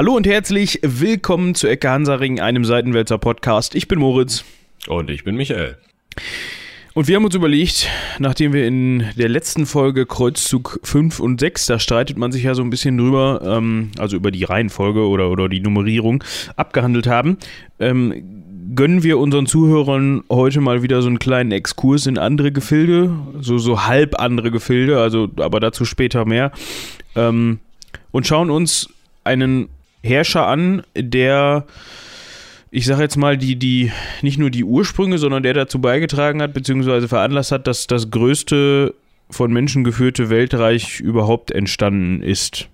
Hallo 0.00 0.16
und 0.16 0.26
herzlich 0.26 0.80
willkommen 0.82 1.54
zu 1.54 1.66
Ecke 1.66 1.90
Hansaring, 1.90 2.40
einem 2.40 2.64
Seitenwälzer 2.64 3.18
Podcast. 3.18 3.74
Ich 3.74 3.86
bin 3.86 3.98
Moritz. 3.98 4.46
Und 4.88 5.10
ich 5.10 5.24
bin 5.24 5.36
Michael. 5.36 5.76
Und 6.94 7.06
wir 7.06 7.16
haben 7.16 7.26
uns 7.26 7.34
überlegt, 7.34 7.86
nachdem 8.18 8.54
wir 8.54 8.66
in 8.66 9.04
der 9.18 9.28
letzten 9.28 9.66
Folge 9.66 10.06
Kreuzzug 10.06 10.80
5 10.84 11.20
und 11.20 11.38
6, 11.38 11.66
da 11.66 11.78
streitet 11.78 12.16
man 12.16 12.32
sich 12.32 12.44
ja 12.44 12.54
so 12.54 12.62
ein 12.62 12.70
bisschen 12.70 12.96
drüber, 12.96 13.42
ähm, 13.44 13.90
also 13.98 14.16
über 14.16 14.30
die 14.30 14.44
Reihenfolge 14.44 15.06
oder, 15.06 15.30
oder 15.30 15.50
die 15.50 15.60
Nummerierung, 15.60 16.24
abgehandelt 16.56 17.06
haben, 17.06 17.36
ähm, 17.78 18.72
gönnen 18.74 19.02
wir 19.02 19.18
unseren 19.18 19.44
Zuhörern 19.44 20.24
heute 20.30 20.62
mal 20.62 20.82
wieder 20.82 21.02
so 21.02 21.08
einen 21.08 21.18
kleinen 21.18 21.52
Exkurs 21.52 22.06
in 22.06 22.16
andere 22.16 22.52
Gefilde, 22.52 23.14
so, 23.42 23.58
so 23.58 23.84
halb 23.84 24.18
andere 24.18 24.50
Gefilde, 24.50 24.98
also 24.98 25.28
aber 25.36 25.60
dazu 25.60 25.84
später 25.84 26.24
mehr, 26.24 26.52
ähm, 27.16 27.58
und 28.12 28.26
schauen 28.26 28.48
uns 28.48 28.88
einen 29.24 29.68
Herrscher 30.02 30.46
an, 30.46 30.82
der, 30.96 31.66
ich 32.70 32.86
sage 32.86 33.02
jetzt 33.02 33.16
mal, 33.16 33.36
die, 33.36 33.56
die, 33.56 33.92
nicht 34.22 34.38
nur 34.38 34.50
die 34.50 34.64
Ursprünge, 34.64 35.18
sondern 35.18 35.42
der 35.42 35.54
dazu 35.54 35.80
beigetragen 35.80 36.40
hat, 36.42 36.54
beziehungsweise 36.54 37.08
veranlasst 37.08 37.52
hat, 37.52 37.66
dass 37.66 37.86
das 37.86 38.10
größte 38.10 38.94
von 39.30 39.52
Menschen 39.52 39.84
geführte 39.84 40.30
Weltreich 40.30 41.00
überhaupt 41.00 41.50
entstanden 41.50 42.22
ist. 42.22 42.68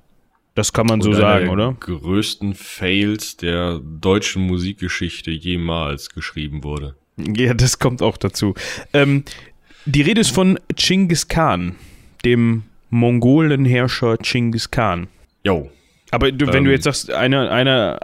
Das 0.55 0.73
kann 0.73 0.87
man 0.87 1.03
so 1.03 1.11
Und 1.11 1.17
sagen, 1.17 1.45
einer 1.45 1.53
oder? 1.53 1.77
der 1.87 1.99
größten 1.99 2.55
Fails 2.55 3.37
der 3.37 3.79
deutschen 3.79 4.43
Musikgeschichte 4.47 5.31
jemals 5.31 6.09
geschrieben 6.11 6.65
wurde. 6.65 6.97
Ja, 7.19 7.53
das 7.53 7.79
kommt 7.79 8.01
auch 8.01 8.17
dazu. 8.17 8.55
Ähm, 8.95 9.25
die 9.85 10.03
Rede 10.03 10.21
ist 10.23 10.31
von 10.31 10.59
Chinggis 10.75 11.29
Khan, 11.29 11.77
dem 12.25 12.63
Mongolenherrscher 12.91 14.17
Chinggis 14.23 14.71
Khan. 14.71 15.09
Jo. 15.45 15.71
Aber 16.11 16.31
du, 16.33 16.47
wenn 16.47 16.65
du 16.65 16.71
Ähm. 16.71 16.75
jetzt 16.77 16.85
sagst, 16.85 17.11
einer, 17.11 17.51
einer, 17.51 18.01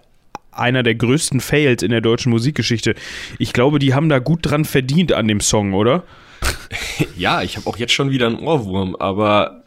einer 0.50 0.83
der 0.83 0.95
größten 0.95 1.41
Fails 1.41 1.83
in 1.83 1.91
der 1.91 2.00
deutschen 2.00 2.31
Musikgeschichte, 2.31 2.95
ich 3.39 3.53
glaube, 3.53 3.78
die 3.78 3.95
haben 3.95 4.08
da 4.08 4.19
gut 4.19 4.41
dran 4.42 4.64
verdient 4.64 5.12
an 5.12 5.28
dem 5.28 5.41
Song, 5.41 5.75
oder? 5.75 6.05
Ja, 7.17 7.42
ich 7.42 7.56
habe 7.56 7.67
auch 7.69 7.77
jetzt 7.77 7.92
schon 7.92 8.11
wieder 8.11 8.27
einen 8.27 8.39
Ohrwurm, 8.41 8.97
aber 8.97 9.64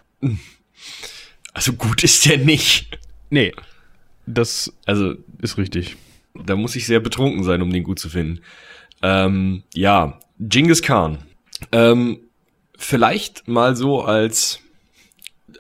also 1.53 1.73
gut 1.73 2.03
ist 2.03 2.25
der 2.25 2.37
nicht. 2.37 2.99
Nee, 3.29 3.53
das 4.25 4.73
Also 4.85 5.13
ist 5.41 5.57
richtig. 5.57 5.95
da 6.33 6.55
muss 6.55 6.75
ich 6.75 6.85
sehr 6.85 6.99
betrunken 6.99 7.43
sein, 7.43 7.61
um 7.61 7.71
den 7.71 7.83
gut 7.83 7.99
zu 7.99 8.09
finden. 8.09 8.41
Ähm, 9.01 9.63
ja, 9.73 10.19
Genghis 10.39 10.81
Khan. 10.81 11.19
Ähm, 11.71 12.19
vielleicht 12.77 13.47
mal 13.47 13.75
so 13.75 14.01
als 14.03 14.59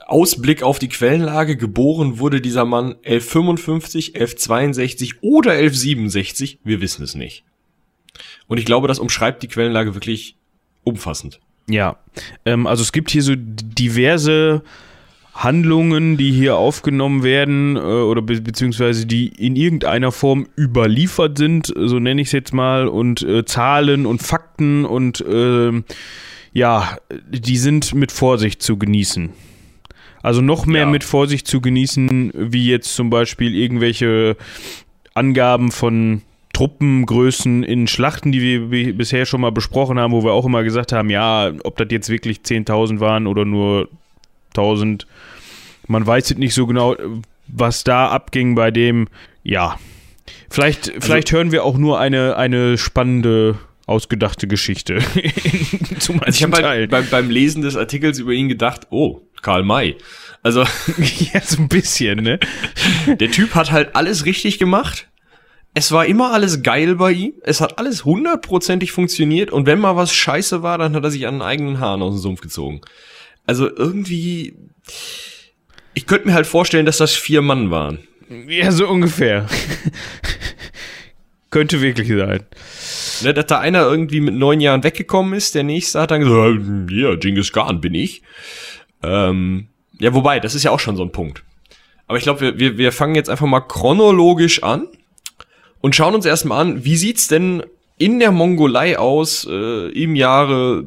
Ausblick 0.05 0.63
auf 0.63 0.79
die 0.79 0.89
Quellenlage. 0.89 1.57
Geboren 1.57 2.19
wurde 2.19 2.41
dieser 2.41 2.65
Mann 2.65 2.95
1155, 3.05 4.15
1162 4.15 5.23
oder 5.23 5.51
1167. 5.51 6.59
Wir 6.63 6.81
wissen 6.81 7.03
es 7.03 7.15
nicht. 7.15 7.43
Und 8.47 8.59
ich 8.59 8.65
glaube, 8.65 8.87
das 8.87 8.99
umschreibt 8.99 9.43
die 9.43 9.47
Quellenlage 9.47 9.95
wirklich 9.95 10.35
umfassend. 10.83 11.39
Ja, 11.67 11.97
ähm, 12.45 12.67
also 12.67 12.83
es 12.83 12.91
gibt 12.91 13.09
hier 13.09 13.23
so 13.23 13.33
diverse 13.35 14.61
Handlungen, 15.33 16.15
die 16.15 16.31
hier 16.31 16.55
aufgenommen 16.55 17.23
werden 17.23 17.75
äh, 17.75 17.79
oder 17.79 18.21
be 18.21 18.39
beziehungsweise 18.39 19.05
die 19.05 19.27
in 19.27 19.55
irgendeiner 19.55 20.11
Form 20.11 20.47
überliefert 20.57 21.37
sind, 21.37 21.73
so 21.75 21.99
nenne 21.99 22.21
ich 22.21 22.27
es 22.27 22.31
jetzt 22.31 22.53
mal, 22.53 22.87
und 22.87 23.21
äh, 23.23 23.43
Zahlen 23.43 24.05
und 24.05 24.21
Fakten 24.21 24.85
und 24.85 25.23
ähm, 25.27 25.83
ja, 26.53 26.97
die 27.27 27.57
sind 27.57 27.93
mit 27.93 28.13
Vorsicht 28.13 28.61
zu 28.61 28.77
genießen. 28.77 29.31
Also 30.25 30.41
noch 30.41 30.65
mehr 30.65 30.81
Ja. 30.81 30.87
mit 30.87 31.03
Vorsicht 31.03 31.47
zu 31.47 31.61
genießen, 31.61 32.31
wie 32.33 32.67
jetzt 32.67 32.95
zum 32.95 33.09
Beispiel 33.09 33.55
irgendwelche 33.55 34.35
Angaben 35.13 35.71
von 35.71 36.21
Truppengrößen 36.53 37.63
in 37.63 37.87
Schlachten, 37.87 38.31
die 38.31 38.41
wir 38.41 38.59
bi- 38.69 38.91
bisher 38.93 39.25
schon 39.25 39.41
mal 39.41 39.51
besprochen 39.51 39.99
haben, 39.99 40.13
wo 40.13 40.23
wir 40.23 40.31
auch 40.31 40.45
immer 40.45 40.63
gesagt 40.63 40.93
haben, 40.93 41.09
ja, 41.09 41.51
ob 41.63 41.77
das 41.77 41.87
jetzt 41.91 42.09
wirklich 42.09 42.39
10.000 42.39 42.99
waren 42.99 43.27
oder 43.27 43.45
nur 43.45 43.89
1.000, 44.55 45.05
man 45.87 46.07
weiß 46.07 46.29
jetzt 46.29 46.39
nicht 46.39 46.53
so 46.53 46.65
genau, 46.65 46.95
was 47.47 47.83
da 47.83 48.07
abging 48.07 48.55
bei 48.55 48.71
dem, 48.71 49.07
ja. 49.43 49.77
Vielleicht, 50.49 50.91
vielleicht 50.99 51.31
hören 51.31 51.51
wir 51.51 51.63
auch 51.65 51.77
nur 51.77 51.99
eine, 51.99 52.35
eine 52.37 52.77
spannende, 52.77 53.59
ausgedachte 53.85 54.47
Geschichte 54.47 54.97
zu 55.99 56.13
manchen 56.13 56.23
Also 56.25 56.37
ich 56.37 56.43
habe 56.43 56.55
halt 56.55 56.63
Teilen. 56.65 56.89
beim, 56.89 57.05
beim 57.11 57.29
Lesen 57.29 57.61
des 57.61 57.75
Artikels 57.75 58.17
über 58.17 58.31
ihn 58.31 58.47
gedacht, 58.49 58.87
oh, 58.89 59.21
Karl 59.45 59.63
May. 59.63 59.95
Also 60.41 60.61
ja, 61.33 61.41
so 61.41 61.61
ein 61.61 61.69
bisschen, 61.69 62.23
ne? 62.23 62.39
Der 63.19 63.31
Typ 63.31 63.53
hat 63.55 63.71
halt 63.71 63.95
alles 63.95 64.25
richtig 64.25 64.57
gemacht. 64.59 65.07
Es 65.75 65.91
war 65.91 66.05
immer 66.05 66.33
alles 66.33 66.63
geil 66.63 66.95
bei 66.95 67.11
ihm. 67.11 67.33
Es 67.43 67.61
hat 67.61 67.77
alles 67.77 68.05
hundertprozentig 68.05 68.91
funktioniert. 68.91 69.51
Und 69.51 69.67
wenn 69.67 69.79
mal 69.79 69.95
was 69.95 70.13
scheiße 70.13 70.63
war, 70.63 70.77
dann 70.77 70.95
hat 70.95 71.03
er 71.03 71.11
sich 71.11 71.27
an 71.27 71.35
den 71.35 71.41
eigenen 71.41 71.79
Haaren 71.79 72.01
aus 72.01 72.15
dem 72.15 72.21
Sumpf 72.21 72.41
gezogen. 72.41 72.81
Also 73.45 73.69
irgendwie, 73.69 74.55
ich 75.93 76.07
könnte 76.07 76.27
mir 76.27 76.33
halt 76.33 76.47
vorstellen, 76.47 76.85
dass 76.85 76.97
das 76.97 77.13
vier 77.13 77.41
Mann 77.41 77.69
waren. 77.69 77.99
Ja, 78.47 78.71
so 78.71 78.87
ungefähr. 78.87 79.47
Könnte 81.51 81.81
wirklich 81.81 82.07
sein. 82.07 82.43
Ne, 83.23 83.33
dass 83.33 83.45
da 83.45 83.59
einer 83.59 83.83
irgendwie 83.83 84.19
mit 84.19 84.33
neun 84.33 84.59
Jahren 84.59 84.83
weggekommen 84.83 85.33
ist, 85.33 85.55
der 85.55 85.63
nächste 85.63 86.01
hat 86.01 86.11
dann 86.11 86.21
gesagt, 86.21 86.91
ja, 86.91 87.15
Genghis 87.15 87.53
Khan 87.53 87.79
bin 87.79 87.93
ich. 87.93 88.23
Ähm, 89.05 89.67
ja, 89.99 90.13
wobei, 90.13 90.39
das 90.39 90.55
ist 90.55 90.63
ja 90.63 90.71
auch 90.71 90.79
schon 90.79 90.97
so 90.97 91.03
ein 91.03 91.11
Punkt. 91.11 91.43
Aber 92.07 92.17
ich 92.17 92.23
glaube, 92.23 92.41
wir, 92.41 92.59
wir, 92.59 92.77
wir 92.77 92.91
fangen 92.91 93.15
jetzt 93.15 93.29
einfach 93.29 93.47
mal 93.47 93.61
chronologisch 93.61 94.63
an 94.63 94.87
und 95.81 95.95
schauen 95.95 96.15
uns 96.15 96.25
erstmal 96.25 96.61
an, 96.61 96.85
wie 96.85 96.97
sieht's 96.97 97.27
denn 97.27 97.63
in 97.97 98.19
der 98.19 98.31
Mongolei 98.31 98.97
aus 98.97 99.47
äh, 99.49 99.89
im 99.89 100.15
Jahre 100.15 100.83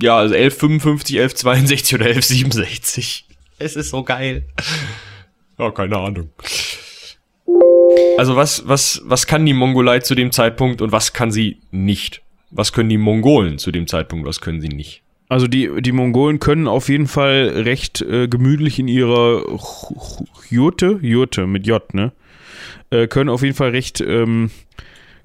ja, 0.00 0.18
also 0.18 0.34
1155, 0.34 1.20
1162 1.20 1.94
oder 1.94 2.06
1167. 2.06 3.26
Es 3.58 3.76
ist 3.76 3.90
so 3.90 4.02
geil. 4.02 4.44
Ja, 5.58 5.70
keine 5.70 5.96
Ahnung. 5.98 6.30
Also 8.18 8.36
was, 8.36 8.66
was, 8.66 9.02
was 9.04 9.26
kann 9.26 9.46
die 9.46 9.52
Mongolei 9.52 10.00
zu 10.00 10.14
dem 10.14 10.32
Zeitpunkt 10.32 10.82
und 10.82 10.92
was 10.92 11.12
kann 11.12 11.30
sie 11.30 11.60
nicht? 11.70 12.22
Was 12.50 12.72
können 12.72 12.88
die 12.88 12.98
Mongolen 12.98 13.58
zu 13.58 13.70
dem 13.72 13.86
Zeitpunkt, 13.86 14.26
was 14.26 14.40
können 14.40 14.60
sie 14.60 14.68
nicht? 14.68 15.03
Also 15.28 15.46
die, 15.46 15.70
die 15.80 15.92
Mongolen 15.92 16.38
können 16.38 16.68
auf 16.68 16.88
jeden 16.88 17.06
Fall 17.06 17.48
recht 17.54 18.02
äh, 18.02 18.28
gemütlich 18.28 18.78
in 18.78 18.88
ihrer 18.88 19.42
Jurte, 20.50 20.98
Jurte 21.00 21.46
mit 21.46 21.66
J, 21.66 21.94
ne? 21.94 22.12
Äh, 22.90 23.06
können 23.06 23.30
auf 23.30 23.42
jeden 23.42 23.56
Fall 23.56 23.70
recht 23.70 24.00
ähm, 24.00 24.50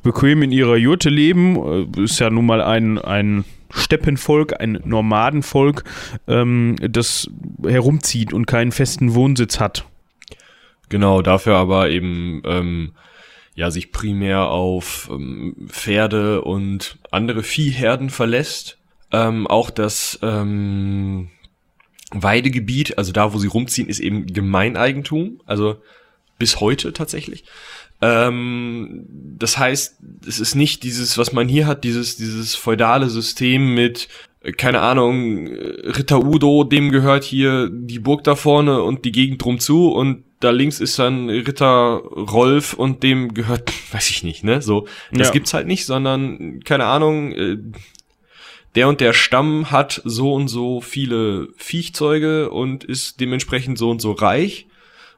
bequem 0.02 0.42
in 0.42 0.52
ihrer 0.52 0.78
Jurte 0.78 1.10
leben. 1.10 1.58
Äh, 1.96 2.04
ist 2.04 2.20
ja 2.20 2.30
nun 2.30 2.46
mal 2.46 2.62
ein, 2.62 2.98
ein 2.98 3.44
Steppenvolk, 3.72 4.60
ein 4.60 4.80
Nomadenvolk, 4.86 5.84
ähm, 6.28 6.76
das 6.80 7.30
herumzieht 7.64 8.34
und 8.34 8.48
keinen 8.48 8.72
festen 8.72 9.14
Wohnsitz 9.14 9.60
hat. 9.60 9.86
Genau, 10.90 11.22
dafür 11.22 11.58
aber 11.58 11.90
eben 11.90 12.42
ähm, 12.46 12.94
ja 13.54 13.70
sich 13.70 13.92
primär 13.92 14.48
auf 14.48 15.10
ähm, 15.12 15.68
Pferde 15.68 16.42
und 16.42 16.98
andere 17.12 17.44
Viehherden 17.44 18.10
verlässt. 18.10 18.79
Ähm, 19.12 19.48
auch 19.48 19.70
das 19.72 20.20
ähm, 20.22 21.30
Weidegebiet, 22.12 22.98
also 22.98 23.12
da, 23.12 23.34
wo 23.34 23.38
sie 23.38 23.48
rumziehen, 23.48 23.88
ist 23.90 24.00
eben 24.00 24.26
Gemeineigentum, 24.28 25.42
also 25.46 25.78
bis 26.38 26.60
heute 26.60 26.94
tatsächlich. 26.94 27.44
Ähm, 28.02 29.06
das 29.38 29.58
heißt, 29.58 29.98
es 30.28 30.40
ist 30.40 30.56
nicht 30.56 30.84
dieses, 30.84 31.18
was 31.18 31.34
man 31.34 31.48
hier 31.50 31.68
hat, 31.68 31.84
dieses, 31.84 32.16
dieses 32.16 32.56
feudale 32.56 33.10
System 33.10 33.74
mit, 33.74 34.08
äh, 34.42 34.54
keine 34.54 34.80
Ahnung, 34.82 35.48
äh, 35.48 35.90
Ritter 35.90 36.24
Udo, 36.24 36.64
dem 36.64 36.92
gehört 36.92 37.24
hier 37.26 37.70
die 37.70 38.00
Burg 38.00 38.24
da 38.24 38.36
vorne 38.36 38.82
und 38.84 39.04
die 39.06 39.12
Gegend 39.12 39.44
drum 39.44 39.60
zu 39.60 39.92
und 39.92 40.24
da 40.40 40.52
links 40.52 40.80
ist 40.80 40.98
dann 40.98 41.30
Ritter 41.30 41.98
Rolf 41.98 42.74
und 42.74 43.04
dem 43.04 43.34
gehört, 43.34 43.74
weiß 43.94 44.10
ich 44.10 44.24
nicht, 44.24 44.46
ne? 44.46 44.62
So, 44.62 44.88
das 45.12 45.28
Ja. 45.28 45.34
gibt's 45.34 45.54
halt 45.54 45.68
nicht, 45.68 45.86
sondern, 45.86 46.62
keine 46.64 46.86
Ahnung, 46.86 47.34
äh, 47.34 47.58
der 48.76 48.88
und 48.88 49.02
der 49.02 49.14
Stamm 49.14 49.72
hat 49.72 50.02
so 50.06 50.34
und 50.34 50.48
so 50.48 50.82
viele 50.82 51.50
Viechzeuge 51.58 52.50
und 52.52 52.84
ist 52.84 53.20
dementsprechend 53.20 53.78
so 53.78 53.90
und 53.90 54.02
so 54.02 54.12
reich 54.12 54.68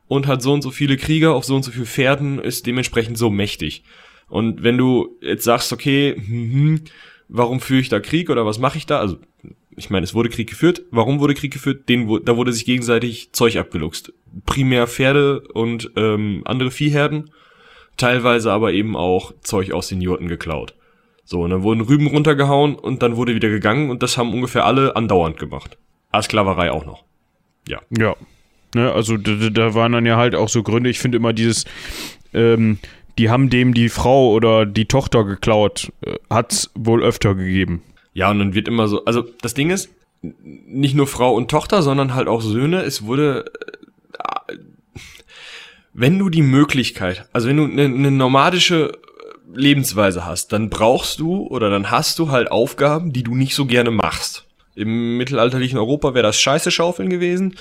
und 0.08 0.28
hat 0.28 0.42
so 0.42 0.54
und 0.54 0.62
so 0.62 0.72
viele 0.72 0.98
Krieger 0.98 1.34
auf 1.34 1.46
so 1.46 1.56
und 1.56 1.64
so 1.64 1.72
viel 1.72 1.86
Pferden, 1.86 2.40
ist 2.40 2.66
dementsprechend 2.66 3.18
so 3.18 3.30
mächtig. 3.30 3.84
Und 4.30 4.64
wenn 4.64 4.78
du 4.78 5.18
jetzt 5.22 5.44
sagst, 5.44 5.74
okay, 5.74 6.16
hm, 6.16 6.82
warum 7.28 7.60
führe 7.60 7.82
ich 7.82 7.90
da 7.90 8.00
Krieg 8.00 8.30
oder 8.30 8.46
was 8.46 8.60
mache 8.60 8.78
ich 8.78 8.86
da? 8.86 9.00
Also, 9.00 9.18
ich 9.76 9.90
meine, 9.90 10.04
es 10.04 10.14
wurde 10.14 10.30
Krieg 10.30 10.50
geführt. 10.50 10.84
Warum 10.92 11.20
wurde 11.20 11.34
Krieg 11.34 11.52
geführt? 11.52 11.90
Den, 11.90 12.08
da 12.26 12.38
wurde 12.38 12.54
sich 12.54 12.66
gegenseitig 12.66 13.32
Zeug 13.34 13.58
abgeluchst. 13.58 14.14
Primär 14.46 14.88
Pferde 14.88 15.42
und 15.54 15.92
ähm, 15.96 16.42
andere 16.46 16.72
Viehherden, 16.72 17.32
teilweise 17.98 18.52
aber 18.52 18.74
eben 18.74 18.96
auch 18.96 19.34
Zeug 19.42 19.72
aus 19.72 19.88
den 19.88 20.02
Jurten 20.02 20.28
geklaut. 20.28 20.76
So, 21.24 21.42
und 21.42 21.52
dann 21.52 21.64
wurden 21.64 21.82
Rüben 21.82 22.08
runtergehauen 22.08 22.76
und 22.76 23.02
dann 23.04 23.16
wurde 23.16 23.36
wieder 23.36 23.50
gegangen 23.50 23.90
und 23.90 24.04
das 24.04 24.18
haben 24.18 24.34
ungefähr 24.34 24.66
alle 24.66 24.96
andauernd 24.96 25.38
gemacht. 25.38 25.78
Ah, 26.12 26.22
Sklaverei 26.22 26.72
auch 26.72 26.86
noch. 26.86 27.04
Ja. 27.68 28.16
Ne? 28.76 28.92
Also 28.92 29.18
da, 29.18 29.50
da, 29.50 29.74
waren 29.74 29.92
dann 29.92 30.06
ja 30.06 30.18
halt 30.18 30.36
auch 30.36 30.50
so 30.50 30.64
Gründe. 30.64 30.90
Ich 30.90 31.00
finde 31.00 31.18
immer 31.18 31.34
dieses, 31.34 31.66
ähm, 32.34 32.80
die 33.18 33.30
haben 33.30 33.50
dem 33.50 33.74
die 33.74 33.90
Frau 33.90 34.32
oder 34.32 34.66
die 34.66 34.86
Tochter 34.86 35.24
geklaut, 35.24 35.92
äh, 36.02 36.16
hat 36.30 36.54
es 36.54 36.72
wohl 36.76 37.04
öfter 37.04 37.36
gegeben. 37.36 37.84
Ja, 38.14 38.30
und 38.30 38.40
dann 38.40 38.54
wird 38.54 38.68
immer 38.68 38.88
so, 38.88 39.06
also 39.06 39.24
das 39.42 39.54
Ding 39.54 39.70
ist, 39.70 39.90
nicht 40.22 40.96
nur 40.96 41.08
Frau 41.08 41.34
und 41.34 41.50
Tochter, 41.50 41.82
sondern 41.82 42.14
halt 42.14 42.28
auch 42.28 42.42
Söhne. 42.42 42.82
Es 42.84 43.06
wurde, 43.06 43.46
äh, 44.48 44.56
wenn 45.94 46.20
du 46.20 46.30
die 46.30 46.42
Möglichkeit, 46.42 47.28
also 47.34 47.48
wenn 47.48 47.58
du 47.58 47.66
eine, 47.66 47.84
eine 47.84 48.12
nomadische 48.12 48.92
Lebensweise 49.54 50.26
hast, 50.26 50.54
dann 50.54 50.70
brauchst 50.70 51.20
du 51.20 51.48
oder 51.48 51.70
dann 51.70 51.92
hast 51.92 52.20
du 52.20 52.32
halt 52.32 52.52
Aufgaben, 52.52 53.14
die 53.14 53.24
du 53.24 53.36
nicht 53.36 53.56
so 53.56 53.66
gerne 53.66 53.92
machst. 53.92 54.46
Im 54.74 55.18
mittelalterlichen 55.18 55.78
Europa 55.78 56.14
wäre 56.14 56.24
das 56.24 56.40
Scheiße 56.40 56.72
schaufeln 56.72 57.10
gewesen. 57.10 57.56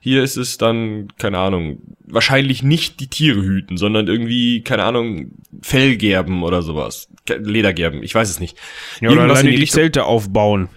Hier 0.00 0.22
ist 0.22 0.36
es 0.36 0.58
dann, 0.58 1.08
keine 1.16 1.38
Ahnung, 1.38 1.78
wahrscheinlich 2.04 2.62
nicht 2.62 3.00
die 3.00 3.06
Tiere 3.08 3.40
hüten, 3.40 3.76
sondern 3.76 4.08
irgendwie, 4.08 4.62
keine 4.62 4.82
Ahnung, 4.82 5.30
Fellgerben 5.62 6.42
oder 6.42 6.62
sowas. 6.62 7.08
Ledergerben, 7.28 8.02
ich 8.02 8.14
weiß 8.14 8.28
es 8.28 8.40
nicht. 8.40 8.58
Ja, 9.00 9.10
oder 9.10 9.22
alleine 9.22 9.50
die, 9.50 9.56
die 9.56 9.66
Zelte 9.66 10.04
aufbauen. 10.04 10.68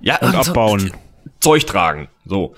Ja, 0.00 0.16
und 0.18 0.34
abbauen. 0.48 0.92
Zeug 1.40 1.66
tragen, 1.66 2.08
so. 2.24 2.54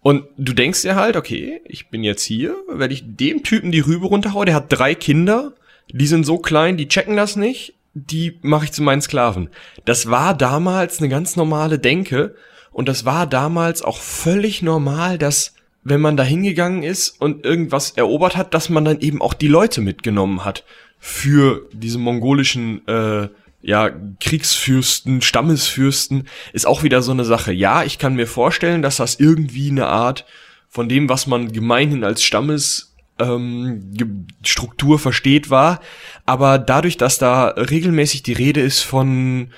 Und 0.00 0.24
du 0.36 0.52
denkst 0.52 0.82
dir 0.82 0.94
halt, 0.94 1.16
okay, 1.16 1.60
ich 1.64 1.90
bin 1.90 2.04
jetzt 2.04 2.22
hier, 2.22 2.56
wenn 2.68 2.90
ich 2.90 3.02
dem 3.04 3.42
Typen 3.42 3.72
die 3.72 3.80
Rübe 3.80 4.06
runterhaue, 4.06 4.46
der 4.46 4.54
hat 4.54 4.66
drei 4.68 4.94
Kinder, 4.94 5.52
die 5.92 6.06
sind 6.06 6.24
so 6.24 6.38
klein, 6.38 6.76
die 6.76 6.88
checken 6.88 7.16
das 7.16 7.36
nicht, 7.36 7.74
die 7.94 8.38
mache 8.42 8.66
ich 8.66 8.72
zu 8.72 8.82
meinen 8.82 9.02
Sklaven. 9.02 9.48
Das 9.84 10.10
war 10.10 10.34
damals 10.34 10.98
eine 10.98 11.08
ganz 11.08 11.36
normale 11.36 11.78
Denke 11.78 12.34
und 12.70 12.88
das 12.88 13.04
war 13.04 13.26
damals 13.26 13.82
auch 13.82 13.98
völlig 13.98 14.62
normal, 14.62 15.18
dass 15.18 15.54
wenn 15.84 16.00
man 16.00 16.16
da 16.16 16.22
hingegangen 16.22 16.82
ist 16.82 17.20
und 17.20 17.44
irgendwas 17.44 17.92
erobert 17.92 18.36
hat, 18.36 18.54
dass 18.54 18.68
man 18.68 18.84
dann 18.84 19.00
eben 19.00 19.22
auch 19.22 19.34
die 19.34 19.48
Leute 19.48 19.80
mitgenommen 19.80 20.44
hat 20.44 20.64
für 20.98 21.68
diese 21.72 21.98
mongolischen 21.98 22.86
äh, 22.86 23.28
ja, 23.62 23.90
Kriegsfürsten, 24.20 25.22
Stammesfürsten, 25.22 26.28
ist 26.52 26.66
auch 26.66 26.82
wieder 26.82 27.02
so 27.02 27.12
eine 27.12 27.24
Sache. 27.24 27.52
Ja, 27.52 27.84
ich 27.84 27.98
kann 27.98 28.14
mir 28.14 28.26
vorstellen, 28.26 28.82
dass 28.82 28.96
das 28.96 29.18
irgendwie 29.18 29.70
eine 29.70 29.86
Art 29.86 30.24
von 30.68 30.88
dem, 30.88 31.08
was 31.08 31.26
man 31.26 31.52
gemeinhin 31.52 32.04
als 32.04 32.22
Stammes 32.22 32.87
ähm, 33.18 34.26
Struktur 34.44 34.98
versteht 34.98 35.50
war, 35.50 35.80
aber 36.26 36.58
dadurch, 36.58 36.96
dass 36.96 37.18
da 37.18 37.48
regelmäßig 37.48 38.22
die 38.22 38.32
Rede 38.32 38.60
ist 38.60 38.82
von 38.82 39.50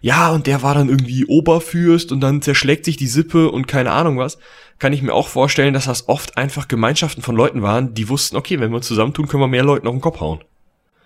ja, 0.00 0.30
und 0.30 0.46
der 0.46 0.62
war 0.62 0.74
dann 0.74 0.88
irgendwie 0.88 1.26
Oberfürst 1.26 2.12
und 2.12 2.20
dann 2.20 2.40
zerschlägt 2.40 2.84
sich 2.84 2.96
die 2.96 3.08
Sippe 3.08 3.50
und 3.50 3.66
keine 3.66 3.90
Ahnung 3.90 4.18
was, 4.18 4.38
kann 4.78 4.92
ich 4.92 5.02
mir 5.02 5.12
auch 5.12 5.28
vorstellen, 5.28 5.74
dass 5.74 5.86
das 5.86 6.08
oft 6.08 6.36
einfach 6.36 6.68
Gemeinschaften 6.68 7.22
von 7.22 7.34
Leuten 7.34 7.62
waren, 7.62 7.94
die 7.94 8.08
wussten, 8.08 8.36
okay, 8.36 8.60
wenn 8.60 8.70
wir 8.70 8.76
uns 8.76 8.86
zusammentun, 8.86 9.26
können 9.26 9.42
wir 9.42 9.48
mehr 9.48 9.64
Leuten 9.64 9.88
auf 9.88 9.94
den 9.94 10.00
Kopf 10.00 10.20
hauen. 10.20 10.44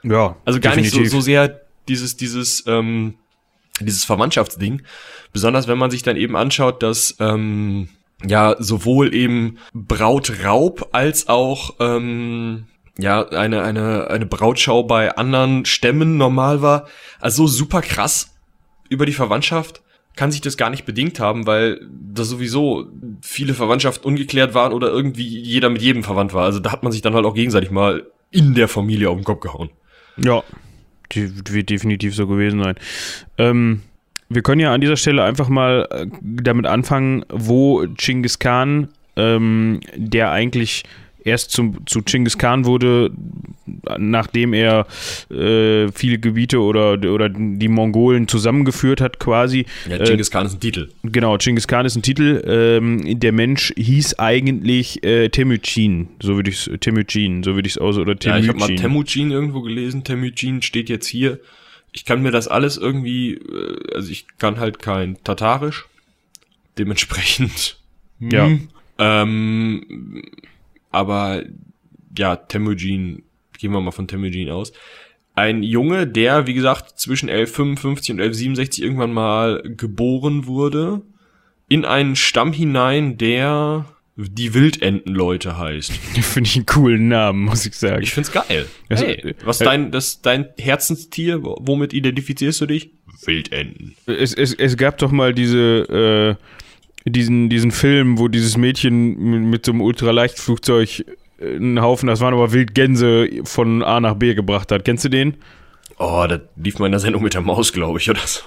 Ja. 0.03 0.37
Also 0.45 0.61
gar 0.61 0.75
definitiv. 0.75 1.01
nicht 1.01 1.11
so, 1.11 1.19
so 1.19 1.21
sehr 1.23 1.63
dieses, 1.89 2.17
dieses, 2.17 2.65
ähm, 2.67 3.15
dieses 3.81 4.05
Verwandtschaftsding. 4.05 4.83
Besonders 5.33 5.69
wenn 5.69 5.79
man 5.79 5.91
sich 5.91 6.03
dann 6.03 6.17
eben 6.17 6.37
anschaut, 6.37 6.83
dass 6.83 7.17
ähm, 7.19 7.89
ja 8.27 8.57
sowohl 8.59 9.15
eben 9.15 9.59
Brautraub 9.73 10.89
als 10.93 11.29
auch 11.29 11.75
ähm, 11.81 12.67
ja 12.99 13.29
eine 13.29 13.63
eine 13.63 14.09
eine 14.09 14.27
Brautschau 14.27 14.85
bei 14.85 15.17
anderen 15.17 15.65
Stämmen 15.65 16.17
normal 16.17 16.63
war. 16.63 16.87
Also 17.21 17.47
super 17.47 17.83
krass 17.83 18.35
über 18.89 19.07
die 19.07 19.13
Verwandtschaft 19.13 19.83
kann 20.17 20.31
sich 20.31 20.41
das 20.43 20.57
gar 20.57 20.71
nicht 20.71 20.85
bedingt 20.85 21.21
haben, 21.21 21.47
weil 21.47 21.81
da 21.91 22.25
sowieso 22.25 22.87
viele 23.23 23.55
Verwandtschaften 23.55 24.07
ungeklärt 24.07 24.55
waren 24.55 24.73
oder 24.73 24.89
irgendwie 24.89 25.27
jeder 25.27 25.71
mit 25.71 25.81
jedem 25.81 26.05
verwandt 26.05 26.35
war. 26.35 26.45
Also 26.45 26.61
da 26.61 26.71
hat 26.71 26.83
man 26.83 26.93
sich 26.93 27.01
dann 27.01 27.15
halt 27.15 27.25
auch 27.25 27.35
gegenseitig 27.35 27.71
mal 27.71 28.07
in 28.31 28.55
der 28.55 28.69
Familie 28.69 29.09
auf 29.09 29.17
den 29.17 29.25
Kopf 29.25 29.41
gehauen. 29.41 29.71
Ja, 30.19 30.43
die 31.13 31.33
wird 31.53 31.71
definitiv 31.71 32.15
so 32.15 32.27
gewesen 32.27 32.63
sein. 32.63 32.75
Ähm, 33.39 33.83
wir 34.35 34.43
können 34.43 34.61
ja 34.61 34.73
an 34.73 34.81
dieser 34.81 34.97
Stelle 34.97 35.25
einfach 35.25 35.49
mal 35.49 35.89
äh, 35.91 36.07
damit 36.23 36.67
anfangen, 36.67 37.25
wo 37.29 37.85
Genghis 37.97 38.39
Khan, 38.39 38.89
ähm, 39.17 39.81
der 39.95 40.31
eigentlich 40.31 40.85
erst 41.25 41.51
zum, 41.51 41.87
zu 41.87 42.03
Genghis 42.03 42.39
Khan 42.39 42.65
wurde, 42.65 43.11
nachdem 43.99 44.53
er 44.53 44.87
äh, 45.31 45.89
viele 45.93 46.19
Gebiete 46.19 46.61
oder, 46.61 46.93
oder 46.93 47.29
die 47.29 47.69
Mongolen 47.69 48.29
zusammengeführt 48.29 49.01
hat, 49.01 49.19
quasi. 49.19 49.67
Ja, 49.89 49.99
Genghis 49.99 50.31
Khan 50.31 50.47
ist 50.47 50.55
ein 50.55 50.61
Titel. 50.61 50.89
Genau, 51.03 51.37
Genghis 51.39 51.67
Khan 51.67 51.87
ist 51.87 51.97
ein 51.97 52.03
Titel. 52.03 52.43
Ähm, 52.47 53.21
der 53.21 53.33
Mensch 53.33 53.73
hieß 53.77 54.19
eigentlich 54.19 55.05
äh, 55.05 55.29
Temücin, 55.29 56.09
so 56.21 56.37
würde 56.37 56.51
ich 56.51 56.67
es, 56.67 56.81
Temücin, 56.81 57.43
so 57.43 57.55
würde 57.55 57.67
ich 57.67 57.75
es 57.75 57.79
aus, 57.79 57.99
oder 57.99 58.19
Temücin. 58.19 58.31
Ja, 58.31 58.39
ich 58.39 58.49
habe 58.49 58.59
mal 58.59 58.75
Temücin 58.77 59.31
irgendwo 59.31 59.63
gelesen, 59.63 60.05
Temücin 60.05 60.63
steht 60.63 60.89
jetzt 60.89 61.07
hier 61.07 61.39
ich 61.93 62.05
kann 62.05 62.23
mir 62.23 62.31
das 62.31 62.49
alles 62.49 62.77
irgendwie, 62.77 63.35
äh, 63.35 63.95
also 63.95 64.11
ich 64.11 64.27
kann 64.39 64.59
halt 64.59 64.79
kein 64.79 65.23
Tatarisch, 65.23 65.87
dementsprechend. 66.79 67.79
Ja. 68.19 68.47
Hm. 68.47 68.69
Ähm, 68.99 70.23
aber 70.91 71.43
ja, 72.17 72.37
Temujin, 72.37 73.23
gehen 73.59 73.73
wir 73.73 73.81
mal 73.81 73.91
von 73.91 74.09
Temujin 74.09 74.51
aus. 74.51 74.73
Ein 75.35 75.63
Junge, 75.63 76.07
der, 76.07 76.47
wie 76.47 76.55
gesagt, 76.55 76.99
zwischen 76.99 77.29
1155 77.29 78.11
und 78.11 78.21
1167 78.21 78.85
irgendwann 78.85 79.13
mal 79.13 79.63
geboren 79.65 80.47
wurde, 80.47 81.01
in 81.69 81.85
einen 81.85 82.17
Stamm 82.17 82.53
hinein, 82.53 83.17
der 83.17 83.87
die 84.17 84.55
Wildentenleute 84.55 85.59
heißt. 85.59 85.93
Finde 86.23 86.49
ich 86.49 86.57
einen 86.57 86.67
coolen 86.67 87.09
Namen, 87.09 87.45
muss 87.45 87.65
ich 87.67 87.75
sagen. 87.75 88.03
Ich 88.03 88.13
find's 88.13 88.33
geil. 88.33 88.67
Hey, 88.89 89.35
was 89.45 89.61
äh, 89.61 89.65
dein, 89.65 89.91
das, 89.91 90.21
dein 90.21 90.49
Herzenstier, 90.59 91.41
womit 91.43 91.93
identifizierst 91.93 92.61
du 92.61 92.67
dich? 92.67 92.91
Wildenten. 93.25 93.95
Es, 94.07 94.35
es, 94.35 94.53
es 94.55 94.77
gab 94.77 94.99
doch 94.99 95.11
mal 95.11 95.33
diese, 95.33 96.37
äh, 97.07 97.11
diesen, 97.11 97.49
diesen 97.49 97.71
Film, 97.71 98.19
wo 98.19 98.29
dieses 98.29 98.57
Mädchen 98.57 99.49
mit 99.51 99.65
so 99.65 99.73
einem 99.73 99.81
Ultraleichtflugzeug 99.81 101.05
äh, 101.39 101.57
einen 101.57 101.81
Haufen, 101.81 102.09
das 102.09 102.21
waren 102.21 102.35
aber 102.35 102.53
Wildgänse, 102.53 103.29
von 103.45 103.83
A 103.83 104.01
nach 104.01 104.15
B 104.15 104.35
gebracht 104.35 104.73
hat. 104.73 104.85
Kennst 104.85 105.05
du 105.05 105.09
den? 105.09 105.37
Oh, 105.99 106.27
das 106.29 106.41
lief 106.57 106.79
mal 106.79 106.87
in 106.87 106.93
der 106.93 107.01
Sendung 107.01 107.23
mit 107.23 107.35
der 107.35 107.43
Maus, 107.43 107.73
glaube 107.73 107.99
ich, 107.99 108.11
oder 108.11 108.27
so. 108.27 108.41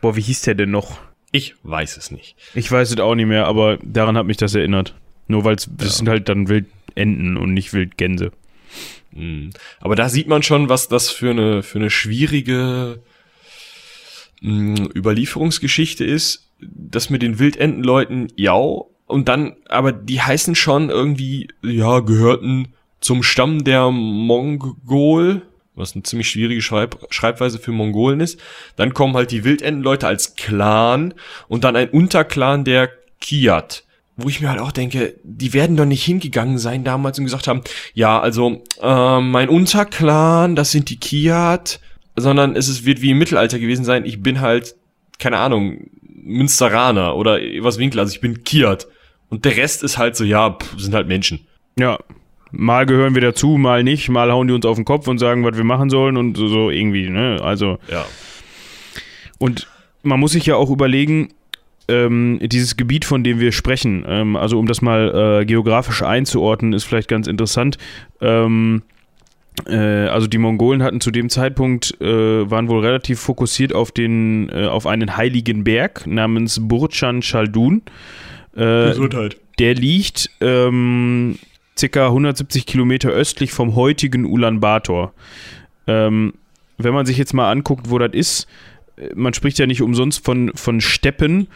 Boah, 0.00 0.14
wie 0.14 0.20
hieß 0.20 0.42
der 0.42 0.54
denn 0.54 0.70
noch? 0.70 0.98
Ich 1.32 1.54
weiß 1.62 1.96
es 1.96 2.10
nicht. 2.10 2.36
Ich 2.54 2.70
weiß 2.70 2.90
es 2.90 2.98
auch 2.98 3.14
nicht 3.14 3.26
mehr, 3.26 3.46
aber 3.46 3.78
daran 3.82 4.16
hat 4.16 4.26
mich 4.26 4.36
das 4.36 4.54
erinnert. 4.54 4.94
Nur 5.28 5.44
weil 5.44 5.56
es 5.56 5.68
ja. 5.80 5.88
sind 5.88 6.08
halt 6.08 6.28
dann 6.28 6.48
Wildenten 6.48 7.36
und 7.36 7.52
nicht 7.52 7.72
Wildgänse. 7.72 8.32
Mhm. 9.12 9.50
Aber 9.80 9.96
da 9.96 10.08
sieht 10.08 10.28
man 10.28 10.42
schon, 10.42 10.68
was 10.68 10.88
das 10.88 11.10
für 11.10 11.30
eine, 11.30 11.62
für 11.62 11.78
eine 11.78 11.90
schwierige 11.90 13.02
mh, 14.40 14.78
hm, 14.78 14.90
Überlieferungsgeschichte 14.94 16.04
ist. 16.04 16.50
Das 16.60 17.10
mit 17.10 17.22
den 17.22 17.38
Wildentenleuten, 17.38 18.32
ja, 18.36 18.54
und 19.06 19.28
dann, 19.28 19.56
aber 19.68 19.92
die 19.92 20.20
heißen 20.20 20.54
schon 20.54 20.90
irgendwie, 20.90 21.48
ja, 21.62 22.00
gehörten 22.00 22.68
zum 23.00 23.22
Stamm 23.22 23.62
der 23.62 23.90
Mongol, 23.90 25.42
was 25.76 25.94
eine 25.94 26.02
ziemlich 26.02 26.28
schwierige 26.28 26.62
Schreib 26.62 27.06
Schreibweise 27.10 27.58
für 27.58 27.72
Mongolen 27.72 28.20
ist. 28.20 28.40
Dann 28.76 28.94
kommen 28.94 29.14
halt 29.14 29.30
die 29.30 29.44
Wildentenleute 29.44 30.06
als 30.06 30.34
Clan 30.34 31.14
und 31.48 31.64
dann 31.64 31.76
ein 31.76 31.90
Unterclan 31.90 32.64
der 32.64 32.90
Kiat. 33.20 33.84
Wo 34.16 34.28
ich 34.28 34.40
mir 34.40 34.48
halt 34.48 34.60
auch 34.60 34.72
denke, 34.72 35.14
die 35.22 35.52
werden 35.52 35.76
doch 35.76 35.84
nicht 35.84 36.02
hingegangen 36.02 36.58
sein 36.58 36.84
damals 36.84 37.18
und 37.18 37.26
gesagt 37.26 37.46
haben, 37.46 37.60
ja, 37.92 38.18
also 38.18 38.64
äh, 38.80 39.20
mein 39.20 39.50
Unterclan, 39.50 40.56
das 40.56 40.70
sind 40.70 40.88
die 40.88 40.98
Kiat, 40.98 41.80
sondern 42.16 42.56
es 42.56 42.68
ist, 42.68 42.86
wird 42.86 43.02
wie 43.02 43.10
im 43.10 43.18
Mittelalter 43.18 43.58
gewesen 43.58 43.84
sein, 43.84 44.06
ich 44.06 44.22
bin 44.22 44.40
halt, 44.40 44.74
keine 45.18 45.36
Ahnung, 45.36 45.90
Münsteraner 46.00 47.14
oder 47.14 47.38
was 47.60 47.78
Winkel, 47.78 48.00
also 48.00 48.14
ich 48.14 48.22
bin 48.22 48.42
Kiat. 48.42 48.86
Und 49.28 49.44
der 49.44 49.56
Rest 49.58 49.82
ist 49.82 49.98
halt 49.98 50.16
so, 50.16 50.24
ja, 50.24 50.50
pff, 50.50 50.80
sind 50.80 50.94
halt 50.94 51.08
Menschen. 51.08 51.46
Ja, 51.78 51.98
mal 52.52 52.86
gehören 52.86 53.14
wir 53.14 53.22
dazu, 53.22 53.56
mal 53.56 53.82
nicht, 53.82 54.08
mal 54.08 54.30
hauen 54.30 54.48
die 54.48 54.54
uns 54.54 54.66
auf 54.66 54.76
den 54.76 54.84
Kopf 54.84 55.08
und 55.08 55.18
sagen, 55.18 55.44
was 55.44 55.56
wir 55.56 55.64
machen 55.64 55.90
sollen 55.90 56.16
und 56.16 56.36
so, 56.36 56.48
so 56.48 56.70
irgendwie, 56.70 57.08
ne? 57.08 57.38
Also. 57.42 57.78
Ja. 57.90 58.06
Und 59.38 59.68
man 60.02 60.20
muss 60.20 60.32
sich 60.32 60.46
ja 60.46 60.56
auch 60.56 60.70
überlegen, 60.70 61.28
ähm, 61.88 62.38
dieses 62.42 62.76
Gebiet, 62.76 63.04
von 63.04 63.22
dem 63.22 63.38
wir 63.38 63.52
sprechen, 63.52 64.04
ähm, 64.08 64.36
also 64.36 64.58
um 64.58 64.66
das 64.66 64.82
mal 64.82 65.40
äh, 65.40 65.44
geografisch 65.44 66.02
einzuordnen, 66.02 66.72
ist 66.72 66.84
vielleicht 66.84 67.08
ganz 67.08 67.26
interessant. 67.26 67.78
Ähm, 68.20 68.82
äh, 69.66 69.76
also 70.08 70.26
die 70.26 70.38
Mongolen 70.38 70.82
hatten 70.82 71.00
zu 71.00 71.10
dem 71.10 71.30
Zeitpunkt, 71.30 72.00
äh, 72.00 72.50
waren 72.50 72.68
wohl 72.68 72.84
relativ 72.84 73.20
fokussiert 73.20 73.72
auf, 73.74 73.92
den, 73.92 74.48
äh, 74.50 74.66
auf 74.66 74.86
einen 74.86 75.16
heiligen 75.16 75.64
Berg 75.64 76.06
namens 76.06 76.60
Burchan 76.60 77.20
Chaldun. 77.22 77.82
Äh, 78.54 78.88
Gesundheit. 78.88 79.36
Der 79.58 79.74
liegt 79.74 80.30
ähm, 80.40 81.38
circa 81.78 82.06
170 82.06 82.66
Kilometer 82.66 83.10
östlich 83.10 83.52
vom 83.52 83.74
heutigen 83.74 84.24
Ulaanbaatar. 84.24 85.12
Ähm, 85.86 86.34
wenn 86.78 86.94
man 86.94 87.06
sich 87.06 87.18
jetzt 87.18 87.34
mal 87.34 87.50
anguckt, 87.50 87.90
wo 87.90 87.98
das 87.98 88.12
ist, 88.12 88.46
äh, 88.96 89.10
man 89.14 89.34
spricht 89.34 89.58
ja 89.58 89.66
nicht 89.66 89.82
umsonst 89.82 90.24
von, 90.24 90.52
von 90.54 90.80
Steppen 90.80 91.48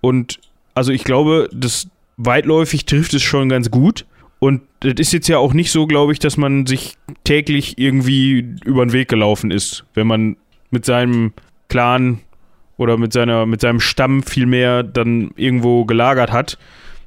und 0.00 0.38
also 0.74 0.92
ich 0.92 1.04
glaube, 1.04 1.48
das, 1.52 1.88
weitläufig 2.16 2.84
trifft 2.86 3.14
es 3.14 3.22
schon 3.22 3.48
ganz 3.48 3.70
gut. 3.70 4.06
Und 4.38 4.62
das 4.80 4.94
ist 4.98 5.12
jetzt 5.12 5.28
ja 5.28 5.38
auch 5.38 5.54
nicht 5.54 5.70
so, 5.70 5.86
glaube 5.86 6.12
ich, 6.12 6.18
dass 6.18 6.36
man 6.36 6.66
sich 6.66 6.96
täglich 7.24 7.78
irgendwie 7.78 8.56
über 8.64 8.84
den 8.84 8.92
Weg 8.92 9.08
gelaufen 9.08 9.50
ist, 9.50 9.84
wenn 9.94 10.06
man 10.06 10.36
mit 10.70 10.84
seinem 10.84 11.32
Clan 11.68 12.20
oder 12.76 12.98
mit 12.98 13.12
seiner 13.12 13.46
mit 13.46 13.62
seinem 13.62 13.80
Stamm 13.80 14.22
vielmehr 14.22 14.82
dann 14.82 15.30
irgendwo 15.36 15.86
gelagert 15.86 16.32
hat. 16.32 16.58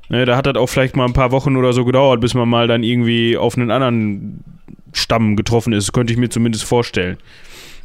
Ne, 0.10 0.25
da 0.25 0.36
hat 0.36 0.48
das 0.48 0.56
auch 0.56 0.68
vielleicht 0.68 0.96
mal 0.96 1.06
ein 1.06 1.13
paar 1.13 1.32
Wochen 1.32 1.56
oder 1.56 1.72
so 1.72 1.86
gedauert, 1.86 2.20
bis 2.20 2.34
man 2.34 2.50
mal 2.50 2.68
dann 2.68 2.84
irgendwie 2.84 3.38
auf 3.38 3.56
einen 3.56 3.70
anderen 3.70 4.44
Stamm 4.92 5.36
getroffen 5.36 5.72
ist. 5.72 5.94
Könnte 5.94 6.13
ich 6.13 6.20
mir 6.20 6.30
zumindest 6.30 6.63
vorstellen. 6.63 7.18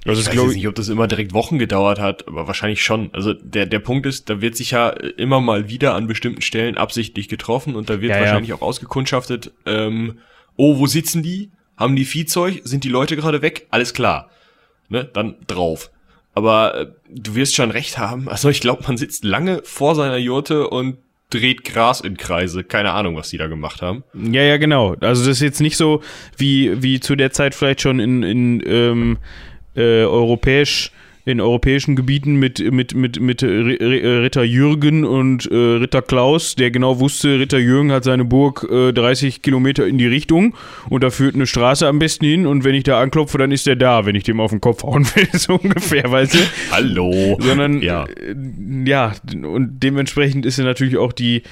Also 0.07 0.21
ich 0.21 0.27
weiß 0.29 0.35
jetzt 0.35 0.57
nicht, 0.57 0.69
ob 0.69 0.75
das 0.75 0.89
immer 0.89 1.07
direkt 1.07 1.33
Wochen 1.33 1.59
gedauert 1.59 1.99
hat, 1.99 2.29
aber 2.29 2.47
wahrscheinlich 2.47 2.83
schon. 2.83 3.09
Also 3.13 3.33
der, 3.33 3.65
der 3.67 3.79
Punkt 3.79 4.05
ist, 4.05 4.29
da 4.29 4.41
wird 4.43 4.57
sich 4.57 4.73
ja 4.73 4.91
immer 4.91 5.41
mal 5.41 5.69
wieder 5.69 5.95
an 5.95 6.07
bestimmten 6.07 6.43
Stellen 6.43 6.77
absichtlich 6.77 7.29
getroffen 7.29 7.75
und 7.75 7.89
da 7.89 8.01
wird 8.03 8.11
ja, 8.11 8.21
wahrscheinlich 8.21 8.51
ja. 8.51 8.57
auch 8.57 8.63
ausgekundschaftet, 8.63 9.53
ähm, 9.65 10.19
oh, 10.57 10.79
wo 10.79 10.87
sitzen 10.87 11.23
die? 11.23 11.51
Haben 11.77 11.97
die 11.97 12.05
Viehzeug? 12.05 12.61
Sind 12.65 12.85
die 12.85 12.89
Leute 12.91 13.17
gerade 13.17 13.41
weg? 13.41 13.67
Alles 13.71 13.95
klar. 13.95 14.31
Ne? 14.89 15.09
Dann 15.13 15.37
drauf. 15.47 15.91
Aber 16.35 16.75
äh, 16.75 16.87
du 17.11 17.35
wirst 17.35 17.55
schon 17.55 17.71
recht 17.71 17.97
haben. 17.97 18.29
Also 18.29 18.51
ich 18.51 18.61
glaube, 18.61 18.85
man 18.87 18.99
sitzt 18.99 19.25
lange 19.25 19.63
vor 19.65 19.95
seiner 19.95 20.19
Jurte 20.19 20.69
und 20.69 20.99
dreht 21.31 21.65
Gras 21.65 22.01
in 22.01 22.17
Kreise. 22.17 22.65
Keine 22.65 22.93
Ahnung, 22.93 23.17
was 23.17 23.31
die 23.31 23.39
da 23.39 23.47
gemacht 23.47 23.83
haben. 23.83 24.05
Ja, 24.15 24.43
ja, 24.43 24.57
genau. 24.57 24.95
Also 25.01 25.23
das 25.23 25.37
ist 25.37 25.43
jetzt 25.43 25.61
nicht 25.61 25.77
so 25.77 26.03
wie, 26.37 26.83
wie 26.83 27.01
zu 27.01 27.17
der 27.17 27.33
Zeit 27.33 27.55
vielleicht 27.55 27.81
schon 27.81 27.99
in, 27.99 28.23
in 28.23 28.63
ähm, 28.67 29.19
äh, 29.75 30.05
europäisch 30.05 30.93
in 31.27 31.41
europäischen 31.41 31.97
Gebieten 31.97 32.35
mit, 32.35 32.61
mit, 32.71 32.95
mit, 32.95 33.19
mit 33.19 33.43
Ritter 33.43 34.43
Jürgen 34.43 35.05
und 35.05 35.51
äh, 35.51 35.55
Ritter 35.55 36.03
Klaus, 36.03 36.55
der 36.55 36.71
genau 36.71 37.01
wusste, 37.01 37.39
Ritter 37.39 37.59
Jürgen 37.59 37.93
hat 37.93 38.05
seine 38.05 38.25
Burg 38.25 38.67
äh, 38.71 38.93
30 38.93 39.41
Kilometer 39.41 39.87
in 39.87 39.97
die 39.97 40.07
Richtung 40.07 40.55
und 40.91 41.03
da 41.03 41.09
führt 41.11 41.35
eine 41.35 41.47
Straße 41.47 41.89
am 41.89 41.99
besten 41.99 42.27
hin 42.27 42.47
und 42.47 42.65
wenn 42.65 42.75
ich 42.75 42.85
da 42.85 43.01
anklopfe, 43.01 43.39
dann 43.39 43.53
ist 43.53 43.67
der 43.67 43.77
da, 43.77 44.05
wenn 44.05 44.17
ich 44.17 44.25
dem 44.25 44.39
auf 44.39 44.51
den 44.51 44.61
Kopf 44.61 44.83
hauen 44.83 45.07
will, 45.15 45.29
so 45.33 45.55
ungefähr, 45.55 46.11
weißt 46.11 46.35
du? 46.35 46.39
Hallo. 46.71 47.39
Sondern, 47.41 47.81
ja. 47.81 48.05
Äh, 48.05 48.35
ja, 48.85 49.13
und 49.33 49.83
dementsprechend 49.83 50.45
ist 50.45 50.59
ja 50.59 50.65
natürlich 50.65 50.99
auch 50.99 51.13
die 51.13 51.43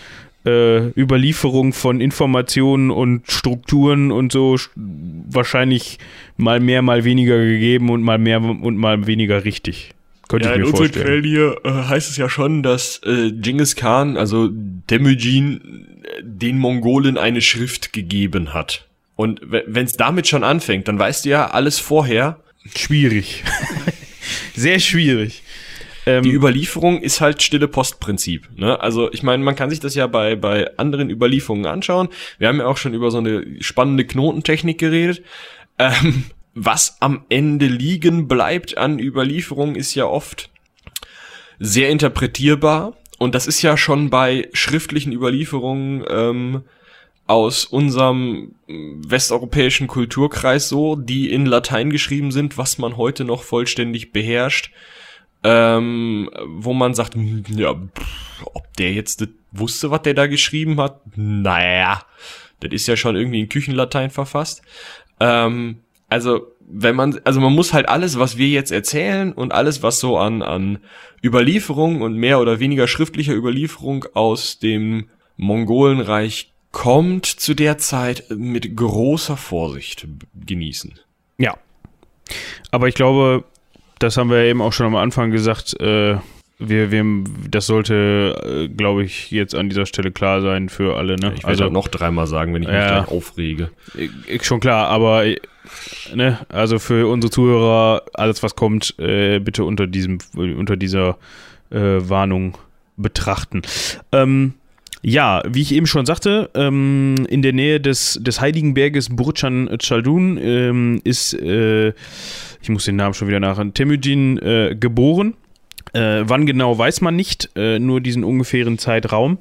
äh, 0.45 0.89
Überlieferung 0.99 1.73
von 1.73 2.01
Informationen 2.01 2.91
und 2.91 3.31
Strukturen 3.31 4.11
und 4.11 4.33
so 4.33 4.57
wahrscheinlich 4.75 5.99
mal 6.37 6.61
mehr, 6.61 6.83
mal 6.83 7.05
weniger 7.05 7.39
gegeben 7.39 7.91
und 7.91 8.03
mal 8.03 8.19
mehr 8.19 8.41
und 8.41 8.77
mal 8.77 9.07
weniger 9.07 9.45
richtig. 9.45 9.95
Könnte 10.29 10.49
ja, 10.49 10.55
ich 10.55 10.61
mir 10.61 10.67
in 10.67 10.71
unseren 10.71 10.91
Quellen 10.91 11.25
hier 11.25 11.57
äh, 11.65 11.71
heißt 11.71 12.11
es 12.11 12.17
ja 12.17 12.29
schon, 12.29 12.63
dass 12.63 13.01
äh, 13.05 13.33
Genghis 13.33 13.77
Khan, 13.77 14.17
also 14.17 14.51
Temujin, 14.87 15.87
den 16.23 16.59
Mongolen 16.59 17.19
eine 17.19 17.41
Schrift 17.41 17.93
gegeben 17.93 18.55
hat. 18.55 18.87
Und 19.15 19.41
wenn 19.45 19.85
es 19.85 19.93
damit 19.93 20.27
schon 20.27 20.43
anfängt, 20.43 20.89
dann 20.89 20.99
weißt 20.99 21.25
du 21.25 21.29
ja 21.29 21.51
alles 21.51 21.79
vorher. 21.79 22.41
Schwierig. 22.75 23.45
Sehr 24.55 24.79
schwierig. 24.79 25.43
Ähm, 26.07 26.23
die 26.23 26.33
Überlieferung 26.33 27.01
ist 27.01 27.21
halt 27.21 27.43
stille 27.43 27.69
Postprinzip. 27.69 28.49
Ne? 28.57 28.81
Also 28.81 29.13
ich 29.13 29.23
meine, 29.23 29.43
man 29.43 29.55
kann 29.55 29.71
sich 29.71 29.81
das 29.81 29.95
ja 29.95 30.07
bei, 30.07 30.37
bei 30.37 30.77
anderen 30.79 31.11
Überlieferungen 31.11 31.67
anschauen. 31.67 32.09
Wir 32.39 32.49
haben 32.49 32.59
ja 32.59 32.67
auch 32.67 32.77
schon 32.77 32.95
über 32.95 33.11
so 33.11 33.19
eine 33.19 33.45
spannende 33.61 34.05
Knotentechnik 34.05 34.79
geredet. 34.79 35.23
Ähm, 35.79 36.25
was 36.55 36.97
am 37.01 37.25
Ende 37.29 37.67
liegen 37.67 38.29
bleibt 38.29 38.77
an 38.77 38.99
Überlieferung 38.99 39.75
ist 39.75 39.95
ja 39.95 40.05
oft 40.05 40.51
sehr 41.59 41.91
interpretierbar. 41.91 42.97
Und 43.19 43.35
das 43.35 43.47
ist 43.47 43.63
ja 43.63 43.77
schon 43.77 44.11
bei 44.11 44.49
schriftlichen 44.53 45.13
Überlieferungen 45.13 46.05
ähm, 46.11 46.63
aus 47.29 47.65
unserem 47.65 48.57
westeuropäischen 48.67 49.87
Kulturkreis 49.87 50.69
so, 50.69 50.97
die 50.97 51.31
in 51.31 51.47
Latein 51.47 51.91
geschrieben 51.91 52.33
sind, 52.33 52.59
was 52.59 52.79
man 52.79 52.97
heute 52.97 53.25
noch 53.25 53.45
vollständig 53.45 54.13
beherrscht 54.13 54.73
ähm, 55.45 56.31
wo 56.47 56.73
man 56.73 56.95
sagt, 56.95 57.15
hm, 57.15 57.45
ja, 57.49 57.71
ob 57.71 58.77
der 58.79 58.93
jetzt 58.93 59.27
wusste, 59.51 59.91
was 59.91 60.03
der 60.03 60.15
da 60.15 60.27
geschrieben 60.27 60.81
hat, 60.81 61.01
naja, 61.17 62.03
das 62.61 62.73
ist 62.73 62.87
ja 62.87 62.97
schon 62.97 63.17
irgendwie 63.17 63.41
in 63.41 63.49
Küchenlatein 63.49 64.11
verfasst. 64.11 64.63
Ähm, 65.21 65.79
also 66.09 66.53
wenn 66.61 66.97
man, 66.97 67.21
also 67.25 67.41
man 67.41 67.53
muss 67.53 67.73
halt 67.73 67.89
alles, 67.89 68.19
was 68.19 68.39
wir 68.39 68.49
jetzt 68.49 68.73
erzählen 68.73 69.33
und 69.33 69.53
alles, 69.53 69.83
was 69.83 69.99
so 69.99 70.17
an, 70.19 70.43
an 70.43 70.79
Überlieferung 71.23 72.03
und 72.03 72.15
mehr 72.15 72.41
oder 72.41 72.61
weniger 72.61 72.87
schriftlicher 72.89 73.35
Überlieferung 73.35 74.07
aus 74.15 74.59
dem 74.59 75.09
Mongolenreich 75.37 76.53
kommt, 76.71 77.27
zu 77.27 77.55
der 77.55 77.79
Zeit 77.79 78.25
mit 78.31 78.77
großer 78.77 79.37
Vorsicht 79.37 80.07
genießen. 80.47 80.99
Ja. 81.39 81.59
Aber 82.71 82.89
ich 82.89 82.95
glaube, 82.95 83.45
das 84.03 84.17
haben 84.17 84.31
wir 84.31 84.39
eben 84.39 84.61
auch 84.61 84.73
schon 84.73 84.87
am 84.87 84.97
Anfang 84.97 85.31
gesagt. 85.31 85.81
Äh, 85.81 86.17
wir, 86.59 86.91
wir, 86.91 87.05
das 87.51 87.67
sollte, 87.67 88.37
äh, 88.45 88.69
glaube 88.69 89.05
ich, 89.05 89.31
jetzt 89.31 89.55
an 89.55 89.69
dieser 89.69 89.87
Stelle 89.87 90.13
klar 90.13 90.43
sein 90.43 90.69
für 90.69 90.97
alle. 90.97 91.17
Ne? 91.17 91.33
Ich 91.37 91.43
werde 91.45 91.65
also 91.65 91.71
noch 91.71 91.89
dreimal 91.89 92.27
sagen, 92.27 92.55
wenn 92.55 92.63
ich 92.63 92.69
mich 92.69 92.77
gleich 92.77 93.09
aufrege. 93.09 93.71
Ich, 94.27 94.45
schon 94.45 94.61
klar, 94.61 94.89
aber 94.89 95.25
ne, 96.15 96.39
also 96.49 96.79
für 96.79 97.09
unsere 97.11 97.31
Zuhörer, 97.31 98.03
alles 98.15 98.43
was 98.43 98.55
kommt, 98.55 98.99
äh, 98.99 99.41
bitte 99.41 99.65
unter 99.65 99.87
diesem, 99.87 100.19
unter 100.37 100.77
dieser 100.77 101.19
äh, 101.71 101.79
Warnung 101.79 102.59
betrachten. 102.97 103.63
Ähm, 104.13 104.55
ja, 105.05 105.43
wie 105.49 105.63
ich 105.63 105.75
eben 105.75 105.87
schon 105.87 106.07
sagte, 106.07 106.49
ähm, 106.55 107.27
in 107.29 107.43
der 107.43 107.53
Nähe 107.53 107.81
des, 107.81 108.21
des 108.23 108.41
heiligen 108.41 108.75
Berges 108.75 109.09
Burchan 109.09 109.69
Chaldun 109.81 110.39
ähm, 110.41 111.01
ist 111.03 111.35
äh, 111.35 111.93
ich 112.63 112.69
muss 112.69 112.85
den 112.85 112.97
Namen 112.97 113.15
schon 113.15 113.29
wieder 113.29 113.41
nach, 113.41 113.63
Temujin 113.75 114.39
äh, 114.39 114.77
geboren. 114.79 115.35
Äh, 115.93 116.23
wann 116.25 116.47
genau 116.47 116.79
weiß 116.79 117.01
man 117.01 117.17
nicht, 117.17 117.51
äh, 117.57 117.79
nur 117.79 118.01
diesen 118.01 118.25
ungefähren 118.25 118.79
Zeitraum. 118.79 119.39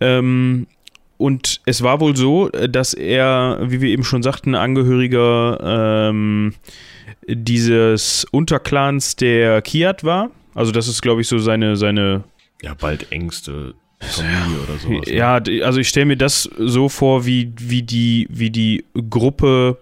Ähm, 0.00 0.66
und 1.16 1.60
es 1.64 1.82
war 1.82 2.00
wohl 2.00 2.16
so, 2.16 2.48
dass 2.48 2.92
er, 2.92 3.58
wie 3.62 3.80
wir 3.80 3.88
eben 3.88 4.04
schon 4.04 4.22
sagten, 4.22 4.54
Angehöriger 4.54 6.10
ähm, 6.10 6.54
dieses 7.26 8.26
Unterclans 8.30 9.16
der 9.16 9.62
Kiat 9.62 10.04
war. 10.04 10.30
Also 10.54 10.70
das 10.70 10.86
ist, 10.86 11.00
glaube 11.00 11.22
ich, 11.22 11.28
so 11.28 11.38
seine, 11.38 11.76
seine 11.76 12.24
ja, 12.62 12.74
bald 12.74 13.10
engste 13.10 13.74
Familie 14.00 14.58
oder 14.62 14.78
sowas. 14.78 15.06
Ne? 15.06 15.14
Ja, 15.14 15.40
also 15.64 15.80
ich 15.80 15.88
stelle 15.88 16.06
mir 16.06 16.16
das 16.16 16.42
so 16.58 16.88
vor, 16.88 17.24
wie, 17.24 17.52
wie, 17.58 17.82
die, 17.82 18.26
wie 18.30 18.50
die 18.50 18.84
Gruppe 19.08 19.78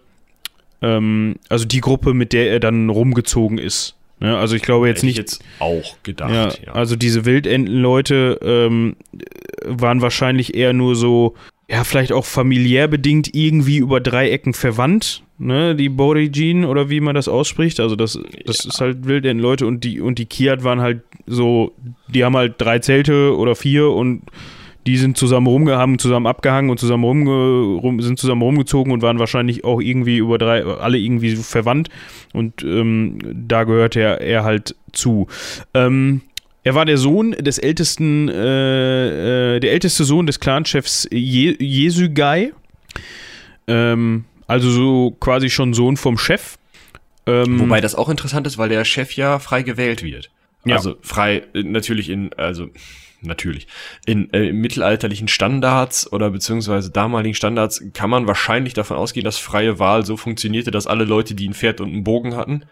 ähm, 0.83 1.37
also 1.49 1.65
die 1.65 1.81
Gruppe, 1.81 2.15
mit 2.15 2.33
der 2.33 2.51
er 2.51 2.61
dann 2.61 2.91
rumgezogen 2.91 3.59
ist. 3.59 3.97
Ne? 4.21 4.37
Also 4.37 4.55
ich 4.55 4.63
glaube 4.63 4.89
jetzt 4.89 4.99
Hätte 4.99 5.07
nicht. 5.07 5.15
Ich 5.15 5.21
jetzt 5.21 5.45
auch 5.59 5.97
gedacht. 6.03 6.33
Ja, 6.33 6.53
ja. 6.67 6.73
Also 6.73 6.97
diese 6.97 7.25
Wildentenleute 7.25 8.39
ähm, 8.43 8.97
waren 9.65 10.01
wahrscheinlich 10.01 10.55
eher 10.55 10.73
nur 10.73 10.95
so, 10.95 11.35
ja, 11.69 11.85
vielleicht 11.85 12.13
auch 12.13 12.25
familiär 12.25 12.87
bedingt 12.87 13.35
irgendwie 13.35 13.79
über 13.79 14.01
drei 14.01 14.31
Ecken 14.31 14.55
verwandt. 14.55 15.23
Ne, 15.39 15.75
die 15.75 15.89
Borigin 15.89 16.65
oder 16.65 16.89
wie 16.89 17.01
man 17.01 17.17
das 17.17 17.27
ausspricht, 17.27 17.81
also 17.81 17.97
das, 17.97 18.17
das 18.47 18.63
ja. 18.63 18.71
ist 18.71 18.81
halt 18.81 19.07
Wildentenleute 19.07 19.67
und 19.67 19.83
die 19.83 20.01
und 20.01 20.21
die 20.21 20.27
Kiat 20.27 20.63
waren 20.63 20.81
halt 20.81 21.01
so, 21.27 21.73
die 22.07 22.23
haben 22.23 22.37
halt 22.37 22.55
drei 22.59 22.79
Zelte 22.79 23.37
oder 23.37 23.57
vier 23.57 23.89
und 23.89 24.23
die 24.87 24.97
sind 24.97 25.17
zusammen 25.17 25.47
rumge 25.47 25.77
haben 25.77 25.99
zusammen 25.99 26.27
abgehangen 26.27 26.71
und 26.71 26.79
zusammen 26.79 27.05
rumge 27.05 27.31
rum, 27.81 28.01
sind 28.01 28.19
zusammen 28.19 28.43
rumgezogen 28.43 28.93
und 28.93 29.03
waren 29.03 29.19
wahrscheinlich 29.19 29.65
auch 29.65 29.81
irgendwie 29.81 30.19
über 30.19 30.39
drei, 30.39 30.65
alle 30.65 30.99
irgendwie 30.99 31.37
verwandt. 31.37 31.89
Und 32.33 32.63
ähm, 32.63 33.19
da 33.49 33.65
gehörte 33.65 34.01
er, 34.01 34.21
er 34.21 34.45
halt 34.45 34.75
zu. 34.93 35.29
Ähm, 35.75 36.23
er 36.65 36.75
war 36.75 36.85
der 36.85 36.99
Sohn 36.99 37.33
des 37.33 37.59
ältesten, 37.59 38.29
äh, 38.29 39.57
äh, 39.57 39.61
der 39.61 39.73
älteste 39.73 40.05
Sohn 40.05 40.27
des 40.27 40.41
Clanchefs 40.41 41.09
Je 41.11 41.57
Jesügai. 41.59 42.53
Ähm, 43.67 44.25
also 44.47 44.71
so 44.71 45.17
quasi 45.19 45.51
schon 45.51 45.75
Sohn 45.75 45.97
vom 45.97 46.19
Chef. 46.19 46.57
Ähm, 47.27 47.61
Wobei 47.61 47.81
das 47.81 47.95
auch 47.95 48.09
interessant 48.09 48.47
ist, 48.47 48.59
weil 48.59 48.69
der 48.69 48.85
Chef 48.85 49.15
ja 49.15 49.39
frei 49.39 49.63
gewählt 49.63 50.03
wird. 50.03 50.31
Ja. 50.65 50.77
Also 50.77 50.97
frei, 51.03 51.43
äh, 51.55 51.63
natürlich 51.63 52.09
in, 52.09 52.33
also 52.35 52.69
natürlich. 53.23 53.67
In 54.07 54.33
äh, 54.33 54.53
mittelalterlichen 54.53 55.29
Standards 55.29 56.11
oder 56.13 56.31
beziehungsweise 56.31 56.91
damaligen 56.91 57.35
Standards 57.35 57.83
kann 57.93 58.11
man 58.11 58.27
wahrscheinlich 58.27 58.75
davon 58.75 58.97
ausgehen, 58.97 59.25
dass 59.25 59.39
freie 59.39 59.79
Wahl 59.79 60.05
so 60.05 60.17
funktionierte, 60.17 60.71
dass 60.71 60.87
alle 60.87 61.05
Leute, 61.05 61.35
die 61.35 61.49
ein 61.49 61.55
Pferd 61.55 61.81
und 61.81 61.91
einen 61.91 62.05
Bogen 62.05 62.37
hatten, 62.37 62.65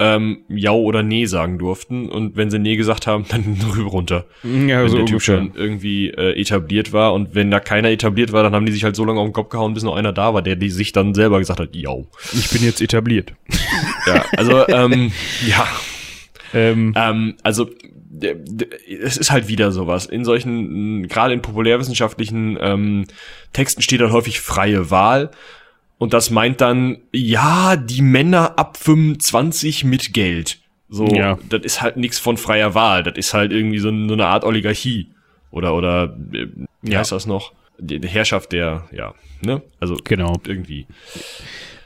ähm, 0.00 0.38
Ja 0.48 0.72
oder 0.72 1.02
Nee 1.02 1.26
sagen 1.26 1.58
durften. 1.58 2.08
Und 2.08 2.36
wenn 2.36 2.50
sie 2.50 2.58
Nee 2.58 2.76
gesagt 2.76 3.06
haben, 3.06 3.24
dann 3.28 3.58
rüber 3.76 3.90
runter. 3.90 4.26
Ja, 4.42 4.82
wenn 4.82 4.88
so 4.88 4.98
der 4.98 5.06
Typ 5.06 5.22
schon 5.22 5.52
irgendwie 5.54 6.08
äh, 6.08 6.40
etabliert 6.40 6.92
war. 6.92 7.14
Und 7.14 7.34
wenn 7.34 7.50
da 7.50 7.60
keiner 7.60 7.90
etabliert 7.90 8.32
war, 8.32 8.42
dann 8.42 8.54
haben 8.54 8.66
die 8.66 8.72
sich 8.72 8.84
halt 8.84 8.96
so 8.96 9.04
lange 9.04 9.20
auf 9.20 9.26
den 9.26 9.32
Kopf 9.32 9.48
gehauen, 9.48 9.74
bis 9.74 9.82
noch 9.82 9.96
einer 9.96 10.12
da 10.12 10.34
war, 10.34 10.42
der 10.42 10.56
die 10.56 10.70
sich 10.70 10.92
dann 10.92 11.14
selber 11.14 11.38
gesagt 11.38 11.60
hat, 11.60 11.74
ja. 11.74 11.94
Ich 12.32 12.50
bin 12.50 12.62
jetzt 12.62 12.80
etabliert. 12.80 13.32
ja, 14.06 14.24
also, 14.36 14.66
ähm, 14.68 15.12
ja. 15.48 15.66
Ähm, 16.54 16.94
ähm, 16.96 17.34
also 17.42 17.68
es 18.22 19.16
ist 19.16 19.30
halt 19.30 19.48
wieder 19.48 19.72
sowas. 19.72 20.06
In 20.06 20.24
solchen, 20.24 21.08
gerade 21.08 21.34
in 21.34 21.42
populärwissenschaftlichen 21.42 22.58
ähm, 22.60 23.06
Texten 23.52 23.82
steht 23.82 24.00
dann 24.00 24.12
häufig 24.12 24.40
freie 24.40 24.90
Wahl. 24.90 25.30
Und 25.98 26.12
das 26.12 26.30
meint 26.30 26.60
dann, 26.60 26.98
ja, 27.12 27.76
die 27.76 28.02
Männer 28.02 28.58
ab 28.58 28.76
25 28.76 29.84
mit 29.84 30.14
Geld. 30.14 30.58
So, 30.88 31.06
ja. 31.06 31.38
das 31.48 31.62
ist 31.62 31.82
halt 31.82 31.96
nichts 31.96 32.18
von 32.18 32.36
freier 32.36 32.74
Wahl. 32.74 33.02
Das 33.02 33.14
ist 33.16 33.34
halt 33.34 33.52
irgendwie 33.52 33.78
so, 33.78 33.90
so 33.90 34.12
eine 34.12 34.26
Art 34.26 34.44
Oligarchie. 34.44 35.08
Oder, 35.50 35.74
oder, 35.74 36.16
äh, 36.32 36.46
wie 36.82 36.92
ja. 36.92 37.00
heißt 37.00 37.12
das 37.12 37.26
noch? 37.26 37.52
Die, 37.78 37.98
die 37.98 38.08
Herrschaft 38.08 38.52
der, 38.52 38.88
ja, 38.92 39.14
ne? 39.40 39.62
Also, 39.80 39.96
genau. 40.02 40.40
irgendwie. 40.46 40.86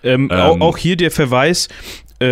Ähm, 0.05 0.29
ähm, 0.33 0.63
auch 0.63 0.77
hier 0.79 0.97
der 0.97 1.11
Verweis, 1.11 1.69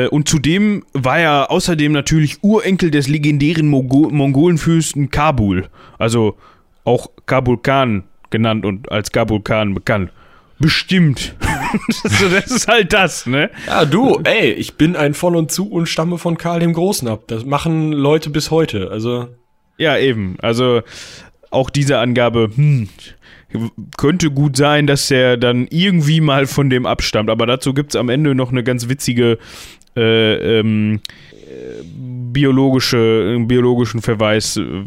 und 0.08 0.28
zudem 0.28 0.84
war 0.92 1.18
er 1.18 1.50
außerdem 1.50 1.92
natürlich 1.92 2.42
Urenkel 2.42 2.90
des 2.90 3.08
legendären 3.08 3.68
Mongo 3.68 4.08
Mongolenfürsten 4.10 5.10
Kabul. 5.10 5.68
Also 5.98 6.36
auch 6.84 7.10
Kabul 7.26 7.58
Khan 7.58 8.04
genannt 8.30 8.64
und 8.64 8.90
als 8.90 9.12
Kabul 9.12 9.42
Khan 9.42 9.74
bekannt. 9.74 10.10
Bestimmt. 10.58 11.34
das 11.88 12.50
ist 12.50 12.68
halt 12.68 12.92
das, 12.92 13.24
ne? 13.26 13.50
Ja, 13.66 13.86
du, 13.86 14.20
ey, 14.24 14.52
ich 14.52 14.74
bin 14.74 14.94
ein 14.94 15.14
von 15.14 15.34
und 15.34 15.50
zu 15.50 15.70
und 15.70 15.86
stamme 15.86 16.18
von 16.18 16.36
Karl 16.36 16.60
dem 16.60 16.74
Großen 16.74 17.08
ab. 17.08 17.22
Das 17.28 17.46
machen 17.46 17.92
Leute 17.92 18.28
bis 18.28 18.50
heute, 18.50 18.90
also. 18.90 19.28
Ja, 19.78 19.96
eben. 19.96 20.36
Also 20.42 20.82
auch 21.50 21.70
diese 21.70 21.98
Angabe, 21.98 22.50
hm, 22.54 22.90
könnte 23.96 24.30
gut 24.30 24.56
sein, 24.56 24.86
dass 24.86 25.10
er 25.10 25.36
dann 25.36 25.66
irgendwie 25.70 26.20
mal 26.20 26.46
von 26.46 26.70
dem 26.70 26.86
abstammt. 26.86 27.30
Aber 27.30 27.46
dazu 27.46 27.74
gibt 27.74 27.94
es 27.94 27.96
am 27.96 28.08
Ende 28.08 28.34
noch 28.34 28.50
eine 28.50 28.62
ganz 28.62 28.88
witzige 28.88 29.38
äh, 30.00 30.60
ähm, 30.60 31.00
äh, 31.22 31.82
biologische, 32.32 33.36
biologischen 33.40 34.02
Verweis. 34.02 34.56
Äh, 34.56 34.86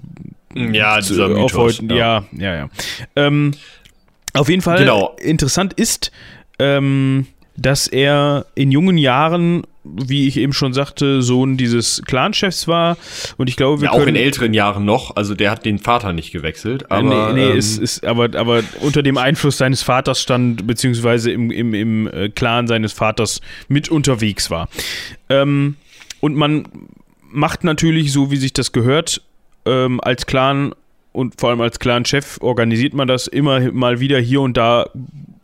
ja, 0.55 0.99
dieser 0.99 1.29
Mythos, 1.29 1.53
auf 1.53 1.57
heute, 1.57 1.85
ja, 1.85 1.95
ja, 1.95 2.25
ja. 2.31 2.55
ja. 2.55 2.69
Ähm, 3.15 3.53
auf 4.33 4.49
jeden 4.49 4.61
Fall 4.61 4.79
genau. 4.79 5.15
interessant 5.19 5.73
ist, 5.73 6.11
ähm, 6.59 7.27
dass 7.55 7.87
er 7.87 8.45
in 8.55 8.71
jungen 8.71 8.97
Jahren, 8.97 9.63
wie 9.83 10.27
ich 10.27 10.37
eben 10.37 10.53
schon 10.53 10.73
sagte, 10.73 11.21
Sohn 11.21 11.57
dieses 11.57 12.01
Clanchefs 12.05 12.67
war. 12.67 12.97
Und 13.37 13.49
ich 13.49 13.55
glaube, 13.55 13.81
wir 13.81 13.87
ja, 13.87 13.91
auch 13.91 14.05
in 14.05 14.15
älteren 14.15 14.53
Jahren 14.53 14.85
noch. 14.85 15.15
Also 15.15 15.35
der 15.35 15.51
hat 15.51 15.65
den 15.65 15.79
Vater 15.79 16.13
nicht 16.13 16.31
gewechselt. 16.31 16.89
Aber, 16.89 17.33
nee, 17.33 17.41
nee 17.41 17.51
ähm, 17.51 17.57
ist, 17.57 17.77
ist, 17.77 18.05
aber, 18.05 18.29
aber 18.37 18.63
unter 18.81 19.03
dem 19.03 19.17
Einfluss 19.17 19.57
seines 19.57 19.81
Vaters 19.81 20.21
stand, 20.21 20.65
beziehungsweise 20.65 21.31
im, 21.31 21.51
im, 21.51 21.73
im 21.73 22.07
äh, 22.07 22.29
Clan 22.29 22.67
seines 22.67 22.93
Vaters 22.93 23.41
mit 23.67 23.89
unterwegs 23.89 24.49
war. 24.49 24.69
Ähm, 25.29 25.75
und 26.21 26.35
man 26.35 26.67
macht 27.29 27.63
natürlich, 27.63 28.13
so 28.13 28.31
wie 28.31 28.37
sich 28.37 28.53
das 28.53 28.71
gehört, 28.71 29.21
ähm, 29.65 29.99
als 30.01 30.25
Clan 30.25 30.73
und 31.11 31.39
vor 31.39 31.49
allem 31.49 31.61
als 31.61 31.79
Clan-Chef 31.79 32.39
organisiert 32.41 32.93
man 32.93 33.07
das 33.07 33.27
immer 33.27 33.71
mal 33.71 33.99
wieder 33.99 34.19
hier 34.19 34.41
und 34.41 34.57
da 34.57 34.89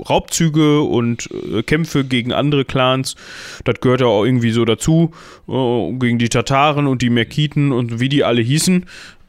Raubzüge 0.07 0.81
und 0.81 1.29
äh, 1.31 1.63
Kämpfe 1.63 2.05
gegen 2.05 2.31
andere 2.31 2.65
Clans. 2.65 3.15
Das 3.63 3.79
gehört 3.81 4.01
ja 4.01 4.07
auch 4.07 4.23
irgendwie 4.23 4.51
so 4.51 4.65
dazu. 4.65 5.11
Äh, 5.47 5.93
gegen 5.99 6.19
die 6.19 6.29
Tataren 6.29 6.87
und 6.87 7.01
die 7.01 7.09
Merkiten 7.09 7.71
und 7.71 7.99
wie 7.99 8.09
die 8.09 8.23
alle 8.23 8.41
hießen. 8.41 8.85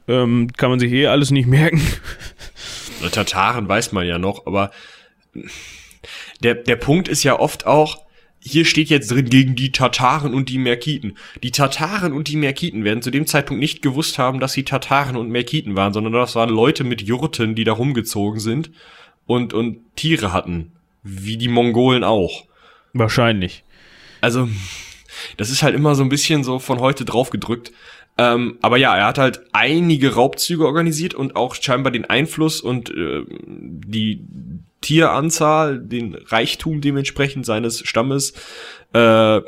Ähm, 0.09 0.49
kann 0.57 0.71
man 0.71 0.81
sich 0.81 0.93
eh 0.93 1.07
alles 1.07 1.31
nicht 1.31 1.47
merken. 1.49 1.81
Tataren 3.12 3.69
weiß 3.69 3.93
man 3.93 4.07
ja 4.07 4.19
noch, 4.19 4.47
aber 4.47 4.71
der, 6.43 6.55
der 6.55 6.77
Punkt 6.77 7.09
ist 7.09 7.23
ja 7.23 7.39
oft 7.39 7.67
auch, 7.67 8.05
hier 8.43 8.65
steht 8.65 8.89
jetzt 8.89 9.11
drin 9.11 9.29
gegen 9.29 9.55
die 9.55 9.71
Tataren 9.71 10.33
und 10.33 10.49
die 10.49 10.59
Merkiten. 10.59 11.17
Die 11.43 11.50
Tataren 11.50 12.12
und 12.15 12.29
die 12.29 12.37
Merkiten 12.37 12.85
werden 12.85 13.03
zu 13.03 13.11
dem 13.11 13.27
Zeitpunkt 13.27 13.61
nicht 13.61 13.83
gewusst 13.83 14.19
haben, 14.19 14.41
dass 14.41 14.55
sie 14.55 14.65
Tataren 14.65 15.17
und 15.17 15.29
Merkiten 15.29 15.77
waren, 15.77 15.92
sondern 15.92 16.14
das 16.14 16.35
waren 16.35 16.49
Leute 16.49 16.83
mit 16.83 17.03
Jurten, 17.03 17.55
die 17.55 17.64
da 17.64 17.73
rumgezogen 17.73 18.40
sind 18.40 18.71
und, 19.31 19.55
und 19.55 19.79
Tiere 19.95 20.33
hatten. 20.33 20.73
Wie 21.05 21.37
die 21.37 21.47
Mongolen 21.47 22.03
auch. 22.03 22.47
Wahrscheinlich. 22.93 23.62
Also, 24.21 24.49
das 25.37 25.51
ist 25.51 25.62
halt 25.62 25.77
immer 25.77 25.95
so 25.95 26.03
ein 26.03 26.09
bisschen 26.09 26.43
so 26.43 26.59
von 26.59 26.81
heute 26.81 27.05
draufgedrückt. 27.05 27.71
Ähm, 28.19 28.59
aber 28.61 28.77
ja, 28.77 28.97
er 28.97 29.07
hat 29.07 29.19
halt 29.19 29.43
einige 29.53 30.14
Raubzüge 30.14 30.66
organisiert 30.66 31.14
und 31.14 31.37
auch 31.37 31.55
scheinbar 31.55 31.93
den 31.93 32.07
Einfluss 32.07 32.61
und 32.61 32.90
äh, 32.90 33.25
die 33.47 34.25
Tieranzahl, 34.81 35.79
den 35.79 36.16
Reichtum 36.16 36.81
dementsprechend 36.81 37.47
seines 37.47 37.87
Stammes 37.87 38.33
äh, 38.93 39.40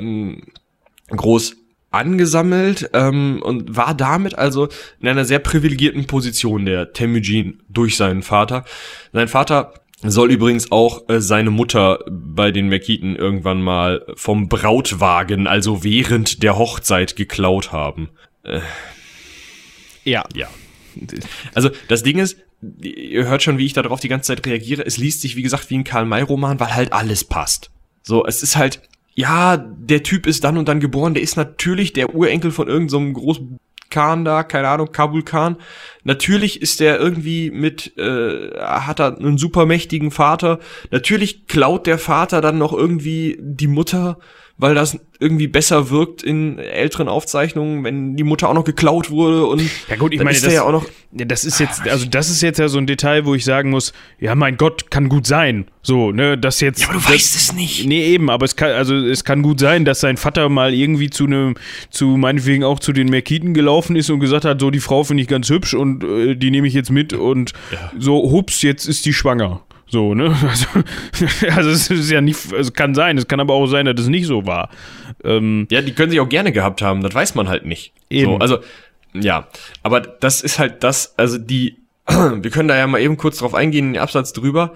groß 1.09 1.57
angesammelt 1.93 2.89
ähm, 2.93 3.41
und 3.43 3.75
war 3.75 3.93
damit 3.93 4.37
also 4.37 4.69
in 4.99 5.07
einer 5.07 5.25
sehr 5.25 5.39
privilegierten 5.39 6.07
Position 6.07 6.65
der 6.65 6.93
Temujin 6.93 7.61
durch 7.69 7.97
seinen 7.97 8.23
Vater. 8.23 8.65
Sein 9.11 9.27
Vater 9.27 9.73
soll 10.01 10.31
übrigens 10.31 10.71
auch 10.71 11.07
äh, 11.09 11.21
seine 11.21 11.49
Mutter 11.49 11.99
bei 12.09 12.51
den 12.51 12.67
Mekiten 12.67 13.15
irgendwann 13.15 13.61
mal 13.61 14.05
vom 14.15 14.49
Brautwagen, 14.49 15.47
also 15.47 15.83
während 15.83 16.43
der 16.43 16.57
Hochzeit, 16.57 17.15
geklaut 17.15 17.71
haben. 17.71 18.09
Äh, 18.43 18.59
ja. 20.03 20.23
Ja. 20.35 20.49
Also 21.53 21.69
das 21.87 22.03
Ding 22.03 22.19
ist, 22.19 22.37
ihr 22.81 23.27
hört 23.27 23.43
schon, 23.43 23.57
wie 23.57 23.65
ich 23.65 23.73
darauf 23.73 23.99
die 23.99 24.09
ganze 24.09 24.27
Zeit 24.27 24.45
reagiere. 24.45 24.85
Es 24.85 24.97
liest 24.97 25.21
sich, 25.21 25.35
wie 25.35 25.41
gesagt, 25.41 25.69
wie 25.69 25.77
ein 25.77 25.83
Karl-May-Roman, 25.83 26.59
weil 26.59 26.75
halt 26.75 26.93
alles 26.93 27.23
passt. 27.23 27.71
So, 28.03 28.25
es 28.25 28.43
ist 28.43 28.57
halt, 28.57 28.81
ja, 29.15 29.57
der 29.57 30.03
Typ 30.03 30.25
ist 30.25 30.43
dann 30.43 30.57
und 30.57 30.67
dann 30.67 30.79
geboren, 30.79 31.13
der 31.13 31.23
ist 31.23 31.37
natürlich 31.37 31.93
der 31.93 32.15
Urenkel 32.15 32.51
von 32.51 32.67
irgendeinem 32.67 33.13
so 33.13 33.21
großen 33.21 33.59
Khan 33.93 34.25
da, 34.25 34.43
keine 34.43 34.69
Ahnung, 34.69 34.91
Kabul 34.91 35.23
Khan. 35.23 35.57
Natürlich 36.03 36.61
ist 36.61 36.79
der 36.79 36.99
irgendwie 36.99 37.51
mit, 37.51 37.95
äh, 37.97 38.57
hat 38.59 38.99
er 38.99 39.17
einen 39.17 39.37
super 39.37 39.67
mächtigen 39.67 40.09
Vater. 40.09 40.59
Natürlich 40.89 41.45
klaut 41.45 41.85
der 41.85 41.99
Vater 41.99 42.41
dann 42.41 42.57
noch 42.57 42.73
irgendwie 42.73 43.37
die 43.39 43.67
Mutter 43.67 44.17
weil 44.63 44.75
das 44.75 44.97
irgendwie 45.19 45.47
besser 45.47 45.89
wirkt 45.89 46.23
in 46.23 46.57
älteren 46.57 47.09
Aufzeichnungen, 47.09 47.83
wenn 47.83 48.15
die 48.15 48.23
Mutter 48.23 48.47
auch 48.47 48.53
noch 48.53 48.63
geklaut 48.63 49.09
wurde 49.09 49.45
und 49.45 49.61
ja 49.89 49.97
gut, 49.97 50.13
ich 50.13 50.23
meine, 50.23 50.39
das, 50.39 50.53
ja 50.53 50.63
auch 50.63 50.71
noch, 50.71 50.85
das 51.11 51.43
ist 51.43 51.59
jetzt, 51.59 51.85
also 51.85 52.05
das 52.05 52.29
ist 52.29 52.41
jetzt 52.41 52.59
ja 52.59 52.69
so 52.69 52.77
ein 52.77 52.87
Detail, 52.87 53.25
wo 53.25 53.35
ich 53.35 53.43
sagen 53.43 53.71
muss, 53.71 53.91
ja 54.21 54.35
mein 54.35 54.55
Gott, 54.55 54.89
kann 54.89 55.09
gut 55.09 55.27
sein, 55.27 55.65
so 55.81 56.13
ne, 56.13 56.37
das 56.37 56.61
jetzt. 56.61 56.79
Ja, 56.79 56.87
aber 56.87 56.93
du 56.93 56.99
das, 57.01 57.11
weißt 57.11 57.35
es 57.35 57.51
nicht. 57.51 57.85
Nee 57.85 58.05
eben, 58.05 58.29
aber 58.29 58.45
es 58.45 58.55
kann, 58.55 58.71
also 58.71 58.95
es 58.95 59.25
kann 59.25 59.41
gut 59.41 59.59
sein, 59.59 59.83
dass 59.83 59.99
sein 59.99 60.15
Vater 60.15 60.47
mal 60.47 60.73
irgendwie 60.73 61.09
zu 61.09 61.25
einem, 61.25 61.55
zu 61.89 62.15
meinetwegen 62.15 62.63
auch 62.63 62.79
zu 62.79 62.93
den 62.93 63.09
Merkiten 63.09 63.53
gelaufen 63.53 63.97
ist 63.97 64.09
und 64.09 64.21
gesagt 64.21 64.45
hat, 64.45 64.61
so 64.61 64.71
die 64.71 64.79
Frau 64.79 65.03
finde 65.03 65.23
ich 65.23 65.27
ganz 65.27 65.49
hübsch 65.49 65.73
und 65.73 66.05
äh, 66.05 66.35
die 66.37 66.51
nehme 66.51 66.69
ich 66.69 66.73
jetzt 66.73 66.89
mit 66.89 67.11
und 67.11 67.51
ja. 67.73 67.91
so 67.99 68.31
hups, 68.31 68.61
jetzt 68.61 68.85
ist 68.85 69.05
die 69.05 69.11
schwanger. 69.11 69.61
So, 69.93 70.15
ne? 70.15 70.35
Also, 70.49 70.67
also 71.55 71.69
es 71.69 71.87
ist 71.91 72.09
ja 72.09 72.19
nicht, 72.19 72.51
es 72.51 72.73
kann 72.73 72.95
sein, 72.95 73.15
es 73.15 73.27
kann 73.27 73.39
aber 73.39 73.53
auch 73.53 73.67
sein, 73.67 73.85
dass 73.85 73.99
es 73.99 74.07
nicht 74.07 74.25
so 74.25 74.47
war. 74.47 74.69
Ähm, 75.23 75.67
ja, 75.69 75.83
die 75.83 75.91
können 75.91 76.09
sich 76.09 76.19
auch 76.19 76.29
gerne 76.29 76.51
gehabt 76.51 76.81
haben, 76.81 77.03
das 77.03 77.13
weiß 77.13 77.35
man 77.35 77.47
halt 77.47 77.67
nicht. 77.67 77.93
Eben. 78.09 78.31
So, 78.31 78.37
also, 78.39 78.57
ja, 79.13 79.47
aber 79.83 80.01
das 80.01 80.41
ist 80.41 80.57
halt 80.57 80.83
das, 80.83 81.13
also 81.15 81.37
die, 81.37 81.77
wir 82.07 82.49
können 82.49 82.69
da 82.69 82.75
ja 82.75 82.87
mal 82.87 83.01
eben 83.01 83.17
kurz 83.17 83.37
drauf 83.37 83.53
eingehen, 83.53 83.89
in 83.89 83.93
den 83.93 84.01
Absatz 84.01 84.33
drüber. 84.33 84.73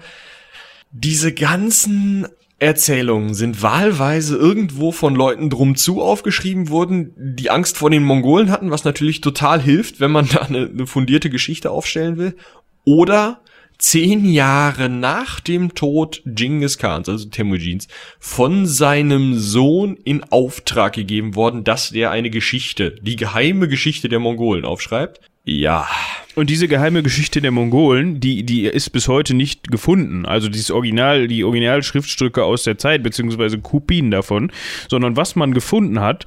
Diese 0.92 1.34
ganzen 1.34 2.28
Erzählungen 2.60 3.34
sind 3.34 3.60
wahlweise 3.60 4.36
irgendwo 4.36 4.92
von 4.92 5.16
Leuten 5.16 5.50
drum 5.50 5.74
zu 5.74 6.00
aufgeschrieben 6.00 6.68
worden, 6.68 7.12
die 7.16 7.50
Angst 7.50 7.76
vor 7.76 7.90
den 7.90 8.04
Mongolen 8.04 8.52
hatten, 8.52 8.70
was 8.70 8.84
natürlich 8.84 9.20
total 9.20 9.60
hilft, 9.60 9.98
wenn 9.98 10.12
man 10.12 10.28
da 10.32 10.42
eine, 10.42 10.66
eine 10.66 10.86
fundierte 10.86 11.28
Geschichte 11.28 11.72
aufstellen 11.72 12.18
will. 12.18 12.36
Oder 12.84 13.40
zehn 13.78 14.24
Jahre 14.24 14.88
nach 14.88 15.40
dem 15.40 15.74
Tod 15.74 16.20
Genghis 16.26 16.78
Khans, 16.78 17.08
also 17.08 17.28
Temujins, 17.28 17.86
von 18.18 18.66
seinem 18.66 19.38
Sohn 19.38 19.96
in 20.04 20.24
Auftrag 20.24 20.94
gegeben 20.94 21.36
worden, 21.36 21.64
dass 21.64 21.90
der 21.90 22.10
eine 22.10 22.30
Geschichte, 22.30 22.96
die 23.00 23.16
geheime 23.16 23.68
Geschichte 23.68 24.08
der 24.08 24.18
Mongolen 24.18 24.64
aufschreibt. 24.64 25.20
Ja. 25.44 25.88
Und 26.34 26.50
diese 26.50 26.68
geheime 26.68 27.02
Geschichte 27.02 27.40
der 27.40 27.52
Mongolen, 27.52 28.20
die, 28.20 28.44
die 28.44 28.64
ist 28.64 28.90
bis 28.90 29.08
heute 29.08 29.34
nicht 29.34 29.68
gefunden. 29.70 30.26
Also 30.26 30.48
dieses 30.48 30.70
Original, 30.70 31.26
die 31.26 31.42
Originalschriftstücke 31.42 32.44
aus 32.44 32.64
der 32.64 32.78
Zeit, 32.78 33.02
beziehungsweise 33.02 33.58
Kopien 33.58 34.10
davon, 34.10 34.52
sondern 34.90 35.16
was 35.16 35.36
man 35.36 35.54
gefunden 35.54 36.00
hat, 36.00 36.26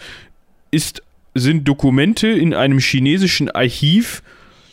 ist, 0.72 1.04
sind 1.36 1.68
Dokumente 1.68 2.28
in 2.28 2.54
einem 2.54 2.80
chinesischen 2.80 3.52
Archiv, 3.52 4.24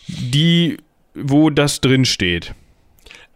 die, 0.07 0.79
wo 1.14 1.51
das 1.51 1.81
drin 1.81 2.05
steht. 2.05 2.55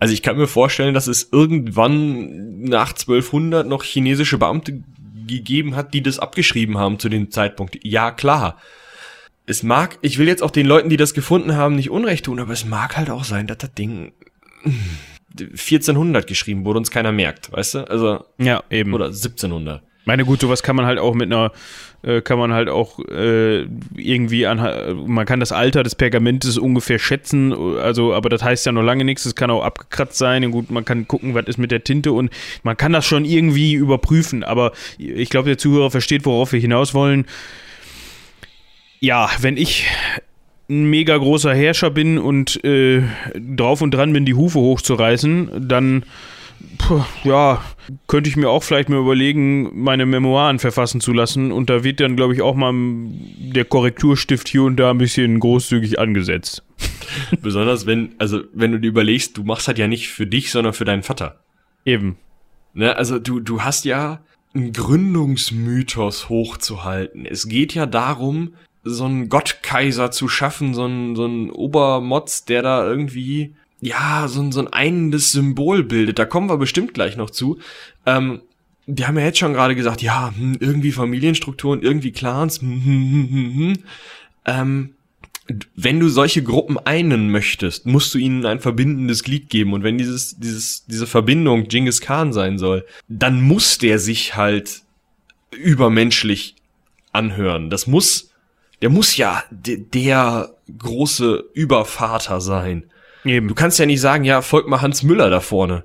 Also 0.02 0.14
ich 0.14 0.22
kann 0.22 0.36
mir 0.36 0.48
vorstellen, 0.48 0.94
dass 0.94 1.06
es 1.06 1.28
irgendwann 1.30 2.58
nach 2.62 2.88
1200 2.88 3.64
noch 3.64 3.84
chinesische 3.84 4.36
Beamte 4.36 4.82
gegeben 5.28 5.76
hat, 5.76 5.94
die 5.94 6.02
das 6.02 6.18
abgeschrieben 6.18 6.76
haben 6.76 6.98
zu 6.98 7.08
dem 7.08 7.30
Zeitpunkt. 7.30 7.78
Ja, 7.84 8.10
klar. 8.10 8.58
Es 9.46 9.62
mag, 9.62 10.00
ich 10.02 10.18
will 10.18 10.26
jetzt 10.26 10.42
auch 10.42 10.50
den 10.50 10.66
Leuten, 10.66 10.88
die 10.88 10.96
das 10.96 11.14
gefunden 11.14 11.54
haben, 11.54 11.76
nicht 11.76 11.88
Unrecht 11.88 12.24
tun, 12.24 12.40
aber 12.40 12.52
es 12.52 12.64
mag 12.64 12.96
halt 12.96 13.10
auch 13.10 13.22
sein, 13.22 13.46
dass 13.46 13.58
das 13.58 13.74
Ding 13.74 14.12
1400 15.36 16.26
geschrieben 16.26 16.64
wurde 16.64 16.78
und 16.78 16.80
uns 16.80 16.90
keiner 16.90 17.12
merkt, 17.12 17.52
weißt 17.52 17.74
du? 17.74 17.88
Also 17.88 18.24
ja, 18.38 18.64
eben. 18.70 18.94
Oder 18.94 19.06
1700. 19.06 19.84
Meine 20.04 20.24
gut, 20.24 20.40
sowas 20.40 20.62
kann 20.62 20.74
man 20.74 20.86
halt 20.86 20.98
auch 20.98 21.14
mit 21.14 21.32
einer, 21.32 21.52
äh, 22.02 22.20
kann 22.22 22.38
man 22.38 22.52
halt 22.52 22.68
auch 22.68 22.98
äh, 23.08 23.62
irgendwie 23.94 24.46
an, 24.46 25.06
man 25.06 25.26
kann 25.26 25.38
das 25.38 25.52
Alter 25.52 25.84
des 25.84 25.94
Pergamentes 25.94 26.58
ungefähr 26.58 26.98
schätzen, 26.98 27.52
also, 27.52 28.12
aber 28.12 28.28
das 28.28 28.42
heißt 28.42 28.66
ja 28.66 28.72
noch 28.72 28.82
lange 28.82 29.04
nichts, 29.04 29.24
es 29.26 29.36
kann 29.36 29.50
auch 29.50 29.62
abgekratzt 29.62 30.18
sein, 30.18 30.44
und 30.44 30.50
gut, 30.50 30.70
man 30.72 30.84
kann 30.84 31.06
gucken, 31.06 31.34
was 31.34 31.46
ist 31.46 31.58
mit 31.58 31.70
der 31.70 31.84
Tinte 31.84 32.12
und 32.12 32.30
man 32.64 32.76
kann 32.76 32.92
das 32.92 33.06
schon 33.06 33.24
irgendwie 33.24 33.74
überprüfen, 33.74 34.42
aber 34.42 34.72
ich 34.98 35.30
glaube, 35.30 35.48
der 35.48 35.58
Zuhörer 35.58 35.90
versteht, 35.90 36.26
worauf 36.26 36.52
wir 36.52 36.60
hinaus 36.60 36.94
wollen. 36.94 37.26
Ja, 38.98 39.30
wenn 39.40 39.56
ich 39.56 39.86
ein 40.68 40.90
mega 40.90 41.16
großer 41.16 41.54
Herrscher 41.54 41.90
bin 41.90 42.18
und 42.18 42.64
äh, 42.64 43.02
drauf 43.34 43.82
und 43.82 43.92
dran 43.92 44.12
bin, 44.12 44.24
die 44.24 44.34
Hufe 44.34 44.58
hochzureißen, 44.58 45.68
dann 45.68 46.04
puh, 46.78 47.04
ja, 47.24 47.62
könnte 48.06 48.28
ich 48.28 48.36
mir 48.36 48.48
auch 48.48 48.62
vielleicht 48.62 48.88
mal 48.88 48.98
überlegen, 48.98 49.82
meine 49.82 50.06
Memoiren 50.06 50.58
verfassen 50.58 51.00
zu 51.00 51.12
lassen. 51.12 51.52
Und 51.52 51.70
da 51.70 51.84
wird 51.84 52.00
dann, 52.00 52.16
glaube 52.16 52.34
ich, 52.34 52.42
auch 52.42 52.54
mal 52.54 52.72
der 52.72 53.64
Korrekturstift 53.64 54.48
hier 54.48 54.64
und 54.64 54.76
da 54.76 54.90
ein 54.90 54.98
bisschen 54.98 55.40
großzügig 55.40 55.98
angesetzt. 55.98 56.62
Besonders 57.42 57.86
wenn, 57.86 58.14
also 58.18 58.42
wenn 58.52 58.72
du 58.72 58.80
dir 58.80 58.88
überlegst, 58.88 59.36
du 59.36 59.44
machst 59.44 59.68
halt 59.68 59.78
ja 59.78 59.88
nicht 59.88 60.08
für 60.08 60.26
dich, 60.26 60.50
sondern 60.50 60.72
für 60.72 60.84
deinen 60.84 61.02
Vater. 61.02 61.40
Eben. 61.84 62.16
Ne, 62.74 62.96
also 62.96 63.18
du, 63.18 63.40
du 63.40 63.62
hast 63.62 63.84
ja 63.84 64.20
einen 64.54 64.72
Gründungsmythos 64.72 66.28
hochzuhalten. 66.28 67.26
Es 67.26 67.48
geht 67.48 67.74
ja 67.74 67.86
darum, 67.86 68.54
so 68.84 69.04
einen 69.04 69.28
Gottkaiser 69.28 70.10
zu 70.10 70.28
schaffen, 70.28 70.74
so 70.74 70.84
einen, 70.84 71.16
so 71.16 71.24
einen 71.24 71.50
Obermotz, 71.50 72.44
der 72.44 72.62
da 72.62 72.86
irgendwie 72.86 73.54
ja, 73.82 74.28
so 74.28 74.40
ein, 74.40 74.52
so 74.52 74.60
ein 74.60 74.72
einendes 74.72 75.32
Symbol 75.32 75.82
bildet. 75.82 76.18
Da 76.18 76.24
kommen 76.24 76.48
wir 76.48 76.56
bestimmt 76.56 76.94
gleich 76.94 77.16
noch 77.16 77.30
zu. 77.30 77.58
Ähm, 78.06 78.40
die 78.86 79.06
haben 79.06 79.18
ja 79.18 79.24
jetzt 79.24 79.38
schon 79.38 79.54
gerade 79.54 79.74
gesagt, 79.74 80.02
ja, 80.02 80.32
hm, 80.34 80.56
irgendwie 80.60 80.92
Familienstrukturen, 80.92 81.82
irgendwie 81.82 82.12
Clans. 82.12 82.60
Hm, 82.60 82.84
hm, 82.84 83.28
hm, 83.30 83.54
hm. 83.54 83.78
Ähm, 84.46 84.94
wenn 85.74 85.98
du 85.98 86.08
solche 86.08 86.44
Gruppen 86.44 86.78
einen 86.78 87.32
möchtest, 87.32 87.84
musst 87.84 88.14
du 88.14 88.18
ihnen 88.18 88.46
ein 88.46 88.60
verbindendes 88.60 89.24
Glied 89.24 89.50
geben. 89.50 89.72
Und 89.72 89.82
wenn 89.82 89.98
dieses, 89.98 90.38
dieses, 90.38 90.86
diese 90.86 91.08
Verbindung 91.08 91.66
Genghis 91.66 92.00
Khan 92.00 92.32
sein 92.32 92.58
soll, 92.58 92.86
dann 93.08 93.42
muss 93.42 93.78
der 93.78 93.98
sich 93.98 94.36
halt 94.36 94.82
übermenschlich 95.50 96.54
anhören. 97.10 97.68
Das 97.68 97.88
muss, 97.88 98.30
der 98.80 98.90
muss 98.90 99.16
ja 99.16 99.42
der 99.50 100.54
große 100.78 101.44
Übervater 101.52 102.40
sein. 102.40 102.84
Eben. 103.24 103.48
Du 103.48 103.54
kannst 103.54 103.78
ja 103.78 103.86
nicht 103.86 104.00
sagen, 104.00 104.24
ja, 104.24 104.42
folgt 104.42 104.68
mal 104.68 104.80
Hans 104.80 105.02
Müller 105.02 105.30
da 105.30 105.40
vorne. 105.40 105.84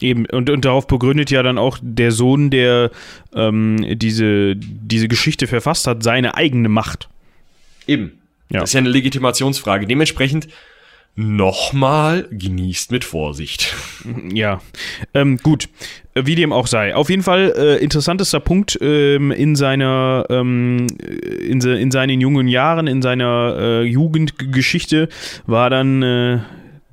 Eben, 0.00 0.24
und, 0.26 0.48
und 0.48 0.64
darauf 0.64 0.86
begründet 0.86 1.30
ja 1.30 1.42
dann 1.42 1.58
auch 1.58 1.78
der 1.82 2.10
Sohn, 2.10 2.50
der 2.50 2.90
ähm, 3.34 3.98
diese, 3.98 4.56
diese 4.56 5.08
Geschichte 5.08 5.46
verfasst 5.46 5.86
hat, 5.86 6.02
seine 6.02 6.36
eigene 6.36 6.70
Macht. 6.70 7.08
Eben. 7.86 8.12
Ja. 8.48 8.60
Das 8.60 8.70
ist 8.70 8.74
ja 8.74 8.78
eine 8.78 8.88
Legitimationsfrage. 8.88 9.86
Dementsprechend 9.86 10.48
nochmal 11.16 12.26
genießt 12.30 12.92
mit 12.92 13.04
Vorsicht. 13.04 13.74
Ja, 14.32 14.60
ähm, 15.12 15.36
gut, 15.38 15.68
wie 16.14 16.34
dem 16.34 16.52
auch 16.52 16.66
sei. 16.66 16.94
Auf 16.94 17.10
jeden 17.10 17.22
Fall 17.22 17.52
äh, 17.56 17.76
interessantester 17.76 18.40
Punkt 18.40 18.78
ähm, 18.80 19.30
in 19.30 19.56
seiner, 19.56 20.24
ähm, 20.30 20.86
in, 20.98 21.60
in, 21.60 21.90
seinen 21.90 22.20
jungen 22.20 22.48
Jahren, 22.48 22.86
in 22.86 23.02
seiner 23.02 23.56
äh, 23.58 23.82
Jugendgeschichte 23.82 25.08
war 25.46 25.68
dann 25.68 26.02
äh, 26.02 26.38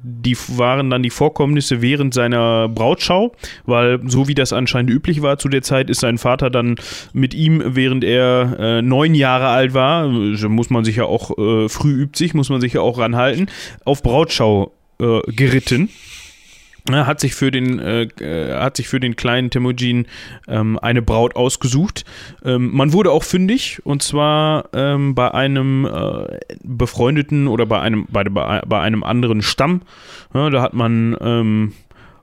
die 0.04 0.38
waren 0.50 0.90
dann 0.90 1.04
die 1.04 1.10
Vorkommnisse 1.10 1.82
während 1.82 2.14
seiner 2.14 2.70
Brautschau, 2.70 3.34
weil 3.66 4.00
so 4.08 4.28
wie 4.28 4.36
das 4.36 4.54
anscheinend 4.54 4.92
üblich 4.92 5.22
war 5.22 5.38
zu 5.38 5.50
der 5.50 5.62
Zeit, 5.62 5.90
ist 5.90 6.02
sein 6.02 6.18
Vater 6.18 6.50
dann 6.50 6.76
mit 7.14 7.34
ihm, 7.34 7.62
während 7.66 8.04
er 8.04 8.58
äh, 8.60 8.82
neun 8.82 9.16
Jahre 9.16 9.48
alt 9.48 9.74
war, 9.74 10.08
muss 10.08 10.70
man 10.70 10.86
sich 10.86 10.98
ja 10.98 11.06
auch, 11.06 11.38
äh, 11.38 11.70
früh 11.70 12.04
übt 12.04 12.18
sich, 12.18 12.34
muss 12.34 12.50
man 12.50 12.62
sich 12.62 12.74
ja 12.74 12.82
auch 12.82 13.00
ranhalten, 13.00 13.48
auf 13.86 14.04
Brautschau 14.04 14.72
äh, 15.00 15.20
geritten 15.32 15.90
hat 16.96 17.20
sich 17.20 17.36
für 17.36 17.52
den 17.52 17.80
äh, 17.80 18.04
äh, 18.04 18.54
hat 18.60 18.78
sich 18.78 18.88
für 18.88 19.00
den 19.00 19.16
kleinen 19.16 19.50
Temujin 19.50 20.08
ähm, 20.48 20.80
eine 20.80 21.02
Braut 21.02 21.36
ausgesucht. 21.36 22.06
Ähm, 22.44 22.72
man 22.74 22.94
wurde 22.94 23.12
auch 23.12 23.24
fündig 23.24 23.82
und 23.84 24.02
zwar 24.02 24.70
ähm, 24.74 25.16
bei 25.16 25.34
einem 25.34 25.86
äh, 25.86 26.38
befreundeten 26.64 27.48
oder 27.48 27.66
bei 27.66 27.80
einem 27.82 28.08
bei, 28.10 28.24
bei 28.24 28.80
einem 28.80 29.04
anderen 29.04 29.42
Stamm. 29.42 29.82
Ja, 30.34 30.50
da 30.50 30.62
hat 30.62 30.74
man 30.74 31.16
ähm, 31.20 31.74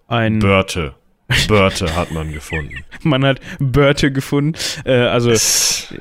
ein 0.09 0.39
Börte. 0.39 0.95
Börte 1.49 1.97
hat 1.97 2.13
man 2.13 2.33
gefunden. 2.33 2.85
man 3.03 3.25
hat 3.25 3.41
Börte 3.59 4.13
gefunden. 4.13 4.59
Äh, 4.85 4.93
also 4.93 5.31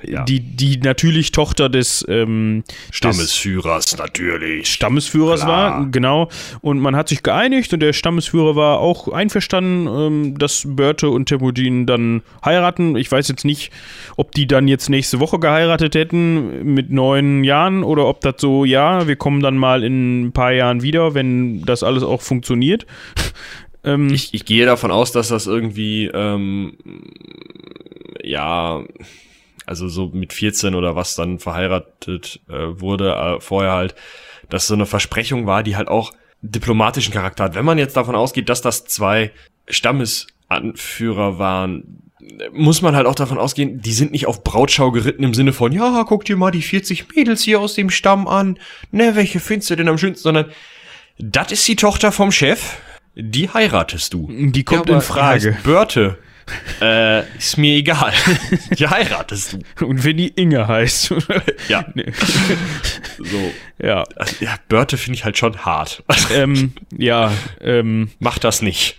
ja. 0.03 0.23
die, 0.23 0.41
die 0.41 0.77
natürlich 0.77 1.31
Tochter 1.31 1.69
des 1.69 2.05
ähm, 2.09 2.63
Stammesführers 2.91 3.86
des 3.86 3.99
natürlich. 3.99 4.67
Stammesführers 4.67 5.41
Klar. 5.41 5.79
war, 5.79 5.86
genau. 5.88 6.29
Und 6.59 6.79
man 6.79 6.97
hat 6.97 7.07
sich 7.07 7.23
geeinigt 7.23 7.71
und 7.73 7.79
der 7.79 7.93
Stammesführer 7.93 8.57
war 8.57 8.79
auch 8.79 9.07
einverstanden, 9.07 9.88
ähm, 9.88 10.38
dass 10.38 10.63
Börte 10.65 11.09
und 11.09 11.27
Temujin 11.27 11.86
dann 11.86 12.21
heiraten. 12.43 12.97
Ich 12.97 13.09
weiß 13.09 13.29
jetzt 13.29 13.45
nicht, 13.45 13.71
ob 14.17 14.33
die 14.33 14.45
dann 14.45 14.67
jetzt 14.67 14.89
nächste 14.89 15.21
Woche 15.21 15.39
geheiratet 15.39 15.95
hätten 15.95 16.73
mit 16.73 16.91
neun 16.91 17.45
Jahren 17.45 17.86
oder 17.86 18.07
ob 18.07 18.19
das 18.21 18.36
so, 18.39 18.65
ja, 18.65 19.07
wir 19.07 19.15
kommen 19.15 19.41
dann 19.41 19.57
mal 19.57 19.86
in 19.86 20.25
ein 20.25 20.31
paar 20.33 20.51
Jahren 20.51 20.81
wieder, 20.81 21.13
wenn 21.13 21.62
das 21.62 21.81
alles 21.81 22.03
auch 22.03 22.21
funktioniert. 22.21 22.86
Ähm, 23.84 24.13
ich, 24.13 24.34
ich 24.34 24.46
gehe 24.46 24.65
davon 24.65 24.91
aus, 24.91 25.12
dass 25.12 25.28
das 25.28 25.48
irgendwie, 25.48 26.06
ähm, 26.06 26.78
ja, 28.24 28.84
also 29.65 29.88
so 29.88 30.08
mit 30.13 30.34
14 30.34 30.76
oder 30.76 30.96
was 30.96 31.15
dann 31.15 31.39
verheiratet 31.39 32.41
äh, 32.50 32.80
wurde, 32.80 33.13
äh, 33.13 33.39
vorher 33.41 33.74
halt, 33.74 33.96
dass 34.50 34.67
so 34.67 34.74
eine 34.74 34.86
Versprechung 34.86 35.46
war, 35.46 35.63
die 35.63 35.76
halt 35.76 35.88
auch 35.88 36.13
diplomatischen 36.41 37.13
Charakter 37.13 37.46
hat. 37.46 37.56
Wenn 37.56 37.65
man 37.65 37.78
jetzt 37.78 37.96
davon 37.96 38.15
ausgeht, 38.15 38.50
dass 38.50 38.62
das 38.62 38.86
zwei 38.86 39.32
Stammesanführer 39.67 41.39
waren, 41.39 42.04
muss 42.52 42.82
man 42.82 42.96
halt 42.96 43.06
auch 43.06 43.15
davon 43.15 43.38
ausgehen, 43.38 43.82
die 43.82 43.93
sind 43.93 44.12
nicht 44.12 44.28
auf 44.28 44.43
Brautschau 44.43 44.91
geritten 44.91 45.24
im 45.24 45.34
Sinne 45.34 45.54
von, 45.54 45.72
ja, 45.72 46.04
guck 46.08 46.26
dir 46.26 46.38
mal 46.38 46.52
die 46.52 46.62
40 46.62 47.15
Mädels 47.15 47.43
hier 47.43 47.60
aus 47.60 47.76
dem 47.76 47.89
Stamm 47.89 48.28
an, 48.28 48.60
ne, 48.91 49.15
welche 49.15 49.39
findest 49.39 49.69
du 49.69 49.76
denn 49.76 49.88
am 49.88 49.98
schönsten, 49.98 50.24
sondern 50.24 50.52
das 51.17 51.52
ist 51.52 51.67
die 51.67 51.76
Tochter 51.76 52.12
vom 52.12 52.32
Chef, 52.32 52.78
die 53.15 53.49
heiratest 53.49 54.13
du. 54.13 54.28
Die 54.30 54.63
kommt 54.63 54.89
ja, 54.89 54.95
in 54.95 55.02
Frage. 55.02 55.58
Börte. 55.63 56.17
äh, 56.82 57.26
ist 57.38 57.58
mir 57.58 57.76
egal. 57.78 58.12
Die 58.78 58.88
heiratest 58.88 59.58
du. 59.78 59.86
Und 59.86 60.04
wenn 60.04 60.17
die 60.17 60.28
Inge 60.28 60.67
heißt. 60.67 61.13
ja. 61.69 61.86
Nee. 61.93 62.12
So. 63.17 63.54
Ja. 63.82 64.04
Ja, 64.41 64.56
Börte 64.67 64.97
finde 64.97 65.17
ich 65.17 65.23
halt 65.23 65.38
schon 65.38 65.58
hart. 65.65 66.04
Ähm, 66.34 66.73
ja, 66.97 67.32
ähm. 67.62 68.10
Mach 68.19 68.39
das 68.39 68.62
nicht. 68.62 68.97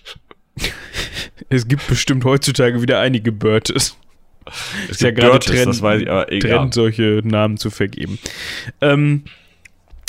Es 1.50 1.68
gibt 1.68 1.86
bestimmt 1.86 2.24
heutzutage 2.24 2.80
wieder 2.80 3.00
einige 3.00 3.32
Börtes. 3.32 3.96
Es 4.84 4.90
ist 4.90 5.02
ja 5.02 5.10
gerade 5.10 5.38
Trend, 5.40 5.66
das 5.66 5.82
weiß 5.82 6.02
ich, 6.02 6.10
aber 6.10 6.30
egal. 6.30 6.58
Trend, 6.58 6.74
solche 6.74 7.20
Namen 7.24 7.56
zu 7.56 7.70
vergeben. 7.70 8.18
Ähm, 8.80 9.24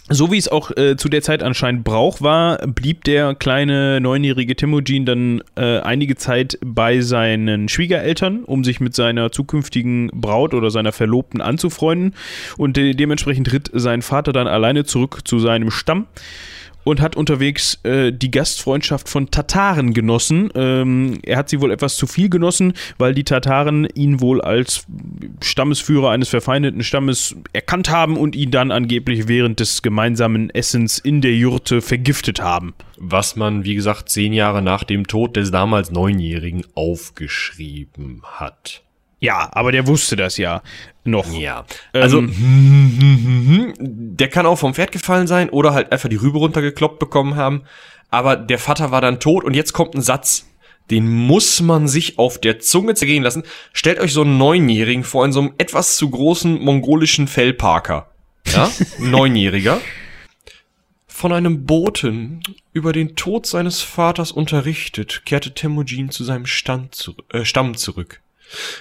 so 0.10 0.32
wie 0.32 0.38
es 0.38 0.48
auch 0.48 0.70
äh, 0.78 0.98
zu 0.98 1.10
der 1.10 1.24
Zeit 1.24 1.42
anscheinend 1.42 1.84
Brauch 1.84 2.22
war, 2.22 2.60
blieb 2.68 3.04
der 3.06 3.34
kleine 3.34 4.00
neunjährige 4.00 4.56
Temujin 4.56 5.06
dann 5.06 5.42
äh, 5.56 5.80
einige 5.80 6.16
Zeit 6.16 6.60
bei 6.64 7.02
seinen 7.02 7.70
Schwiegereltern, 7.70 8.44
um 8.44 8.64
sich 8.64 8.80
mit 8.80 8.94
seiner 8.94 9.32
zukünftigen 9.32 10.12
Braut 10.14 10.54
oder 10.54 10.70
seiner 10.70 10.92
Verlobten 10.92 11.42
anzufreunden. 11.42 12.14
Und 12.58 12.78
de 12.78 12.94
dementsprechend 12.94 13.52
ritt 13.52 13.72
sein 13.74 14.04
Vater 14.04 14.32
dann 14.32 14.48
alleine 14.48 14.84
zurück 14.84 15.22
zu 15.26 15.40
seinem 15.40 15.72
Stamm 15.72 16.06
und 16.86 17.02
hat 17.02 17.18
unterwegs 17.18 17.80
äh, 17.84 18.14
die 18.14 18.32
Gastfreundschaft 18.32 19.10
von 19.10 19.32
Tataren 19.32 19.94
genossen. 19.94 20.50
Ähm, 20.56 21.20
er 21.24 21.38
hat 21.38 21.50
sie 21.50 21.60
wohl 21.60 21.72
etwas 21.72 21.98
zu 21.98 22.08
viel 22.08 22.30
genossen, 22.30 22.74
weil 22.98 23.14
die 23.14 23.26
Tataren 23.26 23.86
ihn 23.96 24.22
wohl 24.22 24.40
als 24.40 24.86
Stammesführer 25.42 26.12
eines 26.12 26.30
verfeindeten 26.30 26.84
Stammes 26.84 27.36
erkannt 27.52 27.90
haben 27.90 28.16
und 28.16 28.36
ihn 28.36 28.52
dann 28.52 28.72
angeblich 28.72 29.28
während 29.28 29.60
des 29.60 29.82
gemeinsamen 29.82 30.50
Essens 30.52 31.00
in 31.00 31.20
der 31.20 31.36
Jurte 31.36 31.82
vergiftet 31.82 32.42
haben. 32.42 32.74
Was 32.98 33.36
man, 33.36 33.66
wie 33.66 33.76
gesagt, 33.76 34.10
zehn 34.10 34.32
Jahre 34.32 34.62
nach 34.62 34.84
dem 34.86 35.08
Tod 35.08 35.36
des 35.36 35.52
damals 35.52 35.92
Neunjährigen 35.92 36.64
aufgeschrieben 36.76 38.22
hat. 38.24 38.85
Ja, 39.20 39.50
aber 39.54 39.72
der 39.72 39.88
wusste 39.88 40.16
das 40.16 40.38
ja 40.38 40.62
noch. 41.04 41.32
Ja. 41.32 41.66
Also, 41.94 42.20
ähm, 42.20 43.74
der 43.80 44.30
kann 44.30 44.46
auch 44.46 44.58
vom 44.58 44.74
Pferd 44.74 44.92
gefallen 44.92 45.28
sein 45.28 45.50
oder 45.50 45.74
halt 45.74 45.92
einfach 45.92 46.10
die 46.10 46.16
Rübe 46.16 46.38
runtergekloppt 46.38 47.00
bekommen 47.00 47.36
haben. 47.36 47.64
Aber 48.12 48.36
der 48.36 48.60
Vater 48.60 48.92
war 48.92 49.02
dann 49.02 49.20
tot 49.20 49.44
und 49.44 49.56
jetzt 49.56 49.74
kommt 49.74 49.96
ein 49.96 50.02
Satz, 50.02 50.48
den 50.92 51.08
muss 51.08 51.62
man 51.62 51.88
sich 51.88 52.20
auf 52.20 52.40
der 52.40 52.60
Zunge 52.60 52.94
zergehen 52.94 53.24
lassen. 53.24 53.44
Stellt 53.74 54.00
euch 54.00 54.14
so 54.14 54.22
einen 54.22 54.38
Neunjährigen 54.38 55.04
vor 55.04 55.26
in 55.26 55.32
so 55.32 55.40
einem 55.40 55.54
etwas 55.58 55.98
zu 55.98 56.10
großen 56.10 56.62
mongolischen 56.62 57.28
Fellparker. 57.28 58.12
Ja? 58.54 58.70
Neunjähriger. 59.00 59.82
Von 61.08 61.32
einem 61.32 61.66
Boten 61.66 62.44
über 62.74 62.92
den 62.94 63.16
Tod 63.16 63.46
seines 63.46 63.82
Vaters 63.82 64.32
unterrichtet, 64.32 65.24
kehrte 65.26 65.54
Temujin 65.54 66.12
zu 66.12 66.24
seinem 66.24 66.46
Stand 66.46 66.94
zu, 66.94 67.16
äh, 67.32 67.46
Stamm 67.46 67.76
zurück. 67.76 68.22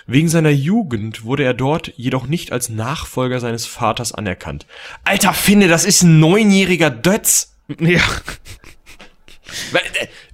Wegen 0.07 0.29
seiner 0.29 0.50
Jugend 0.50 1.24
wurde 1.24 1.44
er 1.44 1.55
dort 1.55 1.92
jedoch 1.96 2.27
nicht 2.27 2.53
als 2.53 2.68
Nachfolger 2.68 3.40
seines 3.40 3.66
Vaters 3.66 4.12
anerkannt. 4.12 4.66
Alter, 5.05 5.33
finde, 5.33 5.68
das 5.68 5.85
ist 5.85 6.03
ein 6.03 6.20
neunjähriger 6.20 6.90
Dötz. 6.90 7.57
Ja. 7.81 8.03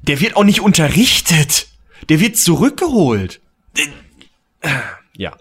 Der 0.03 0.21
wird 0.21 0.37
auch 0.37 0.45
nicht 0.45 0.61
unterrichtet. 0.61 1.69
Der 2.09 2.21
wird 2.21 2.37
zurückgeholt. 2.37 3.41
Ja. 5.17 5.37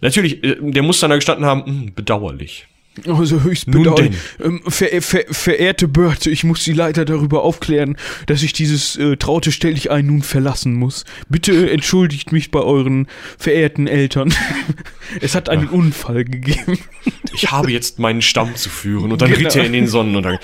Natürlich, 0.00 0.42
äh, 0.44 0.56
der 0.60 0.82
muss 0.82 1.00
dann 1.00 1.10
da 1.10 1.16
gestanden 1.16 1.44
haben, 1.44 1.64
hm, 1.66 1.94
bedauerlich. 1.94 2.66
Also 3.06 3.42
höchst 3.42 3.70
bedauerlich. 3.70 4.16
Ähm, 4.42 4.60
ver 4.66 5.02
ver 5.02 5.24
verehrte 5.30 5.88
Börte, 5.88 6.30
ich 6.30 6.44
muss 6.44 6.64
Sie 6.64 6.72
leider 6.72 7.04
darüber 7.04 7.42
aufklären, 7.42 7.96
dass 8.26 8.42
ich 8.42 8.52
dieses 8.52 8.96
äh, 8.96 9.16
traute 9.16 9.52
Stelldichein 9.52 10.06
nun 10.06 10.22
verlassen 10.22 10.74
muss. 10.74 11.04
Bitte 11.28 11.70
entschuldigt 11.70 12.32
mich 12.32 12.50
bei 12.50 12.60
euren 12.60 13.06
verehrten 13.38 13.86
Eltern. 13.86 14.32
es 15.20 15.34
hat 15.34 15.48
einen 15.48 15.68
Unfall 15.68 16.24
gegeben. 16.24 16.78
Ich 17.34 17.52
habe 17.52 17.70
jetzt 17.70 17.98
meinen 18.00 18.20
Stamm 18.22 18.56
zu 18.56 18.68
führen 18.68 19.12
und 19.12 19.22
dann 19.22 19.30
Genau. 19.30 19.44
ritt 19.46 19.54
er 19.56 19.64
in 19.64 19.72
den 19.72 19.86
Sonnenuntergang. 19.86 20.40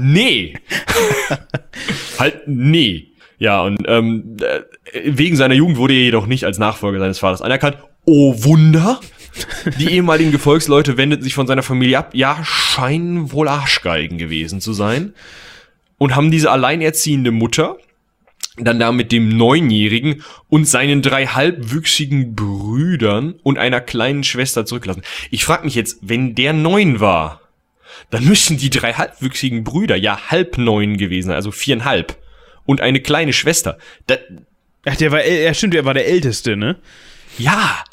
nee. 0.00 0.54
halt, 2.18 2.42
nee. 2.46 3.08
Ja, 3.38 3.60
und 3.62 3.78
ähm, 3.86 4.36
äh, 4.40 4.60
wegen 5.04 5.36
seiner 5.36 5.54
Jugend 5.54 5.76
wurde 5.76 5.92
er 5.94 6.00
jedoch 6.00 6.26
nicht 6.26 6.44
als 6.44 6.58
Nachfolger 6.58 6.98
seines 7.00 7.18
Vaters 7.18 7.42
anerkannt. 7.42 7.76
Oh 8.04 8.34
Wunder! 8.44 9.00
Die 9.78 9.90
ehemaligen 9.90 10.32
Gefolgsleute 10.32 10.96
wendeten 10.96 11.22
sich 11.22 11.34
von 11.34 11.46
seiner 11.46 11.62
Familie 11.62 11.98
ab. 11.98 12.10
Ja, 12.14 12.42
scheinen 12.44 13.32
wohl 13.32 13.48
Arschgeigen 13.48 14.18
gewesen 14.18 14.60
zu 14.60 14.72
sein. 14.72 15.14
Und 15.98 16.14
haben 16.14 16.30
diese 16.30 16.50
alleinerziehende 16.50 17.30
Mutter 17.30 17.78
dann 18.58 18.78
da 18.78 18.90
mit 18.92 19.12
dem 19.12 19.36
Neunjährigen 19.36 20.22
und 20.48 20.66
seinen 20.66 21.02
drei 21.02 21.26
halbwüchsigen 21.26 22.34
Brüdern 22.34 23.34
und 23.42 23.58
einer 23.58 23.80
kleinen 23.80 24.24
Schwester 24.24 24.64
zurückgelassen. 24.64 25.02
Ich 25.30 25.44
frage 25.44 25.64
mich 25.64 25.74
jetzt, 25.74 25.98
wenn 26.00 26.34
der 26.34 26.52
neun 26.52 27.00
war, 27.00 27.42
dann 28.10 28.24
müssen 28.24 28.56
die 28.56 28.70
drei 28.70 28.94
halbwüchsigen 28.94 29.64
Brüder 29.64 29.96
ja 29.96 30.30
halb 30.30 30.58
neun 30.58 30.96
gewesen 30.96 31.28
sein, 31.28 31.36
also 31.36 31.50
viereinhalb. 31.50 32.16
Und 32.64 32.80
eine 32.80 33.00
kleine 33.00 33.32
Schwester. 33.32 33.78
Da, 34.06 34.16
Ach, 34.86 34.96
der 34.96 35.12
war, 35.12 35.24
ja 35.26 35.52
stimmt, 35.52 35.74
der 35.74 35.84
war 35.84 35.94
der 35.94 36.06
Älteste, 36.06 36.56
ne? 36.56 36.76
ja, 37.38 37.84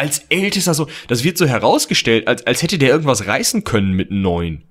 als 0.00 0.24
ältester 0.30 0.74
so, 0.74 0.88
das 1.08 1.22
wird 1.24 1.38
so 1.38 1.46
herausgestellt, 1.46 2.26
als, 2.26 2.46
als 2.46 2.62
hätte 2.62 2.78
der 2.78 2.88
irgendwas 2.90 3.26
reißen 3.26 3.62
können 3.64 3.92
mit 3.92 4.10
neun. 4.10 4.62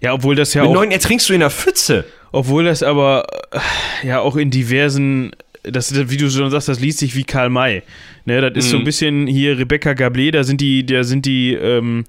Ja, 0.00 0.12
obwohl 0.12 0.34
das 0.36 0.52
ja 0.54 0.62
Mit 0.62 0.70
auch, 0.70 0.74
neun 0.74 0.90
ertrinkst 0.90 1.28
du 1.28 1.32
in 1.34 1.40
der 1.40 1.50
Pfütze. 1.50 2.04
obwohl 2.30 2.64
das 2.64 2.82
aber 2.82 3.24
äh, 3.50 4.06
ja 4.06 4.20
auch 4.20 4.36
in 4.36 4.50
diversen, 4.50 5.32
das, 5.62 5.94
wie 6.10 6.16
du 6.18 6.30
schon 6.30 6.50
sagst, 6.50 6.68
das 6.68 6.78
liest 6.80 6.98
sich 6.98 7.16
wie 7.16 7.24
Karl 7.24 7.48
May. 7.50 7.82
Ne, 8.26 8.40
das 8.50 8.64
ist 8.64 8.70
so 8.70 8.76
ein 8.76 8.82
Mhm. 8.82 8.84
bisschen 8.84 9.26
hier 9.26 9.58
Rebecca 9.58 9.90
Gablé, 9.92 10.30
da 10.30 10.44
sind 10.44 10.60
die, 10.60 10.84
da 10.84 11.02
sind 11.04 11.24
die 11.26 11.54
ähm, 11.54 12.04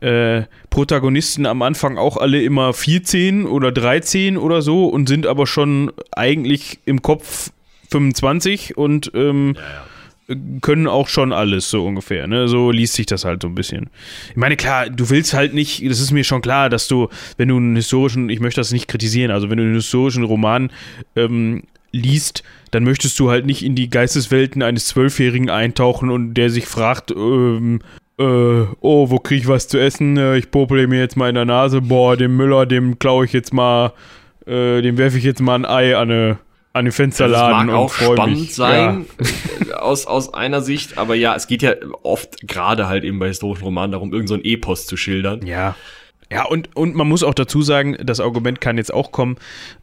äh, 0.00 0.42
Protagonisten 0.70 1.46
am 1.46 1.62
Anfang 1.62 1.96
auch 1.98 2.16
alle 2.18 2.42
immer 2.42 2.72
14 2.74 3.46
oder 3.46 3.72
13 3.72 4.36
oder 4.36 4.60
so 4.62 4.86
und 4.86 5.08
sind 5.08 5.26
aber 5.26 5.46
schon 5.46 5.90
eigentlich 6.12 6.78
im 6.84 7.00
Kopf 7.02 7.50
25 7.90 8.76
und 8.76 9.10
ähm, 9.14 9.56
können 10.60 10.86
auch 10.86 11.08
schon 11.08 11.32
alles 11.32 11.70
so 11.70 11.86
ungefähr. 11.86 12.26
Ne? 12.26 12.48
So 12.48 12.70
liest 12.70 12.94
sich 12.94 13.06
das 13.06 13.24
halt 13.24 13.42
so 13.42 13.48
ein 13.48 13.54
bisschen. 13.54 13.88
Ich 14.30 14.36
meine, 14.36 14.56
klar, 14.56 14.90
du 14.90 15.08
willst 15.10 15.32
halt 15.32 15.54
nicht, 15.54 15.88
das 15.88 16.00
ist 16.00 16.10
mir 16.10 16.24
schon 16.24 16.42
klar, 16.42 16.68
dass 16.68 16.88
du, 16.88 17.08
wenn 17.36 17.48
du 17.48 17.56
einen 17.56 17.76
historischen, 17.76 18.28
ich 18.28 18.40
möchte 18.40 18.60
das 18.60 18.72
nicht 18.72 18.88
kritisieren, 18.88 19.30
also 19.30 19.48
wenn 19.50 19.58
du 19.58 19.64
einen 19.64 19.74
historischen 19.74 20.24
Roman 20.24 20.70
ähm, 21.16 21.62
liest, 21.92 22.42
dann 22.70 22.84
möchtest 22.84 23.18
du 23.18 23.30
halt 23.30 23.46
nicht 23.46 23.64
in 23.64 23.74
die 23.74 23.88
Geisteswelten 23.88 24.62
eines 24.62 24.86
Zwölfjährigen 24.86 25.48
eintauchen 25.48 26.10
und 26.10 26.34
der 26.34 26.50
sich 26.50 26.66
fragt, 26.66 27.10
ähm, 27.10 27.80
äh, 28.18 28.24
oh, 28.80 29.10
wo 29.10 29.18
krieg 29.18 29.40
ich 29.40 29.48
was 29.48 29.68
zu 29.68 29.78
essen? 29.78 30.18
Äh, 30.18 30.36
Ich 30.36 30.50
popele 30.50 30.88
mir 30.88 30.98
jetzt 30.98 31.16
mal 31.16 31.28
in 31.30 31.36
der 31.36 31.44
Nase. 31.46 31.80
Boah, 31.80 32.16
dem 32.16 32.36
Müller, 32.36 32.66
dem 32.66 32.98
klaue 32.98 33.24
ich 33.24 33.32
jetzt 33.32 33.54
mal, 33.54 33.92
äh, 34.46 34.82
dem 34.82 34.98
werfe 34.98 35.16
ich 35.16 35.24
jetzt 35.24 35.40
mal 35.40 35.54
ein 35.54 35.64
Ei 35.64 35.96
an 35.96 36.10
eine 36.10 36.38
an 36.78 36.86
den 36.86 36.92
Fensterladen 36.92 37.66
das 37.68 37.74
mag 37.74 37.76
auch 37.76 37.92
spannend 37.92 38.40
mich. 38.40 38.54
sein, 38.54 39.06
äh, 39.68 39.72
aus, 39.72 40.06
aus 40.06 40.32
einer 40.32 40.60
Sicht, 40.60 40.98
aber 40.98 41.14
ja, 41.14 41.34
es 41.34 41.46
geht 41.46 41.62
ja 41.62 41.74
oft 42.02 42.46
gerade 42.46 42.88
halt 42.88 43.04
eben 43.04 43.18
bei 43.18 43.28
historischen 43.28 43.64
Romanen 43.64 43.92
darum, 43.92 44.12
irgend 44.12 44.28
so 44.28 44.36
Epos 44.36 44.86
zu 44.86 44.96
schildern. 44.96 45.44
Ja. 45.46 45.76
Ja, 46.30 46.44
und, 46.44 46.76
und 46.76 46.94
man 46.94 47.08
muss 47.08 47.22
auch 47.22 47.34
dazu 47.34 47.62
sagen, 47.62 47.96
das 48.02 48.20
Argument 48.20 48.60
kann 48.60 48.76
jetzt 48.76 48.92
auch 48.92 49.12
kommen. 49.12 49.36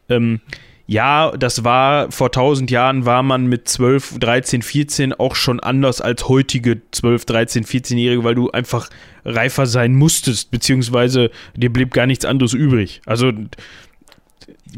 Ähm, 0.08 0.40
ja, 0.88 1.32
das 1.36 1.64
war 1.64 2.12
vor 2.12 2.28
1000 2.28 2.70
Jahren 2.70 3.04
war 3.04 3.24
man 3.24 3.46
mit 3.46 3.68
12, 3.68 4.20
13, 4.20 4.62
14 4.62 5.12
auch 5.14 5.34
schon 5.34 5.58
anders 5.58 6.00
als 6.00 6.28
heutige 6.28 6.80
12, 6.92 7.24
13, 7.24 7.64
14-Jährige, 7.64 8.22
weil 8.22 8.36
du 8.36 8.52
einfach 8.52 8.88
reifer 9.24 9.66
sein 9.66 9.96
musstest, 9.96 10.52
beziehungsweise 10.52 11.32
dir 11.56 11.72
blieb 11.72 11.92
gar 11.92 12.06
nichts 12.06 12.24
anderes 12.24 12.52
übrig. 12.52 13.02
Also, 13.04 13.32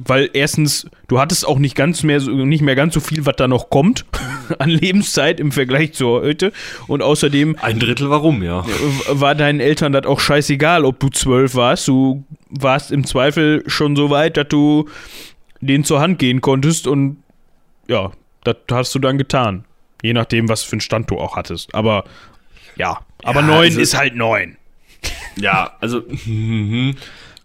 weil 0.07 0.31
erstens, 0.33 0.87
du 1.09 1.19
hattest 1.19 1.47
auch 1.47 1.59
nicht 1.59 1.75
ganz 1.75 2.03
mehr, 2.03 2.21
so- 2.21 2.31
nicht 2.31 2.61
mehr 2.63 2.75
ganz 2.77 2.95
so 2.95 3.01
viel, 3.01 3.25
was 3.27 3.37
da 3.37 3.49
noch 3.49 3.71
kommt 3.71 4.05
an 4.59 4.69
Lebenszeit 4.71 5.41
im 5.41 5.51
Vergleich 5.53 5.93
zu 5.95 6.07
heute. 6.09 6.53
Und 6.87 7.03
außerdem 7.03 7.57
Ein 7.61 7.79
Drittel 7.81 8.11
warum, 8.11 8.43
ja. 8.43 8.65
war 9.09 9.35
deinen 9.35 9.61
Eltern 9.61 9.93
das 9.93 10.07
auch 10.07 10.21
scheißegal, 10.21 10.85
ob 10.85 11.01
du 11.01 11.09
zwölf 11.09 11.55
warst. 11.55 11.89
Du 11.89 12.25
warst 12.51 12.93
im 12.93 13.05
Zweifel 13.05 13.65
schon 13.67 13.97
so 13.97 14.11
weit, 14.11 14.37
dass 14.37 14.49
du 14.49 14.89
denen 15.61 15.85
zur 15.85 16.01
Hand 16.01 16.19
gehen 16.19 16.41
konntest 16.41 16.87
und 16.87 17.17
ja, 17.89 18.13
das 18.45 18.57
hast 18.71 18.95
du 18.95 18.99
dann 18.99 19.19
getan. 19.19 19.65
Je 20.03 20.13
nachdem, 20.13 20.49
was 20.49 20.63
für 20.63 20.73
einen 20.73 20.81
Stand 20.81 21.11
du 21.11 21.19
auch 21.19 21.35
hattest. 21.37 21.75
Aber 21.75 22.05
ja, 22.77 23.01
aber 23.25 23.41
Ja, 23.41 23.47
neun 23.47 23.65
also- 23.65 23.81
ist 23.81 23.97
halt 23.99 24.15
neun. 24.15 24.57
Ja, 25.37 25.73
also 25.81 26.03
mhm. 26.27 26.95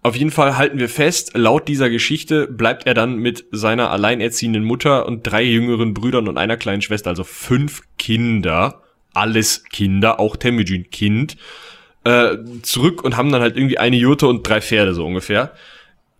Auf 0.03 0.17
jeden 0.17 0.31
Fall 0.31 0.57
halten 0.57 0.79
wir 0.79 0.89
fest, 0.89 1.31
laut 1.33 1.69
dieser 1.69 1.89
Geschichte 1.89 2.47
bleibt 2.47 2.85
er 2.85 2.93
dann 2.93 3.15
mit 3.15 3.45
seiner 3.51 3.89
alleinerziehenden 3.89 4.63
Mutter 4.63 5.05
und 5.05 5.23
drei 5.23 5.43
jüngeren 5.43 5.93
Brüdern 5.93 6.27
und 6.27 6.37
einer 6.37 6.57
kleinen 6.57 6.81
Schwester, 6.81 7.09
also 7.09 7.23
fünf 7.23 7.83
Kinder, 7.97 8.81
alles 9.13 9.63
Kinder, 9.63 10.19
auch 10.19 10.35
Temujin 10.35 10.89
Kind, 10.89 11.37
äh, 12.03 12.35
zurück 12.63 13.01
und 13.01 13.15
haben 13.15 13.31
dann 13.31 13.41
halt 13.41 13.55
irgendwie 13.55 13.77
eine 13.77 13.95
Jurte 13.95 14.27
und 14.27 14.47
drei 14.47 14.59
Pferde 14.59 14.93
so 14.93 15.05
ungefähr. 15.05 15.53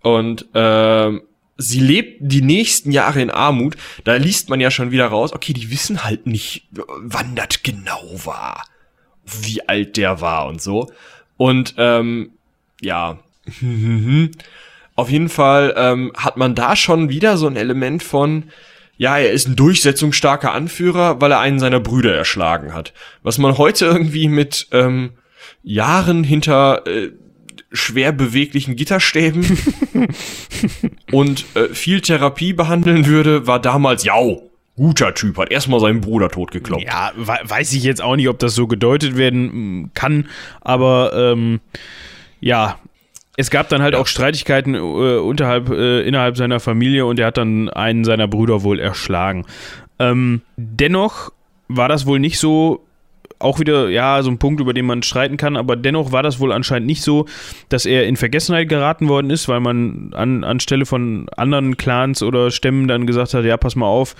Und 0.02 0.46
ähm, 0.54 1.24
sie 1.58 1.82
lebt 1.82 2.17
die 2.22 2.41
nächsten 2.41 2.91
Jahre 2.91 3.22
in 3.22 3.32
Armut. 3.32 3.76
Da 4.06 4.15
liest 4.15 4.50
man 4.50 4.62
ja 4.62 4.72
schon 4.72 4.91
wieder 4.91 5.08
raus, 5.08 5.34
okay, 5.34 5.52
die 5.52 5.72
wissen 5.72 6.06
halt 6.06 6.26
nicht, 6.26 6.67
wann 6.72 7.36
das 7.36 7.63
genau 7.63 8.02
war, 8.24 8.65
wie 9.26 9.67
alt 9.67 9.98
der 9.98 10.22
war 10.22 10.48
und 10.48 10.62
so. 10.62 10.89
Und 11.36 11.76
ähm, 11.78 12.32
ja, 12.82 13.19
auf 14.95 15.10
jeden 15.10 15.29
Fall 15.29 15.73
ähm, 15.77 16.12
hat 16.17 16.38
man 16.38 16.56
da 16.56 16.75
schon 16.75 17.10
wieder 17.10 17.38
so 17.38 17.47
ein 17.47 17.56
Element 17.56 18.03
von, 18.03 18.45
ja, 18.97 19.17
er 19.17 19.32
ist 19.32 19.47
ein 19.47 19.56
durchsetzungsstarker 19.56 20.53
Anführer, 20.53 21.19
weil 21.21 21.32
er 21.32 21.39
einen 21.39 21.60
seiner 21.60 21.79
Brüder 21.79 22.15
erschlagen 22.15 22.73
hat. 22.73 22.93
Was 23.23 23.38
man 23.38 23.58
heute 23.58 23.86
irgendwie 23.86 24.27
mit 24.27 24.67
ähm, 24.71 25.12
Jahren 25.63 26.23
hinter 26.23 26.86
äh, 26.88 27.10
schwer 27.71 28.12
beweglichen 28.12 28.75
Gitterstäben 28.75 29.58
und 31.12 31.45
äh, 31.56 31.69
viel 31.73 32.01
Therapie 32.01 32.53
behandeln 32.53 33.06
würde, 33.08 33.47
war 33.47 33.60
damals, 33.60 34.03
ja, 34.03 34.13
guter 34.75 35.13
Typ, 35.13 35.38
hat 35.38 35.51
erstmal 35.51 35.79
seinen 35.79 36.01
Bruder 36.01 36.29
totgekloppt. 36.29 36.84
Ja, 36.84 37.12
we- 37.15 37.39
weiß 37.43 37.73
ich 37.73 37.84
jetzt 37.84 38.01
auch 38.01 38.15
nicht, 38.15 38.27
ob 38.29 38.39
das 38.39 38.53
so 38.56 38.67
gedeutet 38.67 39.17
werden 39.17 39.91
kann, 39.93 40.27
aber 40.62 41.13
ähm, 41.15 41.60
ja, 42.41 42.79
es 43.36 43.50
gab 43.50 43.69
dann 43.69 43.82
halt 43.82 43.96
auch 43.96 44.08
Streitigkeiten 44.08 44.76
äh, 44.76 44.78
unterhalb, 44.78 45.69
äh, 45.69 46.02
innerhalb 46.02 46.38
seiner 46.38 46.60
Familie 46.60 47.06
und 47.06 47.19
er 47.19 47.28
hat 47.28 47.38
dann 47.38 47.69
einen 47.69 48.04
seiner 48.04 48.28
Brüder 48.28 48.63
wohl 48.63 48.80
erschlagen. 48.80 49.46
Ähm, 50.00 50.41
dennoch 50.56 51.32
war 51.67 51.89
das 51.89 52.06
wohl 52.06 52.19
nicht 52.19 52.38
so, 52.38 52.86
auch 53.39 53.60
wieder, 53.60 53.89
ja, 53.89 54.22
so 54.22 54.30
ein 54.30 54.38
Punkt, 54.38 54.62
über 54.62 54.74
den 54.74 54.86
man 54.86 55.04
streiten 55.04 55.38
kann, 55.38 55.58
aber 55.58 55.76
dennoch 55.76 56.12
war 56.12 56.24
das 56.24 56.39
wohl 56.39 56.52
anscheinend 56.52 56.88
nicht 56.88 57.02
so, 57.02 57.26
dass 57.69 57.86
er 57.86 58.06
in 58.06 58.17
Vergessenheit 58.17 58.69
geraten 58.69 59.10
worden 59.10 59.32
ist, 59.32 59.48
weil 59.48 59.60
man 59.60 60.12
an, 60.13 60.43
anstelle 60.43 60.86
von 60.86 61.28
anderen 61.36 61.78
Clans 61.78 62.22
oder 62.22 62.52
Stämmen 62.52 62.88
dann 62.88 63.08
gesagt 63.08 63.34
hat, 63.34 63.43
ja, 63.46 63.58
pass 63.58 63.76
mal 63.76 63.88
auf, 63.88 64.15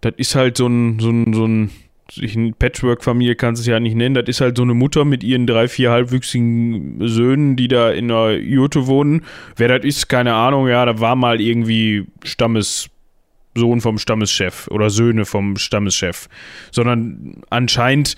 das 0.00 0.14
ist 0.16 0.34
halt 0.34 0.56
so 0.56 0.66
ein, 0.66 0.98
so 1.00 1.10
ein, 1.10 1.32
so 1.34 1.46
ein 1.46 1.70
ich, 2.12 2.36
eine 2.36 2.52
Patchwork-Familie 2.52 3.34
kannst 3.34 3.60
es 3.60 3.66
ja 3.66 3.80
nicht 3.80 3.96
nennen, 3.96 4.14
das 4.14 4.28
ist 4.28 4.40
halt 4.40 4.56
so 4.56 4.62
eine 4.62 4.74
Mutter 4.74 5.04
mit 5.04 5.24
ihren 5.24 5.46
drei, 5.46 5.68
vier 5.68 5.90
halbwüchsigen 5.90 6.98
Söhnen, 7.08 7.56
die 7.56 7.68
da 7.68 7.90
in 7.90 8.10
einer 8.10 8.32
Jurte 8.32 8.86
wohnen. 8.86 9.22
Wer 9.56 9.68
das 9.68 9.84
ist, 9.84 10.08
keine 10.08 10.34
Ahnung, 10.34 10.68
ja, 10.68 10.84
da 10.84 11.00
war 11.00 11.16
mal 11.16 11.40
irgendwie 11.40 12.06
Stammessohn 12.22 13.80
vom 13.80 13.98
Stammeschef 13.98 14.68
oder 14.68 14.90
Söhne 14.90 15.24
vom 15.24 15.56
Stammeschef. 15.56 16.28
Sondern 16.70 17.42
anscheinend 17.50 18.16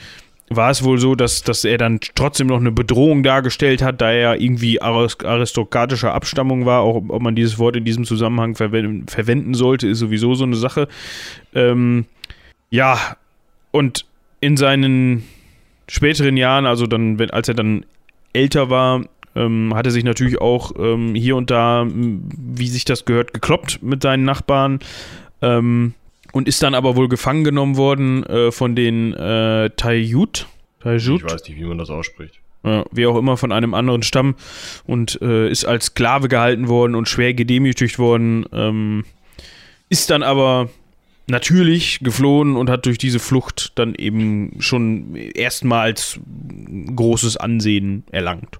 war 0.48 0.70
es 0.70 0.84
wohl 0.84 0.98
so, 0.98 1.16
dass, 1.16 1.42
dass 1.42 1.64
er 1.64 1.76
dann 1.76 1.98
trotzdem 2.14 2.46
noch 2.46 2.60
eine 2.60 2.70
Bedrohung 2.70 3.24
dargestellt 3.24 3.82
hat, 3.82 4.00
da 4.00 4.12
er 4.12 4.40
irgendwie 4.40 4.80
aris- 4.80 5.24
aristokratischer 5.24 6.14
Abstammung 6.14 6.66
war. 6.66 6.82
Auch 6.82 7.02
ob 7.08 7.22
man 7.22 7.34
dieses 7.34 7.58
Wort 7.58 7.74
in 7.76 7.84
diesem 7.84 8.04
Zusammenhang 8.04 8.54
verwenden, 8.54 9.08
verwenden 9.08 9.54
sollte, 9.54 9.88
ist 9.88 9.98
sowieso 9.98 10.34
so 10.34 10.44
eine 10.44 10.56
Sache. 10.56 10.86
Ähm, 11.52 12.04
ja, 12.70 13.16
und 13.76 14.06
in 14.40 14.56
seinen 14.56 15.24
späteren 15.86 16.38
Jahren, 16.38 16.64
also 16.64 16.86
dann, 16.86 17.20
als 17.30 17.48
er 17.48 17.54
dann 17.54 17.84
älter 18.32 18.70
war, 18.70 19.04
ähm, 19.34 19.74
hat 19.74 19.84
er 19.84 19.92
sich 19.92 20.02
natürlich 20.02 20.40
auch 20.40 20.72
ähm, 20.78 21.14
hier 21.14 21.36
und 21.36 21.50
da, 21.50 21.86
wie 21.86 22.68
sich 22.68 22.86
das 22.86 23.04
gehört, 23.04 23.34
gekloppt 23.34 23.82
mit 23.82 24.02
seinen 24.02 24.24
Nachbarn. 24.24 24.78
Ähm, 25.42 25.92
und 26.32 26.48
ist 26.48 26.62
dann 26.62 26.74
aber 26.74 26.96
wohl 26.96 27.08
gefangen 27.08 27.44
genommen 27.44 27.76
worden 27.76 28.24
äh, 28.24 28.50
von 28.50 28.74
den 28.74 29.12
äh, 29.12 29.68
Taiyut. 29.76 30.46
Taiyut? 30.80 31.22
Ich 31.22 31.32
weiß 31.32 31.46
nicht, 31.46 31.58
wie 31.58 31.64
man 31.64 31.76
das 31.76 31.90
ausspricht. 31.90 32.40
Ja, 32.64 32.84
wie 32.92 33.06
auch 33.06 33.16
immer, 33.16 33.36
von 33.36 33.52
einem 33.52 33.74
anderen 33.74 34.02
Stamm 34.02 34.36
und 34.86 35.20
äh, 35.20 35.50
ist 35.50 35.66
als 35.66 35.86
Sklave 35.86 36.28
gehalten 36.28 36.68
worden 36.68 36.94
und 36.94 37.08
schwer 37.08 37.34
gedemütigt 37.34 37.98
worden. 37.98 38.46
Ähm, 38.52 39.04
ist 39.90 40.08
dann 40.08 40.22
aber 40.22 40.70
natürlich 41.26 42.00
geflohen 42.00 42.56
und 42.56 42.70
hat 42.70 42.86
durch 42.86 42.98
diese 42.98 43.18
Flucht 43.18 43.72
dann 43.74 43.94
eben 43.94 44.56
schon 44.60 45.14
erstmals 45.14 46.20
großes 46.94 47.36
Ansehen 47.36 48.04
erlangt. 48.10 48.58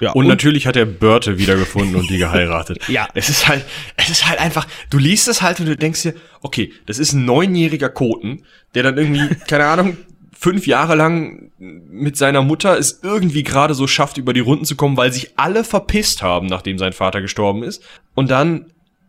Ja, 0.00 0.12
Und, 0.12 0.26
natürlich 0.26 0.66
hat 0.66 0.76
er 0.76 0.86
Börte 0.86 1.38
wiedergefunden 1.38 1.96
und 1.96 2.10
die 2.10 2.18
geheiratet. 2.18 2.80
Ja. 2.88 3.06
Es 3.14 3.28
ist 3.28 3.46
halt, 3.46 3.64
es 3.96 4.08
ist 4.08 4.28
halt 4.28 4.40
einfach, 4.40 4.66
du 4.90 4.98
liest 4.98 5.28
es 5.28 5.42
halt 5.42 5.60
und 5.60 5.66
du 5.66 5.76
denkst 5.76 6.02
dir, 6.02 6.14
okay, 6.40 6.72
das 6.86 6.98
ist 6.98 7.12
ein 7.12 7.24
neunjähriger 7.24 7.88
Koten, 7.88 8.44
der 8.74 8.82
dann 8.82 8.96
irgendwie, 8.96 9.34
keine 9.46 9.66
Ahnung, 9.66 9.96
fünf 10.36 10.66
Jahre 10.66 10.94
lang 10.94 11.50
mit 11.58 12.16
seiner 12.16 12.42
Mutter 12.42 12.78
es 12.78 13.00
irgendwie 13.02 13.42
gerade 13.42 13.74
so 13.74 13.86
schafft, 13.86 14.18
über 14.18 14.32
die 14.32 14.40
Runden 14.40 14.64
zu 14.64 14.76
kommen, 14.76 14.96
weil 14.96 15.12
sich 15.12 15.32
alle 15.36 15.64
verpisst 15.64 16.22
haben, 16.22 16.46
nachdem 16.46 16.78
sein 16.78 16.92
Vater 16.92 17.20
gestorben 17.20 17.62
ist. 17.62 17.82
Und 18.14 18.30
dann 18.30 18.66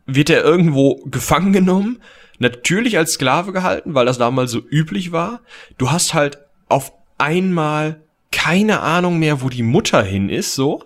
wird 0.08 0.30
er 0.30 0.43
irgendwo 0.43 0.95
gefangen 1.06 1.54
genommen, 1.54 1.99
natürlich 2.39 2.97
als 2.97 3.13
Sklave 3.13 3.54
gehalten, 3.54 3.93
weil 3.93 4.06
das 4.06 4.17
damals 4.17 4.52
so 4.52 4.60
üblich 4.60 5.12
war. 5.12 5.41
Du 5.78 5.91
hast 5.91 6.13
halt 6.13 6.39
auf 6.67 6.91
einmal 7.17 8.02
keine 8.32 8.82
Ahnung 8.82 9.19
mehr, 9.19 9.41
wo 9.41 9.49
die 9.49 9.63
Mutter 9.63 10.04
hin 10.04 10.30
ist, 10.30 10.56
so. 10.56 10.84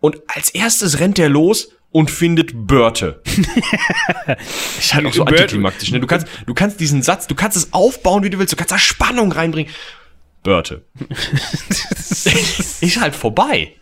Und 0.00 0.18
als 0.26 0.50
erstes 0.50 1.00
rennt 1.00 1.18
er 1.18 1.28
los 1.28 1.70
und 1.90 2.10
findet 2.10 2.66
Börte. 2.66 3.22
ist 4.78 4.94
halt 4.94 5.06
auch 5.06 5.12
so 5.12 5.24
antiklimaktisch, 5.24 5.90
ne? 5.90 6.00
Du 6.00 6.06
kannst, 6.06 6.26
du 6.46 6.54
kannst 6.54 6.80
diesen 6.80 7.02
Satz, 7.02 7.26
du 7.26 7.34
kannst 7.34 7.56
es 7.56 7.72
aufbauen, 7.72 8.24
wie 8.24 8.30
du 8.30 8.38
willst, 8.38 8.52
du 8.52 8.56
kannst 8.56 8.72
da 8.72 8.78
Spannung 8.78 9.32
reinbringen. 9.32 9.72
Börte. 10.42 10.84
ist 12.80 13.00
halt 13.00 13.14
vorbei. 13.14 13.74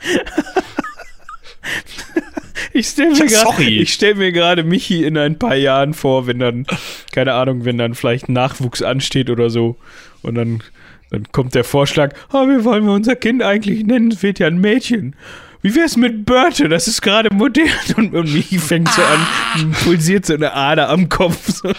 Ich 2.78 2.88
stelle 2.88 3.10
mir 3.10 3.18
Ja, 3.18 3.24
gerade 3.24 3.44
sorry. 3.56 3.78
ich 3.80 3.92
stell 3.92 4.14
mir 4.16 4.32
gerade 4.32 4.62
Michi 4.64 5.04
in 5.04 5.16
ein 5.16 5.38
paar 5.38 5.54
Jahren 5.56 5.94
vor, 5.94 6.26
wenn 6.26 6.38
dann, 6.38 6.66
keine 7.12 7.32
Ahnung, 7.34 7.64
wenn 7.64 7.78
dann 7.78 7.94
vielleicht 7.94 8.28
Nachwuchs 8.28 8.82
ansteht 8.82 9.30
oder 9.30 9.48
so. 9.50 9.76
Und 10.22 10.34
dann, 10.34 10.62
dann 11.10 11.24
kommt 11.32 11.54
der 11.54 11.64
Vorschlag, 11.64 12.14
oh, 12.32 12.46
wie 12.48 12.64
wollen 12.64 12.84
wir 12.84 12.92
unser 12.92 13.16
Kind 13.16 13.42
eigentlich 13.42 13.84
nennen? 13.84 14.10
Es 14.10 14.22
wird 14.22 14.38
ja 14.38 14.46
ein 14.46 14.58
Mädchen. 14.60 15.16
Wie 15.62 15.74
wär's 15.74 15.96
mit 15.96 16.26
Börte? 16.26 16.68
Das 16.68 16.86
ist 16.86 17.00
gerade 17.02 17.32
modern. 17.34 17.68
Und, 17.96 18.14
und 18.14 18.32
Michi 18.32 18.58
fängt 18.58 18.88
so 18.90 19.02
an, 19.02 19.72
pulsiert 19.84 20.26
so 20.26 20.34
eine 20.34 20.52
Ader 20.52 20.88
am 20.90 21.08
Kopf. 21.08 21.48
So. 21.48 21.72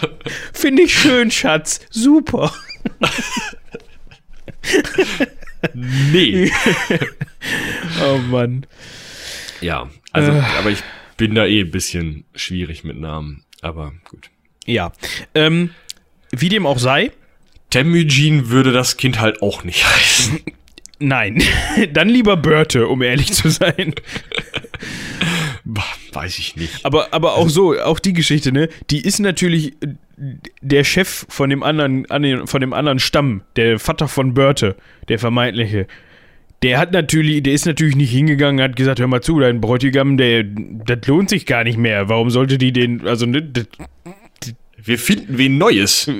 Finde 0.52 0.82
ich 0.82 0.98
schön, 0.98 1.30
Schatz. 1.30 1.80
Super. 1.90 2.52
Nee. 5.74 6.50
Oh 8.04 8.18
Mann. 8.18 8.66
Ja, 9.60 9.88
also, 10.18 10.32
Äh. 10.32 10.42
aber 10.58 10.70
ich 10.70 10.82
bin 11.16 11.34
da 11.34 11.46
eh 11.46 11.60
ein 11.60 11.70
bisschen 11.70 12.24
schwierig 12.34 12.84
mit 12.84 12.98
Namen. 12.98 13.44
Aber 13.62 13.92
gut. 14.08 14.30
Ja. 14.66 14.92
Ähm, 15.34 15.70
wie 16.30 16.48
dem 16.48 16.66
auch 16.66 16.78
sei, 16.78 17.10
Temujin 17.70 18.50
würde 18.50 18.72
das 18.72 18.96
Kind 18.96 19.20
halt 19.20 19.42
auch 19.42 19.64
nicht 19.64 19.84
heißen. 19.86 20.40
nein. 20.98 21.42
Dann 21.92 22.08
lieber 22.08 22.36
Börte, 22.36 22.86
um 22.88 23.02
ehrlich 23.02 23.32
zu 23.32 23.50
sein. 23.50 23.94
Weiß 26.12 26.38
ich 26.38 26.56
nicht. 26.56 26.84
Aber, 26.84 27.12
aber 27.12 27.34
auch 27.34 27.48
so, 27.48 27.78
auch 27.78 27.98
die 27.98 28.14
Geschichte, 28.14 28.52
ne? 28.52 28.68
Die 28.90 29.02
ist 29.02 29.18
natürlich 29.18 29.74
äh, 29.82 29.94
der 30.62 30.82
Chef 30.84 31.26
von 31.28 31.50
dem 31.50 31.62
anderen, 31.62 32.06
von 32.46 32.60
dem 32.60 32.72
anderen 32.72 32.98
Stamm, 32.98 33.42
der 33.56 33.78
Vater 33.78 34.08
von 34.08 34.34
Börte, 34.34 34.76
der 35.08 35.18
vermeintliche. 35.18 35.86
Der 36.62 36.78
hat 36.78 36.92
natürlich, 36.92 37.42
der 37.42 37.52
ist 37.52 37.66
natürlich 37.66 37.94
nicht 37.94 38.10
hingegangen, 38.10 38.60
hat 38.60 38.74
gesagt, 38.74 38.98
hör 38.98 39.06
mal 39.06 39.20
zu, 39.20 39.38
dein 39.38 39.60
Bräutigam, 39.60 40.16
der, 40.16 40.42
das 40.44 41.06
lohnt 41.06 41.30
sich 41.30 41.46
gar 41.46 41.62
nicht 41.62 41.78
mehr. 41.78 42.08
Warum 42.08 42.30
sollte 42.30 42.58
die 42.58 42.72
den, 42.72 43.06
also, 43.06 43.26
ne, 43.26 43.42
das, 43.42 43.66
Wir 44.82 44.98
finden 44.98 45.38
wen 45.38 45.56
Neues. 45.56 46.10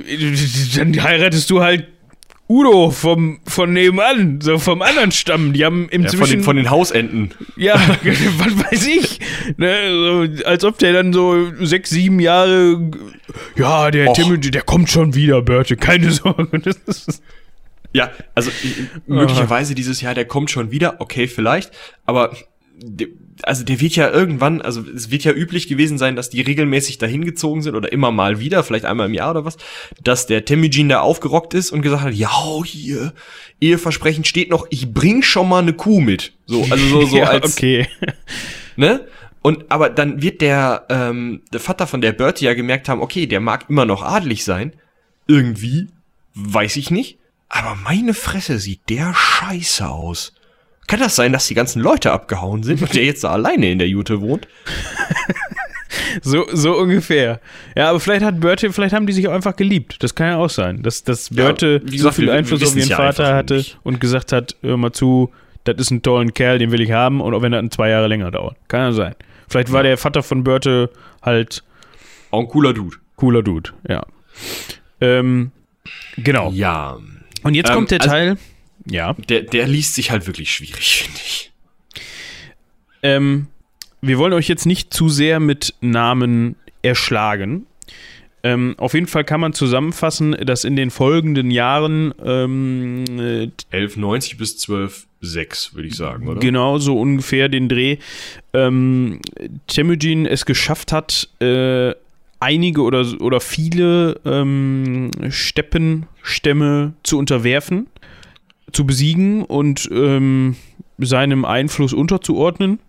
dann 0.77 1.03
heiratest 1.03 1.49
du 1.49 1.61
halt 1.61 1.87
Udo 2.51 2.89
vom, 2.89 3.39
von 3.45 3.71
nebenan, 3.73 4.41
so 4.41 4.57
vom 4.57 4.81
anderen 4.81 5.11
Stamm. 5.11 5.53
Die 5.53 5.63
haben 5.63 5.87
im 5.89 6.03
Ja, 6.03 6.09
von, 6.09 6.27
den, 6.27 6.41
von 6.41 6.55
den 6.55 6.71
Hausenten. 6.71 7.29
Ja, 7.55 7.75
was 8.37 8.71
weiß 8.71 8.87
ich. 8.87 9.19
Ne, 9.57 9.75
so, 9.91 10.45
als 10.45 10.63
ob 10.63 10.79
der 10.79 10.93
dann 10.93 11.13
so 11.13 11.51
sechs, 11.61 11.91
sieben 11.91 12.19
Jahre. 12.19 12.89
Ja, 13.55 13.91
der 13.91 14.09
Och. 14.09 14.15
Tim, 14.15 14.41
der 14.41 14.63
kommt 14.63 14.89
schon 14.89 15.13
wieder, 15.13 15.43
Börte, 15.43 15.75
keine 15.77 16.11
Sorge. 16.11 16.59
Das 16.59 16.77
ist, 16.87 17.21
Ja, 17.93 18.11
also 18.35 18.51
möglicherweise 19.07 19.73
dieses 19.73 20.01
Jahr, 20.01 20.13
der 20.13 20.25
kommt 20.25 20.51
schon 20.51 20.71
wieder, 20.71 20.99
okay, 20.99 21.27
vielleicht, 21.27 21.71
aber 22.05 22.35
also 23.43 23.63
der 23.63 23.79
wird 23.79 23.95
ja 23.95 24.09
irgendwann, 24.09 24.61
also 24.61 24.81
es 24.81 25.11
wird 25.11 25.23
ja 25.23 25.31
üblich 25.31 25.67
gewesen 25.67 25.97
sein, 25.97 26.15
dass 26.15 26.29
die 26.29 26.41
regelmäßig 26.41 26.97
dahin 26.97 27.25
gezogen 27.25 27.61
sind 27.61 27.75
oder 27.75 27.91
immer 27.91 28.11
mal 28.11 28.39
wieder, 28.39 28.63
vielleicht 28.63 28.85
einmal 28.85 29.07
im 29.07 29.13
Jahr 29.13 29.31
oder 29.31 29.45
was, 29.45 29.57
dass 30.03 30.27
der 30.27 30.45
Temujin 30.45 30.89
da 30.89 30.99
aufgerockt 31.01 31.53
ist 31.53 31.71
und 31.71 31.81
gesagt 31.81 32.03
hat, 32.03 32.13
ja, 32.13 32.63
hier, 32.63 33.13
Eheversprechen 33.61 34.23
steht 34.23 34.49
noch, 34.49 34.67
ich 34.69 34.93
bring 34.93 35.23
schon 35.23 35.49
mal 35.49 35.61
eine 35.61 35.73
Kuh 35.73 35.99
mit. 35.99 36.33
So, 36.45 36.65
also 36.69 36.85
so, 36.87 37.05
so 37.05 37.17
ja, 37.17 37.25
als, 37.25 37.57
okay. 37.57 37.87
ne? 38.75 39.07
Und 39.41 39.71
aber 39.71 39.89
dann 39.89 40.21
wird 40.21 40.41
der, 40.41 40.85
ähm, 40.89 41.41
der 41.53 41.61
Vater 41.61 41.87
von 41.87 42.01
der 42.01 42.11
Bertie 42.11 42.45
ja 42.45 42.53
gemerkt 42.53 42.89
haben, 42.89 43.01
okay, 43.01 43.25
der 43.25 43.39
mag 43.39 43.69
immer 43.69 43.85
noch 43.85 44.03
adelig 44.03 44.43
sein. 44.43 44.73
Irgendwie, 45.27 45.87
weiß 46.33 46.75
ich 46.75 46.91
nicht. 46.91 47.18
Aber 47.49 47.75
meine 47.75 48.13
Fresse 48.13 48.59
sieht 48.59 48.89
der 48.89 49.13
scheiße 49.13 49.87
aus. 49.89 50.33
Kann 50.87 50.99
das 50.99 51.15
sein, 51.15 51.33
dass 51.33 51.47
die 51.47 51.53
ganzen 51.55 51.81
Leute 51.81 52.11
abgehauen 52.11 52.63
sind 52.63 52.81
und 52.81 52.93
der 52.95 53.03
jetzt 53.05 53.23
da 53.23 53.31
alleine 53.31 53.71
in 53.71 53.79
der 53.79 53.87
Jute 53.87 54.21
wohnt? 54.21 54.47
So, 56.23 56.45
so 56.51 56.75
ungefähr. 56.77 57.39
Ja, 57.75 57.89
aber 57.89 57.99
vielleicht 57.99 58.23
hat 58.23 58.39
Börte, 58.39 58.71
vielleicht 58.73 58.93
haben 58.95 59.05
die 59.05 59.13
sich 59.13 59.27
auch 59.27 59.33
einfach 59.33 59.55
geliebt. 59.55 59.97
Das 60.03 60.15
kann 60.15 60.27
ja 60.27 60.37
auch 60.37 60.49
sein. 60.49 60.81
Dass, 60.81 61.03
dass 61.03 61.29
Börte 61.29 61.81
wie 61.85 61.97
so 61.99 62.11
viel 62.11 62.25
wir- 62.25 62.33
wir 62.33 62.37
Einfluss 62.39 62.63
auf 62.63 62.75
ihren 62.75 62.89
ja 62.89 62.95
Vater 62.95 63.35
hatte 63.35 63.57
nicht. 63.57 63.77
und 63.83 63.99
gesagt 63.99 64.31
hat, 64.31 64.55
hör 64.61 64.77
mal 64.77 64.91
zu, 64.91 65.31
das 65.65 65.75
ist 65.77 65.91
ein 65.91 66.01
tollen 66.01 66.33
Kerl, 66.33 66.57
den 66.57 66.71
will 66.71 66.81
ich 66.81 66.91
haben, 66.91 67.21
und 67.21 67.33
auch 67.33 67.41
wenn 67.41 67.51
das 67.51 67.59
ein 67.59 67.71
zwei 67.71 67.89
Jahre 67.89 68.07
länger 68.07 68.31
dauert. 68.31 68.55
Kann 68.67 68.81
ja 68.81 68.91
sein. 68.91 69.15
Vielleicht 69.47 69.71
war 69.71 69.83
der 69.83 69.97
Vater 69.97 70.23
von 70.23 70.43
Börte 70.43 70.89
halt 71.21 71.63
Auch 72.31 72.39
ein 72.41 72.47
cooler 72.47 72.73
Dude. 72.73 72.97
cooler 73.15 73.43
Dude, 73.43 73.71
ja. 73.87 74.03
Ähm, 75.01 75.51
genau. 76.17 76.51
Ja. 76.51 76.97
Und 77.43 77.53
jetzt 77.55 77.69
Ähm, 77.69 77.75
kommt 77.75 77.91
der 77.91 78.01
also- 78.01 78.09
Teil. 78.11 78.37
Ja. 78.85 79.13
Der, 79.27 79.41
der 79.41 79.67
liest 79.67 79.95
sich 79.95 80.09
halt 80.11 80.25
wirklich 80.25 80.51
schwierig, 80.51 81.03
finde 81.03 81.19
ich. 81.25 81.51
Ähm, 83.03 83.47
wir 84.01 84.17
wollen 84.17 84.33
euch 84.33 84.47
jetzt 84.47 84.65
nicht 84.65 84.93
zu 84.93 85.09
sehr 85.09 85.39
mit 85.39 85.73
Namen 85.81 86.55
erschlagen. 86.81 87.65
Ähm, 88.41 88.75
auf 88.77 88.93
jeden 88.93 89.07
Fall 89.07 89.25
kann 89.25 89.41
man 89.41 89.51
zusammenfassen, 89.51 90.31
dass 90.31 90.63
in 90.63 90.77
den 90.77 90.91
folgenden 90.91 91.51
Jahren 91.51 92.13
ähm, 92.23 93.03
äh, 93.19 93.49
11,90 93.75 94.37
bis 94.37 94.55
12,6, 94.63 95.75
würde 95.75 95.89
ich 95.89 95.95
sagen, 95.95 96.25
oder? 96.29 96.39
genau 96.39 96.77
so 96.77 96.97
ungefähr 96.97 97.49
den 97.49 97.67
Dreh 97.67 97.97
ähm, 98.53 99.19
Temujin 99.67 100.25
es 100.25 100.45
geschafft 100.45 100.93
hat, 100.93 101.27
äh, 101.41 101.93
einige 102.39 102.81
oder, 102.83 103.05
oder 103.19 103.41
viele 103.41 104.21
ähm, 104.23 105.11
Steppenstämme 106.29 106.93
zu 107.03 107.17
unterwerfen, 107.17 107.87
zu 108.71 108.85
besiegen 108.85 109.43
und 109.43 109.89
ähm, 109.91 110.55
seinem 110.97 111.45
Einfluss 111.45 111.93
unterzuordnen. 111.93 112.79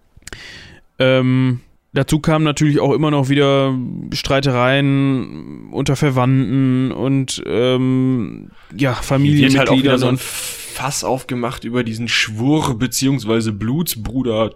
Ähm, 0.98 1.60
dazu 1.92 2.20
kamen 2.20 2.44
natürlich 2.44 2.80
auch 2.80 2.92
immer 2.92 3.10
noch 3.10 3.28
wieder 3.28 3.76
Streitereien 4.12 5.70
unter 5.72 5.96
Verwandten 5.96 6.92
und 6.92 7.42
ähm, 7.46 8.50
ja, 8.76 9.00
Hier 9.00 9.18
wird 9.18 9.58
halt 9.58 9.68
auch 9.70 9.76
wieder 9.76 9.98
Familienmitgliedern 9.98 9.98
so 9.98 10.08
ein 10.08 10.18
Fass 10.18 11.04
aufgemacht 11.04 11.64
über 11.64 11.82
diesen 11.82 12.08
Schwur 12.08 12.78
beziehungsweise 12.78 13.52
Blutsbruder 13.52 14.54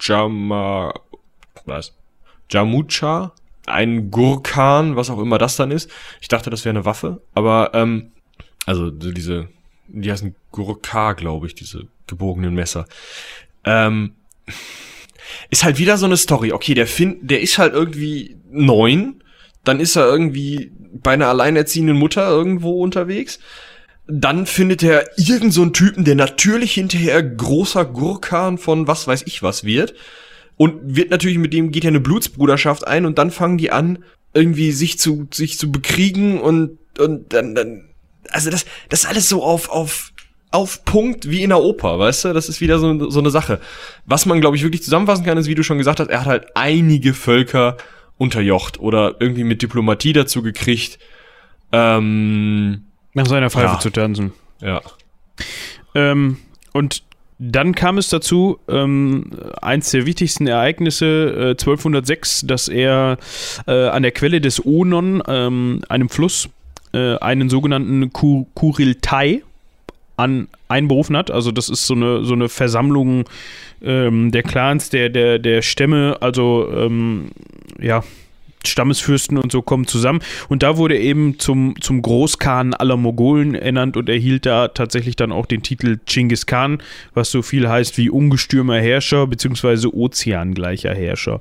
Jama 0.00 0.92
was? 1.64 1.94
Jamucha, 2.50 3.32
ein 3.72 4.10
Gurkan, 4.10 4.96
was 4.96 5.10
auch 5.10 5.18
immer 5.18 5.38
das 5.38 5.56
dann 5.56 5.70
ist. 5.70 5.90
Ich 6.20 6.28
dachte, 6.28 6.50
das 6.50 6.64
wäre 6.64 6.74
eine 6.74 6.84
Waffe, 6.84 7.22
aber 7.34 7.70
ähm, 7.74 8.12
also 8.66 8.86
so 8.86 9.12
diese, 9.12 9.48
die 9.88 10.10
heißen 10.10 10.34
Gurkar, 10.50 11.14
glaube 11.14 11.46
ich, 11.46 11.54
diese 11.54 11.88
gebogenen 12.06 12.54
Messer. 12.54 12.86
Ähm, 13.64 14.14
ist 15.50 15.64
halt 15.64 15.78
wieder 15.78 15.96
so 15.96 16.06
eine 16.06 16.16
Story. 16.16 16.52
Okay, 16.52 16.74
der 16.74 16.86
Finn, 16.86 17.18
der 17.22 17.40
ist 17.40 17.58
halt 17.58 17.74
irgendwie 17.74 18.36
neun, 18.50 19.22
dann 19.64 19.80
ist 19.80 19.96
er 19.96 20.06
irgendwie 20.06 20.72
bei 20.92 21.12
einer 21.12 21.28
alleinerziehenden 21.28 21.96
Mutter 21.96 22.28
irgendwo 22.28 22.82
unterwegs. 22.82 23.38
Dann 24.06 24.46
findet 24.46 24.82
er 24.82 25.16
irgend 25.16 25.52
so 25.52 25.62
einen 25.62 25.72
Typen, 25.72 26.04
der 26.04 26.16
natürlich 26.16 26.74
hinterher 26.74 27.22
großer 27.22 27.84
Gurkan 27.84 28.58
von 28.58 28.86
was 28.86 29.06
weiß 29.06 29.22
ich 29.26 29.42
was 29.42 29.64
wird. 29.64 29.94
Und 30.56 30.96
wird 30.96 31.10
natürlich 31.10 31.38
mit 31.38 31.52
dem 31.52 31.72
geht 31.72 31.84
ja 31.84 31.88
eine 31.88 32.00
Blutsbruderschaft 32.00 32.86
ein 32.86 33.06
und 33.06 33.18
dann 33.18 33.30
fangen 33.30 33.58
die 33.58 33.70
an, 33.70 34.04
irgendwie 34.34 34.72
sich 34.72 34.98
zu, 34.98 35.26
sich 35.32 35.58
zu 35.58 35.70
bekriegen 35.70 36.40
und, 36.40 36.78
und 36.98 37.32
dann, 37.32 37.54
dann, 37.54 37.88
also 38.30 38.50
das, 38.50 38.64
das 38.88 39.00
ist 39.04 39.08
alles 39.08 39.28
so 39.28 39.42
auf, 39.42 39.68
auf, 39.68 40.12
auf 40.50 40.84
Punkt 40.84 41.28
wie 41.28 41.42
in 41.42 41.50
der 41.50 41.62
Oper, 41.62 41.98
weißt 41.98 42.26
du? 42.26 42.32
Das 42.32 42.48
ist 42.48 42.60
wieder 42.60 42.78
so, 42.78 43.10
so 43.10 43.20
eine 43.20 43.30
Sache. 43.30 43.60
Was 44.06 44.26
man, 44.26 44.40
glaube 44.40 44.56
ich, 44.56 44.62
wirklich 44.62 44.82
zusammenfassen 44.82 45.24
kann, 45.24 45.38
ist, 45.38 45.48
wie 45.48 45.54
du 45.54 45.64
schon 45.64 45.78
gesagt 45.78 46.00
hast, 46.00 46.08
er 46.08 46.20
hat 46.20 46.26
halt 46.26 46.46
einige 46.54 47.14
Völker 47.14 47.76
unterjocht 48.18 48.78
oder 48.78 49.16
irgendwie 49.20 49.44
mit 49.44 49.62
Diplomatie 49.62 50.12
dazu 50.12 50.42
gekriegt, 50.42 50.98
ähm, 51.72 52.84
nach 53.14 53.26
seiner 53.26 53.50
Pfeife 53.50 53.74
ja. 53.74 53.78
zu 53.80 53.90
tanzen. 53.90 54.32
Ja. 54.60 54.80
Ähm, 55.94 56.38
und 56.72 57.02
dann 57.44 57.74
kam 57.74 57.98
es 57.98 58.08
dazu, 58.08 58.60
ähm, 58.68 59.24
eins 59.60 59.90
der 59.90 60.06
wichtigsten 60.06 60.46
Ereignisse, 60.46 61.06
äh, 61.06 61.56
1206, 61.56 62.42
dass 62.46 62.68
er 62.68 63.18
äh, 63.66 63.88
an 63.88 64.04
der 64.04 64.12
Quelle 64.12 64.40
des 64.40 64.64
Onon, 64.64 65.22
ähm, 65.26 65.80
einem 65.88 66.08
Fluss, 66.08 66.48
äh, 66.92 67.16
einen 67.16 67.50
sogenannten 67.50 68.12
Kur 68.12 68.46
Kuriltai 68.54 69.42
an 70.16 70.46
einberufen 70.68 71.16
hat. 71.16 71.32
Also 71.32 71.50
das 71.50 71.68
ist 71.68 71.86
so 71.86 71.94
eine, 71.94 72.24
so 72.24 72.34
eine 72.34 72.48
Versammlung 72.48 73.24
ähm, 73.82 74.30
der 74.30 74.44
Clans, 74.44 74.90
der, 74.90 75.08
der, 75.08 75.40
der 75.40 75.62
Stämme, 75.62 76.18
also 76.20 76.70
ähm, 76.72 77.32
ja, 77.80 78.04
Stammesfürsten 78.66 79.38
und 79.38 79.52
so 79.52 79.62
kommen 79.62 79.86
zusammen. 79.86 80.20
Und 80.48 80.62
da 80.62 80.76
wurde 80.76 80.98
eben 80.98 81.38
zum, 81.38 81.80
zum 81.80 82.02
Großkhan 82.02 82.74
aller 82.74 82.96
Mogolen 82.96 83.54
ernannt 83.54 83.96
und 83.96 84.08
erhielt 84.08 84.46
da 84.46 84.68
tatsächlich 84.68 85.16
dann 85.16 85.32
auch 85.32 85.46
den 85.46 85.62
Titel 85.62 85.98
Chinggis 86.06 86.46
Khan, 86.46 86.82
was 87.14 87.30
so 87.30 87.42
viel 87.42 87.68
heißt 87.68 87.98
wie 87.98 88.10
ungestürmer 88.10 88.80
Herrscher 88.80 89.26
beziehungsweise 89.26 89.94
ozeangleicher 89.94 90.94
Herrscher. 90.94 91.40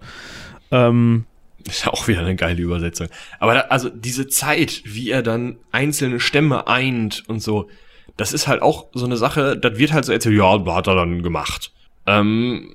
Ähm, 0.71 1.25
ist 1.67 1.85
ja 1.85 1.91
auch 1.91 2.07
wieder 2.07 2.21
eine 2.21 2.35
geile 2.35 2.61
Übersetzung. 2.61 3.07
Aber 3.39 3.53
da, 3.53 3.59
also 3.61 3.89
diese 3.89 4.27
Zeit, 4.27 4.81
wie 4.85 5.09
er 5.09 5.21
dann 5.21 5.57
einzelne 5.71 6.19
Stämme 6.19 6.67
eint 6.67 7.23
und 7.27 7.41
so, 7.41 7.69
das 8.17 8.33
ist 8.33 8.47
halt 8.47 8.61
auch 8.61 8.87
so 8.93 9.05
eine 9.05 9.17
Sache, 9.17 9.57
das 9.57 9.77
wird 9.77 9.93
halt 9.93 10.05
so 10.05 10.11
erzählt, 10.11 10.37
ja, 10.37 10.65
hat 10.73 10.87
er 10.87 10.95
dann 10.95 11.23
gemacht. 11.23 11.71
Ähm, 12.07 12.73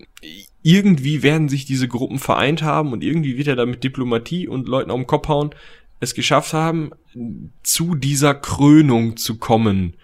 irgendwie 0.67 1.23
werden 1.23 1.49
sich 1.49 1.65
diese 1.65 1.87
Gruppen 1.87 2.19
vereint 2.19 2.65
haben 2.65 2.93
und 2.93 3.05
irgendwie 3.05 3.39
wird 3.39 3.47
er 3.47 3.55
da 3.55 3.65
mit 3.67 3.85
Diplomatie 3.85 4.49
und 4.49 4.67
Leuten 4.67 4.91
auf 4.91 4.99
den 4.99 5.07
Kopf 5.07 5.29
hauen, 5.29 5.51
es 6.01 6.13
geschafft 6.13 6.55
haben, 6.55 6.91
zu 7.63 7.95
dieser 7.95 8.35
Krönung 8.35 9.17
zu 9.17 9.39
kommen. 9.39 9.95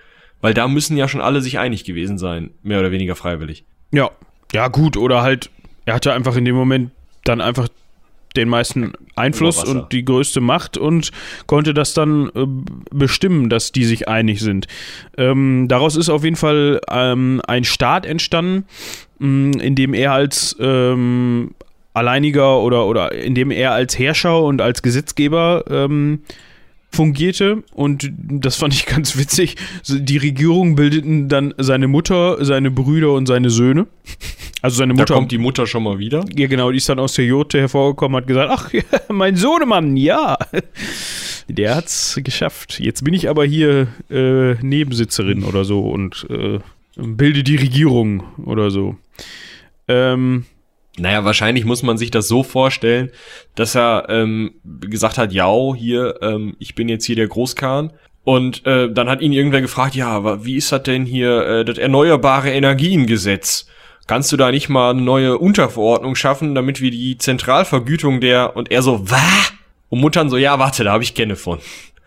Weil 0.40 0.54
da 0.54 0.68
müssen 0.68 0.96
ja 0.96 1.08
schon 1.08 1.20
alle 1.20 1.40
sich 1.40 1.58
einig 1.58 1.82
gewesen 1.82 2.16
sein, 2.16 2.50
mehr 2.62 2.78
oder 2.78 2.92
weniger 2.92 3.16
freiwillig. 3.16 3.64
Ja, 3.90 4.12
ja 4.52 4.68
gut, 4.68 4.96
oder 4.96 5.22
halt, 5.22 5.50
er 5.84 5.94
hatte 5.94 6.12
einfach 6.12 6.36
in 6.36 6.44
dem 6.44 6.54
Moment 6.54 6.92
dann 7.24 7.40
einfach 7.40 7.68
den 8.36 8.48
meisten 8.48 8.92
Einfluss 9.16 9.62
und 9.64 9.92
die 9.92 10.04
größte 10.04 10.40
Macht 10.40 10.76
und 10.76 11.10
konnte 11.46 11.74
das 11.74 11.94
dann 11.94 12.30
äh, 12.34 12.46
bestimmen, 12.90 13.48
dass 13.48 13.72
die 13.72 13.84
sich 13.84 14.08
einig 14.08 14.40
sind. 14.40 14.66
Ähm, 15.16 15.66
daraus 15.68 15.96
ist 15.96 16.08
auf 16.08 16.24
jeden 16.24 16.36
Fall 16.36 16.80
ähm, 16.90 17.40
ein 17.46 17.64
Staat 17.64 18.06
entstanden, 18.06 18.64
mh, 19.18 19.60
in 19.62 19.74
dem 19.74 19.94
er 19.94 20.12
als 20.12 20.56
ähm, 20.60 21.54
alleiniger 21.94 22.60
oder, 22.60 22.86
oder 22.86 23.12
in 23.12 23.34
dem 23.34 23.50
er 23.50 23.72
als 23.72 23.98
Herrscher 23.98 24.42
und 24.42 24.60
als 24.60 24.82
Gesetzgeber 24.82 25.64
ähm, 25.68 26.20
fungierte 26.92 27.62
und 27.72 28.10
das 28.16 28.56
fand 28.56 28.74
ich 28.74 28.86
ganz 28.86 29.16
witzig. 29.16 29.56
Die 29.86 30.18
Regierung 30.18 30.76
bildeten 30.76 31.28
dann 31.28 31.54
seine 31.58 31.88
Mutter, 31.88 32.44
seine 32.44 32.70
Brüder 32.70 33.12
und 33.12 33.26
seine 33.26 33.50
Söhne. 33.50 33.86
Also 34.60 34.78
seine 34.78 34.92
Mutter. 34.92 35.06
Da 35.06 35.14
kommt 35.14 35.32
die 35.32 35.38
Mutter 35.38 35.66
schon 35.66 35.82
mal 35.82 35.98
wieder. 35.98 36.24
Ja, 36.36 36.46
genau, 36.46 36.70
die 36.70 36.76
ist 36.76 36.88
dann 36.88 37.00
aus 37.00 37.14
der 37.14 37.24
Jote 37.24 37.58
hervorgekommen, 37.58 38.16
hat 38.16 38.26
gesagt, 38.28 38.50
ach, 38.52 38.72
ja, 38.72 38.82
mein 39.08 39.36
Sohnemann, 39.36 39.96
ja. 39.96 40.38
Der 41.48 41.74
hat's 41.74 42.20
geschafft. 42.22 42.78
Jetzt 42.78 43.02
bin 43.02 43.14
ich 43.14 43.28
aber 43.28 43.44
hier 43.44 43.88
äh, 44.10 44.54
Nebensitzerin 44.62 45.42
oder 45.44 45.64
so 45.64 45.80
und 45.80 46.26
äh, 46.30 46.60
bilde 46.96 47.42
die 47.42 47.56
Regierung 47.56 48.22
oder 48.44 48.70
so. 48.70 48.96
Ähm, 49.88 50.44
naja, 50.98 51.24
wahrscheinlich 51.24 51.64
muss 51.64 51.82
man 51.82 51.96
sich 51.96 52.10
das 52.10 52.28
so 52.28 52.42
vorstellen, 52.42 53.10
dass 53.54 53.74
er 53.74 54.06
ähm, 54.08 54.54
gesagt 54.64 55.16
hat, 55.16 55.32
ja, 55.32 55.50
hier, 55.74 56.18
ähm, 56.20 56.54
ich 56.58 56.74
bin 56.74 56.88
jetzt 56.88 57.06
hier 57.06 57.16
der 57.16 57.28
Großkhan. 57.28 57.92
Und 58.24 58.64
äh, 58.66 58.92
dann 58.92 59.08
hat 59.08 59.20
ihn 59.20 59.32
irgendwer 59.32 59.62
gefragt, 59.62 59.96
ja, 59.96 60.44
wie 60.44 60.56
ist 60.56 60.70
das 60.70 60.84
denn 60.84 61.04
hier, 61.04 61.46
äh, 61.46 61.64
das 61.64 61.78
Erneuerbare 61.78 62.50
Energiengesetz? 62.50 63.66
Kannst 64.06 64.30
du 64.30 64.36
da 64.36 64.50
nicht 64.50 64.68
mal 64.68 64.90
eine 64.90 65.00
neue 65.00 65.38
Unterverordnung 65.38 66.14
schaffen, 66.14 66.54
damit 66.54 66.80
wir 66.80 66.90
die 66.90 67.18
Zentralvergütung 67.18 68.20
der... 68.20 68.54
Und 68.56 68.70
er 68.70 68.82
so, 68.82 69.10
was? 69.10 69.52
Und 69.88 70.00
Muttern 70.00 70.28
so, 70.28 70.36
ja, 70.36 70.58
warte, 70.58 70.84
da 70.84 70.92
habe 70.92 71.02
ich 71.02 71.14
kenne 71.14 71.36
von. 71.36 71.58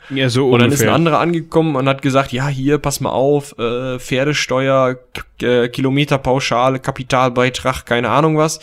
Ja, 0.10 0.30
so 0.30 0.46
Und 0.46 0.60
dann 0.60 0.66
ungefähr. 0.66 0.86
ist 0.86 0.90
ein 0.90 0.96
anderer 0.96 1.20
angekommen 1.20 1.76
und 1.76 1.88
hat 1.88 2.02
gesagt, 2.02 2.32
ja, 2.32 2.48
hier, 2.48 2.78
pass 2.78 3.00
mal 3.00 3.10
auf, 3.10 3.58
äh, 3.58 4.00
Pferdesteuer, 4.00 4.98
äh, 5.42 5.68
Kilometerpauschale, 5.70 6.80
Kapitalbeitrag, 6.80 7.86
keine 7.86 8.10
Ahnung 8.10 8.38
was. 8.38 8.60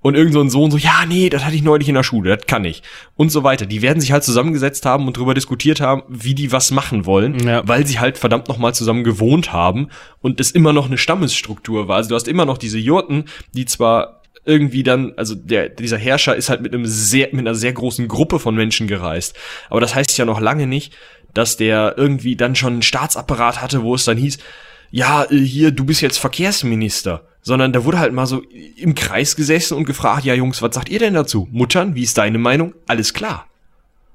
Und 0.00 0.14
irgend 0.14 0.32
so 0.32 0.40
ein 0.40 0.48
Sohn 0.48 0.70
so, 0.70 0.76
ja, 0.76 1.04
nee, 1.08 1.28
das 1.28 1.44
hatte 1.44 1.56
ich 1.56 1.62
neulich 1.62 1.88
in 1.88 1.96
der 1.96 2.04
Schule, 2.04 2.36
das 2.36 2.46
kann 2.46 2.64
ich. 2.64 2.82
Und 3.16 3.32
so 3.32 3.42
weiter. 3.42 3.66
Die 3.66 3.82
werden 3.82 4.00
sich 4.00 4.12
halt 4.12 4.22
zusammengesetzt 4.22 4.86
haben 4.86 5.08
und 5.08 5.16
darüber 5.16 5.34
diskutiert 5.34 5.80
haben, 5.80 6.02
wie 6.08 6.36
die 6.36 6.52
was 6.52 6.70
machen 6.70 7.04
wollen, 7.04 7.36
ja. 7.44 7.66
weil 7.66 7.84
sie 7.84 7.98
halt 7.98 8.16
verdammt 8.16 8.46
nochmal 8.46 8.74
zusammen 8.74 9.02
gewohnt 9.02 9.52
haben 9.52 9.88
und 10.20 10.38
es 10.38 10.52
immer 10.52 10.72
noch 10.72 10.86
eine 10.86 10.98
Stammesstruktur 10.98 11.88
war. 11.88 11.96
Also 11.96 12.10
du 12.10 12.14
hast 12.14 12.28
immer 12.28 12.44
noch 12.44 12.58
diese 12.58 12.78
Jurten, 12.78 13.24
die 13.54 13.64
zwar 13.64 14.17
irgendwie 14.48 14.82
dann, 14.82 15.12
also 15.16 15.34
der, 15.34 15.68
dieser 15.68 15.98
Herrscher 15.98 16.34
ist 16.34 16.48
halt 16.48 16.62
mit 16.62 16.74
einem 16.74 16.86
sehr, 16.86 17.28
mit 17.32 17.40
einer 17.40 17.54
sehr 17.54 17.72
großen 17.72 18.08
Gruppe 18.08 18.38
von 18.38 18.56
Menschen 18.56 18.86
gereist. 18.86 19.36
Aber 19.68 19.80
das 19.80 19.94
heißt 19.94 20.16
ja 20.16 20.24
noch 20.24 20.40
lange 20.40 20.66
nicht, 20.66 20.94
dass 21.34 21.58
der 21.58 21.94
irgendwie 21.98 22.34
dann 22.34 22.56
schon 22.56 22.72
einen 22.74 22.82
Staatsapparat 22.82 23.60
hatte, 23.60 23.82
wo 23.82 23.94
es 23.94 24.04
dann 24.04 24.16
hieß, 24.16 24.38
ja, 24.90 25.24
äh, 25.24 25.36
hier, 25.36 25.70
du 25.70 25.84
bist 25.84 26.00
jetzt 26.00 26.18
Verkehrsminister. 26.18 27.24
Sondern 27.42 27.72
da 27.72 27.84
wurde 27.84 27.98
halt 27.98 28.12
mal 28.12 28.26
so 28.26 28.42
im 28.76 28.94
Kreis 28.94 29.36
gesessen 29.36 29.76
und 29.76 29.84
gefragt, 29.84 30.24
ja 30.24 30.34
Jungs, 30.34 30.60
was 30.60 30.74
sagt 30.74 30.88
ihr 30.88 30.98
denn 30.98 31.14
dazu? 31.14 31.48
Muttern, 31.50 31.94
wie 31.94 32.02
ist 32.02 32.18
deine 32.18 32.38
Meinung? 32.38 32.74
Alles 32.86 33.14
klar. 33.14 33.46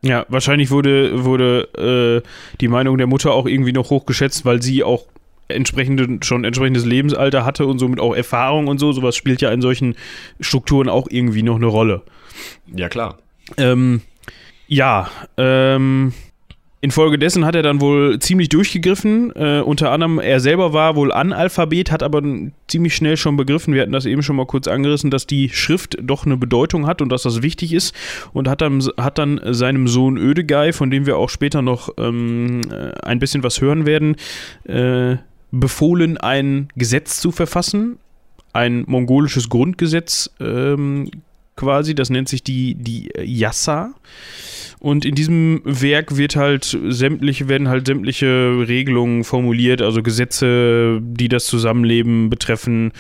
Ja, 0.02 0.26
wahrscheinlich 0.28 0.70
wurde, 0.70 1.24
wurde 1.24 2.24
äh, 2.24 2.58
die 2.60 2.68
Meinung 2.68 2.98
der 2.98 3.08
Mutter 3.08 3.32
auch 3.32 3.46
irgendwie 3.46 3.72
noch 3.72 3.90
hochgeschätzt, 3.90 4.44
weil 4.44 4.62
sie 4.62 4.84
auch 4.84 5.06
entsprechende, 5.48 6.20
schon 6.24 6.44
entsprechendes 6.44 6.86
Lebensalter 6.86 7.46
hatte 7.46 7.66
und 7.66 7.80
somit 7.80 8.00
auch 8.00 8.16
Erfahrung 8.16 8.68
und 8.68 8.80
so. 8.80 8.92
Sowas 8.92 9.16
spielt 9.16 9.42
ja 9.42 9.52
in 9.52 9.62
solchen 9.62 9.96
Strukturen 10.40 10.90
auch 10.90 11.08
irgendwie 11.10 11.44
noch 11.44 11.56
eine 11.56 11.68
Rolle. 11.68 12.02
Ja, 12.74 12.90
klar. 12.90 13.18
Ähm, 13.58 14.02
ja, 14.68 15.10
ähm, 15.38 16.14
Infolgedessen 16.84 17.46
hat 17.46 17.56
er 17.56 17.62
dann 17.62 17.80
wohl 17.80 18.20
ziemlich 18.20 18.50
durchgegriffen. 18.50 19.32
Äh, 19.38 19.62
unter 19.62 19.92
anderem, 19.92 20.20
er 20.20 20.42
selber 20.42 20.74
war 20.74 20.98
wohl 20.98 21.14
Analphabet, 21.14 21.92
hat 21.92 22.04
aber 22.04 22.22
ziemlich 22.68 22.94
schnell 22.94 23.16
schon 23.16 23.38
begriffen, 23.38 23.74
wir 23.74 23.84
hatten 23.84 23.94
das 23.94 24.06
eben 24.06 24.22
schon 24.22 24.36
mal 24.36 24.46
kurz 24.46 24.68
angerissen, 24.68 25.10
dass 25.10 25.26
die 25.26 25.48
Schrift 25.48 25.98
doch 26.02 26.26
eine 26.26 26.36
Bedeutung 26.36 26.86
hat 26.86 27.02
und 27.02 27.08
dass 27.08 27.24
das 27.24 27.42
wichtig 27.42 27.72
ist. 27.72 27.96
Und 28.34 28.50
hat 28.50 28.60
dann, 28.60 28.84
hat 28.98 29.18
dann 29.18 29.40
seinem 29.54 29.88
Sohn 29.88 30.18
Ödegei, 30.18 30.74
von 30.74 30.92
dem 30.92 31.06
wir 31.06 31.16
auch 31.16 31.30
später 31.30 31.62
noch 31.62 31.88
ähm, 31.98 32.60
äh, 32.70 32.92
ein 33.02 33.20
bisschen 33.20 33.44
was 33.44 33.62
hören 33.62 33.86
werden, 33.86 34.18
äh, 34.66 35.16
befohlen, 35.54 36.18
ein 36.18 36.68
Gesetz 36.76 37.20
zu 37.22 37.32
verfassen, 37.32 38.00
ein 38.54 38.84
mongolisches 38.88 39.50
Grundgesetz 39.50 40.32
ähm, 40.40 41.10
quasi, 41.56 41.94
das 41.94 42.10
nennt 42.10 42.28
sich 42.28 42.44
die, 42.44 42.76
die 42.76 43.10
Yassa. 43.24 43.94
Und 44.80 45.06
in 45.06 45.16
diesem 45.16 45.62
Werk 45.64 46.18
wird 46.18 46.36
halt 46.36 46.78
sämtliche, 46.90 47.48
werden 47.48 47.70
halt 47.70 47.88
sämtliche 47.88 48.66
Regelungen 48.68 49.24
formuliert, 49.24 49.82
also 49.82 50.04
Gesetze, 50.04 51.00
die 51.02 51.30
das 51.30 51.46
Zusammenleben 51.46 52.30
betreffen, 52.30 52.92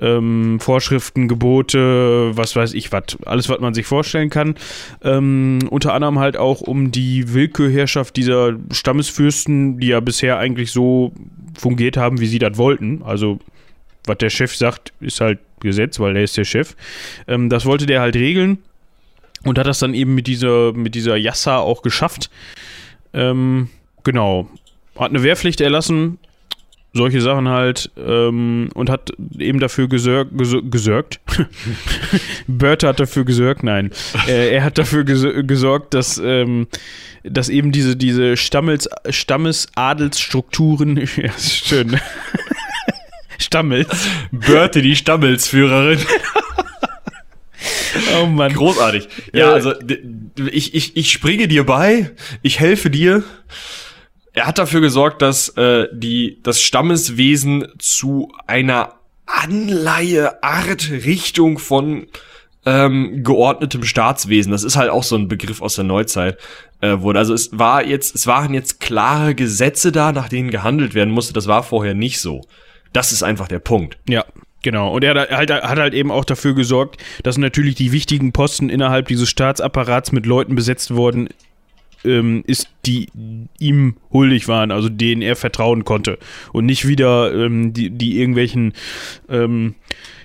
ähm, 0.00 0.58
Vorschriften, 0.60 1.28
Gebote, 1.28 2.30
was 2.34 2.56
weiß 2.56 2.72
ich 2.72 2.90
was, 2.90 3.18
alles, 3.26 3.50
was 3.50 3.60
man 3.60 3.74
sich 3.74 3.84
vorstellen 3.84 4.30
kann. 4.30 4.54
Ähm, 5.02 5.58
unter 5.68 5.92
anderem 5.92 6.20
halt 6.20 6.38
auch 6.38 6.62
um 6.62 6.90
die 6.90 7.34
Willkürherrschaft 7.34 8.16
dieser 8.16 8.54
Stammesfürsten, 8.70 9.78
die 9.78 9.88
ja 9.88 10.00
bisher 10.00 10.38
eigentlich 10.38 10.70
so 10.70 11.12
fungiert 11.58 11.96
haben, 11.96 12.20
wie 12.20 12.26
sie 12.26 12.38
das 12.38 12.56
wollten. 12.58 13.02
Also, 13.02 13.38
was 14.04 14.18
der 14.18 14.30
Chef 14.30 14.54
sagt, 14.54 14.92
ist 15.00 15.20
halt 15.20 15.38
Gesetz, 15.60 15.98
weil 15.98 16.14
der 16.14 16.22
ist 16.22 16.36
der 16.36 16.44
Chef. 16.44 16.76
Ähm, 17.26 17.48
das 17.48 17.64
wollte 17.64 17.86
der 17.86 18.00
halt 18.00 18.16
regeln 18.16 18.58
und 19.44 19.58
hat 19.58 19.66
das 19.66 19.78
dann 19.78 19.94
eben 19.94 20.14
mit 20.14 20.26
dieser, 20.26 20.72
mit 20.72 20.94
dieser 20.94 21.16
Yassa 21.16 21.58
auch 21.58 21.82
geschafft. 21.82 22.30
Ähm, 23.12 23.68
genau. 24.04 24.48
Hat 24.96 25.10
eine 25.10 25.22
Wehrpflicht 25.22 25.60
erlassen, 25.60 26.18
solche 26.96 27.20
Sachen 27.20 27.48
halt 27.48 27.90
ähm, 27.96 28.68
und 28.74 28.90
hat 28.90 29.12
eben 29.38 29.60
dafür 29.60 29.88
gesorgt, 29.88 30.32
gesorgt. 30.70 31.20
Bert 32.46 32.82
hat 32.82 32.98
dafür 32.98 33.24
gesorgt, 33.24 33.62
nein. 33.62 33.90
Äh, 34.26 34.54
er 34.54 34.64
hat 34.64 34.78
dafür 34.78 35.04
gesorgt, 35.04 35.94
dass, 35.94 36.18
ähm, 36.18 36.66
dass 37.22 37.48
eben 37.48 37.70
diese, 37.72 37.96
diese 37.96 38.36
Stammels, 38.36 38.88
Stammesadelsstrukturen, 39.08 40.96
ja, 41.16 41.32
ist 41.36 41.68
schön. 41.68 42.00
Stammels. 43.38 43.88
Börte, 44.32 44.80
die 44.80 44.96
Stammelsführerin. 44.96 45.98
oh 48.20 48.26
Mann. 48.26 48.54
Großartig. 48.54 49.08
Ja, 49.34 49.52
also 49.52 49.74
ich, 50.50 50.74
ich, 50.74 50.96
ich 50.96 51.12
springe 51.12 51.46
dir 51.46 51.64
bei, 51.64 52.10
ich 52.42 52.60
helfe 52.60 52.88
dir. 52.90 53.22
Er 54.36 54.46
hat 54.46 54.58
dafür 54.58 54.82
gesorgt, 54.82 55.22
dass 55.22 55.48
äh, 55.56 55.88
die, 55.92 56.40
das 56.42 56.60
Stammeswesen 56.60 57.68
zu 57.78 58.30
einer 58.46 58.92
Anleihe, 59.24 60.42
Art, 60.42 60.90
Richtung 60.90 61.58
von 61.58 62.06
ähm, 62.66 63.24
geordnetem 63.24 63.82
Staatswesen. 63.82 64.52
Das 64.52 64.62
ist 64.62 64.76
halt 64.76 64.90
auch 64.90 65.04
so 65.04 65.16
ein 65.16 65.28
Begriff 65.28 65.62
aus 65.62 65.76
der 65.76 65.84
Neuzeit 65.84 66.36
äh, 66.82 67.00
wurde. 67.00 67.18
Also 67.18 67.32
es 67.32 67.58
war 67.58 67.82
jetzt, 67.82 68.14
es 68.14 68.26
waren 68.26 68.52
jetzt 68.52 68.78
klare 68.78 69.34
Gesetze 69.34 69.90
da, 69.90 70.12
nach 70.12 70.28
denen 70.28 70.50
gehandelt 70.50 70.92
werden 70.92 71.14
musste. 71.14 71.32
Das 71.32 71.46
war 71.46 71.62
vorher 71.62 71.94
nicht 71.94 72.20
so. 72.20 72.42
Das 72.92 73.12
ist 73.12 73.22
einfach 73.22 73.48
der 73.48 73.60
Punkt. 73.60 73.96
Ja. 74.06 74.26
Genau, 74.62 74.92
und 74.92 75.04
er 75.04 75.14
hat 75.14 75.30
halt, 75.30 75.50
hat 75.50 75.78
halt 75.78 75.94
eben 75.94 76.10
auch 76.10 76.24
dafür 76.24 76.54
gesorgt, 76.54 77.00
dass 77.22 77.38
natürlich 77.38 77.76
die 77.76 77.92
wichtigen 77.92 78.32
Posten 78.32 78.68
innerhalb 78.68 79.06
dieses 79.06 79.30
Staatsapparats 79.30 80.10
mit 80.10 80.26
Leuten 80.26 80.56
besetzt 80.56 80.94
worden 80.94 81.28
ähm, 82.06 82.42
ist, 82.46 82.68
die 82.86 83.08
ihm 83.58 83.96
huldig 84.12 84.48
waren, 84.48 84.70
also 84.70 84.88
denen 84.88 85.22
er 85.22 85.36
vertrauen 85.36 85.84
konnte. 85.84 86.18
Und 86.52 86.66
nicht 86.66 86.86
wieder 86.86 87.34
ähm, 87.34 87.72
die, 87.72 87.90
die 87.90 88.18
irgendwelchen 88.20 88.72
ähm, 89.28 89.74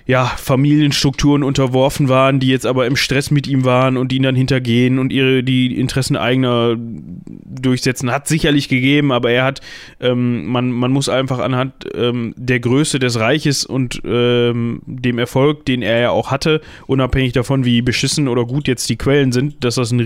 ja, 0.06 0.26
Familienstrukturen 0.26 1.42
unterworfen 1.42 2.08
waren, 2.08 2.40
die 2.40 2.48
jetzt 2.48 2.66
aber 2.66 2.86
im 2.86 2.96
Stress 2.96 3.30
mit 3.30 3.46
ihm 3.46 3.64
waren 3.64 3.96
und 3.96 4.12
ihn 4.12 4.24
dann 4.24 4.34
hintergehen 4.34 4.98
und 4.98 5.12
ihre 5.12 5.44
die 5.44 5.78
Interessen 5.78 6.16
eigener 6.16 6.76
durchsetzen, 6.76 8.10
hat 8.10 8.26
sicherlich 8.26 8.68
gegeben, 8.68 9.12
aber 9.12 9.30
er 9.30 9.44
hat, 9.44 9.60
ähm, 10.00 10.46
man, 10.46 10.70
man 10.72 10.90
muss 10.90 11.08
einfach 11.08 11.38
anhand 11.38 11.86
ähm, 11.94 12.34
der 12.36 12.58
Größe 12.58 12.98
des 12.98 13.18
Reiches 13.18 13.64
und 13.64 14.02
ähm, 14.04 14.82
dem 14.86 15.18
Erfolg, 15.18 15.64
den 15.66 15.82
er 15.82 16.00
ja 16.00 16.10
auch 16.10 16.30
hatte, 16.30 16.60
unabhängig 16.86 17.32
davon, 17.32 17.64
wie 17.64 17.80
beschissen 17.82 18.26
oder 18.26 18.44
gut 18.44 18.66
jetzt 18.66 18.90
die 18.90 18.96
Quellen 18.96 19.30
sind, 19.30 19.62
dass 19.62 19.76
das 19.76 19.92
ein 19.92 20.00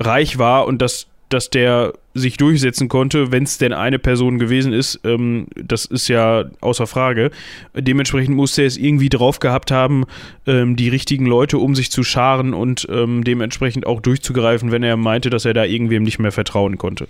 Riesenreich 0.00 0.38
war 0.38 0.66
und 0.66 0.82
dass 0.82 1.06
dass 1.28 1.50
der 1.50 1.94
sich 2.14 2.36
durchsetzen 2.36 2.88
konnte, 2.88 3.32
wenn 3.32 3.42
es 3.42 3.58
denn 3.58 3.72
eine 3.72 3.98
Person 3.98 4.38
gewesen 4.38 4.72
ist, 4.72 5.00
ähm, 5.02 5.48
das 5.56 5.84
ist 5.84 6.06
ja 6.06 6.44
außer 6.60 6.86
Frage. 6.86 7.32
Dementsprechend 7.74 8.36
musste 8.36 8.62
er 8.62 8.68
es 8.68 8.76
irgendwie 8.76 9.08
drauf 9.08 9.40
gehabt 9.40 9.72
haben, 9.72 10.04
ähm, 10.46 10.76
die 10.76 10.88
richtigen 10.88 11.26
Leute 11.26 11.58
um 11.58 11.74
sich 11.74 11.90
zu 11.90 12.04
scharen 12.04 12.54
und 12.54 12.86
ähm, 12.90 13.24
dementsprechend 13.24 13.88
auch 13.88 14.00
durchzugreifen, 14.00 14.70
wenn 14.70 14.84
er 14.84 14.96
meinte, 14.96 15.28
dass 15.28 15.44
er 15.44 15.52
da 15.52 15.64
irgendwem 15.64 16.04
nicht 16.04 16.20
mehr 16.20 16.30
vertrauen 16.30 16.78
konnte. 16.78 17.08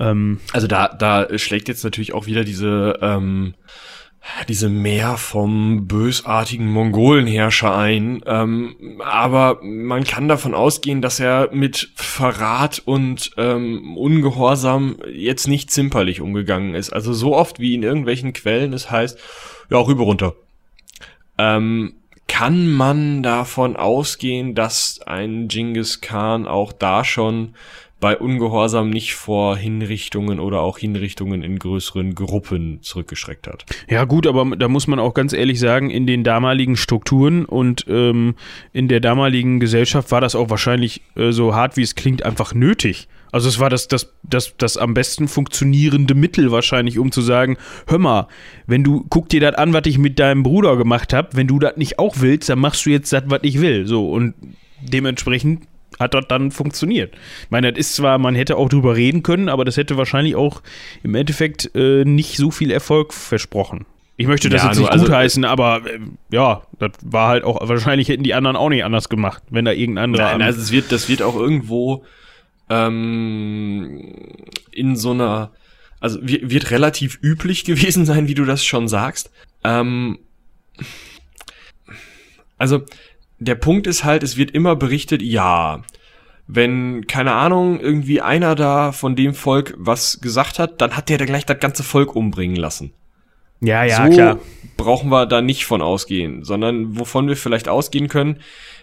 Ähm, 0.00 0.40
also 0.52 0.66
da, 0.66 0.88
da 0.88 1.38
schlägt 1.38 1.68
jetzt 1.68 1.84
natürlich 1.84 2.14
auch 2.14 2.26
wieder 2.26 2.42
diese 2.42 2.98
ähm, 3.00 3.54
diese 4.48 4.68
Mehr 4.68 5.16
vom 5.16 5.86
bösartigen 5.86 6.70
Mongolenherrscher 6.70 7.76
ein. 7.76 8.22
Ähm, 8.26 9.00
aber 9.04 9.58
man 9.62 10.04
kann 10.04 10.28
davon 10.28 10.54
ausgehen, 10.54 11.02
dass 11.02 11.20
er 11.20 11.50
mit 11.52 11.90
Verrat 11.94 12.82
und 12.84 13.32
ähm, 13.36 13.96
Ungehorsam 13.96 14.96
jetzt 15.12 15.48
nicht 15.48 15.70
zimperlich 15.70 16.20
umgegangen 16.20 16.74
ist. 16.74 16.92
Also 16.92 17.12
so 17.12 17.36
oft 17.36 17.58
wie 17.58 17.74
in 17.74 17.82
irgendwelchen 17.82 18.32
Quellen 18.32 18.72
es 18.72 18.90
heißt, 18.90 19.18
ja, 19.70 19.78
rüber 19.78 20.04
runter. 20.04 20.34
Ähm, 21.38 21.94
kann 22.28 22.70
man 22.70 23.22
davon 23.22 23.76
ausgehen, 23.76 24.54
dass 24.54 25.00
ein 25.04 25.48
Genghis 25.48 26.00
Khan 26.00 26.46
auch 26.46 26.72
da 26.72 27.04
schon 27.04 27.54
bei 28.02 28.18
Ungehorsam 28.18 28.90
nicht 28.90 29.14
vor 29.14 29.56
Hinrichtungen 29.56 30.40
oder 30.40 30.60
auch 30.60 30.76
Hinrichtungen 30.76 31.44
in 31.44 31.60
größeren 31.60 32.16
Gruppen 32.16 32.82
zurückgeschreckt 32.82 33.46
hat. 33.46 33.64
Ja 33.88 34.04
gut, 34.06 34.26
aber 34.26 34.56
da 34.56 34.66
muss 34.66 34.88
man 34.88 34.98
auch 34.98 35.14
ganz 35.14 35.32
ehrlich 35.32 35.60
sagen, 35.60 35.88
in 35.88 36.04
den 36.04 36.24
damaligen 36.24 36.76
Strukturen 36.76 37.44
und 37.44 37.86
ähm, 37.88 38.34
in 38.72 38.88
der 38.88 38.98
damaligen 38.98 39.60
Gesellschaft 39.60 40.10
war 40.10 40.20
das 40.20 40.34
auch 40.34 40.50
wahrscheinlich 40.50 41.02
äh, 41.14 41.30
so 41.30 41.54
hart, 41.54 41.76
wie 41.76 41.82
es 41.82 41.94
klingt, 41.94 42.24
einfach 42.24 42.54
nötig. 42.54 43.06
Also 43.30 43.48
es 43.48 43.60
war 43.60 43.70
das, 43.70 43.86
das, 43.86 44.12
das, 44.24 44.56
das 44.58 44.76
am 44.76 44.94
besten 44.94 45.28
funktionierende 45.28 46.16
Mittel 46.16 46.50
wahrscheinlich, 46.50 46.98
um 46.98 47.12
zu 47.12 47.20
sagen, 47.20 47.56
hör 47.86 48.00
mal, 48.00 48.26
wenn 48.66 48.82
du, 48.82 49.06
guck 49.10 49.28
dir 49.28 49.40
das 49.40 49.54
an, 49.54 49.72
was 49.72 49.82
ich 49.86 49.98
mit 49.98 50.18
deinem 50.18 50.42
Bruder 50.42 50.76
gemacht 50.76 51.12
habe, 51.12 51.28
wenn 51.34 51.46
du 51.46 51.60
das 51.60 51.76
nicht 51.76 52.00
auch 52.00 52.16
willst, 52.18 52.48
dann 52.48 52.58
machst 52.58 52.84
du 52.84 52.90
jetzt 52.90 53.12
das, 53.12 53.22
was 53.26 53.40
ich 53.42 53.60
will. 53.60 53.86
So, 53.86 54.10
und 54.10 54.34
dementsprechend 54.82 55.68
hat 55.98 56.14
dort 56.14 56.30
dann 56.30 56.50
funktioniert. 56.50 57.14
Ich 57.44 57.50
meine, 57.50 57.72
das 57.72 57.78
ist 57.78 57.94
zwar, 57.94 58.18
man 58.18 58.34
hätte 58.34 58.56
auch 58.56 58.68
drüber 58.68 58.96
reden 58.96 59.22
können, 59.22 59.48
aber 59.48 59.64
das 59.64 59.76
hätte 59.76 59.96
wahrscheinlich 59.96 60.36
auch 60.36 60.62
im 61.02 61.14
Endeffekt 61.14 61.70
äh, 61.74 62.04
nicht 62.04 62.36
so 62.36 62.50
viel 62.50 62.70
Erfolg 62.70 63.12
versprochen. 63.12 63.86
Ich 64.16 64.26
möchte 64.26 64.48
das 64.50 64.62
ja, 64.62 64.68
jetzt 64.68 64.78
nicht 64.78 64.90
also, 64.90 65.04
gutheißen, 65.04 65.44
aber 65.44 65.82
äh, 65.86 65.98
ja, 66.30 66.62
das 66.78 66.92
war 67.02 67.28
halt 67.28 67.44
auch, 67.44 67.66
wahrscheinlich 67.66 68.08
hätten 68.08 68.22
die 68.22 68.34
anderen 68.34 68.56
auch 68.56 68.68
nicht 68.68 68.84
anders 68.84 69.08
gemacht, 69.08 69.42
wenn 69.50 69.64
da 69.64 69.72
irgendein 69.72 70.04
anderer. 70.04 70.24
Nein, 70.24 70.42
also 70.42 70.60
es 70.60 70.70
wird, 70.70 70.92
das 70.92 71.08
wird 71.08 71.22
auch 71.22 71.34
irgendwo 71.34 72.04
ähm, 72.68 74.14
in 74.70 74.96
so 74.96 75.12
einer, 75.12 75.50
also 76.00 76.18
wird 76.22 76.70
relativ 76.70 77.18
üblich 77.22 77.64
gewesen 77.66 78.04
sein, 78.04 78.28
wie 78.28 78.34
du 78.34 78.44
das 78.44 78.64
schon 78.64 78.86
sagst. 78.86 79.30
Ähm, 79.64 80.18
also 82.58 82.82
der 83.42 83.54
Punkt 83.54 83.86
ist 83.86 84.04
halt, 84.04 84.22
es 84.22 84.36
wird 84.36 84.50
immer 84.52 84.76
berichtet, 84.76 85.22
ja, 85.22 85.82
wenn, 86.46 87.06
keine 87.06 87.32
Ahnung, 87.32 87.80
irgendwie 87.80 88.20
einer 88.20 88.54
da 88.54 88.92
von 88.92 89.16
dem 89.16 89.34
Volk 89.34 89.74
was 89.78 90.20
gesagt 90.20 90.58
hat, 90.58 90.80
dann 90.80 90.96
hat 90.96 91.08
der 91.08 91.18
da 91.18 91.24
gleich 91.24 91.46
das 91.46 91.60
ganze 91.60 91.82
Volk 91.82 92.14
umbringen 92.14 92.56
lassen. 92.56 92.92
Ja, 93.60 93.84
ja, 93.84 94.06
so 94.06 94.12
klar. 94.12 94.38
brauchen 94.76 95.10
wir 95.10 95.26
da 95.26 95.40
nicht 95.40 95.66
von 95.66 95.82
ausgehen, 95.82 96.44
sondern 96.44 96.98
wovon 96.98 97.28
wir 97.28 97.36
vielleicht 97.36 97.68
ausgehen 97.68 98.08
können, 98.08 98.40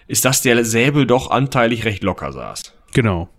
ist, 0.07 0.23
dass 0.23 0.41
der 0.41 0.63
Säbel 0.63 1.05
doch 1.05 1.31
anteilig 1.31 1.83
recht 1.83 2.01
locker 2.01 2.31
saß. 2.31 2.73
Genau. 2.93 3.29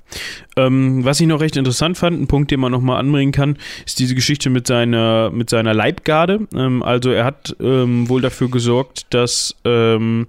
Ähm, 0.57 1.05
was 1.05 1.21
ich 1.21 1.27
noch 1.27 1.41
recht 1.41 1.57
interessant 1.57 1.97
fand, 1.97 2.21
ein 2.21 2.27
Punkt, 2.27 2.51
den 2.51 2.61
man 2.61 2.73
nochmal 2.73 2.99
anbringen 2.99 3.33
kann, 3.33 3.57
ist 3.87 3.99
diese 3.99 4.15
Geschichte 4.15 4.51
mit 4.51 4.67
seiner, 4.67 5.31
mit 5.31 5.49
seiner 5.51 5.73
Leibgarde. 5.73 6.47
Ähm, 6.55 6.83
also 6.83 7.11
er 7.11 7.25
hat 7.25 7.57
ähm, 7.61 8.09
wohl 8.09 8.21
dafür 8.21 8.51
gesorgt, 8.51 9.07
dass 9.11 9.57
ähm, 9.65 10.27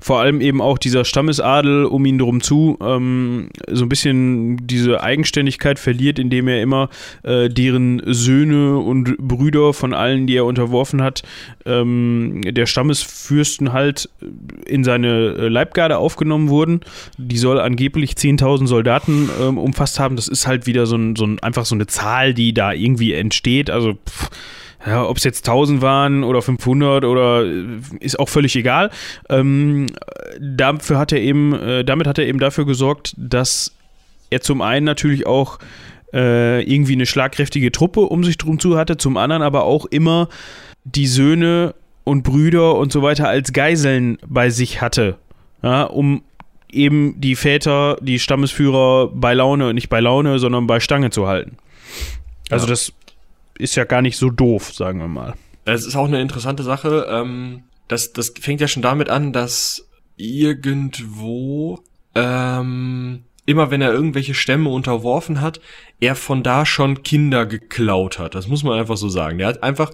vor 0.00 0.20
allem 0.20 0.40
eben 0.40 0.60
auch 0.60 0.78
dieser 0.78 1.04
Stammesadel 1.04 1.84
um 1.84 2.04
ihn 2.04 2.18
drum 2.18 2.40
zu 2.40 2.78
ähm, 2.80 3.48
so 3.70 3.84
ein 3.84 3.88
bisschen 3.88 4.66
diese 4.66 5.02
Eigenständigkeit 5.02 5.78
verliert, 5.78 6.18
indem 6.18 6.48
er 6.48 6.62
immer 6.62 6.88
äh, 7.22 7.48
deren 7.48 8.02
Söhne 8.04 8.78
und 8.78 9.16
Brüder 9.18 9.72
von 9.72 9.94
allen, 9.94 10.26
die 10.26 10.36
er 10.36 10.44
unterworfen 10.44 11.02
hat, 11.02 11.22
ähm, 11.66 12.40
der 12.44 12.66
Stammesfürsten 12.66 13.72
halt 13.72 14.08
in 14.66 14.84
seine 14.84 15.08
äh, 15.08 15.48
Leibgarde 15.48 15.98
aufgenommen 15.98 16.48
wurden. 16.48 16.80
Die 17.16 17.38
soll 17.38 17.60
angeblich 17.60 18.12
10.000 18.12 18.66
Soldaten 18.66 19.30
ähm, 19.40 19.58
umfasst 19.58 19.98
haben. 19.98 20.16
Das 20.16 20.28
ist 20.28 20.46
halt 20.46 20.66
wieder 20.66 20.86
so 20.86 20.96
ein, 20.96 21.16
so 21.16 21.26
ein, 21.26 21.38
einfach 21.40 21.64
so 21.64 21.74
eine 21.74 21.86
Zahl, 21.86 22.34
die 22.34 22.54
da 22.54 22.72
irgendwie 22.72 23.12
entsteht. 23.12 23.70
Also 23.70 23.94
pff, 23.94 24.30
ja, 24.86 25.04
ob 25.04 25.16
es 25.16 25.24
jetzt 25.24 25.48
1000 25.48 25.82
waren 25.82 26.24
oder 26.24 26.40
500 26.40 27.04
oder 27.04 27.44
äh, 27.44 27.80
ist 28.00 28.18
auch 28.18 28.28
völlig 28.28 28.54
egal. 28.56 28.90
Ähm, 29.28 29.86
dafür 30.40 30.98
hat 30.98 31.12
er 31.12 31.20
eben, 31.20 31.52
äh, 31.54 31.84
damit 31.84 32.06
hat 32.06 32.18
er 32.18 32.26
eben 32.26 32.38
dafür 32.38 32.64
gesorgt, 32.64 33.14
dass 33.16 33.74
er 34.30 34.40
zum 34.40 34.62
einen 34.62 34.84
natürlich 34.84 35.26
auch 35.26 35.58
äh, 36.12 36.62
irgendwie 36.62 36.92
eine 36.92 37.06
schlagkräftige 37.06 37.72
Truppe 37.72 38.00
um 38.00 38.24
sich 38.24 38.38
drum 38.38 38.58
zu 38.58 38.78
hatte, 38.78 38.96
zum 38.96 39.16
anderen 39.16 39.42
aber 39.42 39.64
auch 39.64 39.84
immer 39.86 40.28
die 40.84 41.06
Söhne 41.06 41.74
und 42.04 42.22
Brüder 42.22 42.76
und 42.76 42.92
so 42.92 43.02
weiter 43.02 43.28
als 43.28 43.52
Geiseln 43.52 44.18
bei 44.26 44.48
sich 44.48 44.80
hatte, 44.80 45.18
ja, 45.62 45.82
um 45.82 46.22
eben 46.70 47.20
die 47.20 47.36
Väter, 47.36 47.98
die 48.00 48.18
Stammesführer 48.18 49.08
bei 49.08 49.34
Laune, 49.34 49.74
nicht 49.74 49.88
bei 49.88 50.00
Laune, 50.00 50.38
sondern 50.38 50.66
bei 50.66 50.80
Stange 50.80 51.10
zu 51.10 51.26
halten. 51.26 51.56
Also 52.50 52.66
ja. 52.66 52.70
das 52.70 52.92
ist 53.58 53.74
ja 53.76 53.84
gar 53.84 54.02
nicht 54.02 54.16
so 54.16 54.30
doof, 54.30 54.72
sagen 54.72 55.00
wir 55.00 55.08
mal. 55.08 55.34
Es 55.64 55.84
ist 55.84 55.96
auch 55.96 56.06
eine 56.06 56.20
interessante 56.20 56.62
Sache. 56.62 57.06
Ähm, 57.10 57.64
das, 57.88 58.12
das 58.12 58.32
fängt 58.40 58.60
ja 58.60 58.68
schon 58.68 58.82
damit 58.82 59.10
an, 59.10 59.32
dass 59.32 59.88
irgendwo 60.16 61.80
ähm, 62.14 63.24
immer 63.48 63.70
wenn 63.70 63.80
er 63.80 63.92
irgendwelche 63.92 64.34
Stämme 64.34 64.68
unterworfen 64.68 65.40
hat, 65.40 65.60
er 66.00 66.14
von 66.14 66.42
da 66.42 66.66
schon 66.66 67.02
Kinder 67.02 67.46
geklaut 67.46 68.18
hat. 68.18 68.34
Das 68.34 68.46
muss 68.46 68.62
man 68.62 68.78
einfach 68.78 68.98
so 68.98 69.08
sagen. 69.08 69.38
Der 69.38 69.46
hat 69.46 69.62
einfach 69.62 69.90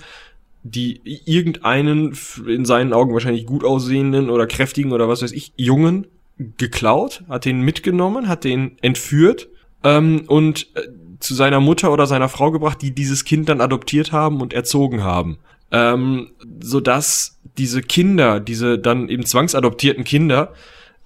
die 0.64 1.00
irgendeinen 1.04 2.16
in 2.46 2.64
seinen 2.64 2.92
Augen 2.92 3.12
wahrscheinlich 3.12 3.46
gut 3.46 3.64
aussehenden 3.64 4.28
oder 4.28 4.46
kräftigen 4.46 4.92
oder 4.92 5.08
was 5.08 5.22
weiß 5.22 5.30
ich 5.30 5.52
Jungen 5.56 6.08
geklaut, 6.56 7.22
hat 7.28 7.44
den 7.44 7.60
mitgenommen, 7.60 8.28
hat 8.28 8.42
den 8.42 8.76
entführt 8.80 9.48
ähm, 9.84 10.24
und 10.26 10.74
äh, 10.74 10.88
zu 11.24 11.34
seiner 11.34 11.60
Mutter 11.60 11.92
oder 11.92 12.06
seiner 12.06 12.28
Frau 12.28 12.50
gebracht, 12.50 12.82
die 12.82 12.94
dieses 12.94 13.24
Kind 13.24 13.48
dann 13.48 13.60
adoptiert 13.60 14.12
haben 14.12 14.40
und 14.40 14.52
erzogen 14.52 15.02
haben. 15.02 15.38
Ähm, 15.72 16.30
sodass 16.60 17.38
diese 17.56 17.80
Kinder, 17.80 18.40
diese 18.40 18.78
dann 18.78 19.08
eben 19.08 19.24
zwangsadoptierten 19.24 20.04
Kinder, 20.04 20.52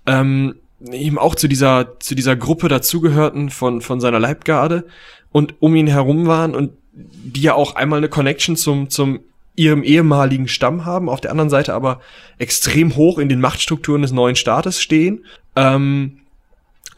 ähm, 0.07 0.57
eben 0.91 1.19
auch 1.19 1.35
zu 1.35 1.49
dieser, 1.49 1.99
zu 2.01 2.15
dieser 2.15 2.37
Gruppe 2.37 2.69
dazugehörten 2.69 3.51
von, 3.51 3.81
von 3.81 4.01
seiner 4.01 4.19
Leibgarde 4.19 4.85
und 5.31 5.55
um 5.61 5.75
ihn 5.75 5.87
herum 5.87 6.27
waren 6.27 6.55
und 6.55 6.73
die 6.93 7.43
ja 7.43 7.55
auch 7.55 7.77
einmal 7.77 7.99
eine 7.99 8.09
Connection 8.09 8.57
zum, 8.57 8.91
zum 8.91 9.21
ihrem 9.55 9.83
ehemaligen 9.83 10.49
Stamm 10.49 10.85
haben, 10.85 11.09
auf 11.09 11.21
der 11.21 11.31
anderen 11.31 11.51
Seite 11.51 11.75
aber 11.75 12.01
extrem 12.39 12.97
hoch 12.97 13.19
in 13.19 13.29
den 13.29 13.41
Machtstrukturen 13.41 14.03
des 14.03 14.13
neuen 14.13 14.37
Staates 14.37 14.81
stehen. 14.81 15.25
Ähm, 15.57 16.19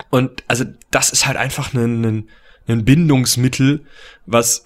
und 0.09 0.43
also 0.49 0.64
das 0.91 1.11
ist 1.11 1.27
halt 1.27 1.37
einfach 1.37 1.75
ein, 1.75 2.05
ein, 2.05 2.29
ein 2.71 2.85
Bindungsmittel, 2.85 3.85
was 4.27 4.64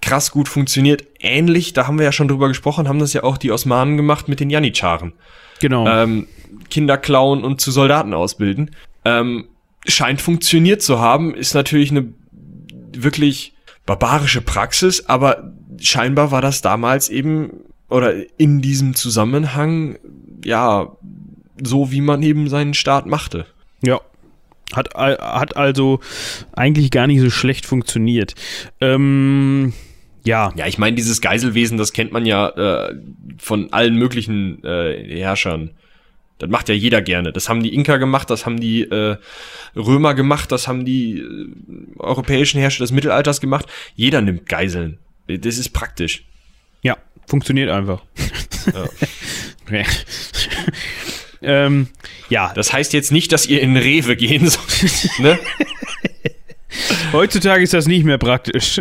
krass 0.00 0.30
gut 0.30 0.48
funktioniert. 0.48 1.04
Ähnlich, 1.20 1.72
da 1.72 1.86
haben 1.86 1.98
wir 1.98 2.04
ja 2.04 2.12
schon 2.12 2.28
drüber 2.28 2.48
gesprochen, 2.48 2.88
haben 2.88 2.98
das 2.98 3.12
ja 3.12 3.22
auch 3.22 3.38
die 3.38 3.52
Osmanen 3.52 3.96
gemacht 3.96 4.28
mit 4.28 4.40
den 4.40 4.50
Janitscharen. 4.50 5.12
Genau. 5.60 5.86
Ähm, 5.86 6.26
Kinder 6.70 6.98
klauen 6.98 7.44
und 7.44 7.60
zu 7.60 7.70
Soldaten 7.70 8.12
ausbilden. 8.14 8.72
Ähm, 9.04 9.46
scheint 9.86 10.20
funktioniert 10.20 10.82
zu 10.82 11.00
haben, 11.00 11.34
ist 11.34 11.54
natürlich 11.54 11.90
eine 11.90 12.12
wirklich 12.92 13.54
barbarische 13.86 14.42
Praxis, 14.42 15.06
aber 15.06 15.52
scheinbar 15.80 16.30
war 16.30 16.42
das 16.42 16.62
damals 16.62 17.08
eben 17.08 17.50
oder 17.88 18.14
in 18.38 18.62
diesem 18.62 18.94
Zusammenhang 18.94 19.98
ja 20.44 20.96
so, 21.62 21.92
wie 21.92 22.00
man 22.00 22.22
eben 22.22 22.48
seinen 22.48 22.74
Staat 22.74 23.06
machte. 23.06 23.46
Ja. 23.82 24.00
Hat, 24.72 24.94
hat 24.94 25.56
also 25.56 26.00
eigentlich 26.52 26.90
gar 26.90 27.06
nicht 27.06 27.20
so 27.20 27.30
schlecht 27.30 27.66
funktioniert. 27.66 28.34
Ähm, 28.80 29.72
ja. 30.24 30.52
Ja, 30.56 30.66
ich 30.66 30.78
meine, 30.78 30.96
dieses 30.96 31.20
Geiselwesen, 31.20 31.78
das 31.78 31.92
kennt 31.92 32.12
man 32.12 32.26
ja 32.26 32.48
äh, 32.48 32.94
von 33.38 33.72
allen 33.72 33.96
möglichen 33.96 34.62
äh, 34.64 35.18
Herrschern. 35.18 35.70
Das 36.38 36.50
macht 36.50 36.68
ja 36.68 36.74
jeder 36.74 37.02
gerne. 37.02 37.32
Das 37.32 37.48
haben 37.48 37.62
die 37.62 37.74
Inka 37.74 37.98
gemacht, 37.98 38.28
das 38.28 38.46
haben 38.46 38.58
die 38.58 38.82
äh, 38.82 39.16
Römer 39.76 40.14
gemacht, 40.14 40.50
das 40.50 40.66
haben 40.66 40.84
die 40.84 41.18
äh, 41.18 41.46
europäischen 41.98 42.58
Herrscher 42.58 42.82
des 42.82 42.92
Mittelalters 42.92 43.40
gemacht. 43.40 43.66
Jeder 43.94 44.20
nimmt 44.20 44.48
Geiseln. 44.48 44.98
Das 45.28 45.56
ist 45.58 45.70
praktisch. 45.70 46.24
Ja, 46.82 46.96
funktioniert 47.26 47.70
einfach. 47.70 48.02
Ja. 48.74 49.84
ähm, 51.42 51.88
ja. 52.28 52.52
Das 52.54 52.72
heißt 52.72 52.92
jetzt 52.92 53.12
nicht, 53.12 53.32
dass 53.32 53.46
ihr 53.46 53.60
in 53.60 53.76
Rewe 53.76 54.16
gehen 54.16 54.48
sollt. 54.48 55.18
Ne? 55.18 55.38
Heutzutage 57.12 57.62
ist 57.62 57.74
das 57.74 57.86
nicht 57.86 58.04
mehr 58.04 58.18
praktisch. 58.18 58.80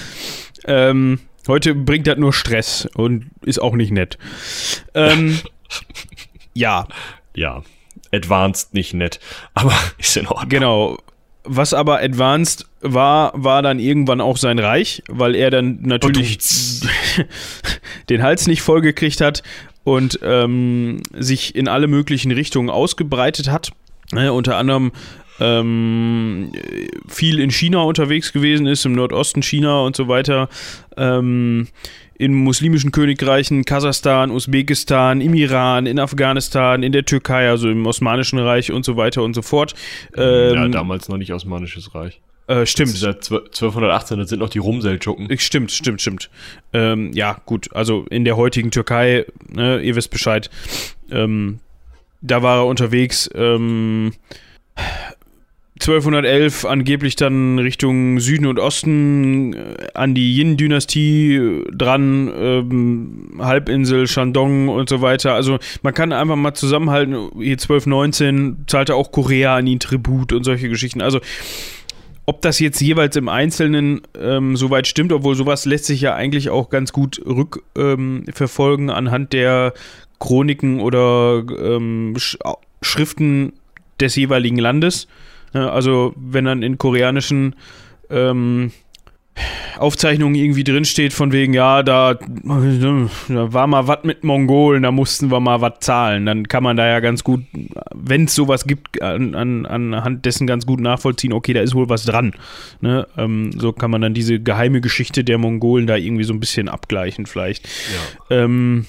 ähm, 0.64 1.20
heute 1.46 1.74
bringt 1.74 2.06
das 2.06 2.18
nur 2.18 2.32
Stress 2.32 2.88
und 2.94 3.26
ist 3.42 3.60
auch 3.60 3.74
nicht 3.74 3.90
nett. 3.90 4.18
Ähm, 4.94 5.38
ja. 6.54 6.86
Ja. 7.34 7.62
Advanced 8.10 8.72
nicht 8.72 8.94
nett, 8.94 9.20
aber 9.52 9.74
ist 9.98 10.16
in 10.16 10.26
Ordnung. 10.26 10.48
Genau. 10.48 10.98
Was 11.44 11.74
aber 11.74 12.00
advanced 12.00 12.66
war, 12.80 13.32
war 13.34 13.62
dann 13.62 13.78
irgendwann 13.78 14.20
auch 14.20 14.36
sein 14.36 14.58
Reich, 14.58 15.02
weil 15.08 15.34
er 15.34 15.50
dann 15.50 15.80
natürlich 15.82 16.38
den 18.08 18.22
Hals 18.22 18.46
nicht 18.46 18.62
vollgekriegt 18.62 19.20
hat 19.20 19.42
und 19.88 20.20
ähm, 20.22 21.02
sich 21.14 21.54
in 21.54 21.66
alle 21.66 21.86
möglichen 21.88 22.30
Richtungen 22.30 22.68
ausgebreitet 22.68 23.50
hat. 23.50 23.70
Ja, 24.12 24.30
unter 24.30 24.56
anderem 24.56 24.92
ähm, 25.40 26.52
viel 27.06 27.38
in 27.38 27.50
China 27.50 27.82
unterwegs 27.82 28.32
gewesen 28.32 28.66
ist, 28.66 28.84
im 28.84 28.92
Nordosten 28.92 29.42
China 29.42 29.80
und 29.80 29.96
so 29.96 30.08
weiter. 30.08 30.48
Ähm, 30.96 31.68
in 32.18 32.34
muslimischen 32.34 32.90
Königreichen, 32.90 33.64
Kasachstan, 33.64 34.30
Usbekistan, 34.30 35.20
im 35.20 35.34
Iran, 35.34 35.86
in 35.86 36.00
Afghanistan, 36.00 36.82
in 36.82 36.90
der 36.90 37.04
Türkei, 37.04 37.48
also 37.48 37.68
im 37.68 37.86
Osmanischen 37.86 38.40
Reich 38.40 38.72
und 38.72 38.84
so 38.84 38.96
weiter 38.96 39.22
und 39.22 39.34
so 39.34 39.42
fort. 39.42 39.74
Ähm, 40.16 40.54
ja, 40.54 40.68
damals 40.68 41.08
noch 41.08 41.16
nicht 41.16 41.32
Osmanisches 41.32 41.94
Reich. 41.94 42.20
Äh, 42.48 42.64
stimmt. 42.64 42.88
Das 42.90 42.96
ist 42.96 43.02
ja 43.02 43.10
1218, 43.10 44.18
das 44.18 44.30
sind 44.30 44.38
noch 44.40 44.48
die 44.48 44.58
Rumseldschuken. 44.58 45.28
Stimmt, 45.38 45.70
stimmt, 45.70 46.00
stimmt. 46.00 46.30
Ähm, 46.72 47.12
ja, 47.12 47.36
gut, 47.44 47.68
also 47.74 48.06
in 48.10 48.24
der 48.24 48.36
heutigen 48.36 48.70
Türkei, 48.70 49.26
ne, 49.48 49.80
ihr 49.80 49.94
wisst 49.94 50.10
Bescheid, 50.10 50.50
ähm, 51.10 51.60
da 52.22 52.42
war 52.42 52.60
er 52.60 52.66
unterwegs. 52.66 53.28
Ähm, 53.34 54.12
1211 55.80 56.64
angeblich 56.64 57.16
dann 57.16 57.58
Richtung 57.58 58.18
Süden 58.18 58.46
und 58.46 58.58
Osten 58.58 59.52
äh, 59.52 59.88
an 59.94 60.14
die 60.14 60.36
Yin-Dynastie 60.36 61.36
äh, 61.36 61.64
dran, 61.70 62.32
ähm, 62.34 63.38
Halbinsel, 63.38 64.06
Shandong 64.06 64.70
und 64.70 64.88
so 64.88 65.02
weiter. 65.02 65.34
Also 65.34 65.58
man 65.82 65.92
kann 65.92 66.12
einfach 66.12 66.36
mal 66.36 66.54
zusammenhalten, 66.54 67.12
hier 67.38 67.52
1219 67.52 68.64
zahlte 68.66 68.94
auch 68.94 69.12
Korea 69.12 69.56
an 69.56 69.66
ihn 69.66 69.80
Tribut 69.80 70.32
und 70.32 70.44
solche 70.44 70.68
Geschichten. 70.68 71.00
Also 71.02 71.20
ob 72.28 72.42
das 72.42 72.60
jetzt 72.60 72.78
jeweils 72.82 73.16
im 73.16 73.30
Einzelnen 73.30 74.02
ähm, 74.20 74.54
soweit 74.54 74.86
stimmt, 74.86 75.14
obwohl 75.14 75.34
sowas 75.34 75.64
lässt 75.64 75.86
sich 75.86 76.02
ja 76.02 76.14
eigentlich 76.14 76.50
auch 76.50 76.68
ganz 76.68 76.92
gut 76.92 77.22
rückverfolgen 77.24 78.90
ähm, 78.90 78.94
anhand 78.94 79.32
der 79.32 79.72
Chroniken 80.20 80.80
oder 80.80 81.42
ähm, 81.58 82.16
Sch 82.18 82.36
Schriften 82.82 83.54
des 83.98 84.14
jeweiligen 84.14 84.58
Landes. 84.58 85.08
Also 85.54 86.12
wenn 86.16 86.44
dann 86.44 86.62
in 86.62 86.76
koreanischen 86.76 87.56
ähm, 88.10 88.72
Aufzeichnungen 89.78 90.34
irgendwie 90.34 90.64
drinsteht, 90.64 91.12
von 91.12 91.32
wegen, 91.32 91.54
ja, 91.54 91.82
da, 91.82 92.14
da 92.14 93.08
war 93.52 93.66
mal 93.66 93.86
was 93.86 94.04
mit 94.04 94.24
Mongolen, 94.24 94.82
da 94.82 94.90
mussten 94.90 95.30
wir 95.30 95.40
mal 95.40 95.60
was 95.60 95.80
zahlen. 95.80 96.26
Dann 96.26 96.48
kann 96.48 96.62
man 96.62 96.76
da 96.76 96.86
ja 96.86 97.00
ganz 97.00 97.24
gut, 97.24 97.44
wenn 97.94 98.24
es 98.24 98.34
sowas 98.34 98.66
gibt, 98.66 99.00
an, 99.00 99.34
an, 99.34 99.66
anhand 99.66 100.26
dessen 100.26 100.46
ganz 100.46 100.66
gut 100.66 100.80
nachvollziehen, 100.80 101.32
okay, 101.32 101.52
da 101.52 101.60
ist 101.60 101.74
wohl 101.74 101.88
was 101.88 102.04
dran. 102.04 102.32
Ne? 102.80 103.06
Ähm, 103.16 103.52
so 103.56 103.72
kann 103.72 103.90
man 103.90 104.00
dann 104.00 104.14
diese 104.14 104.40
geheime 104.40 104.80
Geschichte 104.80 105.24
der 105.24 105.38
Mongolen 105.38 105.86
da 105.86 105.96
irgendwie 105.96 106.24
so 106.24 106.32
ein 106.32 106.40
bisschen 106.40 106.68
abgleichen, 106.68 107.26
vielleicht. 107.26 107.68
Ja. 108.30 108.44
Ähm, 108.44 108.86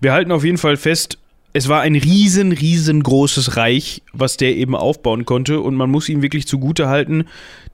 wir 0.00 0.12
halten 0.12 0.32
auf 0.32 0.44
jeden 0.44 0.58
Fall 0.58 0.76
fest, 0.76 1.18
es 1.52 1.68
war 1.68 1.80
ein 1.80 1.96
riesen, 1.96 2.52
riesengroßes 2.52 3.56
Reich, 3.56 4.02
was 4.12 4.36
der 4.36 4.56
eben 4.56 4.76
aufbauen 4.76 5.24
konnte. 5.24 5.60
Und 5.60 5.74
man 5.74 5.90
muss 5.90 6.08
ihm 6.08 6.22
wirklich 6.22 6.46
zugute 6.46 6.88
halten, 6.88 7.24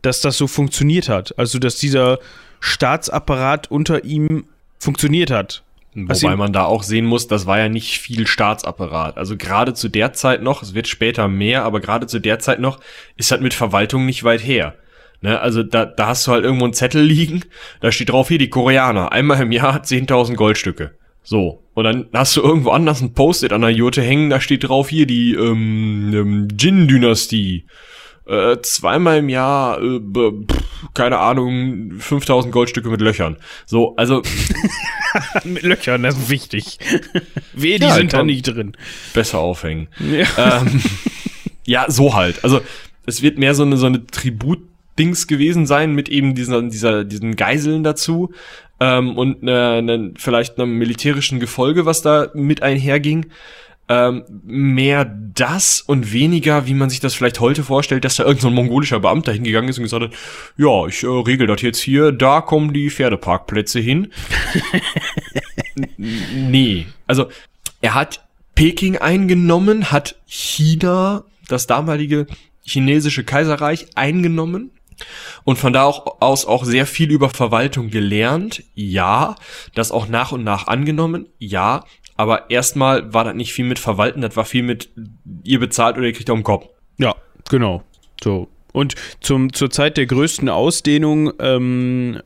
dass 0.03 0.20
das 0.20 0.37
so 0.37 0.47
funktioniert 0.47 1.09
hat. 1.09 1.39
Also, 1.39 1.59
dass 1.59 1.77
dieser 1.77 2.18
Staatsapparat 2.61 3.70
unter 3.70 4.05
ihm 4.05 4.47
funktioniert 4.79 5.31
hat. 5.31 5.62
Wobei 5.95 6.37
man 6.37 6.53
da 6.53 6.64
auch 6.64 6.83
sehen 6.83 7.07
muss, 7.07 7.27
das 7.27 7.47
war 7.47 7.59
ja 7.59 7.70
nicht 7.70 7.99
viel 7.99 8.27
Staatsapparat. 8.27 9.16
Also 9.16 9.39
gerade 9.39 9.72
zu 9.72 9.89
der 9.89 10.12
Zeit 10.12 10.43
noch, 10.43 10.62
es 10.62 10.74
wird 10.74 10.89
später 10.89 11.27
mehr, 11.27 11.64
aber 11.64 11.81
gerade 11.81 12.07
zu 12.07 12.18
der 12.18 12.39
Zeit 12.39 12.61
noch, 12.61 12.81
ist 13.16 13.31
halt 13.31 13.41
mit 13.41 13.55
Verwaltung 13.55 14.05
nicht 14.05 14.22
weit 14.22 14.45
her. 14.45 14.74
Ne, 15.22 15.41
also 15.41 15.62
da, 15.62 15.87
da 15.87 16.09
hast 16.09 16.27
du 16.27 16.33
halt 16.33 16.45
irgendwo 16.45 16.64
einen 16.64 16.74
Zettel 16.74 17.03
liegen, 17.03 17.45
da 17.81 17.91
steht 17.91 18.11
drauf 18.11 18.29
hier 18.29 18.37
die 18.37 18.51
Koreaner, 18.51 19.12
einmal 19.12 19.41
im 19.41 19.53
Jahr 19.53 19.83
10.000 19.83 20.35
Goldstücke. 20.35 20.93
So. 21.22 21.62
Und 21.77 21.85
dann 21.85 22.07
hast 22.14 22.35
du 22.35 22.41
irgendwo 22.41 22.70
anders 22.70 23.03
ein 23.03 23.12
Post-it 23.12 23.53
an 23.53 23.61
der 23.61 23.68
Jurte 23.68 24.01
hängen, 24.01 24.31
da 24.31 24.41
steht 24.41 24.66
drauf 24.66 24.89
hier 24.89 25.05
die 25.05 25.35
ähm, 25.35 26.11
ähm, 26.14 26.49
Jin-Dynastie. 26.59 27.66
Äh, 28.27 28.57
zweimal 28.62 29.18
im 29.18 29.29
Jahr, 29.29 29.79
äh, 29.83 30.01
pff, 30.01 30.95
keine 30.95 31.18
Ahnung, 31.18 31.93
5000 31.99 32.51
Goldstücke 32.51 32.89
mit 32.89 33.03
Löchern. 33.03 33.37
So, 33.66 33.95
also. 33.97 34.22
mit 35.45 35.64
Löchern, 35.64 36.03
das 36.03 36.16
ist 36.16 36.31
wichtig. 36.31 36.79
Wehe, 37.53 37.79
die 37.79 37.85
ja, 37.85 37.93
sind 37.93 38.14
da 38.14 38.22
nicht 38.22 38.45
drin. 38.45 38.72
Besser 39.12 39.41
aufhängen. 39.41 39.89
Ja. 40.01 40.62
Ähm, 40.62 40.81
ja, 41.66 41.91
so 41.91 42.14
halt. 42.14 42.43
Also, 42.43 42.62
es 43.05 43.20
wird 43.20 43.37
mehr 43.37 43.55
so 43.55 43.64
eine, 43.64 43.77
so 43.77 43.85
eine 43.85 44.07
Tribut-Dings 44.07 45.27
gewesen 45.27 45.66
sein 45.66 45.93
mit 45.93 46.09
eben 46.09 46.35
diesen, 46.35 46.70
dieser, 46.70 47.05
diesen 47.05 47.37
Geiseln 47.37 47.85
dazu 47.85 48.33
ähm, 48.81 49.16
und 49.16 49.43
ne, 49.43 49.83
ne, 49.83 50.12
vielleicht 50.16 50.59
einem 50.59 50.77
militärischen 50.79 51.41
Gefolge, 51.41 51.87
was 51.87 52.03
da 52.03 52.29
mit 52.35 52.62
einherging. 52.62 53.27
Ähm, 53.89 54.24
mehr 54.45 55.05
das 55.05 55.81
und 55.81 56.12
weniger, 56.12 56.66
wie 56.66 56.74
man 56.74 56.91
sich 56.91 56.99
das 56.99 57.14
vielleicht 57.14 57.39
heute 57.39 57.62
vorstellt, 57.62 58.05
dass 58.05 58.16
da 58.16 58.24
irgendein 58.24 58.43
so 58.43 58.51
mongolischer 58.51 58.99
Beamter 58.99 59.33
hingegangen 59.33 59.70
ist 59.70 59.79
und 59.79 59.85
gesagt 59.85 60.03
hat, 60.03 60.12
ja, 60.57 60.89
ich 60.89 61.05
äh, 61.05 61.07
regel 61.07 61.47
das 61.47 61.62
jetzt 61.62 61.79
hier, 61.79 62.11
da 62.11 62.41
kommen 62.41 62.72
die 62.72 62.91
Pferdeparkplätze 62.91 63.79
hin. 63.79 64.12
nee, 65.97 66.87
also 67.07 67.29
er 67.81 67.95
hat 67.95 68.27
Peking 68.57 68.97
eingenommen, 68.97 69.93
hat 69.93 70.16
China, 70.27 71.22
das 71.49 71.68
damalige 71.68 72.27
chinesische 72.64 73.22
Kaiserreich 73.22 73.87
eingenommen 73.95 74.72
und 75.44 75.59
von 75.59 75.72
da 75.72 75.84
auch, 75.84 76.20
aus 76.20 76.47
auch 76.47 76.64
sehr 76.64 76.86
viel 76.86 77.11
über 77.11 77.30
Verwaltung 77.30 77.90
gelernt, 77.90 78.62
ja, 78.74 79.36
das 79.74 79.92
auch 79.92 80.09
nach 80.09 80.32
und 80.32 80.44
nach 80.44 80.66
angenommen, 80.66 81.26
ja, 81.38 81.84
aber 82.16 82.51
erstmal 82.51 83.12
war 83.12 83.24
das 83.24 83.34
nicht 83.34 83.53
viel 83.53 83.66
mit 83.66 83.78
Verwalten, 83.78 84.20
das 84.20 84.36
war 84.36 84.44
viel 84.44 84.62
mit 84.62 84.90
ihr 85.44 85.61
bezahlt 85.61 85.97
oder 85.97 86.07
ihr 86.07 86.12
kriegt 86.12 86.30
auf 86.30 86.38
den 86.38 86.44
Kopf. 86.44 86.66
Ja, 86.99 87.14
genau. 87.49 87.82
So. 88.22 88.49
Und 88.76 88.94
zum, 89.22 89.55
zur 89.55 89.70
Zeit 89.70 89.97
der 89.97 90.05
größten 90.05 90.51
Ausdehnung, 90.51 91.32
ähm, 91.38 92.20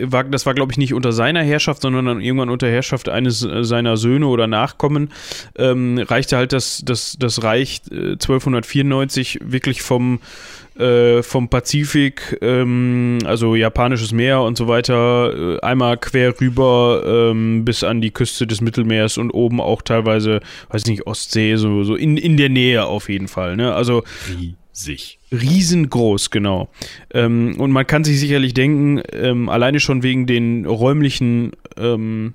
war, 0.00 0.24
das 0.24 0.46
war, 0.46 0.54
glaube 0.54 0.72
ich, 0.72 0.78
nicht 0.78 0.94
unter 0.94 1.12
seiner 1.12 1.44
Herrschaft, 1.44 1.82
sondern 1.82 2.06
dann 2.06 2.20
irgendwann 2.20 2.50
unter 2.50 2.68
Herrschaft 2.68 3.08
eines 3.08 3.44
äh, 3.44 3.62
seiner 3.62 3.96
Söhne 3.96 4.26
oder 4.26 4.48
Nachkommen, 4.48 5.12
ähm, 5.56 5.98
reichte 5.98 6.36
halt 6.36 6.52
das, 6.52 6.82
das, 6.84 7.16
das 7.20 7.44
Reich 7.44 7.82
äh, 7.92 8.14
1294 8.14 9.38
wirklich 9.44 9.82
vom 9.82 10.18
äh, 10.78 11.22
vom 11.22 11.48
Pazifik, 11.48 12.38
ähm, 12.40 13.18
also 13.24 13.54
japanisches 13.54 14.12
Meer 14.12 14.40
und 14.40 14.56
so 14.56 14.68
weiter, 14.68 15.56
äh, 15.56 15.60
einmal 15.60 15.98
quer 15.98 16.40
rüber 16.40 17.02
ähm, 17.06 17.64
bis 17.64 17.84
an 17.84 18.00
die 18.00 18.10
Küste 18.10 18.46
des 18.46 18.60
Mittelmeers 18.60 19.18
und 19.18 19.30
oben 19.30 19.60
auch 19.60 19.82
teilweise, 19.82 20.40
weiß 20.70 20.86
nicht, 20.86 21.06
Ostsee, 21.06 21.56
so, 21.56 21.84
so 21.84 21.94
in, 21.94 22.16
in 22.16 22.36
der 22.36 22.48
Nähe 22.48 22.86
auf 22.86 23.08
jeden 23.08 23.28
Fall. 23.28 23.56
Ne? 23.56 23.74
Also 23.74 24.02
riesig. 24.28 25.18
Riesengroß, 25.30 26.30
genau. 26.30 26.68
Ähm, 27.12 27.56
und 27.58 27.70
man 27.70 27.86
kann 27.86 28.04
sich 28.04 28.18
sicherlich 28.18 28.54
denken, 28.54 29.02
ähm, 29.12 29.48
alleine 29.48 29.80
schon 29.80 30.02
wegen 30.02 30.26
den 30.26 30.66
räumlichen 30.66 31.52
ähm, 31.76 32.34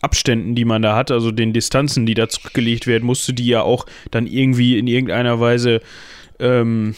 Abständen, 0.00 0.54
die 0.54 0.64
man 0.64 0.82
da 0.82 0.94
hat, 0.94 1.10
also 1.10 1.30
den 1.30 1.52
Distanzen, 1.52 2.06
die 2.06 2.14
da 2.14 2.28
zurückgelegt 2.28 2.86
werden, 2.86 3.04
musste 3.04 3.32
die 3.32 3.46
ja 3.46 3.62
auch 3.62 3.86
dann 4.10 4.26
irgendwie 4.26 4.78
in 4.78 4.86
irgendeiner 4.86 5.40
Weise 5.40 5.80
ähm, 6.38 6.94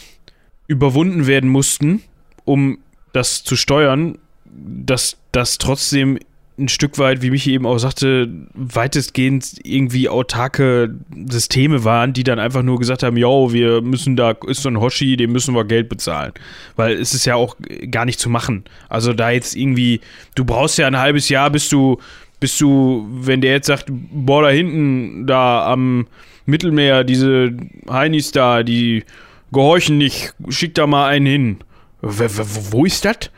überwunden 0.67 1.27
werden 1.27 1.49
mussten, 1.49 2.01
um 2.45 2.79
das 3.13 3.43
zu 3.43 3.55
steuern, 3.55 4.17
dass 4.45 5.17
das 5.31 5.57
trotzdem 5.57 6.17
ein 6.57 6.67
Stück 6.67 6.99
weit, 6.99 7.21
wie 7.21 7.31
Michi 7.31 7.53
eben 7.53 7.65
auch 7.65 7.77
sagte, 7.77 8.29
weitestgehend 8.53 9.59
irgendwie 9.63 10.09
autarke 10.09 10.93
Systeme 11.29 11.83
waren, 11.83 12.13
die 12.13 12.23
dann 12.23 12.39
einfach 12.39 12.61
nur 12.61 12.77
gesagt 12.77 13.03
haben, 13.03 13.17
yo, 13.17 13.51
wir 13.51 13.81
müssen 13.81 14.15
da, 14.15 14.35
ist 14.47 14.61
so 14.61 14.69
ein 14.69 14.79
Hoshi, 14.79 15.17
dem 15.17 15.31
müssen 15.31 15.55
wir 15.55 15.65
Geld 15.65 15.89
bezahlen. 15.89 16.33
Weil 16.75 16.93
es 16.93 17.13
ist 17.13 17.25
ja 17.25 17.35
auch 17.35 17.55
gar 17.89 18.05
nicht 18.05 18.19
zu 18.19 18.29
machen. 18.29 18.63
Also 18.89 19.13
da 19.13 19.31
jetzt 19.31 19.55
irgendwie, 19.55 20.01
du 20.35 20.45
brauchst 20.45 20.77
ja 20.77 20.87
ein 20.87 20.97
halbes 20.97 21.29
Jahr, 21.29 21.49
bis 21.49 21.67
du, 21.69 21.97
bis 22.39 22.57
du, 22.57 23.07
wenn 23.11 23.41
der 23.41 23.53
jetzt 23.53 23.67
sagt, 23.67 23.85
boah, 23.89 24.43
da 24.43 24.49
hinten, 24.49 25.25
da 25.27 25.65
am 25.65 26.07
Mittelmeer, 26.45 27.03
diese 27.03 27.53
Heinis 27.89 28.31
da, 28.31 28.63
die 28.63 29.03
gehorchen 29.51 29.97
nicht, 29.97 30.33
schick 30.49 30.75
da 30.75 30.87
mal 30.87 31.07
einen 31.07 31.25
hin. 31.25 31.57
W 32.01 32.27
wo 32.71 32.85
ist 32.85 33.05
das? 33.05 33.31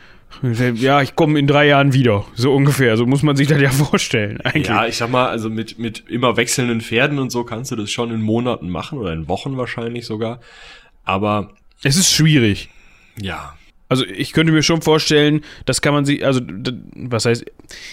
Ja, 0.76 1.01
ich 1.01 1.16
komme 1.16 1.39
in 1.39 1.47
drei 1.47 1.68
Jahren 1.68 1.93
wieder. 1.93 2.26
So 2.34 2.53
ungefähr. 2.53 2.97
So 2.97 3.05
muss 3.05 3.24
man 3.24 3.36
sich 3.36 3.47
das 3.47 3.61
ja 3.61 3.70
vorstellen. 3.72 4.41
Eigentlich. 4.41 4.68
Ja, 4.68 4.86
ich 4.86 4.97
sag 4.97 5.09
mal, 5.09 5.28
also 5.28 5.49
mit, 5.49 5.80
mit 5.80 6.09
immer 6.09 6.36
wechselnden 6.36 6.82
Pferden 6.82 7.20
und 7.20 7.32
so 7.32 7.43
kannst 7.43 7.72
du 7.72 7.76
das 7.76 7.91
schon 7.91 8.11
in 8.11 8.22
Monaten 8.22 8.70
machen 8.70 8.97
oder 8.97 9.14
in 9.14 9.28
Wochen 9.28 9.57
wahrscheinlich 9.57 10.05
sogar. 10.05 10.39
Aber. 11.03 11.51
Es 11.84 11.95
ist 11.95 12.11
schwierig. 12.11 12.70
Ja. 13.22 13.55
Also 13.90 14.06
ich 14.06 14.34
könnte 14.34 14.52
mir 14.52 14.64
schon 14.64 14.82
vorstellen, 14.82 15.42
das 15.66 15.82
kann 15.82 15.94
man 15.94 16.06
sich, 16.06 16.26
also 16.26 16.42
was 16.96 17.26
heißt, 17.26 17.46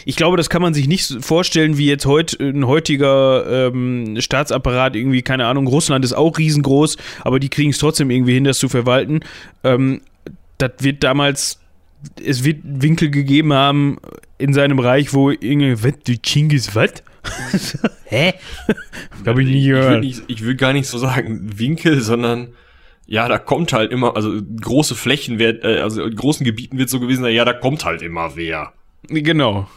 ich 0.04 0.16
glaube, 0.16 0.36
das 0.36 0.48
kann 0.48 0.62
man 0.62 0.72
sich 0.72 0.88
nicht 0.88 1.22
vorstellen, 1.22 1.76
wie 1.76 1.86
jetzt 1.86 2.06
heut, 2.06 2.38
ein 2.40 2.66
heutiger 2.66 3.68
ähm, 3.68 4.16
Staatsapparat 4.18 4.96
irgendwie, 4.96 5.22
keine 5.22 5.46
Ahnung, 5.46 5.66
Russland 5.66 6.04
ist 6.04 6.12
auch 6.12 6.38
riesengroß, 6.38 6.96
aber 7.22 7.38
die 7.38 7.48
kriegen 7.48 7.70
es 7.70 7.78
trotzdem 7.78 8.10
irgendwie 8.10 8.34
hin, 8.34 8.44
das 8.44 8.58
zu 8.58 8.68
verwalten. 8.68 9.20
Ähm, 9.62 10.00
das 10.58 10.72
wird 10.80 11.02
damals, 11.02 11.60
es 12.24 12.44
wird 12.44 12.60
Winkel 12.64 13.10
gegeben 13.10 13.52
haben 13.52 13.98
in 14.38 14.54
seinem 14.54 14.78
Reich, 14.78 15.12
wo 15.12 15.30
irgendwie, 15.30 15.82
was, 15.82 15.98
du 16.04 16.14
Chingis, 16.22 16.74
was? 16.74 17.02
Hä? 18.04 18.34
Hab 19.26 19.38
ich 19.38 19.46
nie 19.46 19.66
gehört. 19.66 20.04
Ich 20.04 20.18
will, 20.18 20.24
ich 20.28 20.44
will 20.44 20.54
gar 20.54 20.72
nicht 20.72 20.86
so 20.86 20.98
sagen 20.98 21.58
Winkel, 21.58 22.00
sondern 22.00 22.48
ja, 23.10 23.26
da 23.26 23.38
kommt 23.38 23.72
halt 23.72 23.90
immer, 23.90 24.14
also 24.14 24.40
große 24.60 24.94
Flächen, 24.94 25.40
wird, 25.40 25.64
äh, 25.64 25.80
also 25.80 26.04
in 26.04 26.14
großen 26.14 26.44
Gebieten 26.44 26.78
wird 26.78 26.88
so 26.88 27.00
gewesen 27.00 27.22
sein, 27.22 27.34
ja, 27.34 27.44
da 27.44 27.52
kommt 27.52 27.84
halt 27.84 28.02
immer 28.02 28.36
wer. 28.36 28.72
Genau. 29.08 29.68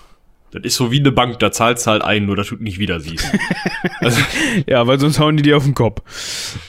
Das 0.51 0.61
ist 0.63 0.75
so 0.75 0.91
wie 0.91 0.99
eine 0.99 1.11
Bank, 1.11 1.39
da 1.39 1.51
zahlst 1.51 1.88
halt 1.88 2.03
ein, 2.03 2.27
nur 2.27 2.36
dass 2.36 2.49
du 2.49 2.57
nicht 2.57 2.77
wieder 2.77 2.99
siehst. 2.99 3.27
also, 4.01 4.21
ja, 4.67 4.86
weil 4.86 4.99
sonst 4.99 5.19
hauen 5.19 5.36
die 5.36 5.41
dir 5.41 5.57
auf 5.57 5.63
den 5.63 5.73
Kopf. 5.73 6.03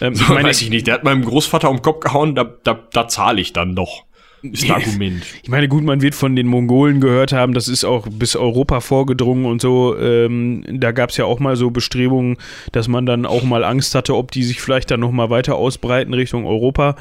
Ähm, 0.00 0.14
so, 0.14 0.24
meine, 0.32 0.48
weiß 0.48 0.62
ich 0.62 0.70
nicht, 0.70 0.86
der 0.86 0.94
hat 0.94 1.04
meinem 1.04 1.22
Großvater 1.22 1.68
um 1.68 1.76
den 1.76 1.82
Kopf 1.82 2.00
gehauen, 2.00 2.34
da, 2.34 2.44
da, 2.44 2.88
da 2.90 3.08
zahle 3.08 3.42
ich 3.42 3.52
dann 3.52 3.76
doch. 3.76 4.03
Ist 4.52 4.64
ein 4.64 4.70
Argument. 4.72 5.24
Ich 5.42 5.48
meine, 5.48 5.68
gut, 5.68 5.84
man 5.84 6.02
wird 6.02 6.14
von 6.14 6.36
den 6.36 6.46
Mongolen 6.46 7.00
gehört 7.00 7.32
haben, 7.32 7.54
das 7.54 7.68
ist 7.68 7.84
auch 7.84 8.06
bis 8.08 8.36
Europa 8.36 8.80
vorgedrungen 8.80 9.46
und 9.46 9.60
so. 9.60 9.96
Ähm, 9.98 10.64
da 10.68 10.92
gab 10.92 11.10
es 11.10 11.16
ja 11.16 11.24
auch 11.24 11.40
mal 11.40 11.56
so 11.56 11.70
Bestrebungen, 11.70 12.36
dass 12.72 12.88
man 12.88 13.06
dann 13.06 13.26
auch 13.26 13.42
mal 13.42 13.64
Angst 13.64 13.94
hatte, 13.94 14.14
ob 14.14 14.30
die 14.30 14.42
sich 14.42 14.60
vielleicht 14.60 14.90
dann 14.90 15.00
nochmal 15.00 15.30
weiter 15.30 15.56
ausbreiten 15.56 16.12
Richtung 16.12 16.46
Europa, 16.46 16.96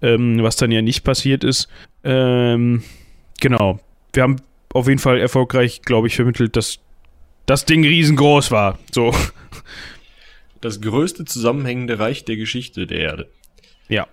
ähm, 0.00 0.42
was 0.42 0.56
dann 0.56 0.72
ja 0.72 0.82
nicht 0.82 1.04
passiert 1.04 1.44
ist. 1.44 1.68
Ähm, 2.02 2.82
genau. 3.40 3.78
Wir 4.12 4.22
haben 4.22 4.36
auf 4.72 4.88
jeden 4.88 5.00
Fall 5.00 5.18
erfolgreich, 5.18 5.82
glaube 5.82 6.06
ich, 6.06 6.16
vermittelt, 6.16 6.56
dass 6.56 6.78
das 7.46 7.64
Ding 7.64 7.84
riesengroß 7.84 8.50
war. 8.50 8.78
So. 8.92 9.14
Das 10.60 10.80
größte 10.80 11.24
zusammenhängende 11.24 11.98
Reich 11.98 12.24
der 12.24 12.36
Geschichte 12.36 12.86
der 12.86 12.98
Erde. 13.00 13.28
Ja. 13.88 14.06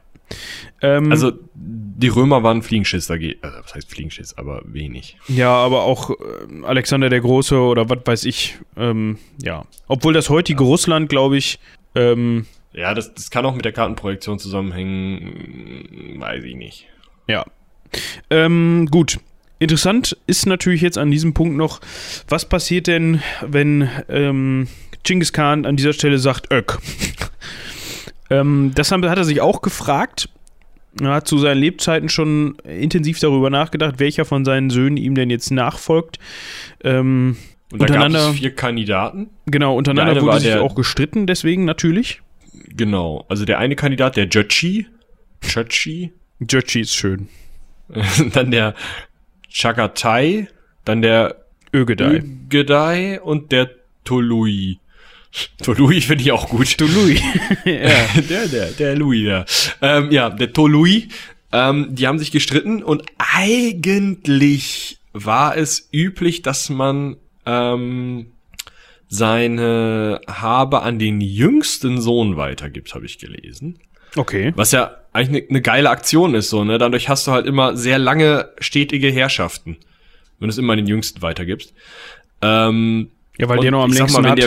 Ähm, 0.81 1.11
also 1.11 1.31
die 1.55 2.09
Römer 2.09 2.43
waren 2.43 2.61
Fliegenschiss 2.61 3.07
dagegen. 3.07 3.39
Also, 3.41 3.57
was 3.63 3.75
heißt 3.75 3.89
Fliegenschiss, 3.89 4.37
aber 4.37 4.61
wenig. 4.65 5.17
Ja, 5.27 5.51
aber 5.51 5.83
auch 5.83 6.11
äh, 6.11 6.63
Alexander 6.63 7.09
der 7.09 7.21
Große 7.21 7.57
oder 7.59 7.89
was 7.89 7.99
weiß 8.05 8.25
ich. 8.25 8.57
Ähm, 8.75 9.17
ja. 9.41 9.65
Obwohl 9.87 10.13
das 10.13 10.29
heutige 10.29 10.63
ja. 10.63 10.69
Russland, 10.69 11.09
glaube 11.09 11.37
ich. 11.37 11.59
Ähm, 11.95 12.45
ja, 12.73 12.93
das, 12.93 13.13
das 13.13 13.31
kann 13.31 13.45
auch 13.45 13.55
mit 13.55 13.65
der 13.65 13.71
Kartenprojektion 13.71 14.37
zusammenhängen. 14.37 16.19
Weiß 16.19 16.43
ich 16.43 16.55
nicht. 16.55 16.87
Ja. 17.27 17.45
Ähm, 18.29 18.87
gut. 18.91 19.19
Interessant 19.59 20.15
ist 20.27 20.45
natürlich 20.45 20.81
jetzt 20.81 20.99
an 20.99 21.09
diesem 21.09 21.33
Punkt 21.33 21.57
noch, 21.57 21.81
was 22.27 22.47
passiert 22.47 22.85
denn, 22.85 23.23
wenn 23.41 23.89
ähm, 24.07 24.67
Genghis 25.01 25.33
Khan 25.33 25.65
an 25.65 25.77
dieser 25.77 25.93
Stelle 25.93 26.19
sagt, 26.19 26.51
Ök. 26.51 26.77
Ähm, 28.29 28.71
das 28.75 28.91
hat 28.91 29.03
er 29.03 29.23
sich 29.23 29.41
auch 29.41 29.61
gefragt. 29.61 30.29
Er 30.99 31.09
hat 31.13 31.27
zu 31.27 31.37
seinen 31.37 31.59
Lebzeiten 31.59 32.09
schon 32.09 32.55
intensiv 32.63 33.19
darüber 33.19 33.49
nachgedacht, 33.49 33.99
welcher 33.99 34.25
von 34.25 34.45
seinen 34.45 34.69
Söhnen 34.69 34.97
ihm 34.97 35.15
denn 35.15 35.29
jetzt 35.29 35.51
nachfolgt. 35.51 36.17
Ähm, 36.83 37.37
und 37.71 37.79
da 37.79 37.85
untereinander, 37.85 38.19
gab 38.19 38.33
es 38.33 38.39
vier 38.39 38.55
Kandidaten. 38.55 39.29
Genau, 39.45 39.75
untereinander 39.75 40.21
wurde 40.21 40.39
sich 40.39 40.55
auch 40.55 40.75
gestritten, 40.75 41.27
deswegen 41.27 41.65
natürlich. 41.65 42.21
Genau, 42.69 43.25
also 43.29 43.45
der 43.45 43.59
eine 43.59 43.75
Kandidat, 43.75 44.15
der 44.15 44.27
Jötchi. 44.27 44.87
Jötchi. 45.43 46.13
Jötchi 46.39 46.81
ist 46.81 46.95
schön. 46.95 47.27
dann 48.33 48.51
der 48.51 48.73
Chagatai, 49.49 50.47
dann 50.85 51.01
der 51.01 51.43
Ögedei. 51.73 52.23
Ögedei 52.23 53.21
und 53.21 53.51
der 53.51 53.69
Tolui. 54.03 54.79
Tolui 55.61 56.01
finde 56.01 56.23
ich 56.23 56.31
auch 56.31 56.49
gut. 56.49 56.77
Tolui. 56.77 57.15
ja. 57.65 58.21
Der, 58.29 58.47
der, 58.47 58.71
der 58.71 58.95
Louis 58.95 59.25
da. 59.25 59.45
Ähm, 59.81 60.11
ja, 60.11 60.29
der 60.29 60.53
Tolui. 60.53 61.09
Ähm, 61.51 61.87
die 61.91 62.07
haben 62.07 62.19
sich 62.19 62.31
gestritten 62.31 62.83
und 62.83 63.03
eigentlich 63.17 64.99
war 65.13 65.55
es 65.55 65.89
üblich, 65.91 66.41
dass 66.41 66.69
man 66.69 67.15
ähm, 67.45 68.27
seine 69.07 70.19
Habe 70.27 70.81
an 70.81 70.99
den 70.99 71.21
jüngsten 71.21 72.01
Sohn 72.01 72.35
weitergibt, 72.37 72.93
habe 72.93 73.05
ich 73.05 73.17
gelesen. 73.17 73.79
Okay. 74.15 74.51
Was 74.55 74.71
ja 74.71 74.97
eigentlich 75.13 75.43
eine 75.43 75.53
ne 75.53 75.61
geile 75.61 75.89
Aktion 75.89 76.35
ist, 76.35 76.49
so, 76.49 76.63
ne? 76.63 76.77
Dadurch 76.77 77.09
hast 77.09 77.27
du 77.27 77.31
halt 77.31 77.45
immer 77.45 77.75
sehr 77.77 77.99
lange 77.99 78.49
stetige 78.59 79.09
Herrschaften, 79.09 79.77
wenn 80.39 80.47
du 80.47 80.51
es 80.51 80.57
immer 80.57 80.73
an 80.73 80.77
den 80.77 80.87
Jüngsten 80.87 81.21
weitergibst. 81.21 81.73
Ähm, 82.41 83.09
ja, 83.37 83.47
weil 83.49 83.59
der 83.59 83.71
noch 83.71 83.83
am 83.83 83.91
längsten 83.91 84.21
mal, 84.21 84.31
hat. 84.31 84.39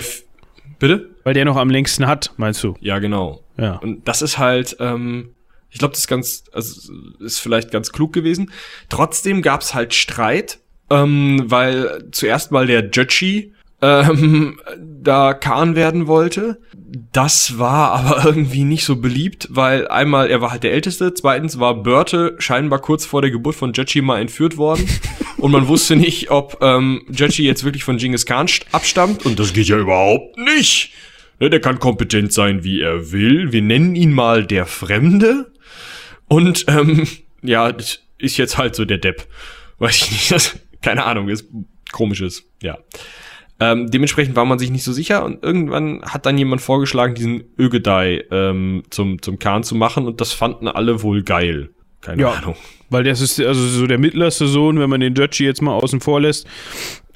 Bitte? 0.80 1.10
Weil 1.22 1.34
der 1.34 1.44
noch 1.44 1.56
am 1.56 1.70
längsten 1.70 2.08
hat, 2.08 2.32
meinst 2.38 2.64
du? 2.64 2.74
Ja, 2.80 2.98
genau. 2.98 3.44
Ja. 3.56 3.76
Und 3.76 4.08
das 4.08 4.22
ist 4.22 4.38
halt, 4.38 4.76
ähm, 4.80 5.34
ich 5.70 5.78
glaube, 5.78 5.92
das 5.92 6.00
ist 6.00 6.08
ganz, 6.08 6.44
also 6.52 6.92
ist 7.20 7.38
vielleicht 7.38 7.70
ganz 7.70 7.92
klug 7.92 8.12
gewesen. 8.12 8.50
Trotzdem 8.88 9.42
gab's 9.42 9.74
halt 9.74 9.94
Streit, 9.94 10.58
ähm, 10.88 11.42
weil 11.44 12.08
zuerst 12.10 12.50
mal 12.50 12.66
der 12.66 12.90
Jötchi 12.90 13.52
ähm, 13.82 14.60
da 15.02 15.34
Khan 15.34 15.74
werden 15.74 16.06
wollte. 16.06 16.60
Das 17.12 17.58
war 17.58 17.92
aber 17.92 18.24
irgendwie 18.24 18.64
nicht 18.64 18.84
so 18.84 18.96
beliebt, 18.96 19.48
weil 19.50 19.88
einmal, 19.88 20.30
er 20.30 20.40
war 20.40 20.50
halt 20.50 20.62
der 20.62 20.72
Älteste, 20.72 21.14
zweitens 21.14 21.58
war 21.58 21.82
Börte 21.82 22.34
scheinbar 22.38 22.80
kurz 22.80 23.04
vor 23.04 23.22
der 23.22 23.30
Geburt 23.30 23.54
von 23.54 23.72
Jötchi 23.72 24.02
mal 24.02 24.20
entführt 24.20 24.56
worden 24.56 24.88
und 25.38 25.52
man 25.52 25.68
wusste 25.68 25.96
nicht, 25.96 26.30
ob 26.30 26.58
ähm, 26.60 27.02
Jötchi 27.10 27.44
jetzt 27.44 27.64
wirklich 27.64 27.84
von 27.84 27.96
Genghis 27.96 28.26
Khan 28.26 28.46
abstammt 28.72 29.24
und 29.26 29.38
das 29.38 29.52
geht 29.52 29.68
ja 29.68 29.78
überhaupt 29.78 30.38
nicht. 30.38 30.92
Ne, 31.38 31.48
der 31.48 31.60
kann 31.60 31.78
kompetent 31.78 32.34
sein, 32.34 32.64
wie 32.64 32.80
er 32.80 33.12
will. 33.12 33.50
Wir 33.50 33.62
nennen 33.62 33.94
ihn 33.96 34.12
mal 34.12 34.44
der 34.44 34.66
Fremde 34.66 35.50
und 36.28 36.66
ähm, 36.68 37.06
ja, 37.42 37.72
ist 38.18 38.36
jetzt 38.36 38.58
halt 38.58 38.74
so 38.74 38.84
der 38.84 38.98
Depp. 38.98 39.26
Weiß 39.78 39.96
ich 39.96 40.10
nicht, 40.10 40.30
das, 40.30 40.58
keine 40.82 41.04
Ahnung, 41.04 41.28
ist 41.28 41.46
komisches, 41.92 42.44
ja. 42.62 42.78
Ähm, 43.60 43.90
dementsprechend 43.90 44.36
war 44.36 44.46
man 44.46 44.58
sich 44.58 44.70
nicht 44.70 44.84
so 44.84 44.92
sicher 44.92 45.22
und 45.24 45.44
irgendwann 45.44 46.00
hat 46.02 46.24
dann 46.24 46.38
jemand 46.38 46.62
vorgeschlagen, 46.62 47.14
diesen 47.14 47.44
Ögedei 47.58 48.24
ähm, 48.30 48.84
zum, 48.90 49.20
zum 49.20 49.38
Khan 49.38 49.62
zu 49.62 49.74
machen 49.74 50.06
und 50.06 50.20
das 50.20 50.32
fanden 50.32 50.66
alle 50.66 51.02
wohl 51.02 51.22
geil. 51.22 51.68
Keine 52.00 52.22
Ja. 52.22 52.30
Ahnung. 52.30 52.56
Weil 52.88 53.04
das 53.04 53.20
ist 53.20 53.38
also 53.38 53.60
so 53.68 53.86
der 53.86 53.98
mittlerste 53.98 54.46
Sohn, 54.48 54.80
wenn 54.80 54.88
man 54.90 55.00
den 55.00 55.14
Dutchy 55.14 55.44
jetzt 55.44 55.60
mal 55.62 55.74
außen 55.74 56.00
vor 56.00 56.20
lässt. 56.20 56.46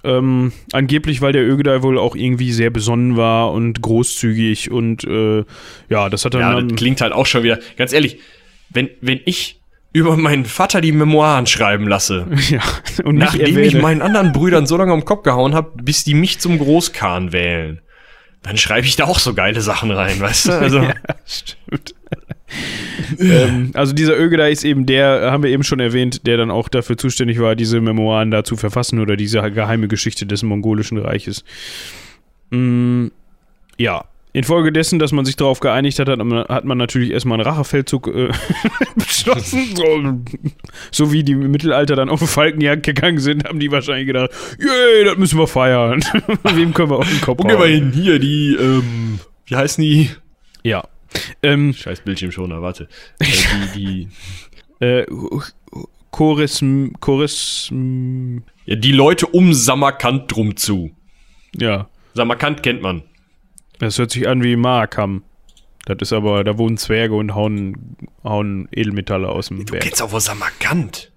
Ähm, 0.05 0.53
angeblich, 0.73 1.23
weil 1.23 1.33
der 1.33 1.49
Ögedei 1.49 1.83
wohl 1.83 1.99
auch 1.99 2.15
irgendwie 2.15 2.53
sehr 2.53 2.69
besonnen 2.69 3.17
war 3.17 3.51
und 3.53 3.81
großzügig 3.81 4.71
und 4.71 5.03
äh, 5.05 5.45
ja, 5.89 6.11
das 6.11 6.27
hat 6.27 6.35
dann. 6.35 6.41
Ja, 6.43 6.61
das 6.61 6.77
klingt 6.77 7.01
halt 7.01 7.15
auch 7.15 7.25
schon 7.25 7.43
wieder, 7.43 7.59
ganz 7.79 7.95
ehrlich, 7.95 8.19
wenn, 8.69 8.91
wenn 9.01 9.21
ich 9.25 9.63
über 9.95 10.17
meinen 10.17 10.45
Vater 10.45 10.81
die 10.81 10.93
Memoiren 10.93 11.47
schreiben 11.47 11.87
lasse, 11.87 12.27
ja, 12.51 12.61
und 13.05 13.15
nachdem 13.15 13.59
ich 13.61 13.81
meinen 13.81 14.03
anderen 14.03 14.33
Brüdern 14.33 14.67
so 14.67 14.77
lange 14.77 14.93
am 14.93 15.05
Kopf 15.05 15.23
gehauen 15.23 15.55
habe, 15.55 15.71
bis 15.83 16.05
die 16.05 16.15
mich 16.15 16.41
zum 16.41 16.59
Großkhan 16.59 17.33
wählen, 17.33 17.81
dann 18.43 18.59
schreibe 18.59 18.87
ich 18.87 18.97
da 18.97 19.05
auch 19.05 19.21
so 19.21 19.35
geile 19.35 19.61
Sachen 19.63 19.91
rein, 19.93 20.21
weißt 20.21 20.49
du? 20.49 20.53
Also, 20.61 20.79
ja, 20.81 20.95
stimmt. 21.25 21.95
ähm, 23.19 23.71
also 23.75 23.93
dieser 23.93 24.19
Ögedei 24.19 24.51
ist 24.51 24.65
eben 24.65 24.85
der, 24.85 25.31
haben 25.31 25.45
wir 25.45 25.51
eben 25.51 25.63
schon 25.63 25.79
erwähnt, 25.79 26.27
der 26.27 26.39
dann 26.39 26.51
auch 26.51 26.69
dafür 26.69 26.99
zuständig 26.99 27.39
war, 27.39 27.55
diese 27.55 27.81
Memoiren 27.81 28.33
da 28.33 28.43
zu 28.43 28.57
verfassen 28.57 28.99
oder 28.99 29.17
diese 29.17 29.41
geheime 29.53 29.87
Geschichte 29.87 30.27
des 30.27 30.43
mongolischen 30.43 30.99
Reiches. 30.99 31.45
Mm, 32.51 33.07
ja. 33.79 34.05
Infolgedessen, 34.35 34.99
dass 34.99 35.13
man 35.13 35.25
sich 35.25 35.37
darauf 35.37 35.61
geeinigt 35.61 36.01
hat, 36.01 36.09
hat 36.09 36.19
man, 36.19 36.45
hat 36.49 36.65
man 36.65 36.77
natürlich 36.77 37.13
erstmal 37.13 37.39
einen 37.39 37.47
Rachefeldzug 37.49 38.09
äh, 38.09 38.31
beschlossen. 38.97 39.77
So, 39.77 40.21
so 40.91 41.13
wie 41.13 41.23
die 41.23 41.33
im 41.33 41.51
Mittelalter 41.53 41.95
dann 41.95 42.09
auf 42.09 42.21
eine 42.21 42.27
Falkenjagd 42.27 42.83
gegangen 42.83 43.21
sind, 43.21 43.45
haben 43.45 43.61
die 43.61 43.71
wahrscheinlich 43.71 44.09
gedacht, 44.09 44.31
yay, 44.59 45.05
das 45.05 45.17
müssen 45.19 45.39
wir 45.39 45.47
feiern. 45.47 46.03
Wem 46.53 46.75
können 46.75 46.91
wir 46.91 46.99
auf 46.99 47.09
den 47.09 47.21
Kopf 47.21 47.45
hauen? 47.45 47.63
hin? 47.69 47.93
Hier, 47.93 48.19
die, 48.19 48.57
ähm, 48.61 49.21
wie 49.47 49.55
heißen 49.55 49.83
die? 49.83 50.11
Ja. 50.65 50.83
Ähm, 51.45 51.73
Scheiß 51.73 52.01
Bildschirmschoner, 52.01 52.61
warte. 52.61 52.89
Äh, 53.21 53.27
die, 53.77 54.09
die, 54.81 54.85
Äh, 54.85 55.07
Choris, 56.11 56.65
Choris, 56.99 57.69
ja, 57.71 58.75
die 58.77 58.93
Leute 58.93 59.27
um 59.29 59.55
Samarkand 59.55 60.35
drum 60.35 60.57
zu. 60.57 60.91
ja, 61.57 61.89
Samarkand 62.15 62.63
kennt 62.65 62.83
man. 62.83 63.03
Das 63.79 63.99
hört 63.99 64.11
sich 64.11 64.29
an 64.29 64.43
wie 64.43 64.57
Mahakam. 64.57 65.23
Das 65.87 65.97
ist 66.01 66.13
aber, 66.13 66.45
da 66.45 66.57
wohnen 66.57 66.79
Zwerge 66.79 67.15
und 67.15 67.35
hauen, 67.35 67.97
hauen 68.23 68.69
Edelmetalle 68.73 69.29
aus 69.29 69.49
dem 69.49 69.65
Du 69.67 69.73
Berg. 69.73 69.83
kennst 69.83 70.01
auch 70.03 70.13
wohl 70.13 70.21
Samarkand. 70.21 71.11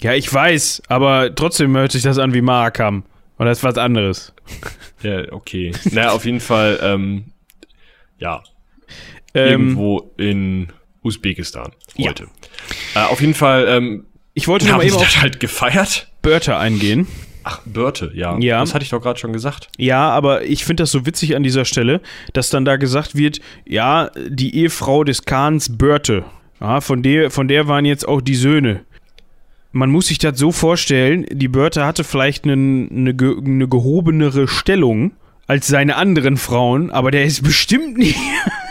Ja, 0.00 0.14
ich 0.14 0.32
weiß, 0.32 0.82
aber 0.88 1.34
trotzdem 1.34 1.76
hört 1.76 1.92
sich 1.92 2.02
das 2.02 2.18
an 2.18 2.32
wie 2.32 2.40
Mahakam. 2.40 3.04
Und 3.38 3.46
das 3.46 3.58
ist 3.58 3.64
was 3.64 3.78
anderes. 3.78 4.32
Ja, 5.02 5.32
okay. 5.32 5.72
naja, 5.90 6.12
auf 6.12 6.24
jeden 6.24 6.38
Fall, 6.38 6.78
ähm, 6.80 7.24
ja, 8.18 8.44
Ähm, 9.34 9.50
irgendwo 9.74 10.12
in 10.16 10.68
Usbekistan 11.02 11.72
heute. 11.98 12.28
Äh, 12.94 13.00
auf 13.00 13.20
jeden 13.20 13.34
Fall 13.34 13.66
ähm, 13.66 14.06
ich 14.34 14.46
wollte 14.46 14.66
noch 14.66 14.72
haben 14.74 14.78
mal 14.78 14.84
die 14.84 14.92
eben 14.92 14.96
auf 14.96 15.20
halt 15.20 15.40
gefeiert. 15.40 16.08
Börter 16.22 16.58
eingehen. 16.58 17.08
Ach, 17.44 17.60
Börte, 17.64 18.10
ja. 18.14 18.38
Ja. 18.38 18.60
Das 18.60 18.74
hatte 18.74 18.84
ich 18.84 18.90
doch 18.90 19.00
gerade 19.00 19.18
schon 19.18 19.32
gesagt. 19.32 19.68
Ja, 19.78 20.10
aber 20.10 20.44
ich 20.44 20.64
finde 20.64 20.82
das 20.82 20.92
so 20.92 21.06
witzig 21.06 21.36
an 21.36 21.42
dieser 21.42 21.64
Stelle, 21.64 22.00
dass 22.32 22.50
dann 22.50 22.64
da 22.64 22.76
gesagt 22.76 23.16
wird, 23.16 23.40
ja, 23.66 24.10
die 24.28 24.56
Ehefrau 24.56 25.04
des 25.04 25.24
Kahns 25.24 25.76
Börte, 25.76 26.24
ja, 26.60 26.80
von 26.80 27.02
der, 27.02 27.30
von 27.30 27.48
der 27.48 27.68
waren 27.68 27.84
jetzt 27.84 28.06
auch 28.06 28.20
die 28.20 28.34
Söhne. 28.34 28.80
Man 29.72 29.90
muss 29.90 30.08
sich 30.08 30.18
das 30.18 30.38
so 30.38 30.52
vorstellen, 30.52 31.26
die 31.30 31.48
Börte 31.48 31.86
hatte 31.86 32.04
vielleicht 32.04 32.44
eine, 32.44 33.14
ge 33.14 33.36
eine 33.38 33.68
gehobenere 33.68 34.46
Stellung 34.46 35.12
als 35.46 35.66
seine 35.66 35.96
anderen 35.96 36.36
Frauen, 36.36 36.90
aber 36.90 37.10
der 37.10 37.24
ist 37.24 37.42
bestimmt 37.42 37.98
nie 37.98 38.14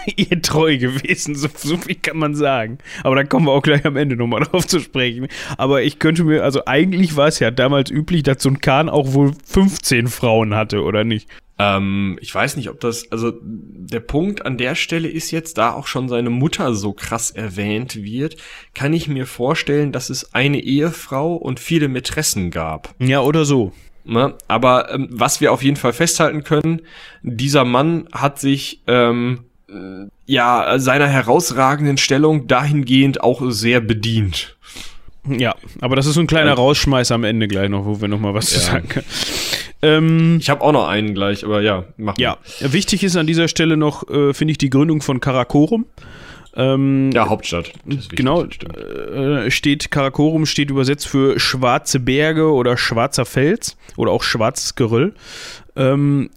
ihr 0.16 0.42
treu 0.42 0.78
gewesen, 0.78 1.36
so, 1.36 1.48
so 1.56 1.78
viel 1.78 1.96
kann 1.96 2.18
man 2.18 2.36
sagen. 2.36 2.80
Aber 3.04 3.16
da 3.16 3.24
kommen 3.24 3.46
wir 3.46 3.52
auch 3.52 3.62
gleich 3.62 3.86
am 3.86 3.98
Ende 3.98 4.16
nochmal 4.16 4.44
drauf 4.44 4.68
zu 4.68 4.80
sprechen. 4.80 5.28
Aber 5.58 5.84
ich 5.84 6.00
könnte 6.00 6.24
mir, 6.24 6.44
also 6.44 6.66
eigentlich 6.66 7.16
war 7.16 7.28
es 7.28 7.40
ja 7.40 7.52
damals 7.52 7.92
üblich, 7.92 8.24
dass 8.24 8.42
so 8.42 8.50
ein 8.50 8.62
Kahn 8.62 8.90
auch 8.90 9.14
wohl 9.14 9.34
15 9.46 10.08
Frauen 10.08 10.56
hatte, 10.56 10.84
oder 10.84 11.04
nicht? 11.04 11.28
Ähm, 11.62 12.18
ich 12.22 12.34
weiß 12.34 12.56
nicht, 12.58 12.70
ob 12.70 12.80
das, 12.80 13.12
also 13.12 13.34
der 13.42 14.00
Punkt 14.00 14.46
an 14.46 14.58
der 14.58 14.76
Stelle 14.76 15.08
ist 15.08 15.32
jetzt, 15.32 15.58
da 15.58 15.74
auch 15.74 15.86
schon 15.86 16.10
seine 16.10 16.32
Mutter 16.32 16.74
so 16.74 16.94
krass 16.94 17.30
erwähnt 17.30 18.02
wird, 18.02 18.38
kann 18.74 18.94
ich 18.94 19.08
mir 19.08 19.28
vorstellen, 19.28 19.92
dass 19.92 20.10
es 20.10 20.34
eine 20.34 20.60
Ehefrau 20.60 21.36
und 21.36 21.60
viele 21.60 21.88
Mätressen 21.88 22.50
gab. 22.50 22.96
Ja, 23.00 23.22
oder 23.22 23.46
so. 23.46 23.74
Ne? 24.04 24.34
Aber 24.48 24.92
ähm, 24.92 25.08
was 25.12 25.42
wir 25.42 25.52
auf 25.52 25.62
jeden 25.62 25.78
Fall 25.78 25.94
festhalten 25.94 26.44
können, 26.44 26.82
dieser 27.22 27.66
Mann 27.66 28.08
hat 28.12 28.40
sich 28.40 28.82
ähm, 28.88 29.42
äh, 29.42 29.51
ja 30.26 30.80
seiner 30.80 31.08
herausragenden 31.08 31.98
Stellung 31.98 32.48
dahingehend 32.48 33.22
auch 33.24 33.42
sehr 33.50 33.80
bedient. 33.82 34.56
Ja, 35.30 35.54
aber 35.82 35.96
das 35.96 36.08
ist 36.08 36.16
so 36.16 36.20
ein 36.22 36.28
kleiner 36.28 36.54
Rausschmeißer 36.54 37.14
am 37.14 37.24
Ende 37.24 37.48
gleich 37.48 37.70
noch, 37.70 37.86
wo 37.86 38.02
wir 38.02 38.08
nochmal 38.08 38.34
was 38.34 38.48
zu 38.48 38.56
Ja. 38.56 38.62
sagen 38.62 38.88
können. 38.90 39.06
Ähm, 39.84 40.38
Ich 40.40 40.50
habe 40.50 40.62
auch 40.62 40.72
noch 40.72 40.88
einen 40.88 41.14
gleich, 41.14 41.44
aber 41.44 41.62
ja, 41.62 41.86
mach 41.98 42.18
ja, 42.18 42.38
wichtig 42.60 43.04
ist 43.04 43.16
an 43.18 43.28
dieser 43.28 43.48
Stelle 43.48 43.78
noch, 43.78 44.08
äh, 44.10 44.34
finde 44.34 44.52
ich, 44.54 44.58
die 44.58 44.70
Gründung 44.70 45.02
von 45.02 45.20
Karakorum. 45.20 45.86
Ähm, 46.56 47.10
mal. 47.10 47.16
Ja, 47.16 47.30
Hauptstadt. 47.30 47.72
Wichtig, 47.86 48.18
genau, 48.18 48.44
äh, 48.44 49.50
steht 49.52 49.90
Karakorum 49.90 50.46
steht 50.46 50.70
übersetzt 50.70 51.08
für 51.08 51.40
schwarze 51.40 52.00
Berge 52.00 52.52
oder 52.52 52.76
schwarzer 52.78 53.26
Fels 53.26 53.78
oder 53.98 54.12
auch 54.12 54.24
schwarzes 54.24 54.76
Geröll. 54.76 55.14
Ähm, 55.76 56.30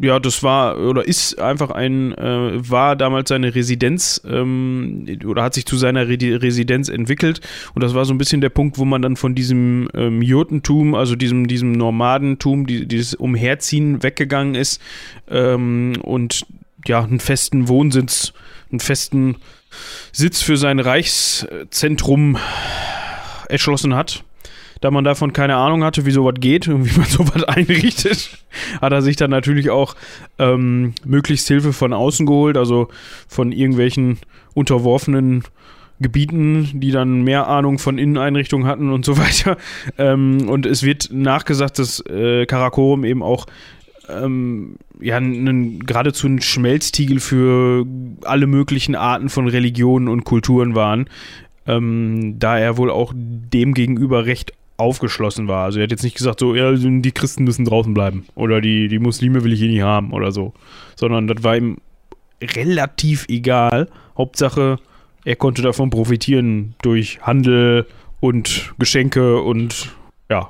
ja, 0.00 0.20
das 0.20 0.42
war 0.42 0.78
oder 0.78 1.06
ist 1.06 1.38
einfach 1.38 1.70
ein, 1.70 2.12
äh, 2.12 2.70
war 2.70 2.96
damals 2.96 3.28
seine 3.28 3.54
Residenz 3.54 4.20
ähm, 4.24 5.06
oder 5.26 5.42
hat 5.42 5.54
sich 5.54 5.66
zu 5.66 5.76
seiner 5.76 6.08
Re 6.08 6.18
Residenz 6.20 6.88
entwickelt 6.88 7.40
und 7.74 7.82
das 7.82 7.94
war 7.94 8.04
so 8.04 8.14
ein 8.14 8.18
bisschen 8.18 8.40
der 8.40 8.50
Punkt, 8.50 8.78
wo 8.78 8.84
man 8.84 9.02
dann 9.02 9.16
von 9.16 9.34
diesem 9.34 9.88
ähm, 9.94 10.22
Jurtentum, 10.22 10.94
also 10.94 11.16
diesem, 11.16 11.46
diesem 11.48 11.72
Nomadentum, 11.72 12.66
die, 12.66 12.86
dieses 12.86 13.14
Umherziehen 13.14 14.02
weggegangen 14.02 14.54
ist 14.54 14.80
ähm, 15.28 15.94
und 16.02 16.46
ja, 16.86 17.02
einen 17.02 17.20
festen 17.20 17.68
Wohnsitz, 17.68 18.32
einen 18.70 18.80
festen 18.80 19.36
Sitz 20.12 20.42
für 20.42 20.56
sein 20.56 20.78
Reichszentrum 20.78 22.38
erschlossen 23.48 23.94
hat. 23.94 24.24
Da 24.80 24.90
man 24.90 25.04
davon 25.04 25.32
keine 25.32 25.56
Ahnung 25.56 25.82
hatte, 25.84 26.06
wie 26.06 26.10
sowas 26.10 26.34
geht 26.38 26.68
und 26.68 26.84
wie 26.84 26.98
man 26.98 27.06
sowas 27.08 27.44
einrichtet, 27.44 28.44
hat 28.80 28.92
er 28.92 29.02
sich 29.02 29.16
dann 29.16 29.30
natürlich 29.30 29.70
auch 29.70 29.94
ähm, 30.38 30.94
möglichst 31.04 31.48
Hilfe 31.48 31.72
von 31.72 31.92
außen 31.92 32.26
geholt, 32.26 32.56
also 32.56 32.88
von 33.26 33.52
irgendwelchen 33.52 34.18
unterworfenen 34.54 35.44
Gebieten, 36.00 36.70
die 36.74 36.92
dann 36.92 37.22
mehr 37.22 37.48
Ahnung 37.48 37.78
von 37.78 37.98
Inneneinrichtungen 37.98 38.68
hatten 38.68 38.92
und 38.92 39.04
so 39.04 39.18
weiter. 39.18 39.56
Ähm, 39.96 40.48
und 40.48 40.66
es 40.66 40.82
wird 40.82 41.10
nachgesagt, 41.12 41.78
dass 41.78 42.00
äh, 42.06 42.46
Karakorum 42.46 43.04
eben 43.04 43.22
auch 43.22 43.46
ähm, 44.08 44.76
ja, 45.00 45.16
einen, 45.16 45.80
geradezu 45.80 46.26
ein 46.26 46.40
Schmelztiegel 46.40 47.20
für 47.20 47.84
alle 48.22 48.46
möglichen 48.46 48.94
Arten 48.94 49.28
von 49.28 49.48
Religionen 49.48 50.08
und 50.08 50.24
Kulturen 50.24 50.74
waren, 50.74 51.08
ähm, 51.66 52.36
da 52.38 52.58
er 52.58 52.76
wohl 52.76 52.90
auch 52.90 53.12
dem 53.14 53.74
gegenüber 53.74 54.24
recht 54.26 54.52
aufgeschlossen 54.78 55.48
war. 55.48 55.64
Also 55.64 55.80
er 55.80 55.84
hat 55.84 55.90
jetzt 55.90 56.04
nicht 56.04 56.16
gesagt, 56.16 56.40
so, 56.40 56.54
ja, 56.54 56.72
die 56.72 57.12
Christen 57.12 57.44
müssen 57.44 57.64
draußen 57.64 57.92
bleiben 57.92 58.26
oder 58.34 58.60
die, 58.60 58.88
die 58.88 58.98
Muslime 58.98 59.44
will 59.44 59.52
ich 59.52 59.58
hier 59.58 59.68
nicht 59.68 59.82
haben 59.82 60.12
oder 60.12 60.32
so, 60.32 60.54
sondern 60.96 61.26
das 61.26 61.42
war 61.42 61.56
ihm 61.56 61.78
relativ 62.40 63.26
egal. 63.28 63.88
Hauptsache, 64.16 64.78
er 65.24 65.36
konnte 65.36 65.62
davon 65.62 65.90
profitieren 65.90 66.74
durch 66.80 67.20
Handel 67.22 67.86
und 68.20 68.72
Geschenke 68.78 69.42
und 69.42 69.94
ja, 70.30 70.48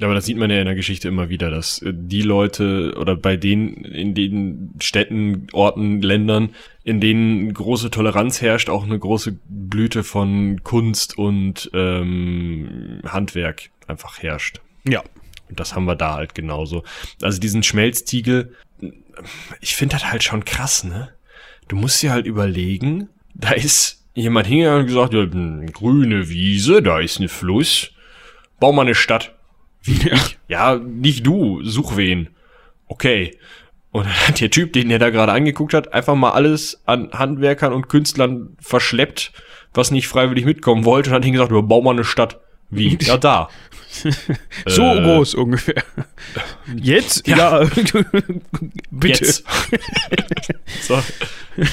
Ja, 0.00 0.06
aber 0.06 0.14
das 0.14 0.24
sieht 0.24 0.38
man 0.38 0.50
ja 0.50 0.58
in 0.58 0.64
der 0.64 0.74
Geschichte 0.74 1.08
immer 1.08 1.28
wieder, 1.28 1.50
dass 1.50 1.82
äh, 1.82 1.92
die 1.94 2.22
Leute 2.22 2.94
oder 2.98 3.16
bei 3.16 3.36
denen 3.36 3.84
in 3.84 4.14
den 4.14 4.70
Städten, 4.80 5.46
Orten, 5.52 6.00
Ländern, 6.00 6.54
in 6.84 7.00
denen 7.00 7.52
große 7.52 7.90
Toleranz 7.90 8.40
herrscht, 8.40 8.70
auch 8.70 8.84
eine 8.84 8.98
große 8.98 9.38
Blüte 9.46 10.02
von 10.02 10.62
Kunst 10.64 11.18
und 11.18 11.70
ähm, 11.74 13.00
Handwerk 13.06 13.68
einfach 13.86 14.22
herrscht. 14.22 14.60
ja, 14.84 15.02
Und 15.50 15.60
das 15.60 15.74
haben 15.74 15.84
wir 15.84 15.96
da 15.96 16.14
halt 16.14 16.34
genauso. 16.34 16.82
Also 17.20 17.38
diesen 17.38 17.62
Schmelztiegel, 17.62 18.54
ich 19.60 19.76
finde 19.76 19.96
das 19.96 20.10
halt 20.10 20.24
schon 20.24 20.46
krass, 20.46 20.82
ne? 20.82 21.10
Du 21.68 21.76
musst 21.76 22.02
dir 22.02 22.10
halt 22.10 22.24
überlegen, 22.24 23.10
da 23.34 23.50
ist 23.50 24.02
jemand 24.14 24.46
hingegangen 24.46 24.80
und 24.80 24.86
gesagt, 24.86 25.12
ja, 25.12 25.26
grüne 25.72 26.30
Wiese, 26.30 26.82
da 26.82 27.00
ist 27.00 27.20
ein 27.20 27.28
Fluss, 27.28 27.92
bau 28.58 28.72
mal 28.72 28.82
eine 28.82 28.94
Stadt. 28.94 29.34
Ja. 29.84 30.18
Ja, 30.48 30.76
nicht 30.76 31.26
du, 31.26 31.62
such 31.62 31.96
wen. 31.96 32.28
Okay. 32.86 33.36
Und 33.92 34.06
dann 34.06 34.28
hat 34.28 34.40
der 34.40 34.50
Typ, 34.50 34.72
den 34.72 34.88
der 34.88 34.98
da 34.98 35.10
gerade 35.10 35.32
angeguckt 35.32 35.74
hat, 35.74 35.92
einfach 35.92 36.14
mal 36.14 36.30
alles 36.30 36.80
an 36.86 37.10
Handwerkern 37.12 37.72
und 37.72 37.88
Künstlern 37.88 38.56
verschleppt, 38.60 39.32
was 39.74 39.90
nicht 39.90 40.06
freiwillig 40.08 40.44
mitkommen 40.44 40.84
wollte 40.84 41.10
und 41.10 41.16
hat 41.16 41.24
ihm 41.24 41.32
gesagt, 41.32 41.50
ja, 41.52 41.60
bau 41.60 41.80
mal 41.82 41.92
eine 41.92 42.04
Stadt. 42.04 42.38
Wie? 42.70 42.96
Ja, 43.02 43.16
da. 43.16 43.48
So 44.66 44.82
Äh, 44.82 45.02
groß 45.02 45.34
ungefähr. 45.34 45.82
Jetzt? 46.76 47.26
Ja. 47.26 47.64
Bitte. 48.92 49.24
Jetzt. 49.24 49.44
so. 50.82 50.94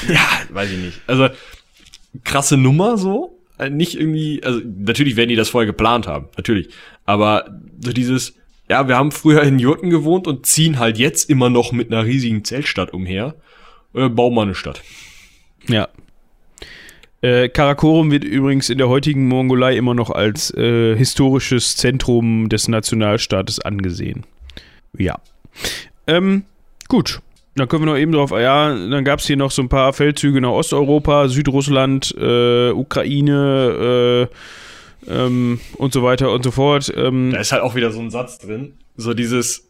Ja, 0.08 0.28
weiß 0.50 0.72
ich 0.72 0.78
nicht. 0.80 1.02
Also, 1.06 1.30
krasse 2.24 2.58
Nummer 2.58 2.98
so. 2.98 3.38
äh, 3.60 3.70
nicht 3.70 4.00
irgendwie, 4.00 4.42
also 4.44 4.60
natürlich 4.66 5.16
werden 5.16 5.30
die 5.30 5.36
das 5.36 5.50
vorher 5.50 5.68
geplant 5.68 6.08
haben, 6.08 6.30
natürlich. 6.38 6.70
Aber 7.08 7.50
so 7.80 7.92
dieses, 7.92 8.36
ja, 8.70 8.88
wir 8.88 8.96
haben 8.96 9.12
früher 9.12 9.42
in 9.42 9.58
Jurten 9.58 9.90
gewohnt 9.90 10.28
und 10.28 10.46
ziehen 10.46 10.78
halt 10.78 11.00
jetzt 11.00 11.30
immer 11.30 11.50
noch 11.50 11.72
mit 11.72 11.92
einer 11.92 12.06
riesigen 12.06 12.44
Zeltstadt 12.44 12.94
umher. 12.94 13.36
Äh, 13.96 14.10
bauen 14.10 14.36
wir 14.36 14.44
eine 14.44 14.54
Stadt. 14.54 14.84
Ja. 15.68 15.88
Äh, 17.22 17.50
Karakorum 17.50 18.12
wird 18.12 18.24
übrigens 18.24 18.70
in 18.70 18.78
der 18.78 18.90
heutigen 18.90 19.28
Mongolei 19.28 19.76
immer 19.76 19.96
noch 19.96 20.12
als 20.12 20.54
äh, 20.54 20.96
historisches 20.96 21.76
Zentrum 21.78 22.50
des 22.50 22.68
Nationalstaates 22.68 23.60
angesehen. 23.60 24.26
Ja. 24.96 25.16
Ähm, 26.06 26.44
gut. 26.88 27.22
Dann 27.56 27.68
können 27.68 27.84
wir 27.84 27.92
noch 27.94 27.98
eben 27.98 28.12
drauf, 28.12 28.30
ja, 28.30 28.70
dann 28.70 29.04
gab 29.04 29.20
es 29.20 29.26
hier 29.26 29.36
noch 29.36 29.50
so 29.50 29.64
ein 29.64 29.70
paar 29.70 29.92
Feldzüge 29.92 30.40
nach 30.42 30.52
Osteuropa, 30.52 31.28
Südrussland, 31.28 32.14
äh, 32.16 32.70
Ukraine, 32.70 34.30
äh, 34.30 34.36
ähm, 35.08 35.60
und 35.78 35.94
so 35.94 36.04
weiter 36.04 36.32
und 36.32 36.44
so 36.44 36.52
fort. 36.52 36.92
Ähm, 36.96 37.32
da 37.32 37.40
ist 37.40 37.52
halt 37.52 37.64
auch 37.64 37.76
wieder 37.76 37.92
so 37.92 38.00
ein 38.00 38.10
Satz 38.10 38.40
drin. 38.40 38.74
So 38.96 39.14
dieses, 39.14 39.70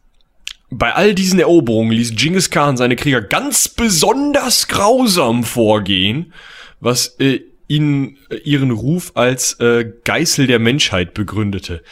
bei 0.70 0.94
all 0.94 1.14
diesen 1.14 1.40
Eroberungen 1.40 1.92
ließ 1.92 2.16
Genghis 2.16 2.50
Khan 2.50 2.78
seine 2.78 2.96
Krieger 2.96 3.22
ganz 3.22 3.68
besonders 3.68 4.68
grausam 4.68 5.44
vorgehen, 5.44 6.34
was 6.80 7.20
äh, 7.20 7.42
ihnen 7.68 8.18
äh, 8.30 8.38
ihren 8.38 8.72
Ruf 8.72 9.12
als 9.16 9.60
äh, 9.60 9.92
Geißel 10.04 10.48
der 10.48 10.60
Menschheit 10.60 11.14
begründete. 11.14 11.84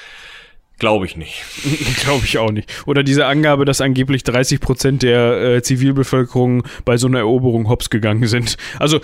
Glaube 0.77 1.05
ich 1.05 1.15
nicht. 1.15 1.43
Glaube 2.03 2.25
ich 2.25 2.37
auch 2.37 2.51
nicht. 2.51 2.69
Oder 2.85 3.03
diese 3.03 3.25
Angabe, 3.27 3.63
dass 3.63 3.79
angeblich 3.79 4.23
30 4.23 4.59
Prozent 4.59 5.03
der 5.03 5.41
äh, 5.41 5.61
Zivilbevölkerung 5.61 6.63
bei 6.83 6.97
so 6.97 7.07
einer 7.07 7.19
Eroberung 7.19 7.69
hops 7.69 7.89
gegangen 7.89 8.27
sind. 8.27 8.57
Also 8.77 8.99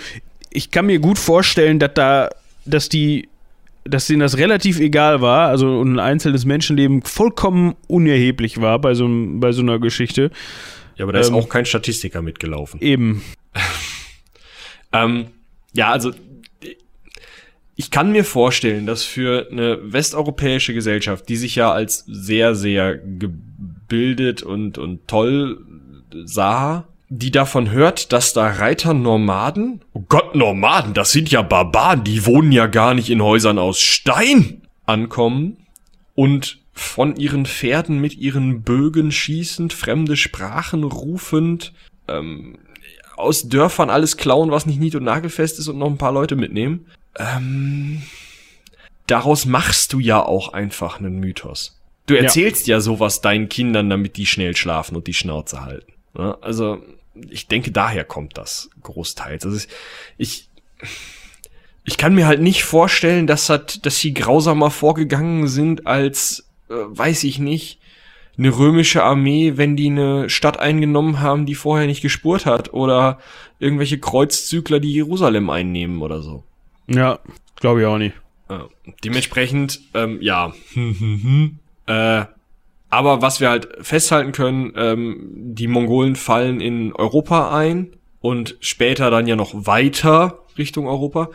ich 0.49 0.71
kann 0.71 0.85
mir 0.85 0.99
gut 0.99 1.17
vorstellen, 1.17 1.79
dass 1.79 1.93
da, 1.93 2.29
dass 2.65 2.89
die, 2.89 3.29
dass 3.83 4.07
denen 4.07 4.19
das 4.19 4.37
relativ 4.37 4.79
egal 4.79 5.21
war, 5.21 5.47
also 5.49 5.81
ein 5.81 5.99
einzelnes 5.99 6.45
Menschenleben 6.45 7.01
vollkommen 7.01 7.75
unerheblich 7.87 8.61
war 8.61 8.79
bei 8.79 8.93
so, 8.93 9.07
bei 9.09 9.51
so 9.51 9.61
einer 9.61 9.79
Geschichte. 9.79 10.31
Ja, 10.95 11.05
aber 11.05 11.13
da 11.13 11.19
ähm, 11.19 11.25
ist 11.25 11.31
auch 11.31 11.49
kein 11.49 11.65
Statistiker 11.65 12.21
mitgelaufen. 12.21 12.79
Eben. 12.81 13.23
ähm, 14.93 15.27
ja, 15.73 15.89
also 15.91 16.11
ich 17.75 17.89
kann 17.89 18.11
mir 18.11 18.23
vorstellen, 18.23 18.85
dass 18.85 19.03
für 19.03 19.47
eine 19.49 19.79
westeuropäische 19.91 20.73
Gesellschaft, 20.73 21.27
die 21.29 21.37
sich 21.37 21.55
ja 21.55 21.71
als 21.71 22.05
sehr, 22.07 22.53
sehr 22.53 22.97
gebildet 22.97 24.43
und, 24.43 24.77
und 24.77 25.07
toll 25.07 25.65
sah, 26.25 26.87
die 27.13 27.31
davon 27.31 27.69
hört, 27.71 28.11
dass 28.13 28.33
da 28.33 28.47
Reiter 28.47 28.93
Nomaden, 28.93 29.81
oh 29.93 30.03
Gott, 30.07 30.35
Nomaden, 30.35 30.93
das 30.93 31.11
sind 31.11 31.29
ja 31.29 31.41
Barbaren, 31.41 32.03
die 32.03 32.25
wohnen 32.25 32.51
ja 32.51 32.67
gar 32.67 32.93
nicht 32.93 33.09
in 33.09 33.21
Häusern 33.21 33.59
aus 33.59 33.79
Stein, 33.79 34.61
ankommen 34.85 35.57
und 36.15 36.59
von 36.73 37.15
ihren 37.15 37.45
Pferden 37.45 37.99
mit 37.99 38.17
ihren 38.17 38.63
Bögen 38.63 39.11
schießend, 39.11 39.73
fremde 39.73 40.17
Sprachen 40.17 40.83
rufend, 40.83 41.73
ähm, 42.07 42.57
aus 43.15 43.47
Dörfern 43.47 43.89
alles 43.89 44.17
klauen, 44.17 44.49
was 44.49 44.65
nicht 44.65 44.79
nied- 44.79 44.95
und 44.95 45.03
nagelfest 45.03 45.59
ist 45.59 45.67
und 45.67 45.77
noch 45.77 45.87
ein 45.87 45.97
paar 45.97 46.13
Leute 46.13 46.35
mitnehmen 46.35 46.87
ähm, 47.17 48.01
daraus 49.07 49.45
machst 49.45 49.93
du 49.93 49.99
ja 49.99 50.23
auch 50.23 50.53
einfach 50.53 50.99
einen 50.99 51.19
Mythos. 51.19 51.79
Du 52.07 52.15
erzählst 52.15 52.67
ja. 52.67 52.77
ja 52.77 52.81
sowas 52.81 53.21
deinen 53.21 53.49
Kindern, 53.49 53.89
damit 53.89 54.17
die 54.17 54.25
schnell 54.25 54.55
schlafen 54.55 54.95
und 54.95 55.07
die 55.07 55.13
Schnauze 55.13 55.61
halten. 55.61 55.93
Ja, 56.17 56.37
also 56.41 56.81
ich 57.15 57.47
denke, 57.47 57.71
daher 57.71 58.03
kommt 58.03 58.37
das 58.37 58.69
großteils. 58.83 59.45
Also 59.45 59.67
ich, 60.17 60.49
ich 61.83 61.97
kann 61.97 62.15
mir 62.15 62.27
halt 62.27 62.41
nicht 62.41 62.63
vorstellen, 62.63 63.27
dass, 63.27 63.49
hat, 63.49 63.85
dass 63.85 63.99
sie 63.99 64.13
grausamer 64.13 64.71
vorgegangen 64.71 65.47
sind 65.47 65.87
als, 65.87 66.49
äh, 66.69 66.73
weiß 66.73 67.23
ich 67.23 67.39
nicht, 67.39 67.79
eine 68.37 68.57
römische 68.57 69.03
Armee, 69.03 69.53
wenn 69.57 69.75
die 69.75 69.89
eine 69.89 70.29
Stadt 70.29 70.59
eingenommen 70.59 71.19
haben, 71.19 71.45
die 71.45 71.55
vorher 71.55 71.85
nicht 71.85 72.01
gespurt 72.01 72.45
hat, 72.45 72.73
oder 72.73 73.19
irgendwelche 73.59 73.99
Kreuzzügler, 73.99 74.79
die 74.79 74.93
Jerusalem 74.93 75.49
einnehmen 75.49 76.01
oder 76.01 76.21
so. 76.21 76.43
Ja, 76.87 77.19
glaube 77.57 77.81
ich 77.81 77.87
auch 77.87 77.97
nicht. 77.97 78.15
Äh, 78.49 78.59
dementsprechend, 79.03 79.81
ähm, 79.93 80.19
ja. 80.21 80.53
äh, 81.85 82.25
aber 82.91 83.21
was 83.21 83.39
wir 83.39 83.49
halt 83.49 83.69
festhalten 83.79 84.33
können, 84.33 84.73
ähm, 84.75 85.29
die 85.33 85.67
Mongolen 85.67 86.15
fallen 86.15 86.59
in 86.59 86.93
Europa 86.93 87.57
ein 87.57 87.95
und 88.19 88.57
später 88.59 89.09
dann 89.09 89.27
ja 89.27 89.35
noch 89.35 89.65
weiter 89.65 90.43
Richtung 90.57 90.87
Europa, 90.87 91.29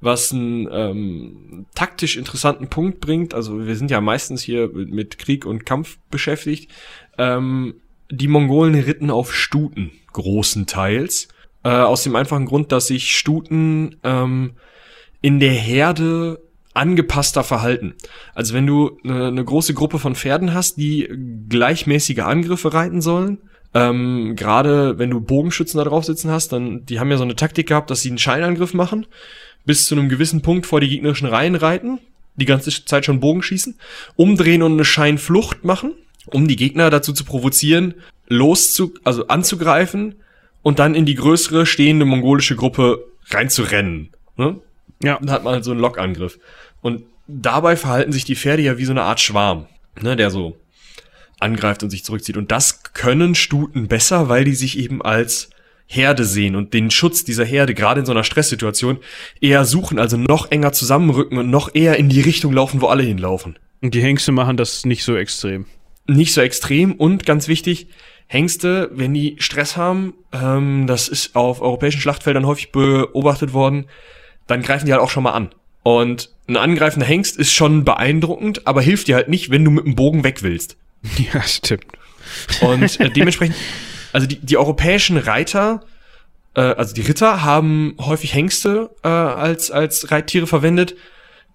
was 0.00 0.32
einen 0.32 0.68
ähm, 0.70 1.66
taktisch 1.74 2.16
interessanten 2.16 2.68
Punkt 2.68 3.00
bringt. 3.00 3.34
Also 3.34 3.66
wir 3.66 3.74
sind 3.74 3.90
ja 3.90 4.00
meistens 4.00 4.42
hier 4.42 4.70
mit 4.72 5.18
Krieg 5.18 5.44
und 5.44 5.66
Kampf 5.66 5.98
beschäftigt. 6.10 6.70
Ähm, 7.18 7.74
die 8.08 8.28
Mongolen 8.28 8.76
ritten 8.76 9.10
auf 9.10 9.34
Stuten, 9.34 9.90
großenteils. 10.12 11.28
Äh, 11.64 11.70
aus 11.70 12.04
dem 12.04 12.14
einfachen 12.14 12.46
Grund, 12.46 12.70
dass 12.70 12.86
sich 12.86 13.16
Stuten 13.16 13.96
ähm, 14.04 14.52
in 15.20 15.40
der 15.40 15.52
Herde 15.52 16.40
angepasster 16.74 17.44
verhalten. 17.44 17.94
Also 18.34 18.54
wenn 18.54 18.66
du 18.66 18.98
eine, 19.04 19.28
eine 19.28 19.44
große 19.44 19.74
Gruppe 19.74 19.98
von 19.98 20.14
Pferden 20.14 20.54
hast, 20.54 20.76
die 20.76 21.08
gleichmäßige 21.48 22.20
Angriffe 22.20 22.72
reiten 22.72 23.00
sollen, 23.00 23.38
ähm, 23.74 24.34
gerade 24.36 24.98
wenn 24.98 25.10
du 25.10 25.20
Bogenschützen 25.20 25.78
da 25.78 25.84
drauf 25.84 26.04
sitzen 26.04 26.30
hast, 26.30 26.52
dann, 26.52 26.84
die 26.86 26.98
haben 26.98 27.10
ja 27.10 27.16
so 27.16 27.24
eine 27.24 27.36
Taktik 27.36 27.68
gehabt, 27.68 27.90
dass 27.90 28.02
sie 28.02 28.08
einen 28.08 28.18
Scheinangriff 28.18 28.74
machen, 28.74 29.06
bis 29.64 29.84
zu 29.84 29.94
einem 29.94 30.08
gewissen 30.08 30.42
Punkt 30.42 30.66
vor 30.66 30.80
die 30.80 30.88
gegnerischen 30.88 31.28
Reihen 31.28 31.54
reiten, 31.54 31.98
die 32.36 32.46
ganze 32.46 32.84
Zeit 32.84 33.04
schon 33.04 33.20
Bogen 33.20 33.42
schießen, 33.42 33.76
umdrehen 34.16 34.62
und 34.62 34.72
eine 34.72 34.84
Scheinflucht 34.84 35.64
machen, 35.64 35.92
um 36.26 36.48
die 36.48 36.56
Gegner 36.56 36.90
dazu 36.90 37.12
zu 37.12 37.24
provozieren, 37.24 37.94
loszu, 38.28 38.94
also 39.04 39.26
anzugreifen 39.28 40.16
und 40.62 40.78
dann 40.78 40.94
in 40.94 41.06
die 41.06 41.14
größere 41.14 41.66
stehende 41.66 42.04
mongolische 42.04 42.56
Gruppe 42.56 43.04
reinzurennen. 43.28 44.10
Ne? 44.36 44.60
Ja. 45.02 45.18
Dann 45.20 45.30
hat 45.30 45.44
man 45.44 45.54
halt 45.54 45.64
so 45.64 45.70
einen 45.70 45.80
Lockangriff. 45.80 46.38
Und 46.80 47.04
dabei 47.26 47.76
verhalten 47.76 48.12
sich 48.12 48.24
die 48.24 48.36
Pferde 48.36 48.62
ja 48.62 48.78
wie 48.78 48.84
so 48.84 48.92
eine 48.92 49.02
Art 49.02 49.20
Schwarm, 49.20 49.66
ne, 50.00 50.16
der 50.16 50.30
so 50.30 50.56
angreift 51.38 51.82
und 51.82 51.90
sich 51.90 52.04
zurückzieht. 52.04 52.36
Und 52.36 52.50
das 52.50 52.82
können 52.92 53.34
Stuten 53.34 53.88
besser, 53.88 54.28
weil 54.28 54.44
die 54.44 54.54
sich 54.54 54.78
eben 54.78 55.02
als 55.02 55.50
Herde 55.86 56.24
sehen 56.24 56.54
und 56.54 56.72
den 56.72 56.90
Schutz 56.90 57.24
dieser 57.24 57.44
Herde 57.44 57.74
gerade 57.74 58.00
in 58.00 58.06
so 58.06 58.12
einer 58.12 58.22
Stresssituation 58.22 58.98
eher 59.40 59.64
suchen, 59.64 59.98
also 59.98 60.16
noch 60.16 60.50
enger 60.52 60.72
zusammenrücken 60.72 61.36
und 61.36 61.50
noch 61.50 61.74
eher 61.74 61.96
in 61.96 62.08
die 62.08 62.20
Richtung 62.20 62.52
laufen, 62.52 62.80
wo 62.80 62.86
alle 62.86 63.02
hinlaufen. 63.02 63.58
Und 63.82 63.94
die 63.94 64.02
Hengste 64.02 64.30
machen 64.30 64.56
das 64.56 64.84
nicht 64.84 65.02
so 65.02 65.16
extrem. 65.16 65.66
Nicht 66.06 66.32
so 66.32 66.42
extrem 66.42 66.92
und 66.92 67.26
ganz 67.26 67.48
wichtig, 67.48 67.88
Hengste, 68.28 68.90
wenn 68.92 69.12
die 69.12 69.34
Stress 69.40 69.76
haben, 69.76 70.14
ähm, 70.32 70.86
das 70.86 71.08
ist 71.08 71.34
auf 71.34 71.60
europäischen 71.60 72.00
Schlachtfeldern 72.00 72.46
häufig 72.46 72.70
beobachtet 72.70 73.52
worden, 73.52 73.86
dann 74.50 74.62
greifen 74.62 74.86
die 74.86 74.92
halt 74.92 75.02
auch 75.02 75.10
schon 75.10 75.22
mal 75.22 75.32
an. 75.32 75.50
Und 75.82 76.30
ein 76.48 76.56
angreifender 76.56 77.06
Hengst 77.06 77.38
ist 77.38 77.52
schon 77.52 77.84
beeindruckend, 77.84 78.66
aber 78.66 78.82
hilft 78.82 79.08
dir 79.08 79.14
halt 79.14 79.28
nicht, 79.28 79.50
wenn 79.50 79.64
du 79.64 79.70
mit 79.70 79.86
dem 79.86 79.94
Bogen 79.94 80.24
weg 80.24 80.42
willst. 80.42 80.76
Ja, 81.32 81.40
stimmt. 81.42 81.86
Und 82.60 83.00
äh, 83.00 83.08
dementsprechend, 83.08 83.56
also 84.12 84.26
die, 84.26 84.36
die 84.36 84.58
europäischen 84.58 85.16
Reiter, 85.16 85.80
äh, 86.54 86.60
also 86.60 86.94
die 86.94 87.00
Ritter 87.00 87.42
haben 87.42 87.94
häufig 87.98 88.34
Hengste 88.34 88.90
äh, 89.02 89.08
als, 89.08 89.70
als 89.70 90.10
Reittiere 90.10 90.46
verwendet, 90.46 90.94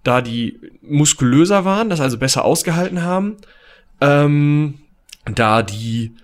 da 0.04 0.22
die 0.22 0.60
muskulöser 0.82 1.64
waren, 1.64 1.90
das 1.90 2.02
also 2.02 2.18
besser 2.18 2.44
ausgehalten 2.44 3.04
haben, 3.04 3.38
ähm, 4.02 4.80
da 5.26 5.62
die 5.62 6.16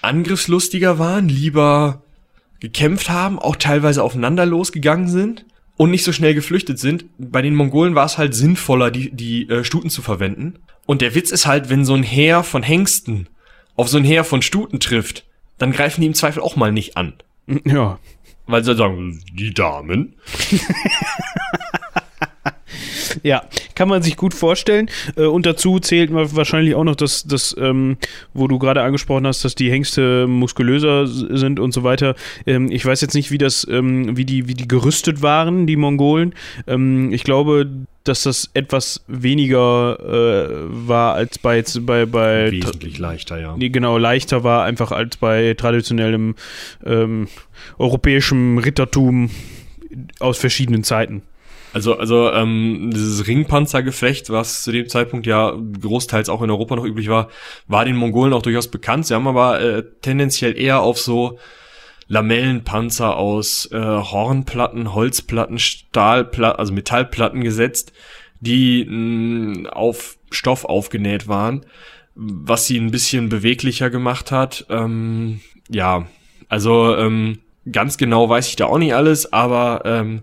angriffslustiger 0.00 1.00
waren, 1.00 1.28
lieber 1.28 2.02
gekämpft 2.60 3.10
haben, 3.10 3.40
auch 3.40 3.56
teilweise 3.56 4.02
aufeinander 4.02 4.46
losgegangen 4.46 5.08
sind 5.08 5.44
und 5.76 5.90
nicht 5.90 6.04
so 6.04 6.12
schnell 6.12 6.34
geflüchtet 6.34 6.78
sind. 6.78 7.06
Bei 7.18 7.42
den 7.42 7.54
Mongolen 7.54 7.94
war 7.94 8.06
es 8.06 8.18
halt 8.18 8.34
sinnvoller, 8.34 8.90
die, 8.90 9.10
die 9.10 9.48
äh, 9.48 9.64
Stuten 9.64 9.90
zu 9.90 10.02
verwenden. 10.02 10.58
Und 10.86 11.00
der 11.00 11.14
Witz 11.14 11.30
ist 11.30 11.46
halt, 11.46 11.70
wenn 11.70 11.84
so 11.84 11.94
ein 11.94 12.02
Heer 12.02 12.42
von 12.42 12.62
Hengsten 12.62 13.28
auf 13.76 13.88
so 13.88 13.98
ein 13.98 14.04
Heer 14.04 14.24
von 14.24 14.42
Stuten 14.42 14.80
trifft, 14.80 15.24
dann 15.58 15.72
greifen 15.72 16.00
die 16.00 16.06
im 16.06 16.14
Zweifel 16.14 16.42
auch 16.42 16.56
mal 16.56 16.72
nicht 16.72 16.96
an. 16.96 17.14
Ja. 17.64 17.98
Weil 18.46 18.62
sie 18.62 18.74
sagen, 18.74 19.22
die 19.32 19.54
Damen. 19.54 20.14
Ja, 23.22 23.44
kann 23.74 23.88
man 23.88 24.02
sich 24.02 24.16
gut 24.16 24.34
vorstellen. 24.34 24.90
Äh, 25.16 25.24
und 25.24 25.46
dazu 25.46 25.78
zählt 25.78 26.10
wahrscheinlich 26.12 26.74
auch 26.74 26.84
noch 26.84 26.96
das, 26.96 27.24
das 27.24 27.54
ähm, 27.58 27.96
wo 28.32 28.48
du 28.48 28.58
gerade 28.58 28.82
angesprochen 28.82 29.26
hast, 29.26 29.44
dass 29.44 29.54
die 29.54 29.70
Hengste 29.70 30.26
muskulöser 30.26 31.06
sind 31.06 31.58
und 31.58 31.72
so 31.72 31.84
weiter. 31.84 32.14
Ähm, 32.46 32.70
ich 32.70 32.84
weiß 32.84 33.00
jetzt 33.00 33.14
nicht, 33.14 33.30
wie 33.30 33.38
das, 33.38 33.66
ähm, 33.70 34.16
wie 34.16 34.24
die, 34.24 34.48
wie 34.48 34.54
die 34.54 34.68
gerüstet 34.68 35.22
waren, 35.22 35.66
die 35.66 35.76
Mongolen. 35.76 36.34
Ähm, 36.66 37.12
ich 37.12 37.24
glaube, 37.24 37.68
dass 38.04 38.24
das 38.24 38.50
etwas 38.52 39.02
weniger 39.08 39.98
äh, 39.98 40.66
war 40.68 41.14
als 41.14 41.38
bei 41.38 41.62
bei 41.80 42.04
bei 42.04 42.52
wesentlich 42.52 42.98
leichter 42.98 43.40
ja 43.40 43.56
nee, 43.56 43.70
genau 43.70 43.96
leichter 43.96 44.44
war 44.44 44.64
einfach 44.64 44.92
als 44.92 45.16
bei 45.16 45.54
traditionellem 45.54 46.34
ähm, 46.84 47.28
europäischem 47.78 48.58
Rittertum 48.58 49.30
aus 50.20 50.36
verschiedenen 50.36 50.84
Zeiten 50.84 51.22
Also, 51.74 51.98
also 51.98 52.30
ähm, 52.30 52.92
dieses 52.94 53.26
Ringpanzergefecht, 53.26 54.30
was 54.30 54.62
zu 54.62 54.70
dem 54.70 54.88
Zeitpunkt 54.88 55.26
ja 55.26 55.52
großteils 55.80 56.28
auch 56.28 56.40
in 56.40 56.50
Europa 56.50 56.76
noch 56.76 56.84
üblich 56.84 57.08
war, 57.08 57.28
war 57.66 57.84
den 57.84 57.96
Mongolen 57.96 58.32
auch 58.32 58.42
durchaus 58.42 58.68
bekannt. 58.68 59.06
Sie 59.06 59.14
haben 59.14 59.26
aber 59.26 59.60
äh, 59.60 59.82
tendenziell 60.00 60.56
eher 60.56 60.82
auf 60.82 61.00
so 61.00 61.36
Lamellenpanzer 62.06 63.16
aus 63.16 63.68
äh, 63.72 63.78
Hornplatten, 63.78 64.94
Holzplatten, 64.94 65.58
Stahlplatten, 65.58 66.60
also 66.60 66.72
Metallplatten 66.72 67.42
gesetzt, 67.42 67.92
die 68.38 68.84
mh, 68.84 69.70
auf 69.70 70.16
Stoff 70.30 70.64
aufgenäht 70.64 71.26
waren, 71.26 71.66
was 72.14 72.68
sie 72.68 72.78
ein 72.78 72.92
bisschen 72.92 73.28
beweglicher 73.28 73.90
gemacht 73.90 74.30
hat. 74.30 74.64
Ähm, 74.70 75.40
ja, 75.68 76.06
also 76.48 76.94
ähm, 76.96 77.40
ganz 77.72 77.96
genau 77.96 78.28
weiß 78.28 78.46
ich 78.46 78.54
da 78.54 78.66
auch 78.66 78.78
nicht 78.78 78.94
alles, 78.94 79.32
aber 79.32 79.82
ähm, 79.84 80.22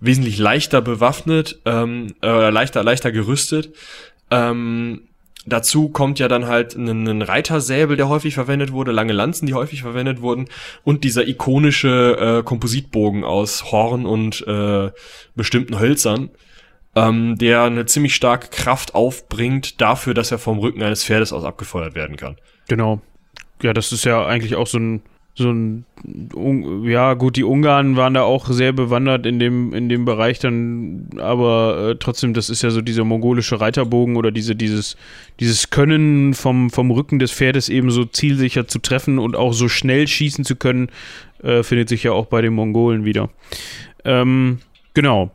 wesentlich 0.00 0.38
leichter 0.38 0.80
bewaffnet, 0.80 1.60
ähm, 1.66 2.14
äh, 2.22 2.50
leichter, 2.50 2.82
leichter 2.82 3.12
gerüstet. 3.12 3.74
Ähm, 4.30 5.02
dazu 5.46 5.88
kommt 5.88 6.18
ja 6.18 6.28
dann 6.28 6.46
halt 6.46 6.74
ein, 6.74 7.22
Reitersäbel, 7.22 7.96
der 7.96 8.08
häufig 8.08 8.34
verwendet 8.34 8.72
wurde, 8.72 8.92
lange 8.92 9.12
Lanzen, 9.12 9.46
die 9.46 9.54
häufig 9.54 9.82
verwendet 9.82 10.20
wurden 10.22 10.46
und 10.84 11.04
dieser 11.04 11.26
ikonische 11.28 12.40
äh, 12.40 12.42
Kompositbogen 12.42 13.24
aus 13.24 13.70
Horn 13.70 14.06
und 14.06 14.46
äh, 14.46 14.90
bestimmten 15.34 15.78
Hölzern, 15.78 16.30
ähm, 16.94 17.36
der 17.38 17.62
eine 17.62 17.86
ziemlich 17.86 18.14
starke 18.14 18.48
Kraft 18.48 18.94
aufbringt 18.94 19.80
dafür, 19.80 20.14
dass 20.14 20.30
er 20.30 20.38
vom 20.38 20.58
Rücken 20.58 20.82
eines 20.82 21.04
Pferdes 21.04 21.32
aus 21.32 21.44
abgefeuert 21.44 21.94
werden 21.94 22.16
kann. 22.16 22.36
Genau. 22.68 23.00
Ja, 23.62 23.74
das 23.74 23.92
ist 23.92 24.04
ja 24.04 24.24
eigentlich 24.24 24.56
auch 24.56 24.66
so 24.66 24.78
ein 24.78 25.02
so 25.34 25.50
ein, 25.50 25.84
ja 26.84 27.14
gut, 27.14 27.36
die 27.36 27.44
Ungarn 27.44 27.96
waren 27.96 28.14
da 28.14 28.22
auch 28.22 28.48
sehr 28.50 28.72
bewandert 28.72 29.26
in 29.26 29.38
dem, 29.38 29.72
in 29.72 29.88
dem 29.88 30.04
Bereich 30.04 30.38
dann, 30.38 31.08
aber 31.18 31.90
äh, 31.90 31.96
trotzdem, 31.98 32.34
das 32.34 32.50
ist 32.50 32.62
ja 32.62 32.70
so 32.70 32.80
dieser 32.80 33.04
mongolische 33.04 33.60
Reiterbogen 33.60 34.16
oder 34.16 34.30
diese, 34.30 34.56
dieses, 34.56 34.96
dieses 35.38 35.70
Können 35.70 36.34
vom, 36.34 36.70
vom 36.70 36.90
Rücken 36.90 37.18
des 37.18 37.32
Pferdes 37.32 37.68
eben 37.68 37.90
so 37.90 38.04
zielsicher 38.04 38.66
zu 38.66 38.80
treffen 38.80 39.18
und 39.18 39.36
auch 39.36 39.52
so 39.52 39.68
schnell 39.68 40.06
schießen 40.08 40.44
zu 40.44 40.56
können, 40.56 40.88
äh, 41.42 41.62
findet 41.62 41.88
sich 41.88 42.02
ja 42.02 42.12
auch 42.12 42.26
bei 42.26 42.42
den 42.42 42.52
Mongolen 42.52 43.04
wieder. 43.04 43.30
Ähm, 44.04 44.58
genau. 44.94 45.30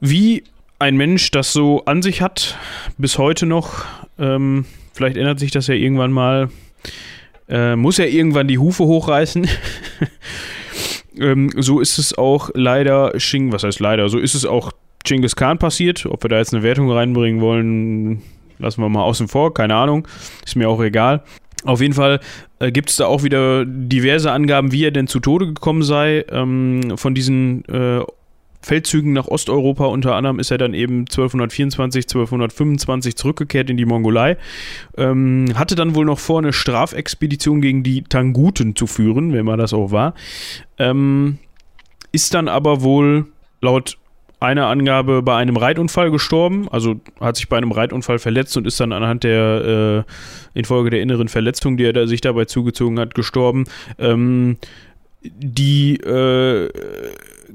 Wie 0.00 0.42
ein 0.78 0.96
Mensch 0.96 1.30
das 1.30 1.52
so 1.52 1.84
an 1.86 2.02
sich 2.02 2.20
hat, 2.20 2.58
bis 2.98 3.18
heute 3.18 3.46
noch, 3.46 3.84
ähm, 4.18 4.66
vielleicht 4.92 5.16
ändert 5.16 5.38
sich 5.38 5.50
das 5.50 5.68
ja 5.68 5.74
irgendwann 5.74 6.12
mal, 6.12 6.50
äh, 7.48 7.76
muss 7.76 7.98
er 7.98 8.08
irgendwann 8.08 8.48
die 8.48 8.58
Hufe 8.58 8.84
hochreißen. 8.84 9.48
ähm, 11.18 11.50
so 11.56 11.80
ist 11.80 11.98
es 11.98 12.16
auch 12.16 12.50
leider 12.54 13.18
Shing, 13.18 13.52
was 13.52 13.62
heißt 13.62 13.80
leider, 13.80 14.08
so 14.08 14.18
ist 14.18 14.34
es 14.34 14.44
auch 14.44 14.72
Genghis 15.04 15.36
Khan 15.36 15.58
passiert. 15.58 16.06
Ob 16.06 16.24
wir 16.24 16.28
da 16.28 16.38
jetzt 16.38 16.52
eine 16.52 16.62
Wertung 16.62 16.90
reinbringen 16.90 17.40
wollen, 17.40 18.22
lassen 18.58 18.82
wir 18.82 18.88
mal 18.88 19.02
außen 19.02 19.28
vor, 19.28 19.54
keine 19.54 19.74
Ahnung. 19.74 20.06
Ist 20.44 20.56
mir 20.56 20.68
auch 20.68 20.82
egal. 20.82 21.22
Auf 21.64 21.80
jeden 21.80 21.94
Fall 21.94 22.20
äh, 22.58 22.70
gibt 22.70 22.90
es 22.90 22.96
da 22.96 23.06
auch 23.06 23.22
wieder 23.22 23.64
diverse 23.64 24.30
Angaben, 24.30 24.72
wie 24.72 24.84
er 24.84 24.90
denn 24.90 25.08
zu 25.08 25.20
Tode 25.20 25.46
gekommen 25.46 25.82
sei. 25.82 26.24
Ähm, 26.30 26.96
von 26.96 27.14
diesen 27.14 27.64
äh, 27.66 28.02
Feldzügen 28.66 29.12
nach 29.12 29.28
Osteuropa. 29.28 29.86
Unter 29.86 30.16
anderem 30.16 30.40
ist 30.40 30.50
er 30.50 30.58
dann 30.58 30.74
eben 30.74 31.02
1224, 31.02 32.04
1225 32.04 33.14
zurückgekehrt 33.14 33.70
in 33.70 33.76
die 33.76 33.84
Mongolei. 33.84 34.36
Ähm, 34.96 35.52
hatte 35.54 35.76
dann 35.76 35.94
wohl 35.94 36.04
noch 36.04 36.18
vor, 36.18 36.40
eine 36.40 36.52
Strafexpedition 36.52 37.60
gegen 37.60 37.84
die 37.84 38.02
Tanguten 38.02 38.74
zu 38.74 38.88
führen, 38.88 39.32
wenn 39.32 39.44
man 39.44 39.60
das 39.60 39.72
auch 39.72 39.92
war. 39.92 40.14
Ähm, 40.78 41.38
ist 42.10 42.34
dann 42.34 42.48
aber 42.48 42.82
wohl 42.82 43.26
laut 43.60 43.98
einer 44.40 44.66
Angabe 44.66 45.22
bei 45.22 45.36
einem 45.36 45.56
Reitunfall 45.56 46.10
gestorben, 46.10 46.68
also 46.68 47.00
hat 47.20 47.36
sich 47.36 47.48
bei 47.48 47.56
einem 47.56 47.72
Reitunfall 47.72 48.18
verletzt 48.18 48.56
und 48.56 48.66
ist 48.66 48.80
dann 48.80 48.92
anhand 48.92 49.22
der, 49.24 50.04
äh, 50.54 50.58
infolge 50.58 50.90
der 50.90 51.02
inneren 51.02 51.28
Verletzung, 51.28 51.76
die 51.76 51.84
er 51.84 51.92
da, 51.92 52.06
sich 52.06 52.20
dabei 52.20 52.46
zugezogen 52.46 52.98
hat, 52.98 53.14
gestorben. 53.14 53.64
Ähm, 53.98 54.58
die 55.22 55.96
äh, 55.96 56.68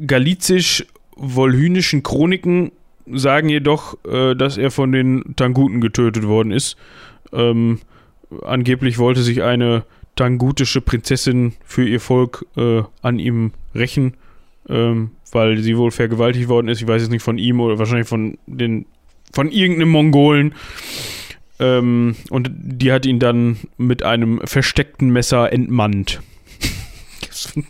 galizisch 0.06 0.86
wolhynischen 1.16 2.04
Chroniken 2.04 2.72
sagen 3.08 3.50
jedoch, 3.50 3.98
äh, 4.06 4.36
dass 4.36 4.58
er 4.58 4.72
von 4.72 4.92
den 4.92 5.36
Tanguten 5.36 5.82
getötet 5.82 6.28
worden 6.28 6.52
ist. 6.52 6.78
Ähm, 7.34 7.80
angeblich 8.44 8.98
wollte 8.98 9.22
sich 9.22 9.42
eine 9.44 9.84
tangutische 10.16 10.82
Prinzessin 10.82 11.54
für 11.66 11.88
ihr 11.88 12.00
Volk 12.00 12.46
äh, 12.58 12.84
an 13.02 13.20
ihm 13.20 13.54
rächen, 13.74 14.16
ähm, 14.70 15.12
weil 15.32 15.58
sie 15.60 15.78
wohl 15.78 15.92
vergewaltigt 15.92 16.50
worden 16.50 16.68
ist. 16.68 16.82
Ich 16.82 16.88
weiß 16.88 17.02
jetzt 17.02 17.12
nicht 17.12 17.24
von 17.24 17.38
ihm 17.38 17.60
oder 17.60 17.80
wahrscheinlich 17.80 18.08
von 18.08 18.38
den 18.46 18.86
von 19.34 19.50
irgendeinem 19.50 19.90
Mongolen. 19.90 20.54
Ähm, 21.60 22.16
und 22.30 22.52
die 22.54 22.92
hat 22.92 23.06
ihn 23.06 23.20
dann 23.20 23.58
mit 23.78 24.04
einem 24.04 24.42
versteckten 24.44 25.10
Messer 25.12 25.54
entmannt. 25.54 26.22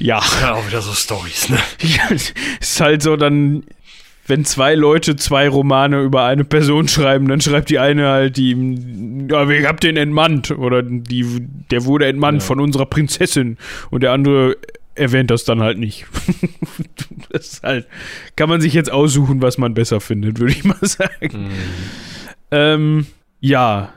Ja. 0.00 0.20
Ja, 0.40 0.54
auch 0.54 0.66
wieder 0.66 0.80
so 0.80 0.92
Stories, 0.92 1.50
ne? 1.50 1.58
Ja, 1.82 2.08
ist 2.60 2.80
halt 2.80 3.02
so 3.02 3.16
dann, 3.16 3.64
wenn 4.26 4.44
zwei 4.44 4.74
Leute 4.74 5.14
zwei 5.16 5.48
Romane 5.48 6.00
über 6.00 6.24
eine 6.24 6.44
Person 6.44 6.88
schreiben, 6.88 7.28
dann 7.28 7.40
schreibt 7.40 7.68
die 7.68 7.78
eine 7.78 8.08
halt 8.08 8.36
die, 8.38 8.56
ja, 9.30 9.48
ich 9.48 9.66
hab 9.66 9.80
den 9.80 9.96
entmannt 9.98 10.50
oder 10.52 10.82
die, 10.82 11.46
der 11.70 11.84
wurde 11.84 12.06
entmannt 12.06 12.40
ja. 12.40 12.46
von 12.46 12.60
unserer 12.60 12.86
Prinzessin 12.86 13.58
und 13.90 14.02
der 14.02 14.12
andere 14.12 14.56
erwähnt 14.94 15.30
das 15.30 15.44
dann 15.44 15.60
halt 15.60 15.78
nicht. 15.78 16.06
das 17.30 17.52
ist 17.52 17.62
halt, 17.62 17.86
kann 18.36 18.48
man 18.48 18.62
sich 18.62 18.72
jetzt 18.72 18.90
aussuchen, 18.90 19.42
was 19.42 19.58
man 19.58 19.74
besser 19.74 20.00
findet, 20.00 20.40
würde 20.40 20.52
ich 20.52 20.64
mal 20.64 20.78
sagen. 20.80 21.44
Mhm. 21.44 21.50
Ähm, 22.50 23.06
ja, 23.40 23.92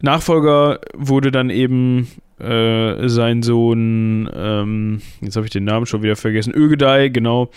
Nachfolger 0.00 0.80
wurde 0.94 1.30
dann 1.30 1.48
eben 1.48 2.08
äh, 2.38 3.08
sein 3.08 3.42
Sohn, 3.42 4.28
ähm, 4.34 5.02
jetzt 5.20 5.36
habe 5.36 5.46
ich 5.46 5.52
den 5.52 5.64
Namen 5.64 5.86
schon 5.86 6.02
wieder 6.02 6.16
vergessen, 6.16 6.52
Ögedei, 6.52 7.08
genau. 7.08 7.50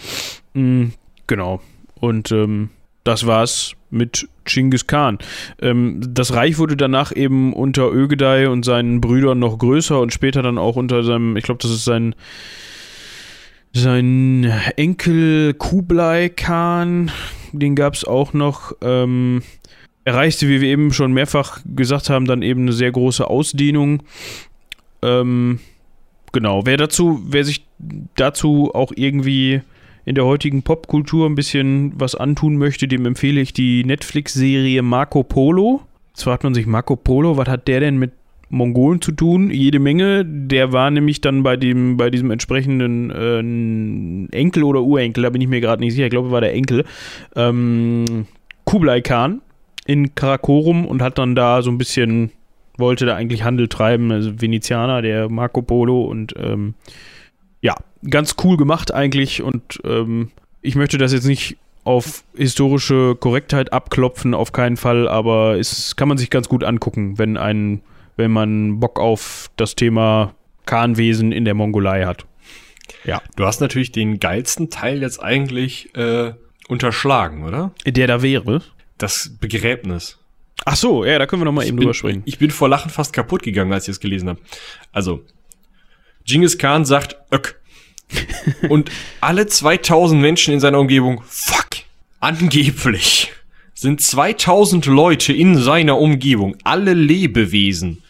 Mhm, 0.53 0.93
genau. 1.27 1.61
Und 1.99 2.31
ähm, 2.31 2.69
das 3.03 3.25
war's 3.25 3.73
mit 3.89 4.29
Genghis 4.45 4.87
Khan. 4.87 5.17
Ähm, 5.61 6.01
das 6.07 6.33
Reich 6.33 6.57
wurde 6.57 6.77
danach 6.77 7.15
eben 7.15 7.53
unter 7.53 7.91
Ögedei 7.91 8.49
und 8.49 8.63
seinen 8.63 9.01
Brüdern 9.01 9.39
noch 9.39 9.57
größer 9.57 9.99
und 9.99 10.13
später 10.13 10.41
dann 10.41 10.57
auch 10.57 10.75
unter 10.75 11.03
seinem, 11.03 11.35
ich 11.37 11.43
glaube, 11.43 11.61
das 11.61 11.71
ist 11.71 11.85
sein 11.85 12.15
sein 13.71 14.51
Enkel 14.77 15.53
Kublai 15.53 16.29
Khan, 16.29 17.11
den 17.51 17.75
gab 17.75 17.93
es 17.93 18.03
auch 18.03 18.33
noch. 18.33 18.73
Ähm, 18.81 19.43
erreichte, 20.05 20.47
wie 20.47 20.61
wir 20.61 20.69
eben 20.69 20.91
schon 20.91 21.13
mehrfach 21.13 21.59
gesagt 21.65 22.09
haben, 22.09 22.25
dann 22.25 22.41
eben 22.41 22.61
eine 22.61 22.73
sehr 22.73 22.91
große 22.91 23.27
Ausdehnung. 23.27 24.01
Ähm, 25.01 25.59
genau, 26.31 26.65
wer 26.65 26.77
dazu, 26.77 27.21
wer 27.27 27.43
sich 27.43 27.65
dazu 28.15 28.71
auch 28.73 28.91
irgendwie 28.95 29.61
in 30.05 30.15
der 30.15 30.25
heutigen 30.25 30.63
Popkultur 30.63 31.27
ein 31.27 31.35
bisschen 31.35 31.93
was 31.95 32.15
antun 32.15 32.57
möchte, 32.57 32.87
dem 32.87 33.05
empfehle 33.05 33.41
ich 33.41 33.53
die 33.53 33.83
Netflix-Serie 33.83 34.81
Marco 34.81 35.23
Polo. 35.23 35.81
Jetzt 36.09 36.23
fragt 36.23 36.43
man 36.43 36.53
sich, 36.53 36.65
Marco 36.65 36.95
Polo, 36.95 37.37
was 37.37 37.47
hat 37.47 37.67
der 37.67 37.79
denn 37.79 37.97
mit 37.97 38.11
Mongolen 38.49 39.01
zu 39.01 39.11
tun? 39.11 39.51
Jede 39.51 39.79
Menge. 39.79 40.25
Der 40.25 40.73
war 40.73 40.89
nämlich 40.89 41.21
dann 41.21 41.43
bei 41.43 41.55
dem, 41.55 41.97
bei 41.97 42.09
diesem 42.09 42.31
entsprechenden 42.31 43.11
äh, 44.31 44.35
Enkel 44.35 44.63
oder 44.63 44.81
Urenkel, 44.81 45.23
da 45.23 45.29
bin 45.29 45.41
ich 45.41 45.47
mir 45.47 45.61
gerade 45.61 45.81
nicht 45.81 45.93
sicher, 45.93 46.05
ich 46.05 46.11
glaube, 46.11 46.31
war 46.31 46.41
der 46.41 46.53
Enkel, 46.53 46.85
ähm, 47.35 48.25
Kublai 48.65 49.01
Khan 49.01 49.41
in 49.85 50.13
Karakorum 50.15 50.85
und 50.85 51.01
hat 51.01 51.17
dann 51.17 51.35
da 51.35 51.61
so 51.61 51.71
ein 51.71 51.77
bisschen, 51.77 52.31
wollte 52.79 53.05
da 53.05 53.15
eigentlich 53.15 53.43
Handel 53.43 53.67
treiben, 53.67 54.11
also 54.11 54.41
Venezianer, 54.41 55.01
der 55.01 55.29
Marco 55.29 55.61
Polo 55.61 56.03
und 56.03 56.33
ähm, 56.37 56.75
ja, 57.61 57.75
ganz 58.09 58.35
cool 58.43 58.57
gemacht 58.57 58.93
eigentlich 58.93 59.41
und 59.41 59.79
ähm, 59.83 60.31
ich 60.61 60.75
möchte 60.75 60.97
das 60.97 61.13
jetzt 61.13 61.25
nicht 61.25 61.57
auf 61.83 62.23
historische 62.35 63.15
Korrektheit 63.15 63.73
abklopfen, 63.73 64.33
auf 64.33 64.51
keinen 64.51 64.77
Fall, 64.77 65.07
aber 65.07 65.57
es 65.57 65.95
kann 65.95 66.07
man 66.07 66.17
sich 66.17 66.29
ganz 66.29 66.49
gut 66.49 66.63
angucken, 66.63 67.17
wenn 67.17 67.37
ein, 67.37 67.81
wenn 68.15 68.31
man 68.31 68.79
Bock 68.79 68.99
auf 68.99 69.49
das 69.55 69.75
Thema 69.75 70.33
Kahnwesen 70.65 71.31
in 71.31 71.45
der 71.45 71.55
Mongolei 71.55 72.05
hat. 72.05 72.25
Ja. 73.05 73.21
Du 73.35 73.45
hast 73.45 73.61
natürlich 73.61 73.91
den 73.91 74.19
geilsten 74.19 74.69
Teil 74.69 75.01
jetzt 75.01 75.21
eigentlich 75.21 75.95
äh, 75.95 76.33
unterschlagen, 76.67 77.43
oder? 77.43 77.71
Der 77.85 78.07
da 78.07 78.21
wäre 78.21 78.61
das 78.97 79.37
Begräbnis. 79.39 80.18
Ach 80.65 80.75
so, 80.75 81.05
ja, 81.05 81.17
da 81.19 81.25
können 81.25 81.41
wir 81.41 81.45
noch 81.45 81.51
mal 81.51 81.61
ich 81.61 81.69
eben 81.69 81.77
bin, 81.77 81.83
drüber 81.85 81.93
sprechen. 81.93 82.21
Ich 82.25 82.37
bin 82.37 82.51
vor 82.51 82.69
Lachen 82.69 82.91
fast 82.91 83.13
kaputt 83.13 83.43
gegangen, 83.43 83.73
als 83.73 83.87
ich 83.87 83.93
es 83.93 83.99
gelesen 83.99 84.29
habe. 84.29 84.39
Also, 84.91 85.23
Genghis 86.25 86.57
Khan 86.57 86.85
sagt 86.85 87.17
Öck. 87.31 87.59
Und 88.69 88.91
alle 89.21 89.47
2000 89.47 90.19
Menschen 90.19 90.53
in 90.53 90.59
seiner 90.59 90.79
Umgebung, 90.79 91.21
fuck, 91.27 91.69
angeblich 92.19 93.31
sind 93.73 94.01
2000 94.01 94.87
Leute 94.87 95.31
in 95.31 95.57
seiner 95.57 95.99
Umgebung, 95.99 96.57
alle 96.63 96.93
Lebewesen, 96.93 98.03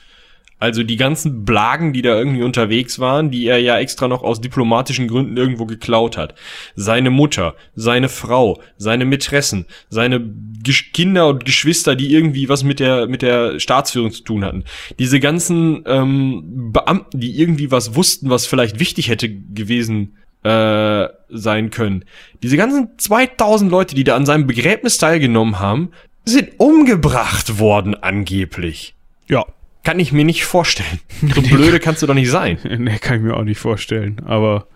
Also 0.60 0.84
die 0.84 0.98
ganzen 0.98 1.46
Blagen, 1.46 1.94
die 1.94 2.02
da 2.02 2.18
irgendwie 2.18 2.44
unterwegs 2.44 3.00
waren, 3.00 3.32
die 3.32 3.46
er 3.48 3.60
ja 3.60 3.80
extra 3.80 4.08
noch 4.08 4.24
aus 4.24 4.42
diplomatischen 4.42 5.08
Gründen 5.08 5.38
irgendwo 5.38 5.66
geklaut 5.66 6.18
hat. 6.18 6.36
Seine 6.76 7.10
Mutter, 7.10 7.56
seine 7.76 8.10
Frau, 8.10 8.62
seine 8.78 9.06
Mätressen, 9.06 9.66
seine 9.90 10.22
Gesch 10.62 10.92
Kinder 10.92 11.28
und 11.30 11.46
Geschwister, 11.46 11.96
die 11.96 12.14
irgendwie 12.14 12.50
was 12.50 12.64
mit 12.64 12.82
der, 12.82 13.08
mit 13.08 13.22
der 13.22 13.60
Staatsführung 13.60 14.12
zu 14.12 14.24
tun 14.24 14.44
hatten. 14.44 14.66
Diese 15.00 15.22
ganzen 15.22 15.84
ähm, 15.86 16.72
Beamten, 16.74 17.20
die 17.20 17.40
irgendwie 17.40 17.72
was 17.72 17.96
wussten, 17.96 18.30
was 18.30 18.46
vielleicht 18.46 18.80
wichtig 18.80 19.08
hätte 19.08 19.30
gewesen 19.30 20.18
äh, 20.44 21.08
sein 21.30 21.70
können. 21.70 22.06
Diese 22.44 22.58
ganzen 22.58 22.98
2000 22.98 23.72
Leute, 23.72 23.96
die 23.96 24.04
da 24.04 24.16
an 24.16 24.26
seinem 24.26 24.48
Begräbnis 24.48 24.98
teilgenommen 24.98 25.60
haben, 25.60 25.92
sind 26.26 26.52
umgebracht 26.60 27.60
worden 27.60 27.96
angeblich. 27.96 28.96
Ja. 29.28 29.46
Kann 29.84 30.00
ich 30.00 30.12
mir 30.12 30.26
nicht 30.26 30.46
vorstellen. 30.46 31.00
So 31.36 31.42
blöde 31.42 31.80
kannst 31.80 32.02
du 32.02 32.08
doch 32.08 32.14
nicht 32.14 32.30
sein. 32.30 32.58
Nee, 32.78 32.98
kann 33.00 33.18
ich 33.18 33.24
mir 33.24 33.36
auch 33.36 33.44
nicht 33.44 33.60
vorstellen. 33.60 34.22
Aber. 34.26 34.68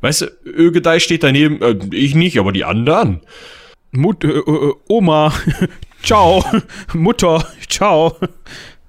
Weißt 0.00 0.20
du, 0.20 0.26
Ögedei 0.44 1.00
steht 1.00 1.24
daneben, 1.24 1.60
äh, 1.60 1.76
ich 1.92 2.14
nicht, 2.14 2.38
aber 2.38 2.52
die 2.52 2.64
anderen. 2.64 3.20
Mut, 3.90 4.22
äh, 4.22 4.28
äh, 4.28 4.72
Oma, 4.88 5.32
ciao. 6.02 6.44
Mutter, 6.94 7.44
ciao. 7.68 8.16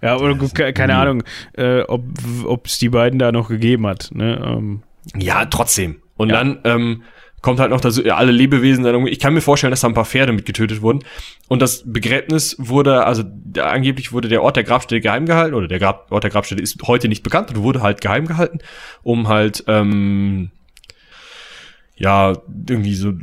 Ja, 0.02 0.18
oder 0.18 0.36
keine 0.72 0.95
Ahnung, 0.95 1.23
äh, 1.53 1.81
ob 1.81 2.65
es 2.65 2.77
die 2.77 2.90
beiden 2.90 3.18
da 3.18 3.31
noch 3.31 3.49
gegeben 3.49 3.88
hat. 3.88 4.10
Ne? 4.14 4.40
Ähm, 4.45 4.84
ja, 5.15 5.45
trotzdem. 5.45 6.02
Und 6.15 6.30
ja. 6.30 6.36
dann 6.36 6.60
ähm, 6.64 7.03
kommt 7.41 7.60
halt 7.60 7.72
noch 7.72 7.82
dazu, 7.82 8.03
ja, 8.03 8.16
alle 8.16 8.32
Lebewesen 8.32 8.84
dann 8.84 8.94
irgendwie, 8.94 9.11
ich 9.11 9.20
kann 9.20 9.34
mir 9.34 9.41
vorstellen, 9.41 9.72
dass 9.72 9.82
da 9.82 9.88
ein 9.88 9.94
paar 9.94 10.06
Pferde 10.06 10.32
mit 10.32 10.45
getötet 10.45 10.82
wurden. 10.82 10.99
Und 11.48 11.61
das 11.61 11.84
Begräbnis 11.86 12.56
wurde, 12.60 13.06
also 13.06 13.24
der, 13.26 13.72
angeblich 13.72 14.11
wurde 14.11 14.28
der 14.28 14.44
Ort 14.44 14.56
der 14.56 14.64
Grabstätte 14.64 15.02
geheim 15.02 15.26
gehalten, 15.26 15.56
oder 15.56 15.68
der 15.68 15.80
Grab, 15.80 16.11
Ort 16.11 16.24
der 16.24 16.32
Grabstätte 16.32 16.61
ist 16.61 16.82
heute 16.88 17.07
nicht 17.07 17.24
bekannt 17.24 17.52
und 17.52 17.64
wurde 17.64 17.82
halt 17.82 18.02
geheim 18.02 18.26
gehalten, 18.26 18.60
um 19.03 19.28
halt, 19.28 19.64
ähm, 19.68 20.52
ja, 21.95 22.34
irgendwie 22.70 22.95
so 22.95 23.14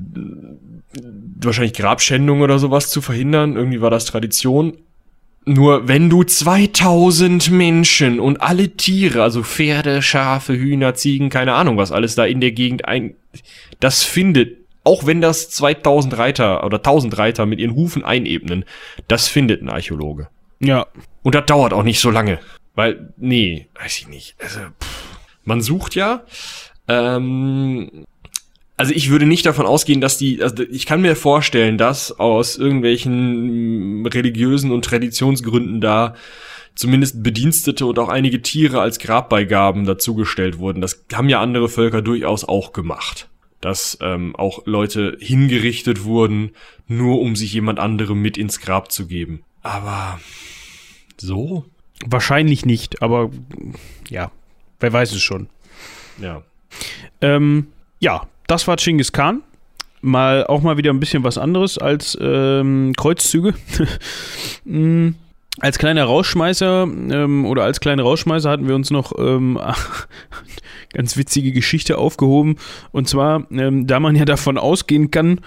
wahrscheinlich 1.41 1.75
Grabschändung 1.75 2.41
oder 2.43 2.59
sowas 2.59 2.91
zu 2.91 3.01
verhindern. 3.01 3.57
Irgendwie 3.57 3.81
war 3.81 3.91
das 3.91 4.05
Tradition. 4.05 4.79
Nur 5.49 5.87
wenn 5.87 6.11
du 6.11 6.25
2000 6.25 7.53
Menschen 7.53 8.19
und 8.19 8.43
alle 8.43 8.77
Tiere, 8.77 9.23
also 9.23 9.45
Pferde, 9.45 10.03
Schafe, 10.03 10.55
Hühner, 10.55 10.95
Ziegen, 10.95 11.31
keine 11.31 11.55
Ahnung, 11.55 11.77
was 11.77 11.93
alles 11.93 12.17
da 12.17 12.25
in 12.27 12.41
der 12.41 12.51
Gegend 12.51 12.87
ein, 12.87 13.15
das 13.79 14.03
findet, 14.03 14.59
auch 14.83 15.07
wenn 15.07 15.21
das 15.21 15.49
2000 15.51 16.19
Reiter 16.19 16.65
oder 16.65 16.79
1000 16.79 17.17
Reiter 17.17 17.47
mit 17.47 17.61
ihren 17.61 17.77
Hufen 17.77 18.05
einebnen, 18.05 18.65
das 19.07 19.29
findet 19.29 19.63
ein 19.63 19.69
Archäologe. 19.69 20.29
Ja. 20.59 20.87
Und 21.23 21.37
das 21.37 21.47
dauert 21.47 21.73
auch 21.73 21.85
nicht 21.85 22.01
so 22.01 22.11
lange. 22.11 22.41
Weil, 22.75 23.13
nee, 23.17 23.69
weiß 23.81 23.99
ich 23.99 24.09
nicht. 24.09 24.35
Also, 24.41 24.59
pff, 24.61 25.19
man 25.45 25.61
sucht 25.61 25.95
ja, 25.95 26.25
ähm, 26.89 28.05
also 28.77 28.93
ich 28.93 29.11
würde 29.11 29.27
nicht 29.27 29.47
davon 29.47 29.67
ausgehen, 29.67 30.01
dass 30.01 30.19
die, 30.19 30.43
also 30.43 30.63
ich 30.63 30.87
kann 30.87 31.01
mir 31.01 31.17
vorstellen, 31.17 31.79
dass 31.79 32.19
aus 32.19 32.57
irgendwelchen 32.57 34.07
religiösen 34.07 34.71
und 34.71 34.85
Traditionsgründen 34.85 35.81
da 35.81 36.15
zumindest 36.75 37.23
Bedienstete 37.23 37.87
und 37.87 37.99
auch 37.99 38.11
einige 38.11 38.43
Tiere 38.43 38.81
als 38.81 38.99
Grabbeigaben 38.99 39.87
dazugestellt 39.87 40.59
wurden. 40.59 40.83
Das 40.83 41.07
haben 41.13 41.31
ja 41.31 41.41
andere 41.41 41.69
Völker 41.69 42.03
durchaus 42.03 42.45
auch 42.45 42.73
gemacht. 42.73 43.29
Dass 43.63 43.97
ähm, 44.03 44.37
auch 44.37 44.67
Leute 44.67 45.17
hingerichtet 45.19 46.05
wurden, 46.05 46.51
nur 46.87 47.21
um 47.21 47.35
sich 47.35 47.55
jemand 47.55 47.79
anderem 47.81 48.21
mit 48.21 48.37
ins 48.37 48.61
Grab 48.61 48.93
zu 48.93 49.07
geben. 49.07 49.43
Aber 49.63 50.21
so? 51.17 51.65
Wahrscheinlich 52.05 52.67
nicht, 52.67 53.01
aber 53.01 53.31
ja, 54.11 54.31
wer 54.79 54.93
weiß 54.93 55.13
es 55.13 55.23
schon. 55.23 55.49
Ja. 56.21 56.43
Ähm, 57.23 57.69
ja, 57.99 58.29
das 58.47 58.67
war 58.69 58.77
Genghis 58.77 59.13
Khan. 59.13 59.43
Mal 60.03 60.47
auch 60.47 60.63
mal 60.63 60.77
wieder 60.77 60.93
ein 60.93 61.01
bisschen 61.01 61.25
was 61.25 61.39
anderes 61.39 61.79
als 61.79 62.17
ähm, 62.21 62.93
Kreuzzüge. 62.97 63.55
mm, 64.65 65.11
als 65.59 65.79
kleiner 65.79 66.05
Rausschmeißer 66.05 66.83
ähm, 66.83 67.47
oder 67.47 67.65
als 67.65 67.81
kleine 67.81 68.03
Rausschmeißer 68.03 68.51
hatten 68.51 68.69
wir 68.69 68.75
uns 68.75 68.91
noch 68.91 69.13
ähm, 69.19 69.59
ganz 70.93 71.17
witzige 71.17 71.53
Geschichte 71.53 71.99
aufgehoben. 71.99 72.57
Und 72.93 73.09
zwar, 73.09 73.51
ähm, 73.51 73.87
da 73.87 74.01
man 74.01 74.17
ja 74.17 74.25
davon 74.27 74.59
ausgehen 74.59 75.11
kann, 75.11 75.41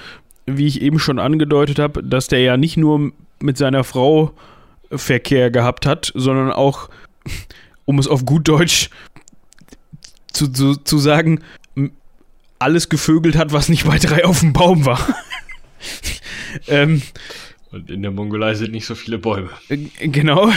wie 0.45 0.67
ich 0.67 0.81
eben 0.81 0.99
schon 0.99 1.19
angedeutet 1.19 1.79
habe, 1.79 2.03
dass 2.03 2.27
der 2.27 2.41
ja 2.41 2.57
nicht 2.57 2.75
nur 2.75 3.11
mit 3.39 3.57
seiner 3.57 3.83
Frau 3.83 4.33
Verkehr 4.91 5.51
gehabt 5.51 5.85
hat, 5.85 6.11
sondern 6.15 6.51
auch, 6.51 6.89
um 7.85 7.99
es 7.99 8.07
auf 8.07 8.25
gut 8.25 8.47
Deutsch 8.47 8.89
zu, 10.33 10.47
zu, 10.51 10.75
zu 10.75 10.97
sagen, 10.97 11.41
alles 12.59 12.89
gevögelt 12.89 13.37
hat, 13.37 13.53
was 13.53 13.69
nicht 13.69 13.85
bei 13.85 13.97
drei 13.97 14.25
auf 14.25 14.41
dem 14.41 14.53
Baum 14.53 14.85
war. 14.85 14.99
ähm, 16.67 17.01
und 17.71 17.91
in 17.91 18.01
der 18.01 18.11
Mongolei 18.11 18.55
sind 18.55 18.71
nicht 18.71 18.85
so 18.85 18.95
viele 18.95 19.19
Bäume. 19.19 19.49
Genau. 20.01 20.49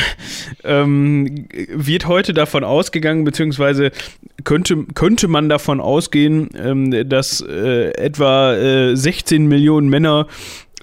Ähm, 0.65 1.47
wird 1.69 2.07
heute 2.07 2.33
davon 2.33 2.65
ausgegangen, 2.65 3.25
beziehungsweise 3.25 3.93
könnte, 4.45 4.87
könnte 4.95 5.29
man 5.29 5.51
davon 5.51 5.81
ausgehen, 5.81 6.49
ähm, 6.57 7.09
dass 7.09 7.43
äh, 7.43 7.91
etwa 7.91 8.55
äh, 8.55 8.97
16 8.97 9.47
Millionen 9.47 9.89
Männer 9.91 10.27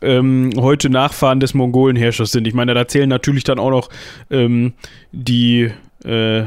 ähm, 0.04 0.52
heute 0.58 0.92
Nachfahren 0.92 1.40
des 1.40 1.56
Mongolenherrschers 1.56 2.32
sind. 2.32 2.48
Ich 2.48 2.54
meine, 2.54 2.76
da 2.76 2.88
zählen 2.88 3.10
natürlich 3.10 3.44
dann 3.44 3.58
auch 3.58 3.72
noch 3.72 3.90
ähm, 4.30 4.74
die 5.12 5.72
äh, 6.06 6.44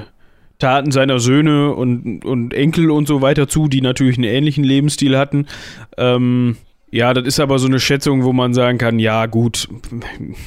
Taten 0.62 0.92
seiner 0.92 1.18
Söhne 1.18 1.74
und, 1.74 2.24
und 2.24 2.54
Enkel 2.54 2.92
und 2.92 3.08
so 3.08 3.20
weiter 3.20 3.48
zu, 3.48 3.66
die 3.66 3.80
natürlich 3.80 4.16
einen 4.16 4.28
ähnlichen 4.28 4.62
Lebensstil 4.62 5.18
hatten. 5.18 5.46
Ähm, 5.96 6.56
ja, 6.92 7.12
das 7.14 7.26
ist 7.26 7.40
aber 7.40 7.58
so 7.58 7.66
eine 7.66 7.80
Schätzung, 7.80 8.22
wo 8.22 8.32
man 8.32 8.54
sagen 8.54 8.78
kann, 8.78 9.00
ja 9.00 9.26
gut, 9.26 9.68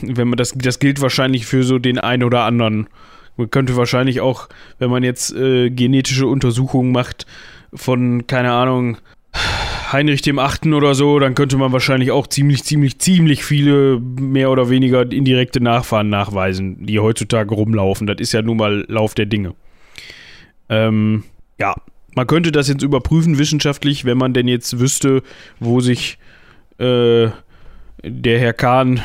wenn 0.01 0.29
man 0.29 0.37
das, 0.37 0.53
das 0.55 0.79
gilt 0.79 1.01
wahrscheinlich 1.01 1.45
für 1.45 1.63
so 1.63 1.79
den 1.79 1.99
einen 1.99 2.23
oder 2.23 2.43
anderen. 2.43 2.87
Man 3.35 3.51
könnte 3.51 3.75
wahrscheinlich 3.75 4.21
auch, 4.21 4.47
wenn 4.79 4.89
man 4.89 5.03
jetzt 5.03 5.35
äh, 5.35 5.69
genetische 5.69 6.27
Untersuchungen 6.27 6.93
macht 6.93 7.25
von, 7.73 8.25
keine 8.25 8.53
Ahnung, 8.53 8.97
Heinrich 9.91 10.21
dem 10.21 10.39
Achten 10.39 10.73
oder 10.73 10.95
so, 10.95 11.19
dann 11.19 11.35
könnte 11.35 11.57
man 11.57 11.73
wahrscheinlich 11.73 12.11
auch 12.11 12.27
ziemlich, 12.27 12.63
ziemlich, 12.63 12.99
ziemlich 12.99 13.43
viele 13.43 13.99
mehr 13.99 14.49
oder 14.49 14.69
weniger 14.69 15.11
indirekte 15.11 15.61
Nachfahren 15.61 16.07
nachweisen, 16.07 16.85
die 16.85 17.01
heutzutage 17.01 17.53
rumlaufen. 17.53 18.07
Das 18.07 18.17
ist 18.19 18.31
ja 18.31 18.41
nun 18.41 18.55
mal 18.55 18.85
Lauf 18.87 19.13
der 19.13 19.25
Dinge. 19.25 19.55
Ähm, 20.69 21.23
ja, 21.59 21.75
man 22.15 22.27
könnte 22.27 22.51
das 22.51 22.67
jetzt 22.69 22.81
überprüfen 22.81 23.37
wissenschaftlich, 23.37 24.05
wenn 24.05 24.17
man 24.17 24.33
denn 24.33 24.47
jetzt 24.47 24.79
wüsste, 24.79 25.21
wo 25.59 25.81
sich 25.81 26.17
äh, 26.77 27.27
der 28.03 28.39
Herr 28.39 28.53
Kahn 28.53 29.01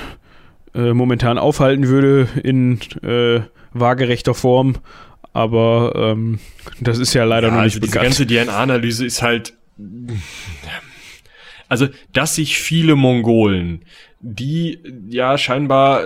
äh, 0.74 0.93
momentan 0.93 1.37
aufhalten 1.37 1.89
würde 1.89 2.28
in 2.43 2.78
äh, 3.03 3.41
waagerechter 3.73 4.35
Form. 4.35 4.77
Aber 5.32 5.93
ähm, 5.97 6.39
das 6.81 6.99
ist 6.99 7.15
ja 7.15 7.24
leider 7.24 7.49
ja, 7.49 7.55
noch 7.55 7.62
nicht 7.65 7.77
also 7.77 7.87
bekannt. 7.87 8.19
Die 8.19 8.27
ganze 8.27 8.47
DNA-Analyse 8.47 9.05
ist 9.05 9.23
halt. 9.23 9.55
Also, 11.69 11.89
dass 12.12 12.35
sich 12.35 12.59
viele 12.59 12.97
Mongolen, 12.97 13.85
die 14.20 14.81
ja 15.09 15.39
scheinbar 15.39 16.05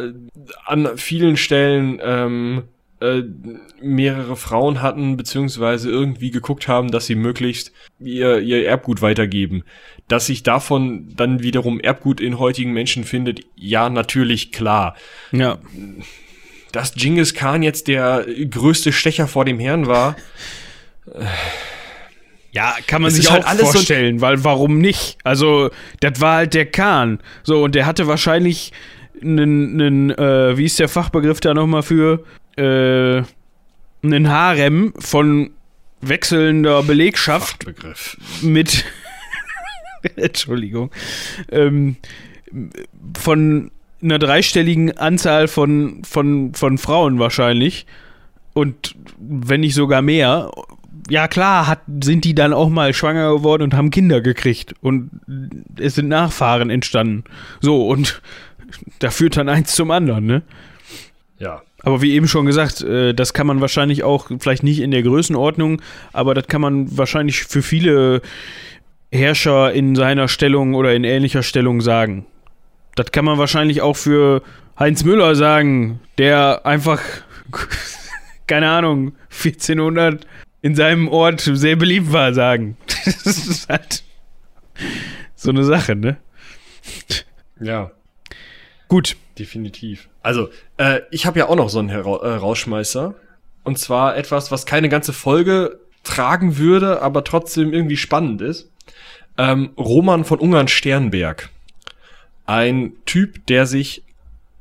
an 0.66 0.90
vielen 0.96 1.38
Stellen 1.38 1.98
ähm, 2.02 2.64
äh, 3.04 3.24
mehrere 3.82 4.36
Frauen 4.36 4.80
hatten, 4.80 5.16
beziehungsweise 5.16 5.90
irgendwie 5.90 6.30
geguckt 6.30 6.68
haben, 6.68 6.90
dass 6.90 7.06
sie 7.06 7.14
möglichst 7.14 7.72
ihr, 8.00 8.40
ihr 8.40 8.66
Erbgut 8.66 9.02
weitergeben. 9.02 9.64
Dass 10.08 10.26
sich 10.26 10.42
davon 10.42 11.12
dann 11.16 11.42
wiederum 11.42 11.80
Erbgut 11.80 12.20
in 12.20 12.38
heutigen 12.38 12.72
Menschen 12.72 13.04
findet, 13.04 13.40
ja, 13.56 13.90
natürlich 13.90 14.52
klar. 14.52 14.96
Ja. 15.32 15.58
Dass 16.72 16.94
Genghis 16.94 17.34
Khan 17.34 17.62
jetzt 17.62 17.88
der 17.88 18.26
größte 18.50 18.92
Stecher 18.92 19.28
vor 19.28 19.44
dem 19.44 19.58
Herrn 19.58 19.86
war. 19.86 20.16
Ja, 22.52 22.74
kann 22.86 23.02
man 23.02 23.10
sich 23.10 23.30
halt 23.30 23.44
auch 23.44 23.48
alles 23.48 23.72
vorstellen, 23.72 24.18
so 24.18 24.22
weil 24.22 24.44
warum 24.44 24.78
nicht? 24.78 25.18
Also, 25.24 25.70
das 26.00 26.20
war 26.20 26.36
halt 26.36 26.54
der 26.54 26.66
Khan. 26.66 27.18
So, 27.42 27.62
und 27.62 27.74
der 27.74 27.84
hatte 27.84 28.06
wahrscheinlich 28.06 28.72
einen, 29.20 29.80
einen 29.80 30.10
äh, 30.10 30.56
wie 30.56 30.64
ist 30.64 30.78
der 30.78 30.88
Fachbegriff 30.88 31.40
da 31.40 31.52
nochmal 31.52 31.82
für? 31.82 32.24
Äh, 32.56 33.22
einen 34.02 34.28
Harem 34.28 34.92
von 34.98 35.50
wechselnder 36.00 36.82
Belegschaft 36.82 37.66
mit 38.42 38.84
Entschuldigung 40.16 40.90
ähm, 41.50 41.96
von 43.18 43.70
einer 44.02 44.18
dreistelligen 44.18 44.96
Anzahl 44.98 45.48
von, 45.48 46.02
von, 46.04 46.54
von 46.54 46.78
Frauen 46.78 47.18
wahrscheinlich 47.18 47.86
und 48.52 48.94
wenn 49.18 49.60
nicht 49.60 49.74
sogar 49.74 50.02
mehr. 50.02 50.50
Ja 51.10 51.28
klar 51.28 51.66
hat, 51.66 51.80
sind 52.02 52.24
die 52.24 52.34
dann 52.34 52.54
auch 52.54 52.70
mal 52.70 52.94
schwanger 52.94 53.30
geworden 53.34 53.62
und 53.62 53.74
haben 53.74 53.90
Kinder 53.90 54.22
gekriegt 54.22 54.74
und 54.80 55.10
es 55.78 55.96
sind 55.96 56.08
Nachfahren 56.08 56.70
entstanden. 56.70 57.24
So 57.60 57.86
und 57.88 58.22
da 59.00 59.10
führt 59.10 59.36
dann 59.36 59.50
eins 59.50 59.74
zum 59.74 59.90
anderen 59.90 60.24
ne? 60.24 60.42
Ja 61.38 61.62
Aber 61.84 62.00
wie 62.00 62.14
eben 62.14 62.26
schon 62.26 62.46
gesagt, 62.46 62.80
äh, 62.80 63.12
das 63.12 63.34
kann 63.34 63.46
man 63.46 63.60
wahrscheinlich 63.60 64.02
auch, 64.02 64.30
vielleicht 64.38 64.62
nicht 64.62 64.80
in 64.80 64.90
der 64.90 65.02
Größenordnung, 65.02 65.82
aber 66.12 66.34
das 66.34 66.46
kann 66.46 66.60
man 66.62 66.96
wahrscheinlich 66.96 67.44
für 67.44 67.62
viele 67.62 68.22
Herrscher 69.12 69.72
in 69.72 69.94
seiner 69.94 70.28
Stellung 70.28 70.74
oder 70.74 70.94
in 70.94 71.04
ähnlicher 71.04 71.42
Stellung 71.42 71.80
sagen. 71.80 72.26
Das 72.96 73.12
kann 73.12 73.24
man 73.24 73.38
wahrscheinlich 73.38 73.82
auch 73.82 73.96
für 73.96 74.42
Heinz 74.78 75.04
Müller 75.04 75.36
sagen, 75.36 76.00
der 76.18 76.64
einfach, 76.64 77.00
keine 78.46 78.70
Ahnung, 78.70 79.14
1400 79.30 80.26
in 80.62 80.74
seinem 80.74 81.08
Ort 81.08 81.42
sehr 81.42 81.76
beliebt 81.76 82.12
war, 82.12 82.32
sagen. 82.34 82.76
Das 83.04 83.26
ist 83.46 83.68
halt 83.68 84.02
so 85.34 85.50
eine 85.50 85.62
Sache, 85.64 85.94
ne? 85.94 86.16
Ja. 87.60 87.90
Gut. 88.88 89.16
Definitiv. 89.38 90.08
Also, 90.24 90.48
äh, 90.78 91.02
ich 91.10 91.26
habe 91.26 91.38
ja 91.38 91.48
auch 91.48 91.54
noch 91.54 91.68
so 91.68 91.78
einen 91.78 91.90
Hera 91.90 92.16
äh, 92.22 92.36
Rausschmeißer. 92.36 93.14
Und 93.62 93.78
zwar 93.78 94.16
etwas, 94.16 94.50
was 94.50 94.64
keine 94.64 94.88
ganze 94.88 95.12
Folge 95.12 95.80
tragen 96.02 96.56
würde, 96.56 97.02
aber 97.02 97.24
trotzdem 97.24 97.74
irgendwie 97.74 97.98
spannend 97.98 98.40
ist. 98.40 98.70
Ähm, 99.36 99.72
Roman 99.76 100.24
von 100.24 100.38
Ungarn-Sternberg. 100.38 101.50
Ein 102.46 102.94
Typ, 103.04 103.44
der 103.46 103.66
sich 103.66 104.02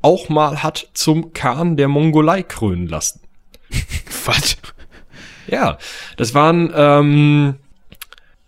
auch 0.02 0.28
mal 0.30 0.64
hat 0.64 0.90
zum 0.94 1.34
Khan 1.34 1.78
der 1.78 1.88
Mongolei 1.88 2.42
krönen 2.44 2.88
lassen. 2.88 3.22
Was? 4.26 4.58
Ja, 5.48 5.78
das 6.18 6.34
waren 6.34 6.74
ähm, 6.76 7.56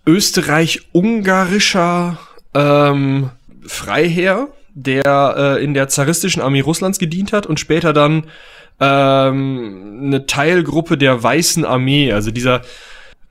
österreich-ungarischer 0.05 2.19
ähm, 2.53 3.29
Freiherr, 3.65 4.49
der 4.75 5.57
äh, 5.57 5.63
in 5.63 5.73
der 5.73 5.87
zaristischen 5.87 6.41
Armee 6.41 6.61
Russlands 6.61 6.99
gedient 6.99 7.33
hat 7.33 7.47
und 7.47 7.59
später 7.59 7.93
dann 7.93 8.25
ähm, 8.79 10.01
eine 10.03 10.27
Teilgruppe 10.27 10.97
der 10.97 11.23
Weißen 11.23 11.65
Armee, 11.65 12.11
also 12.11 12.29
dieser 12.29 12.61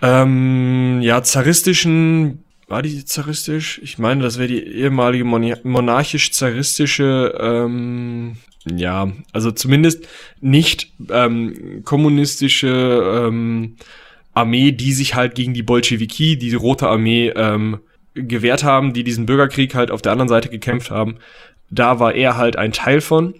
ähm, 0.03 1.01
ja 1.03 1.23
zaristischen 1.23 2.45
war 2.67 2.83
die 2.83 3.05
zaristisch? 3.05 3.81
Ich 3.83 3.99
meine, 3.99 4.23
das 4.23 4.39
wäre 4.39 4.49
die 4.49 4.63
ehemalige 4.63 5.25
monarchisch-zaristische, 5.25 7.35
ähm, 7.39 8.37
ja, 8.65 9.13
also 9.33 9.51
zumindest 9.51 10.09
nicht 10.41 10.93
ähm, 11.11 11.83
kommunistische 11.85 13.27
ähm, 13.29 13.77
Armee, 14.33 14.73
die 14.73 14.93
sich 14.93 15.15
halt 15.15 15.35
gegen 15.35 15.55
die 15.55 15.63
Bolschewiki, 15.63 16.39
die 16.39 16.55
Rote 16.55 16.89
Armee, 16.89 17.33
ähm, 17.37 17.81
gewehrt 18.15 18.65
haben, 18.65 18.93
die 18.93 19.05
diesen 19.05 19.27
Bürgerkrieg 19.27 19.75
halt 19.75 19.91
auf 19.91 20.03
der 20.03 20.13
anderen 20.13 20.29
Seite 20.29 20.49
gekämpft 20.49 20.91
haben. 20.91 21.17
Da 21.71 21.99
war 21.99 22.15
er 22.15 22.37
halt 22.37 22.57
ein 22.57 22.73
Teil 22.73 23.01
von 23.01 23.35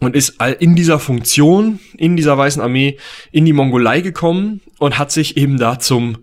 und 0.00 0.16
ist 0.16 0.42
in 0.58 0.74
dieser 0.74 0.98
Funktion, 0.98 1.78
in 1.96 2.16
dieser 2.16 2.36
Weißen 2.36 2.62
Armee, 2.62 2.98
in 3.32 3.44
die 3.44 3.52
Mongolei 3.52 4.00
gekommen 4.00 4.60
und 4.78 4.98
hat 4.98 5.12
sich 5.12 5.36
eben 5.36 5.58
da 5.58 5.78
zum 5.78 6.18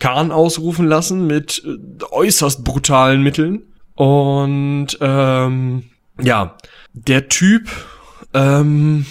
Khan 0.00 0.32
ausrufen 0.32 0.86
lassen 0.86 1.26
mit 1.28 1.62
äh, 1.64 2.04
äußerst 2.10 2.64
brutalen 2.64 3.22
Mitteln. 3.22 3.62
Und 3.94 4.98
ähm, 5.00 5.84
ja, 6.20 6.56
der 6.92 7.28
Typ 7.28 7.68
ähm, 8.34 9.06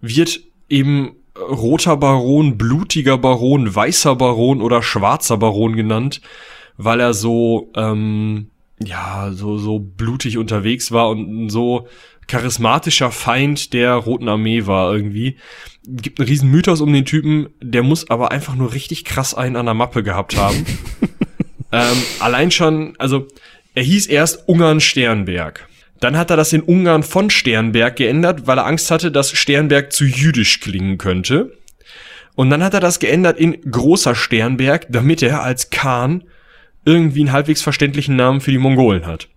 wird 0.00 0.40
eben 0.68 1.12
roter 1.38 1.96
Baron, 1.96 2.58
blutiger 2.58 3.18
Baron, 3.18 3.72
weißer 3.72 4.16
Baron 4.16 4.60
oder 4.60 4.82
schwarzer 4.82 5.36
Baron 5.36 5.76
genannt 5.76 6.20
weil 6.76 7.00
er 7.00 7.14
so, 7.14 7.70
ähm, 7.76 8.50
ja, 8.82 9.30
so, 9.32 9.58
so 9.58 9.78
blutig 9.78 10.38
unterwegs 10.38 10.92
war 10.92 11.08
und 11.10 11.44
ein 11.44 11.50
so 11.50 11.86
charismatischer 12.26 13.10
Feind 13.10 13.72
der 13.72 13.94
Roten 13.94 14.28
Armee 14.28 14.66
war 14.66 14.92
irgendwie. 14.94 15.36
Gibt 15.86 16.20
einen 16.20 16.28
riesen 16.28 16.50
Mythos 16.50 16.80
um 16.80 16.92
den 16.92 17.04
Typen, 17.04 17.48
der 17.60 17.82
muss 17.82 18.08
aber 18.10 18.30
einfach 18.30 18.54
nur 18.54 18.72
richtig 18.72 19.04
krass 19.04 19.34
einen 19.34 19.56
an 19.56 19.66
der 19.66 19.74
Mappe 19.74 20.02
gehabt 20.02 20.36
haben. 20.36 20.64
ähm, 21.72 22.02
allein 22.20 22.50
schon, 22.50 22.94
also 22.98 23.26
er 23.74 23.82
hieß 23.82 24.06
erst 24.06 24.48
Ungarn 24.48 24.80
Sternberg. 24.80 25.68
Dann 26.00 26.16
hat 26.16 26.30
er 26.30 26.36
das 26.36 26.52
in 26.52 26.62
Ungarn 26.62 27.02
von 27.02 27.30
Sternberg 27.30 27.96
geändert, 27.96 28.46
weil 28.46 28.58
er 28.58 28.66
Angst 28.66 28.90
hatte, 28.90 29.12
dass 29.12 29.30
Sternberg 29.30 29.92
zu 29.92 30.04
jüdisch 30.04 30.60
klingen 30.60 30.98
könnte. 30.98 31.56
Und 32.34 32.50
dann 32.50 32.62
hat 32.64 32.74
er 32.74 32.80
das 32.80 32.98
geändert 32.98 33.38
in 33.38 33.60
Großer 33.70 34.14
Sternberg, 34.14 34.86
damit 34.88 35.22
er 35.22 35.42
als 35.42 35.70
Khan 35.70 36.24
irgendwie 36.84 37.20
einen 37.20 37.32
halbwegs 37.32 37.62
verständlichen 37.62 38.16
Namen 38.16 38.40
für 38.40 38.50
die 38.50 38.58
Mongolen 38.58 39.06
hat. 39.06 39.28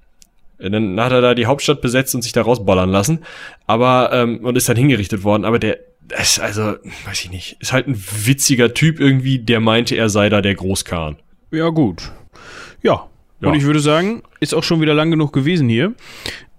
Dann 0.57 0.99
hat 0.99 1.11
er 1.11 1.21
da 1.21 1.35
die 1.35 1.45
Hauptstadt 1.45 1.81
besetzt 1.81 2.15
und 2.15 2.21
sich 2.21 2.31
da 2.31 2.41
rausballern 2.41 2.89
lassen, 2.89 3.19
aber 3.67 4.11
ähm, 4.13 4.39
und 4.39 4.55
ist 4.55 4.69
dann 4.69 4.77
hingerichtet 4.77 5.23
worden. 5.23 5.43
Aber 5.43 5.59
der 5.59 5.79
ist 6.21 6.39
also, 6.39 6.75
weiß 7.05 7.25
ich 7.25 7.31
nicht, 7.31 7.57
ist 7.59 7.73
halt 7.73 7.87
ein 7.87 8.01
witziger 8.25 8.73
Typ 8.73 8.99
irgendwie, 8.99 9.39
der 9.39 9.59
meinte, 9.59 9.95
er 9.95 10.09
sei 10.09 10.29
da 10.29 10.41
der 10.41 10.55
Großkhan. 10.55 11.17
Ja 11.51 11.69
gut, 11.69 12.11
ja. 12.81 13.07
ja. 13.41 13.49
Und 13.49 13.55
ich 13.55 13.63
würde 13.63 13.79
sagen, 13.79 14.23
ist 14.39 14.53
auch 14.53 14.63
schon 14.63 14.81
wieder 14.81 14.93
lang 14.93 15.11
genug 15.11 15.33
gewesen 15.33 15.67
hier. 15.67 15.93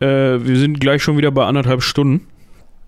Äh, 0.01 0.07
wir 0.07 0.59
sind 0.59 0.79
gleich 0.79 1.03
schon 1.03 1.17
wieder 1.17 1.31
bei 1.31 1.47
anderthalb 1.47 1.83
Stunden. 1.83 2.29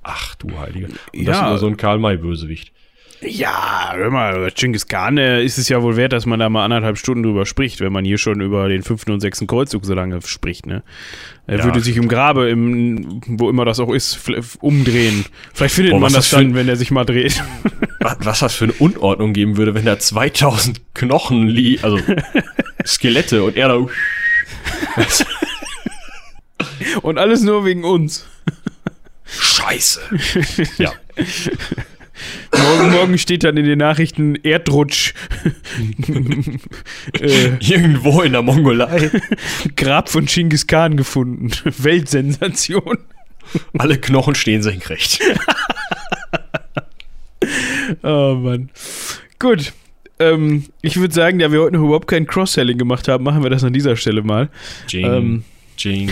Ach 0.02 0.34
du 0.36 0.58
Heilige. 0.58 0.86
Und 0.86 1.22
ja. 1.22 1.42
das 1.42 1.54
ist 1.54 1.60
so 1.60 1.66
ein 1.66 1.76
Karl-May-Bösewicht. 1.76 2.72
Ja, 3.20 3.92
hör 3.94 4.10
mal, 4.10 4.50
Genghis 4.54 4.86
Khan 4.86 5.18
äh, 5.18 5.42
ist 5.42 5.58
es 5.58 5.68
ja 5.68 5.82
wohl 5.82 5.96
wert, 5.96 6.12
dass 6.12 6.24
man 6.24 6.38
da 6.38 6.48
mal 6.48 6.64
anderthalb 6.64 6.98
Stunden 6.98 7.24
drüber 7.24 7.46
spricht, 7.46 7.80
wenn 7.80 7.92
man 7.92 8.04
hier 8.04 8.18
schon 8.18 8.40
über 8.40 8.68
den 8.68 8.82
fünften 8.82 9.10
und 9.10 9.20
sechsten 9.20 9.48
Kreuzzug 9.48 9.84
so 9.84 9.94
lange 9.94 10.22
spricht, 10.22 10.66
ne? 10.66 10.84
Er 11.48 11.58
ja. 11.58 11.64
würde 11.64 11.80
sich 11.80 11.96
im 11.96 12.08
Grabe, 12.08 12.48
im, 12.48 13.20
wo 13.26 13.50
immer 13.50 13.64
das 13.64 13.80
auch 13.80 13.92
ist, 13.92 14.30
umdrehen. 14.60 15.24
Vielleicht 15.52 15.74
findet 15.74 15.92
Boah, 15.92 16.00
man 16.00 16.12
das 16.12 16.30
dann, 16.30 16.54
wenn 16.54 16.68
er 16.68 16.76
sich 16.76 16.90
mal 16.90 17.04
dreht. 17.04 17.42
Was 18.20 18.40
das 18.40 18.54
für 18.54 18.64
eine 18.64 18.74
Unordnung 18.74 19.32
geben 19.32 19.56
würde, 19.56 19.74
wenn 19.74 19.84
da 19.84 19.98
2000 19.98 20.94
Knochen 20.94 21.48
liegen, 21.48 21.82
also 21.82 21.98
Skelette 22.86 23.42
und 23.42 23.56
er 23.56 23.68
da. 23.68 23.86
und 27.02 27.18
alles 27.18 27.42
nur 27.42 27.64
wegen 27.64 27.82
uns. 27.82 28.26
Scheiße. 29.24 30.00
ja. 30.78 30.92
Morgen, 32.52 32.92
morgen 32.92 33.18
steht 33.18 33.44
dann 33.44 33.56
in 33.56 33.64
den 33.64 33.78
Nachrichten 33.78 34.36
Erdrutsch. 34.36 35.14
äh, 37.20 37.56
Irgendwo 37.60 38.22
in 38.22 38.32
der 38.32 38.42
Mongolei. 38.42 39.10
Grab 39.76 40.08
von 40.08 40.26
Genghis 40.26 40.66
Khan 40.66 40.96
gefunden. 40.96 41.50
Weltsensation. 41.64 42.98
Alle 43.76 43.98
Knochen 43.98 44.34
stehen 44.34 44.62
senkrecht. 44.62 45.20
oh 48.02 48.34
Mann. 48.34 48.70
Gut. 49.38 49.72
Ähm, 50.18 50.64
ich 50.82 50.98
würde 50.98 51.14
sagen, 51.14 51.38
da 51.38 51.52
wir 51.52 51.60
heute 51.60 51.76
noch 51.76 51.84
überhaupt 51.84 52.08
kein 52.08 52.26
Cross-Selling 52.26 52.76
gemacht 52.76 53.08
haben, 53.08 53.24
machen 53.24 53.42
wir 53.42 53.50
das 53.50 53.62
an 53.62 53.72
dieser 53.72 53.96
Stelle 53.96 54.22
mal. 54.22 54.50
Jing. 54.88 55.06
Ähm, 55.06 55.44
Jing, 55.78 56.10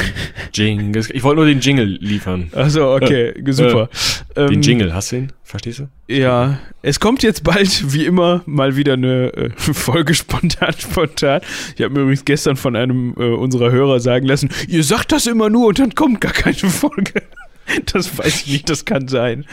Jing. 0.54 0.96
Ich 1.12 1.22
wollte 1.24 1.36
nur 1.36 1.46
den 1.46 1.60
Jingle 1.60 1.98
liefern. 2.00 2.50
Achso, 2.54 2.94
okay, 2.94 3.34
super. 3.50 3.88
Den 4.36 4.54
ähm, 4.54 4.62
Jingle, 4.62 4.94
hast 4.94 5.10
du 5.10 5.16
ihn? 5.16 5.32
Verstehst 5.42 5.80
du? 5.80 5.88
Ja, 6.08 6.58
es 6.82 7.00
kommt 7.00 7.22
jetzt 7.22 7.42
bald, 7.42 7.92
wie 7.92 8.06
immer, 8.06 8.42
mal 8.46 8.76
wieder 8.76 8.92
eine 8.92 9.32
äh, 9.32 9.50
Folge 9.56 10.14
spontan, 10.14 10.72
spontan. 10.78 11.40
Ich 11.76 11.82
habe 11.82 11.94
mir 11.94 12.00
übrigens 12.00 12.24
gestern 12.24 12.56
von 12.56 12.76
einem 12.76 13.14
äh, 13.18 13.24
unserer 13.24 13.72
Hörer 13.72 13.98
sagen 14.00 14.26
lassen, 14.26 14.50
ihr 14.68 14.84
sagt 14.84 15.12
das 15.12 15.26
immer 15.26 15.50
nur 15.50 15.66
und 15.66 15.78
dann 15.78 15.94
kommt 15.94 16.20
gar 16.20 16.32
keine 16.32 16.54
Folge. 16.54 17.22
Das 17.92 18.16
weiß 18.18 18.42
ich 18.42 18.52
nicht, 18.52 18.70
das 18.70 18.84
kann 18.84 19.08
sein. 19.08 19.44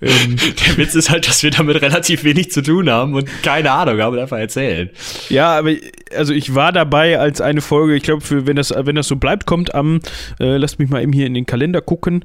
Ähm, 0.00 0.36
Der 0.36 0.76
Witz 0.76 0.94
ist 0.94 1.10
halt, 1.10 1.26
dass 1.28 1.42
wir 1.42 1.50
damit 1.50 1.80
relativ 1.82 2.24
wenig 2.24 2.50
zu 2.50 2.62
tun 2.62 2.90
haben 2.90 3.14
und 3.14 3.28
keine 3.42 3.70
Ahnung 3.70 4.00
haben 4.00 4.14
und 4.14 4.20
einfach 4.20 4.38
erzählen. 4.38 4.90
Ja, 5.28 5.58
aber 5.58 5.72
also 6.14 6.32
ich 6.32 6.54
war 6.54 6.72
dabei 6.72 7.18
als 7.18 7.40
eine 7.40 7.60
Folge, 7.60 7.94
ich 7.94 8.02
glaube, 8.02 8.46
wenn 8.46 8.56
das, 8.56 8.72
wenn 8.76 8.96
das 8.96 9.08
so 9.08 9.16
bleibt, 9.16 9.46
kommt 9.46 9.74
am, 9.74 10.00
äh, 10.40 10.56
lasst 10.56 10.78
mich 10.78 10.90
mal 10.90 11.02
eben 11.02 11.12
hier 11.12 11.26
in 11.26 11.34
den 11.34 11.46
Kalender 11.46 11.80
gucken, 11.80 12.24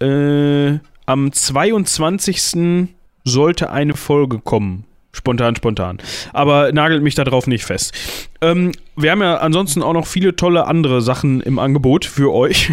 äh, 0.00 0.78
am 1.06 1.32
22. 1.32 2.88
sollte 3.24 3.70
eine 3.70 3.94
Folge 3.94 4.38
kommen. 4.38 4.84
Spontan, 5.16 5.56
spontan. 5.56 5.98
Aber 6.32 6.72
nagelt 6.72 7.02
mich 7.02 7.14
darauf 7.14 7.46
nicht 7.46 7.64
fest. 7.64 7.94
Ähm, 8.42 8.72
wir 8.96 9.10
haben 9.10 9.22
ja 9.22 9.38
ansonsten 9.38 9.82
auch 9.82 9.94
noch 9.94 10.06
viele 10.06 10.36
tolle 10.36 10.66
andere 10.66 11.00
Sachen 11.00 11.40
im 11.40 11.58
Angebot 11.58 12.04
für 12.04 12.32
euch. 12.32 12.70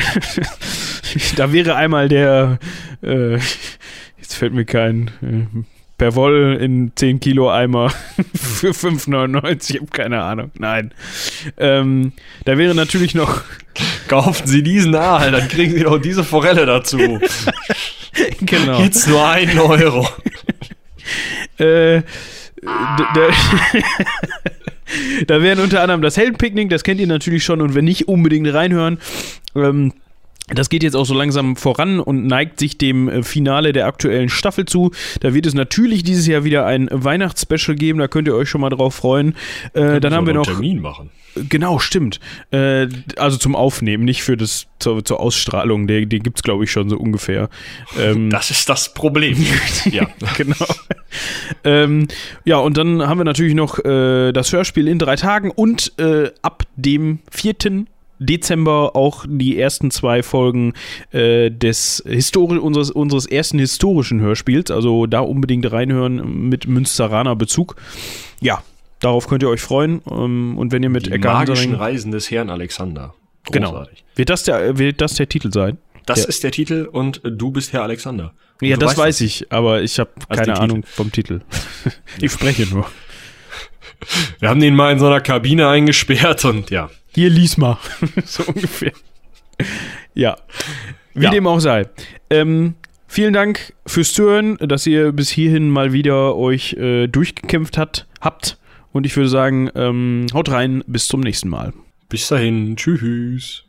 da 1.37 1.53
wäre 1.53 1.75
einmal 1.75 2.09
der, 2.09 2.59
äh, 3.01 3.35
jetzt 4.17 4.35
fällt 4.35 4.53
mir 4.53 4.65
kein, 4.65 5.07
äh, 5.21 5.63
Perwoll 5.97 6.57
in 6.59 6.91
10 6.95 7.21
Kilo 7.21 7.49
Eimer 7.49 7.89
für 8.35 8.71
5,99. 8.71 9.75
Ich 9.75 9.79
habe 9.79 9.91
keine 9.91 10.21
Ahnung. 10.21 10.51
Nein. 10.57 10.93
Ähm, 11.57 12.11
da 12.43 12.57
wäre 12.57 12.75
natürlich 12.75 13.15
noch. 13.15 13.41
Kaufen 14.09 14.45
Sie 14.45 14.63
diesen 14.63 14.93
Aal, 14.95 15.31
dann 15.31 15.47
kriegen 15.47 15.73
Sie 15.73 15.83
noch 15.83 15.97
diese 15.97 16.23
Forelle 16.23 16.65
dazu. 16.65 16.97
genau. 18.41 18.81
Jetzt 18.81 19.07
nur 19.07 19.25
einen 19.25 19.57
Euro. 19.59 20.07
Äh, 21.57 22.01
da 25.27 25.41
wären 25.41 25.59
unter 25.59 25.81
anderem 25.81 26.01
das 26.01 26.15
Heldenpicknick, 26.17 26.69
das 26.69 26.83
kennt 26.83 27.01
ihr 27.01 27.07
natürlich 27.07 27.43
schon 27.43 27.61
und 27.61 27.75
wenn 27.75 27.85
nicht, 27.85 28.07
unbedingt 28.07 28.53
reinhören. 28.53 28.99
Ähm, 29.55 29.93
Das 30.47 30.69
geht 30.69 30.83
jetzt 30.83 30.95
auch 30.95 31.05
so 31.05 31.13
langsam 31.13 31.55
voran 31.55 31.99
und 31.99 32.27
neigt 32.27 32.59
sich 32.59 32.77
dem 32.77 33.07
äh, 33.07 33.23
Finale 33.23 33.71
der 33.71 33.87
aktuellen 33.87 34.27
Staffel 34.27 34.65
zu. 34.65 34.91
Da 35.21 35.33
wird 35.33 35.45
es 35.45 35.53
natürlich 35.53 36.03
dieses 36.03 36.27
Jahr 36.27 36.43
wieder 36.43 36.65
ein 36.65 36.89
Weihnachtsspecial 36.91 37.75
geben, 37.75 37.99
da 37.99 38.09
könnt 38.09 38.27
ihr 38.27 38.35
euch 38.35 38.49
schon 38.49 38.61
mal 38.61 38.69
drauf 38.69 38.95
freuen. 38.95 39.35
Äh, 39.73 40.01
dann 40.01 40.13
haben 40.13 40.27
wir 40.27 40.33
noch. 40.33 40.45
Termin 40.45 40.81
machen. 40.81 41.11
Genau, 41.35 41.79
stimmt. 41.79 42.19
Äh, 42.51 42.87
also 43.17 43.37
zum 43.37 43.55
Aufnehmen, 43.55 44.03
nicht 44.03 44.21
für 44.21 44.37
das 44.37 44.67
zur, 44.79 45.03
zur 45.03 45.19
Ausstrahlung. 45.19 45.87
Den, 45.87 46.09
den 46.09 46.21
gibt 46.21 46.39
es, 46.39 46.43
glaube 46.43 46.63
ich, 46.65 46.71
schon 46.71 46.89
so 46.89 46.97
ungefähr. 46.97 47.49
Ähm, 47.97 48.29
das 48.29 48.51
ist 48.51 48.69
das 48.69 48.93
Problem. 48.93 49.43
ja, 49.91 50.07
genau. 50.37 50.65
ähm, 51.63 52.07
ja, 52.43 52.57
und 52.57 52.77
dann 52.77 53.07
haben 53.07 53.19
wir 53.19 53.23
natürlich 53.23 53.55
noch 53.55 53.79
äh, 53.79 54.31
das 54.31 54.51
Hörspiel 54.51 54.87
in 54.87 54.99
drei 54.99 55.15
Tagen 55.15 55.49
und 55.51 55.93
äh, 55.97 56.31
ab 56.41 56.63
dem 56.75 57.19
4. 57.31 57.85
Dezember 58.25 58.95
auch 58.95 59.25
die 59.27 59.59
ersten 59.59 59.91
zwei 59.91 60.23
Folgen 60.23 60.73
äh, 61.11 61.49
des 61.51 62.03
Histori 62.05 62.57
unseres, 62.57 62.91
unseres 62.91 63.25
ersten 63.25 63.59
historischen 63.59 64.19
Hörspiels. 64.21 64.71
Also 64.71 65.05
da 65.05 65.19
unbedingt 65.19 65.71
reinhören 65.71 66.49
mit 66.49 66.67
Münsteraner 66.67 67.35
Bezug. 67.35 67.75
Ja, 68.41 68.63
darauf 68.99 69.27
könnt 69.27 69.43
ihr 69.43 69.49
euch 69.49 69.61
freuen. 69.61 70.01
Ähm, 70.09 70.57
und 70.57 70.71
wenn 70.71 70.83
ihr 70.83 70.89
mit 70.89 71.07
die 71.07 71.17
magischen 71.17 71.75
Reisen 71.75 72.11
des 72.11 72.31
Herrn 72.31 72.49
Alexander. 72.49 73.13
Genau. 73.51 73.71
Großartig. 73.71 73.99
Genau. 73.99 74.17
Wird 74.17 74.29
das 74.29 74.43
der, 74.43 74.77
wird 74.77 75.01
das 75.01 75.15
der 75.15 75.27
Titel 75.27 75.51
sein? 75.51 75.77
Das 76.05 76.21
der, 76.21 76.29
ist 76.29 76.43
der 76.43 76.51
Titel 76.51 76.87
und 76.91 77.21
du 77.23 77.51
bist 77.51 77.73
Herr 77.73 77.83
Alexander. 77.83 78.33
Und 78.61 78.67
ja, 78.67 78.77
das 78.77 78.97
weiß 78.97 79.21
ich, 79.21 79.51
aber 79.51 79.81
ich 79.81 79.99
habe 79.99 80.11
also 80.27 80.43
keine 80.43 80.59
Ahnung 80.59 80.83
vom 80.83 81.11
Titel. 81.11 81.41
ich 82.21 82.31
spreche 82.31 82.65
nur. 82.67 82.85
Wir 84.39 84.49
haben 84.49 84.59
den 84.59 84.75
mal 84.75 84.91
in 84.91 84.99
so 84.99 85.07
einer 85.07 85.21
Kabine 85.21 85.67
eingesperrt 85.69 86.43
und 86.45 86.69
ja. 86.69 86.89
Hier 87.13 87.29
lies 87.29 87.57
mal. 87.57 87.77
so 88.25 88.43
ungefähr. 88.43 88.91
Ja. 90.13 90.37
Wie 91.13 91.25
ja. 91.25 91.31
dem 91.31 91.47
auch 91.47 91.59
sei. 91.59 91.87
Ähm, 92.29 92.75
vielen 93.07 93.33
Dank 93.33 93.73
fürs 93.85 94.13
Zuhören, 94.13 94.57
dass 94.57 94.87
ihr 94.87 95.11
bis 95.11 95.29
hierhin 95.29 95.69
mal 95.69 95.93
wieder 95.93 96.35
euch 96.35 96.73
äh, 96.73 97.07
durchgekämpft 97.07 97.77
hat, 97.77 98.07
habt. 98.19 98.57
Und 98.91 99.05
ich 99.05 99.15
würde 99.15 99.29
sagen, 99.29 99.69
ähm, 99.75 100.27
haut 100.33 100.49
rein, 100.49 100.83
bis 100.87 101.07
zum 101.07 101.21
nächsten 101.21 101.49
Mal. 101.49 101.73
Bis 102.09 102.27
dahin, 102.27 102.75
tschüss. 102.75 103.63